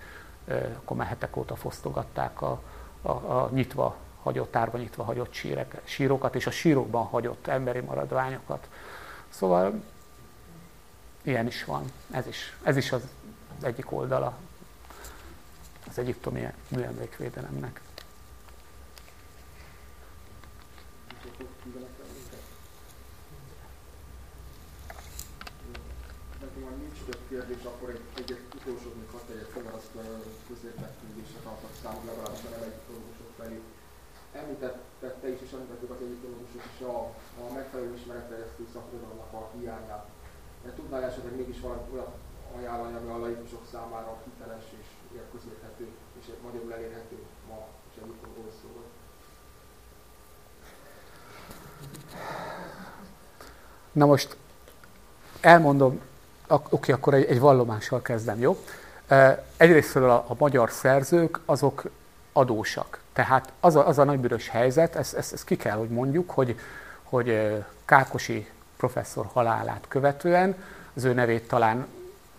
akkor 0.77 0.97
már 0.97 1.07
hetek 1.07 1.37
óta 1.37 1.57
fosztogatták 1.57 2.43
a, 2.43 2.61
a, 3.03 3.11
a 3.11 3.49
nyitva 3.53 3.97
hagyott, 4.23 4.73
nyitva 4.73 5.05
hagyott 5.05 5.33
sírek, 5.33 5.81
sírokat, 5.85 6.35
és 6.35 6.47
a 6.47 6.51
sírokban 6.51 7.05
hagyott 7.05 7.47
emberi 7.47 7.81
maradványokat. 7.81 8.69
Szóval 9.29 9.83
ilyen 11.23 11.47
is 11.47 11.65
van. 11.65 11.85
Ez 12.11 12.27
is, 12.27 12.57
ez 12.63 12.77
is 12.77 12.93
az 12.93 13.03
egyik 13.63 13.93
oldala 13.93 14.39
az 15.89 15.99
egyiptomi 15.99 16.47
műemlékvédelemnek. 16.69 17.81
Kérdés, 27.29 27.65
akkor 27.65 27.89
egy, 27.97 28.05
egy, 28.21 28.31
egy 28.37 28.45
utolsó 28.59 28.89
még 28.99 29.09
hadd 29.15 29.25
tegyek 29.31 29.51
fel, 29.55 29.67
azt 29.79 29.93
közértmegbízésre 30.49 31.41
tartok 31.47 31.75
számot, 31.83 32.05
legalábbis 32.11 32.45
a 32.47 32.51
nem 32.55 32.65
egyiptológusok 32.69 33.31
felé. 33.39 33.59
Említette 34.41 35.09
te 35.21 35.29
is, 35.35 35.41
és 35.45 35.53
említettük 35.55 35.91
az 35.95 36.03
egyiptológusok 36.07 36.65
is 36.75 36.81
a, 36.93 36.97
a 37.41 37.45
megfelelő 37.59 37.91
ismeretterjesztő 37.99 38.63
szakirodalomnak 38.73 39.33
a 39.41 39.43
hiányát. 39.55 40.05
De 40.65 40.71
tudnál 40.79 41.05
esetleg 41.09 41.35
mégis 41.41 41.61
valami 41.67 41.83
olyan 41.97 42.11
ajánlani, 42.71 42.97
ami 42.97 43.11
a 43.11 43.19
laikusok 43.19 43.63
számára 43.73 44.17
hiteles 44.25 44.65
és 44.81 44.87
közérthető, 45.33 45.89
és 46.21 46.27
magyarul 46.43 46.73
elérhető 46.73 47.17
ma, 47.49 47.67
és 47.91 48.03
egyiptomról 48.03 48.53
szól. 48.63 48.83
Na 53.93 54.07
most 54.07 54.37
elmondom, 55.41 56.01
oké, 56.49 56.93
akkor 56.93 57.15
egy, 57.15 57.25
egy 57.25 57.41
vallomással 57.41 58.03
kezdem, 58.03 58.39
jó? 58.39 58.65
Egyrészt 59.57 59.97
a, 59.97 60.15
a 60.15 60.35
magyar 60.39 60.71
szerzők, 60.71 61.41
azok 61.45 61.91
adósak. 62.33 63.01
Tehát 63.13 63.53
az 63.61 63.77
a, 63.77 63.87
az 63.87 63.99
a 63.99 64.05
nagybűrös 64.05 64.49
helyzet, 64.49 64.97
ezt, 64.97 65.15
ezt, 65.15 65.33
ezt 65.33 65.45
ki 65.45 65.57
kell, 65.57 65.77
hogy 65.77 65.89
mondjuk, 65.89 66.31
hogy, 66.31 66.59
hogy 67.03 67.57
Kákosi 67.85 68.51
professzor 68.77 69.27
halálát 69.33 69.85
követően, 69.89 70.57
az 70.95 71.05
ő 71.05 71.13
nevét 71.13 71.49
talán 71.49 71.87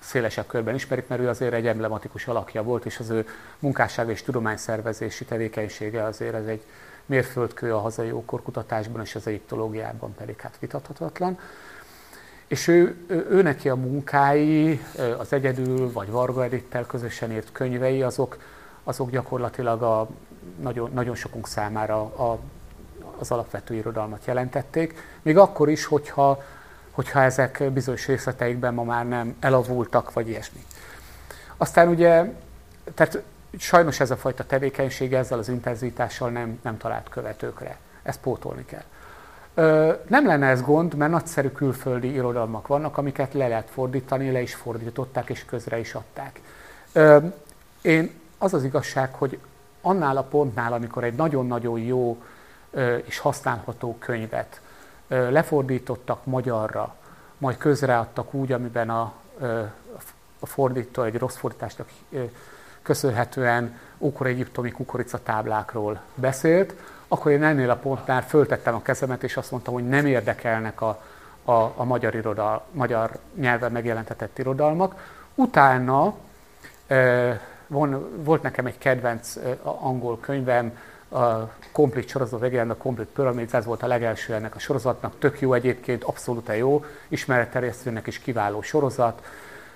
szélesebb 0.01 0.47
körben 0.47 0.75
ismerik, 0.75 1.07
mert 1.07 1.21
ő 1.21 1.27
azért 1.27 1.53
egy 1.53 1.67
emblematikus 1.67 2.27
alakja 2.27 2.63
volt, 2.63 2.85
és 2.85 2.99
az 2.99 3.09
ő 3.09 3.27
munkásság 3.59 4.09
és 4.09 4.21
tudományszervezési 4.21 5.25
tevékenysége 5.25 6.03
azért 6.03 6.33
ez 6.33 6.45
egy 6.45 6.63
mérföldkő 7.05 7.73
a 7.73 7.79
hazai 7.79 8.11
ókorkutatásban 8.11 9.01
és 9.01 9.15
az 9.15 9.27
egyiptológiában 9.27 10.13
pedig 10.15 10.39
hát 10.39 10.57
vitathatatlan. 10.59 11.39
És 12.47 12.67
ő, 12.67 12.95
ő, 13.07 13.27
ő 13.29 13.41
neki 13.41 13.69
a 13.69 13.75
munkái, 13.75 14.81
az 15.17 15.33
Egyedül 15.33 15.91
vagy 15.91 16.09
Varga 16.09 16.43
Edittel 16.43 16.85
közösen 16.85 17.31
írt 17.31 17.51
könyvei, 17.51 18.01
azok, 18.01 18.37
azok 18.83 19.09
gyakorlatilag 19.09 19.81
a, 19.81 20.07
nagyon, 20.61 20.91
nagyon 20.93 21.15
sokunk 21.15 21.47
számára 21.47 22.01
a, 22.01 22.39
az 23.19 23.31
alapvető 23.31 23.73
irodalmat 23.73 24.25
jelentették. 24.25 24.95
Még 25.21 25.37
akkor 25.37 25.69
is, 25.69 25.85
hogyha, 25.85 26.43
hogyha 26.91 27.21
ezek 27.21 27.63
bizonyos 27.73 28.07
részleteikben 28.07 28.73
ma 28.73 28.83
már 28.83 29.07
nem 29.07 29.35
elavultak, 29.39 30.13
vagy 30.13 30.29
ilyesmi. 30.29 30.65
Aztán 31.57 31.87
ugye, 31.87 32.33
tehát 32.93 33.21
sajnos 33.57 33.99
ez 33.99 34.11
a 34.11 34.17
fajta 34.17 34.45
tevékenység 34.45 35.13
ezzel 35.13 35.39
az 35.39 35.49
intenzitással 35.49 36.29
nem, 36.29 36.59
nem 36.61 36.77
talált 36.77 37.09
követőkre. 37.09 37.77
Ezt 38.03 38.19
pótolni 38.19 38.65
kell. 38.65 38.83
Ö, 39.53 39.93
nem 40.07 40.25
lenne 40.25 40.47
ez 40.47 40.61
gond, 40.61 40.95
mert 40.95 41.11
nagyszerű 41.11 41.49
külföldi 41.49 42.13
irodalmak 42.13 42.67
vannak, 42.67 42.97
amiket 42.97 43.33
le 43.33 43.47
lehet 43.47 43.69
fordítani, 43.69 44.31
le 44.31 44.41
is 44.41 44.55
fordították, 44.55 45.29
és 45.29 45.45
közre 45.45 45.79
is 45.79 45.93
adták. 45.93 46.41
Ö, 46.91 47.17
én 47.81 48.11
az 48.37 48.53
az 48.53 48.63
igazság, 48.63 49.13
hogy 49.13 49.39
annál 49.81 50.17
a 50.17 50.23
pontnál, 50.23 50.73
amikor 50.73 51.03
egy 51.03 51.15
nagyon-nagyon 51.15 51.79
jó 51.79 52.21
ö, 52.71 52.95
és 52.95 53.17
használható 53.17 53.97
könyvet 53.99 54.61
lefordítottak 55.11 56.25
magyarra, 56.25 56.95
majd 57.37 57.57
közreadtak 57.57 58.33
úgy, 58.33 58.51
amiben 58.51 58.89
a, 58.89 59.13
a 60.39 60.45
fordító 60.45 61.01
egy 61.03 61.17
rossz 61.17 61.35
fordításnak 61.35 61.87
köszönhetően 62.81 63.77
ókor-egyiptomi 63.97 64.71
kukoricatáblákról 64.71 66.01
beszélt, 66.15 66.73
akkor 67.07 67.31
én 67.31 67.43
ennél 67.43 67.69
a 67.69 67.75
pontnál 67.75 68.21
föltettem 68.21 68.75
a 68.75 68.81
kezemet, 68.81 69.23
és 69.23 69.37
azt 69.37 69.51
mondtam, 69.51 69.73
hogy 69.73 69.87
nem 69.87 70.05
érdekelnek 70.05 70.81
a, 70.81 71.01
a, 71.45 71.51
a 71.51 71.83
magyar, 71.83 72.15
irodal, 72.15 72.65
magyar 72.71 73.11
nyelven 73.35 73.71
megjelentetett 73.71 74.39
irodalmak. 74.39 74.95
Utána 75.35 76.13
von, 77.67 78.23
volt 78.23 78.41
nekem 78.41 78.65
egy 78.65 78.77
kedvenc 78.77 79.35
angol 79.63 80.19
könyvem, 80.19 80.77
a 81.11 81.49
Complete 81.71 82.07
sorozat 82.07 82.39
megjelent, 82.39 82.71
a 82.71 82.77
Complete 82.77 83.11
Pyramid, 83.13 83.49
ez 83.53 83.65
volt 83.65 83.83
a 83.83 83.87
legelső 83.87 84.33
ennek 84.33 84.55
a 84.55 84.59
sorozatnak, 84.59 85.19
tök 85.19 85.41
jó 85.41 85.53
egyébként, 85.53 86.03
abszolút 86.03 86.51
jó, 86.57 86.85
ismeretterjesztőnek 87.07 88.07
is 88.07 88.19
kiváló 88.19 88.61
sorozat. 88.61 89.21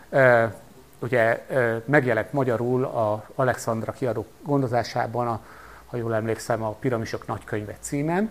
E, 0.10 0.54
ugye 1.00 1.46
megjelent 1.86 2.34
magyarul 2.34 2.84
a 2.84 3.26
Alexandra 3.36 3.92
kiadó 3.92 4.26
gondozásában, 4.42 5.28
a, 5.28 5.40
ha 5.86 5.98
jól 5.98 6.16
emlékszem, 6.16 6.64
a 6.64 6.72
Piramisok 6.72 7.28
nagykönyve 7.28 7.76
címen, 7.80 8.30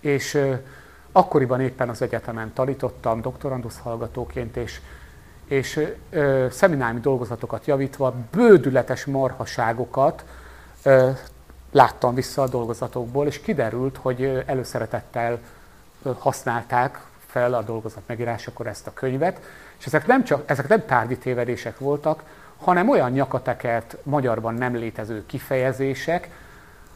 és 0.00 0.40
akkoriban 1.12 1.60
éppen 1.60 1.88
az 1.88 2.02
egyetemen 2.02 2.52
tanítottam 2.52 3.20
doktorandusz 3.20 3.78
hallgatóként, 3.78 4.56
és, 4.56 4.80
és 5.44 5.88
ö, 6.10 6.46
szeminári 6.50 7.00
dolgozatokat 7.00 7.66
javítva 7.66 8.14
bődületes 8.30 9.04
marhaságokat 9.04 10.24
ö, 10.82 11.10
láttam 11.70 12.14
vissza 12.14 12.42
a 12.42 12.48
dolgozatokból, 12.48 13.26
és 13.26 13.40
kiderült, 13.40 13.96
hogy 13.96 14.42
előszeretettel 14.46 15.38
használták 16.18 17.00
fel 17.26 17.54
a 17.54 17.62
dolgozat 17.62 18.02
megírásakor 18.06 18.66
ezt 18.66 18.86
a 18.86 18.92
könyvet, 18.92 19.40
és 19.78 19.86
ezek 19.86 20.06
nem, 20.06 20.24
csak, 20.24 20.42
ezek 20.46 20.68
nem 20.68 20.86
tárgyi 20.86 21.18
tévedések 21.18 21.78
voltak, 21.78 22.22
hanem 22.58 22.88
olyan 22.88 23.10
nyakatekert 23.10 23.96
magyarban 24.02 24.54
nem 24.54 24.74
létező 24.74 25.26
kifejezések, 25.26 26.30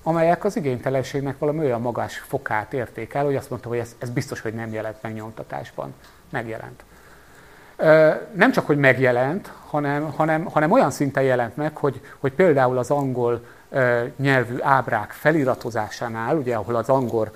amelyek 0.03 0.45
az 0.45 0.57
igénytelenségnek 0.57 1.39
valami 1.39 1.59
olyan 1.59 1.81
magas 1.81 2.19
fokát 2.19 2.73
érték 2.73 3.15
el, 3.15 3.25
hogy 3.25 3.37
azt 3.37 3.51
mondta, 3.51 3.69
hogy 3.69 3.79
ez, 3.79 3.97
ez 3.99 4.11
biztos, 4.11 4.41
hogy 4.41 4.55
nem 4.55 4.73
jelent 4.73 5.03
meg 5.03 5.15
nyomtatásban. 5.15 5.95
Megjelent. 6.31 6.85
Nem 8.33 8.53
csak, 8.53 8.67
hogy 8.67 8.79
megjelent, 8.79 9.53
hanem, 9.67 10.11
hanem, 10.11 10.45
hanem 10.45 10.71
olyan 10.71 10.91
szinten 10.91 11.23
jelent 11.23 11.57
meg, 11.57 11.77
hogy, 11.77 12.01
hogy 12.19 12.33
például 12.33 12.79
az 12.79 12.91
angol 12.91 13.45
nyelvű 14.17 14.57
ábrák 14.61 15.11
feliratozásánál, 15.11 16.37
ugye 16.37 16.55
ahol 16.55 16.75
az 16.75 16.89
angol, 16.89 17.31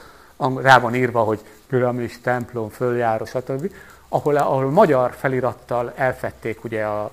rá 0.55 0.79
van 0.79 0.95
írva, 0.95 1.21
hogy 1.21 1.41
piramis, 1.67 2.21
templom, 2.21 2.69
följáró, 2.69 3.25
stb., 3.25 3.73
ahol, 4.09 4.37
ahol 4.37 4.71
magyar 4.71 5.15
felirattal 5.15 5.93
elfették, 5.97 6.65
ugye 6.65 6.85
a, 6.85 7.11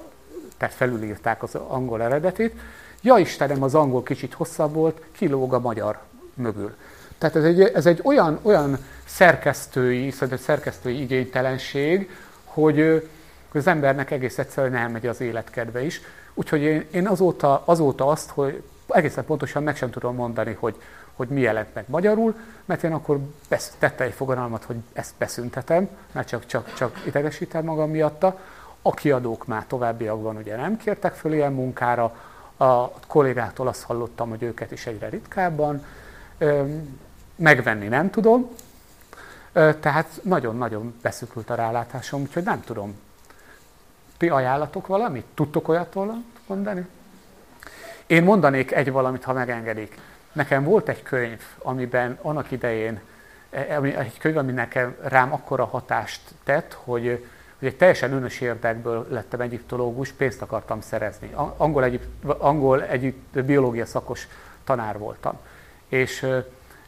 tehát 0.58 0.76
felülírták 0.76 1.44
az 1.44 1.56
angol 1.56 2.02
eredetit, 2.02 2.60
ja 3.02 3.18
Istenem, 3.18 3.64
az 3.64 3.76
angol 3.76 4.04
kicsit 4.04 4.34
hosszabb 4.34 4.74
volt, 4.74 5.02
kilóg 5.12 5.54
a 5.54 5.60
magyar 5.60 6.00
mögül. 6.34 6.76
Tehát 7.18 7.36
ez 7.36 7.44
egy, 7.44 7.62
ez 7.62 7.86
egy 7.86 8.00
olyan, 8.04 8.40
olyan 8.42 8.78
szerkesztői, 9.06 10.12
szerintem 10.12 10.38
szerkesztői 10.38 11.02
igénytelenség, 11.02 12.10
hogy 12.44 13.10
az 13.54 13.68
embernek 13.68 14.12
egész 14.12 14.38
egyszerűen 14.38 14.76
elmegy 14.76 15.08
az 15.08 15.22
életkedve 15.22 15.84
is. 15.84 16.02
Úgyhogy 16.34 16.62
én, 16.62 16.86
én 16.92 17.08
azóta, 17.08 17.62
azóta 17.66 18.08
azt, 18.08 18.30
hogy 18.30 18.64
egészen 18.94 19.26
pontosan 19.26 19.64
meg 19.64 19.76
sem 19.76 19.90
tudom 19.90 20.16
mondani, 20.16 20.58
hogy, 20.60 20.82
hogy 21.14 21.28
mi 21.28 21.42
jelent 21.42 21.74
meg 21.74 21.86
magyarul, 21.88 22.36
mert 22.66 22.84
én 22.84 22.94
akkor 22.94 23.20
besz, 23.50 23.76
tette 23.80 24.04
egy 24.04 24.14
fogalmat, 24.14 24.64
hogy 24.64 24.76
ezt 24.94 25.14
beszüntetem, 25.18 25.90
mert 26.12 26.28
csak, 26.28 26.46
csak, 26.46 26.74
csak 26.74 27.02
idegesítem 27.06 27.64
magam 27.64 27.90
miatta. 27.90 28.40
A 28.82 28.94
kiadók 28.94 29.46
már 29.48 29.66
továbbiakban 29.68 30.36
ugye 30.36 30.56
nem 30.56 30.78
kértek 30.78 31.14
föl 31.14 31.34
ilyen 31.34 31.54
munkára, 31.54 32.16
a 32.58 32.90
kollégától 33.08 33.68
azt 33.68 33.84
hallottam, 33.84 34.30
hogy 34.30 34.44
őket 34.44 34.72
is 34.72 34.86
egyre 34.86 35.10
ritkábban. 35.10 35.86
Megvenni 37.36 37.88
nem 37.88 38.10
tudom, 38.10 38.50
tehát 39.54 40.20
nagyon-nagyon 40.24 40.96
beszükült 41.02 41.50
a 41.50 41.56
rálátásom, 41.56 42.22
úgyhogy 42.22 42.44
nem 42.44 42.62
tudom. 42.62 43.00
Ti 44.18 44.30
ajánlatok 44.30 44.88
valamit? 44.88 45.26
Tudtok 45.34 45.68
olyat 45.68 45.96
mondani? 46.48 46.88
Én 48.14 48.24
mondanék 48.24 48.72
egy 48.72 48.92
valamit, 48.92 49.24
ha 49.24 49.34
megengedik. 49.34 49.98
Nekem 50.32 50.64
volt 50.64 50.90
egy 50.90 51.04
könyv, 51.04 51.42
amiben 51.58 52.18
annak 52.22 52.52
idején, 52.52 53.00
e, 53.50 53.82
egy 53.82 54.18
könyv, 54.18 54.38
ami 54.38 54.52
nekem 54.52 54.96
rám 55.02 55.34
akkora 55.34 55.66
hatást 55.66 56.22
tett, 56.44 56.78
hogy, 56.84 57.26
hogy 57.60 57.68
egy 57.68 57.76
teljesen 57.76 58.12
önös 58.12 58.42
érdekből 58.42 59.08
lettem 59.10 59.42
egyiptológus, 59.42 60.12
pénzt 60.12 60.42
akartam 60.42 60.82
szerezni. 60.82 61.32
Angol, 61.58 61.84
egyip, 61.84 62.04
angol 62.38 62.84
egyip, 62.84 63.40
biológia 63.40 63.86
szakos 63.86 64.28
tanár 64.64 64.98
voltam. 64.98 65.40
És, 65.88 66.28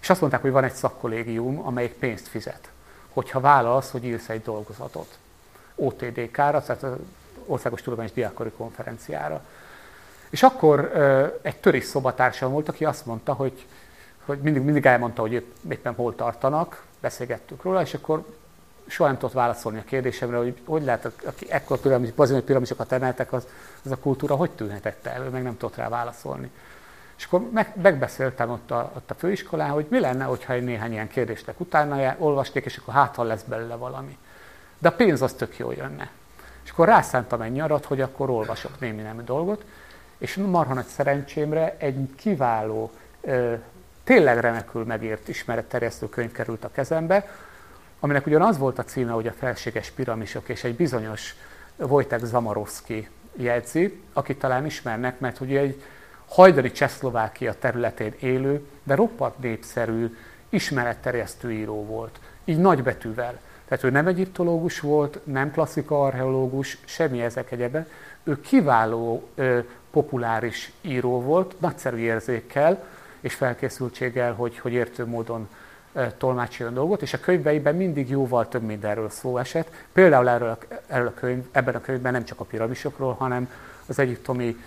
és 0.02 0.10
azt 0.10 0.20
mondták, 0.22 0.42
hogy 0.42 0.52
van 0.52 0.64
egy 0.64 0.74
szakkollégium, 0.74 1.66
amelyik 1.66 1.94
pénzt 1.94 2.28
fizet, 2.28 2.70
hogyha 3.14 3.40
vállalsz, 3.40 3.92
hogy 3.92 4.06
írsz 4.06 4.30
egy 4.30 4.42
dolgozatot. 4.42 5.18
OTDK-ra, 5.76 6.62
tehát 6.62 6.86
Országos 7.46 7.82
Tudományos 7.82 8.14
Diákori 8.14 8.52
Konferenciára. 8.58 9.42
És 10.30 10.44
akkor 10.44 10.92
egy 11.42 11.56
törés 11.56 11.84
szobatársam 11.84 12.52
volt, 12.52 12.70
aki 12.70 12.86
azt 12.86 13.06
mondta, 13.06 13.34
hogy, 13.34 13.66
hogy 14.26 14.40
mindig, 14.40 14.62
mindig 14.62 14.86
elmondta, 14.86 15.22
hogy 15.22 15.34
épp, 15.34 15.52
éppen 15.70 15.94
hol 15.94 16.16
tartanak, 16.16 16.84
beszélgettük 17.00 17.64
róla, 17.64 17.82
és 17.82 17.94
akkor 17.94 18.26
soha 18.88 19.10
nem 19.10 19.18
tudott 19.18 19.36
válaszolni 19.36 19.80
a 19.80 19.84
kérdésemre, 19.84 20.38
hogy 20.38 20.62
hogy 20.66 20.84
lehet, 20.84 21.12
aki 21.26 21.52
ekkor 21.52 21.80
piramis, 21.80 22.12
bazin, 22.12 22.44
piramisokat 22.44 22.92
emeltek, 22.92 23.34
az, 23.34 23.48
az 23.86 23.92
a 23.92 23.98
kultúra 23.98 24.36
hogy 24.36 24.52
tűnhetett 24.52 25.06
el, 25.06 25.24
ő 25.24 25.30
meg 25.30 25.44
nem 25.44 25.58
tudott 25.58 25.76
rá 25.76 25.90
válaszolni. 25.90 26.52
És 27.18 27.26
akkor 27.26 27.50
meg, 27.52 27.74
megbeszéltem 27.82 28.50
ott 28.50 28.72
a, 28.72 28.92
ott 28.96 29.12
a 29.12 29.14
főiskolán, 29.14 29.70
hogy 29.70 29.86
mi 29.90 30.00
lenne, 30.00 30.24
hogyha 30.24 30.54
egy 30.54 30.64
néhány 30.64 30.92
ilyen 30.92 31.08
kérdésnek 31.08 31.60
utána 31.60 32.16
olvasték, 32.18 32.66
és 32.66 32.78
akkor 32.78 32.94
hát, 32.94 33.16
ha 33.16 33.24
lesz 33.24 33.44
belőle 33.44 33.76
valami. 33.76 34.18
De 34.78 34.88
a 34.88 34.92
pénz 34.92 35.22
az 35.22 35.34
tök 35.34 35.58
jól 35.58 35.74
jönne. 35.74 36.10
És 36.64 36.72
akkor 36.72 36.88
rászántam 36.88 37.42
egy 37.42 37.52
nyarat, 37.52 37.86
hogy 37.86 38.02
akkor 38.02 38.30
olvasok 38.30 38.80
némi 38.80 39.02
nemű 39.02 39.22
dolgot, 39.22 39.66
és 40.18 40.36
marha 40.36 40.74
nagy 40.74 40.86
szerencsémre 40.86 41.76
egy 41.78 42.10
kiváló, 42.16 42.92
tényleg 44.04 44.40
remekül 44.40 44.84
megírt 44.84 45.28
ismeretterjesztő 45.28 46.10
könyv 46.10 46.32
került 46.32 46.64
a 46.64 46.72
kezembe, 46.72 47.28
aminek 48.00 48.26
ugyanaz 48.26 48.58
volt 48.58 48.80
a 48.80 48.84
címe, 48.84 49.12
hogy 49.12 49.28
a 49.28 49.32
felséges 49.32 49.90
piramisok, 49.90 50.50
és 50.50 50.64
egy 50.64 50.76
bizonyos 50.76 51.36
Wojtek 51.78 52.24
Zamarowski 52.24 53.10
jegyzi, 53.36 54.02
akit 54.14 54.40
talán 54.40 54.66
ismernek, 54.66 55.20
mert 55.20 55.40
ugye 55.40 55.60
egy 55.60 55.84
hajdani 56.28 56.72
Csehszlovákia 56.72 57.54
területén 57.54 58.14
élő, 58.20 58.68
de 58.84 58.96
roppant 58.96 59.40
népszerű, 59.40 60.16
ismeretterjesztő 60.50 61.52
író 61.52 61.86
volt. 61.86 62.20
Így 62.46 62.58
nagybetűvel. 62.58 63.40
Tehát 63.68 63.84
ő 63.84 63.90
nem 63.90 64.08
egyiptológus 64.08 64.80
volt, 64.80 65.20
nem 65.24 65.52
klasszika 65.52 66.04
archeológus, 66.04 66.78
semmi 66.86 67.22
ezek 67.22 67.52
egyebe. 67.52 67.88
Ő 68.24 68.42
kiváló 68.42 69.30
populáris 69.96 70.72
író 70.82 71.22
volt, 71.22 71.60
nagyszerű 71.60 71.98
érzékkel 71.98 72.84
és 73.20 73.34
felkészültséggel, 73.34 74.34
hogy, 74.34 74.58
hogy 74.60 74.74
értő 74.74 75.06
módon 75.06 75.50
tolmácsoljon 76.18 76.76
dolgot, 76.76 77.02
és 77.02 77.14
a 77.14 77.20
könyveiben 77.20 77.76
mindig 77.76 78.10
jóval 78.10 78.48
több 78.48 78.62
mindenről 78.62 79.10
szó 79.10 79.38
esett. 79.38 79.70
Például 79.94 80.30
erről 80.30 80.50
a, 80.50 80.58
erről 80.88 81.08
a 81.08 81.14
könyv, 81.14 81.44
ebben 81.52 81.76
a 81.76 81.82
könyvben 81.82 82.12
nem 82.12 82.26
csak 82.26 82.40
a 82.40 82.44
piramisokról, 82.44 83.14
hanem 83.14 83.50
az 83.88 84.00
egyiptomi 84.00 84.58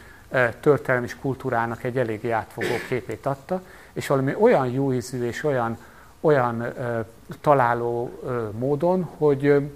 történelmi 0.60 1.06
és 1.06 1.16
kultúrának 1.16 1.84
egy 1.84 1.98
eléggé 1.98 2.30
átfogó 2.30 2.74
képét 2.88 3.26
adta, 3.26 3.62
és 3.92 4.06
valami 4.06 4.34
olyan 4.34 4.66
jó 4.66 4.92
ízű 4.92 5.26
és 5.26 5.44
olyan, 5.44 5.78
olyan 6.20 6.60
ö, 6.60 7.00
találó 7.40 8.18
ö, 8.24 8.48
módon, 8.58 9.02
hogy, 9.02 9.70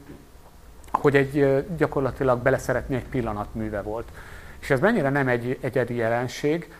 hogy 0.93 1.16
egy 1.16 1.65
gyakorlatilag 1.77 2.39
beleszeretni 2.43 2.95
egy 2.95 3.09
pillanatműve 3.09 3.83
volt. 3.83 4.09
És 4.62 4.70
ez 4.70 4.80
mennyire 4.80 5.09
nem 5.09 5.28
egy 5.28 5.59
egyedi 5.60 5.94
jelenség, 5.94 6.74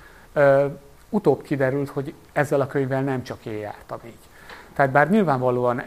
utóbb 1.09 1.43
kiderült, 1.43 1.89
hogy 1.89 2.15
ezzel 2.33 2.61
a 2.61 2.67
könyvvel 2.67 3.03
nem 3.03 3.23
csak 3.23 3.47
én 3.47 3.59
jártam 3.59 3.99
így. 4.05 4.19
Tehát 4.73 4.91
bár 4.91 5.11
nyilvánvalóan 5.11 5.83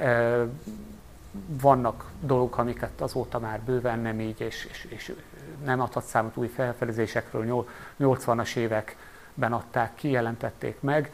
vannak 1.48 2.12
dolgok, 2.20 2.58
amiket 2.58 3.02
azóta 3.02 3.40
már 3.40 3.60
bőven 3.60 4.00
nem 4.00 4.20
így, 4.20 4.42
és, 4.42 4.68
és, 4.72 4.88
és 4.90 5.14
nem 5.64 5.82
adhat 5.82 6.04
számot 6.04 6.38
új 6.38 6.48
felfedezésekről, 6.48 7.66
80-as 8.00 8.56
években 8.56 9.54
adták 9.54 9.96
ki, 9.96 10.10
jelentették 10.10 10.82
meg, 10.82 11.12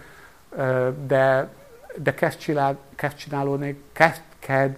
de, 1.06 1.50
de 1.96 2.14
kezd, 2.14 2.38
csinál, 2.38 2.78
kezd 2.96 4.74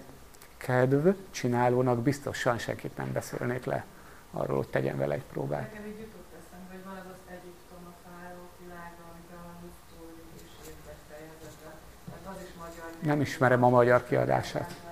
kedv 0.58 1.08
csinálónak 1.32 2.02
biztosan 2.02 2.58
senkit 2.58 2.98
nem 2.98 3.12
beszélnék 3.14 3.66
le 3.66 3.86
arról, 4.34 4.58
hogy 4.58 4.68
tegyen 4.68 4.98
vele 4.98 5.14
egy 5.14 5.26
próbát. 5.32 5.62
Nekem 5.62 5.86
így 5.86 6.00
jutott 6.00 6.32
eszembe, 6.40 6.74
hogy 6.74 6.84
van 6.86 6.96
az 6.96 7.10
az 7.16 7.22
Egyiptom, 7.36 7.82
a 7.92 7.94
fáraók 8.06 8.54
világa, 8.64 9.04
van 9.46 9.56
Husztóri 9.62 10.24
évek 10.70 11.00
fejezete. 11.10 11.70
Tehát 12.06 12.36
az 12.36 12.42
is 12.46 12.54
magyar. 12.64 12.90
Nem 13.02 13.22
ismerem 13.22 13.64
a 13.64 13.70
magyar 13.70 14.04
kiadását. 14.08 14.84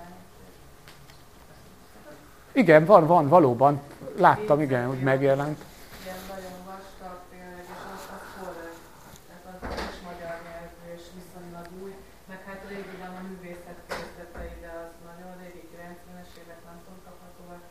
Igen, 2.52 2.84
van, 2.84 3.06
van, 3.06 3.28
valóban. 3.28 3.80
Láttam, 4.16 4.60
igen, 4.60 4.86
hogy 4.86 5.02
megjelent. 5.12 5.58
Ilyen 6.04 6.22
nagyon 6.32 6.56
vastag 6.70 7.18
tényleg, 7.30 7.64
és 7.74 7.82
az, 7.94 8.04
az 8.16 8.26
horror. 8.38 8.72
Tehát 9.28 9.44
az, 9.52 9.60
az 9.68 9.80
is 9.92 9.98
magyar 10.08 10.34
nyelvű, 10.46 10.84
és 10.96 11.04
viszonylag 11.18 11.66
új. 11.82 11.92
Meg 12.30 12.40
hát 12.48 12.60
régiben 12.72 13.12
a 13.20 13.22
művészet 13.28 13.78
kezdetei, 13.92 14.54
de 14.64 14.70
az 14.84 14.92
nagyon 15.08 15.32
régi, 15.42 15.62
90-es 15.74 16.32
évek 16.40 16.60
nem 16.68 16.78
tudom 16.84 16.98
kapható, 17.06 17.42
meg 17.52 17.62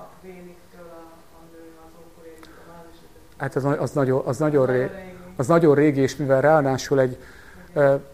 a 0.00 0.02
Véniktől 0.24 0.90
a, 1.02 1.04
a 1.38 1.40
nő, 1.52 1.64
az 1.84 1.94
ókoréritől, 2.02 2.68
az 2.78 2.86
is. 2.92 2.98
Hát 3.36 3.54
az, 3.54 3.64
az, 3.64 3.90
nagyon, 3.90 4.22
az, 4.24 4.38
nagyon 4.38 4.66
ré, 4.66 4.90
az 5.36 5.46
nagyon 5.46 5.74
régi, 5.74 6.00
és 6.00 6.16
mivel 6.16 6.40
ráadásul 6.40 7.00
egy, 7.00 7.18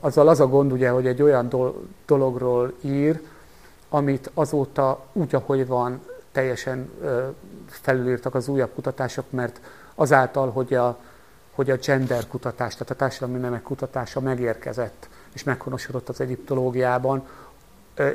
azzal 0.01 0.29
az 0.29 0.41
a 0.41 0.47
gond 0.47 0.73
ugye, 0.73 0.89
hogy 0.89 1.07
egy 1.07 1.23
olyan 1.23 1.49
dologról 2.07 2.73
ír, 2.81 3.21
amit 3.89 4.31
azóta 4.35 5.05
úgy, 5.13 5.35
ahogy 5.35 5.67
van, 5.67 6.01
teljesen 6.33 6.91
felülírtak 7.67 8.35
az 8.35 8.49
újabb 8.49 8.75
kutatások, 8.75 9.25
mert 9.31 9.61
azáltal, 9.95 10.51
hogy 10.51 10.75
a, 10.75 10.99
hogy 11.55 11.71
a 11.71 11.77
gender 11.77 12.27
kutatás, 12.27 12.73
tehát 12.73 12.91
a 12.91 12.95
társadalmi 12.95 13.41
nemek 13.41 13.63
kutatása 13.63 14.21
megérkezett 14.21 15.09
és 15.33 15.45
meghonosodott 15.45 16.09
az 16.09 16.21
egyiptológiában, 16.21 17.27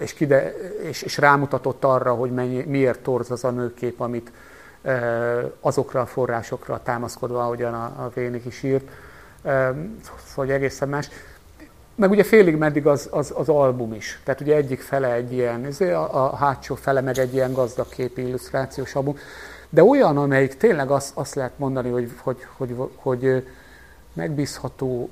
és, 0.02 0.14
kide, 0.14 0.54
és, 0.82 1.02
és 1.02 1.18
rámutatott 1.18 1.84
arra, 1.84 2.14
hogy 2.14 2.32
mennyi, 2.32 2.64
miért 2.64 3.00
torz 3.00 3.32
az 3.32 3.44
a 3.44 3.52
nőkép, 3.52 4.00
amit 4.00 4.32
azokra 5.60 6.02
a 6.02 6.06
forrásokra 6.06 6.84
támaszkodva, 6.84 7.44
ahogyan 7.44 7.74
a, 7.74 7.84
a 7.84 8.12
Vénik 8.14 8.46
is 8.46 8.64
írt, 8.64 8.90
szóval 10.26 10.52
egészen 10.52 10.90
más. 10.90 11.10
Meg 11.96 12.10
ugye 12.10 12.24
félig 12.24 12.56
meddig 12.56 12.88
az, 12.88 13.08
az, 13.12 13.34
az 13.36 13.50
album 13.50 13.94
is. 13.94 14.22
Tehát 14.24 14.42
ugye 14.42 14.56
egyik 14.56 14.82
fele 14.82 15.14
egy 15.14 15.34
ilyen, 15.34 15.66
a, 15.80 16.24
a 16.24 16.36
hátsó 16.36 16.76
fele 16.76 17.02
meg 17.02 17.18
egy 17.18 17.34
ilyen 17.34 17.54
gazdag 17.54 17.90
képi 17.90 18.28
illusztrációs 18.28 18.96
album. 18.96 19.18
De 19.70 19.84
olyan, 19.84 20.18
amelyik 20.18 20.58
tényleg 20.58 20.92
azt, 20.92 21.12
azt 21.14 21.36
lehet 21.36 21.58
mondani, 21.60 21.90
hogy, 21.90 22.12
hogy, 22.22 22.46
hogy, 22.58 22.76
hogy 22.96 23.48
megbízható, 24.14 25.10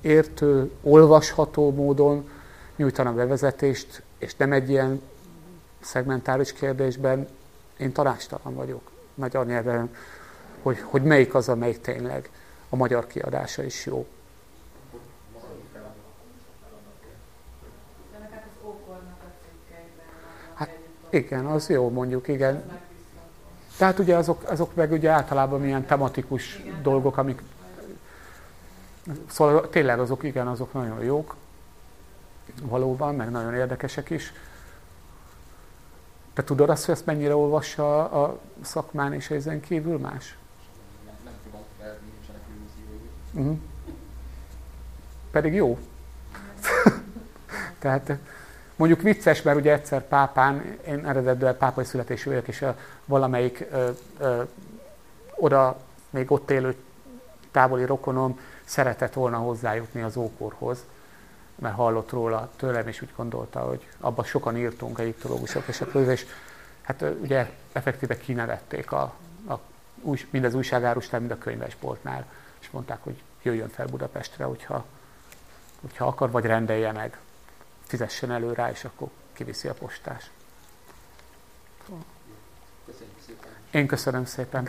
értő, 0.00 0.70
olvasható 0.82 1.72
módon 1.72 2.28
nyújtana 2.76 3.12
bevezetést, 3.12 4.02
és 4.18 4.36
nem 4.36 4.52
egy 4.52 4.70
ilyen 4.70 5.02
szegmentális 5.80 6.52
kérdésben 6.52 7.28
én 7.76 7.92
tanástalan 7.92 8.54
vagyok 8.54 8.90
magyar 9.14 9.46
nyelven, 9.46 9.94
hogy, 10.62 10.80
hogy 10.80 11.02
melyik 11.02 11.34
az, 11.34 11.48
amelyik 11.48 11.80
tényleg 11.80 12.30
a 12.68 12.76
magyar 12.76 13.06
kiadása 13.06 13.62
is 13.62 13.86
jó. 13.86 14.06
Igen, 21.14 21.46
az 21.46 21.68
jó 21.68 21.90
mondjuk, 21.90 22.28
igen. 22.28 22.80
Tehát 23.76 23.98
ugye 23.98 24.16
azok, 24.16 24.42
azok 24.50 24.74
meg 24.74 24.92
ugye 24.92 25.10
általában 25.10 25.60
milyen 25.60 25.86
tematikus 25.86 26.58
igen. 26.58 26.82
dolgok, 26.82 27.16
amik... 27.16 27.42
Szóval 29.30 29.68
tényleg 29.68 29.98
azok, 29.98 30.22
igen, 30.22 30.46
azok 30.46 30.72
nagyon 30.72 31.04
jók, 31.04 31.34
valóban, 32.62 33.14
meg 33.14 33.30
nagyon 33.30 33.54
érdekesek 33.54 34.10
is. 34.10 34.32
Te 36.34 36.44
tudod 36.44 36.70
azt, 36.70 36.84
hogy 36.84 36.94
ezt 36.94 37.06
mennyire 37.06 37.36
olvassa 37.36 38.10
a 38.10 38.40
szakmán 38.62 39.12
és 39.12 39.30
ezen 39.30 39.60
kívül 39.60 39.98
más? 39.98 40.36
Nem, 41.04 41.14
nem 41.24 41.32
tudom, 41.44 41.60
de 41.78 41.98
nincsenek 42.04 42.42
illúziói. 42.48 43.08
Uh-huh. 43.32 43.58
Pedig 45.30 45.54
jó. 45.54 45.78
Tehát 47.78 48.18
mondjuk 48.76 49.02
vicces, 49.02 49.42
mert 49.42 49.56
ugye 49.58 49.72
egyszer 49.72 50.08
pápán, 50.08 50.78
én 50.86 51.06
eredetben 51.06 51.56
pápai 51.56 51.84
születésű 51.84 52.30
vagyok, 52.30 52.48
és 52.48 52.62
a 52.62 52.76
valamelyik 53.04 53.66
ö, 53.70 53.90
ö, 54.18 54.42
oda, 55.34 55.80
még 56.10 56.30
ott 56.30 56.50
élő 56.50 56.76
távoli 57.50 57.84
rokonom 57.84 58.40
szeretett 58.64 59.12
volna 59.12 59.36
hozzájutni 59.36 60.02
az 60.02 60.16
ókorhoz, 60.16 60.84
mert 61.54 61.74
hallott 61.74 62.10
róla 62.10 62.50
tőlem, 62.56 62.88
és 62.88 63.02
úgy 63.02 63.12
gondolta, 63.16 63.60
hogy 63.60 63.88
abban 64.00 64.24
sokan 64.24 64.56
írtunk 64.56 64.98
egyiptológusok, 64.98 65.68
és 65.68 65.80
akkor 65.80 66.00
és 66.00 66.26
hát 66.82 67.04
ugye 67.20 67.50
effektíve 67.72 68.16
kinevették 68.16 68.92
a, 68.92 69.14
a, 69.48 69.58
mind 70.30 70.44
az 70.44 70.54
újságárustán, 70.54 71.20
mind 71.20 71.32
a 71.32 71.38
könyvesboltnál, 71.38 72.26
és 72.60 72.70
mondták, 72.70 73.02
hogy 73.02 73.22
jöjjön 73.42 73.68
fel 73.68 73.86
Budapestre, 73.86 74.44
hogyha, 74.44 74.84
hogyha 75.80 76.06
akar, 76.06 76.30
vagy 76.30 76.44
rendelje 76.44 76.92
meg, 76.92 77.18
fizessen 77.86 78.30
elő 78.30 78.52
rá, 78.52 78.70
és 78.70 78.84
akkor 78.84 79.08
kiviszi 79.32 79.68
a 79.68 79.74
postás. 79.74 80.30
Én 83.70 83.86
köszönöm 83.86 84.24
szépen! 84.24 84.68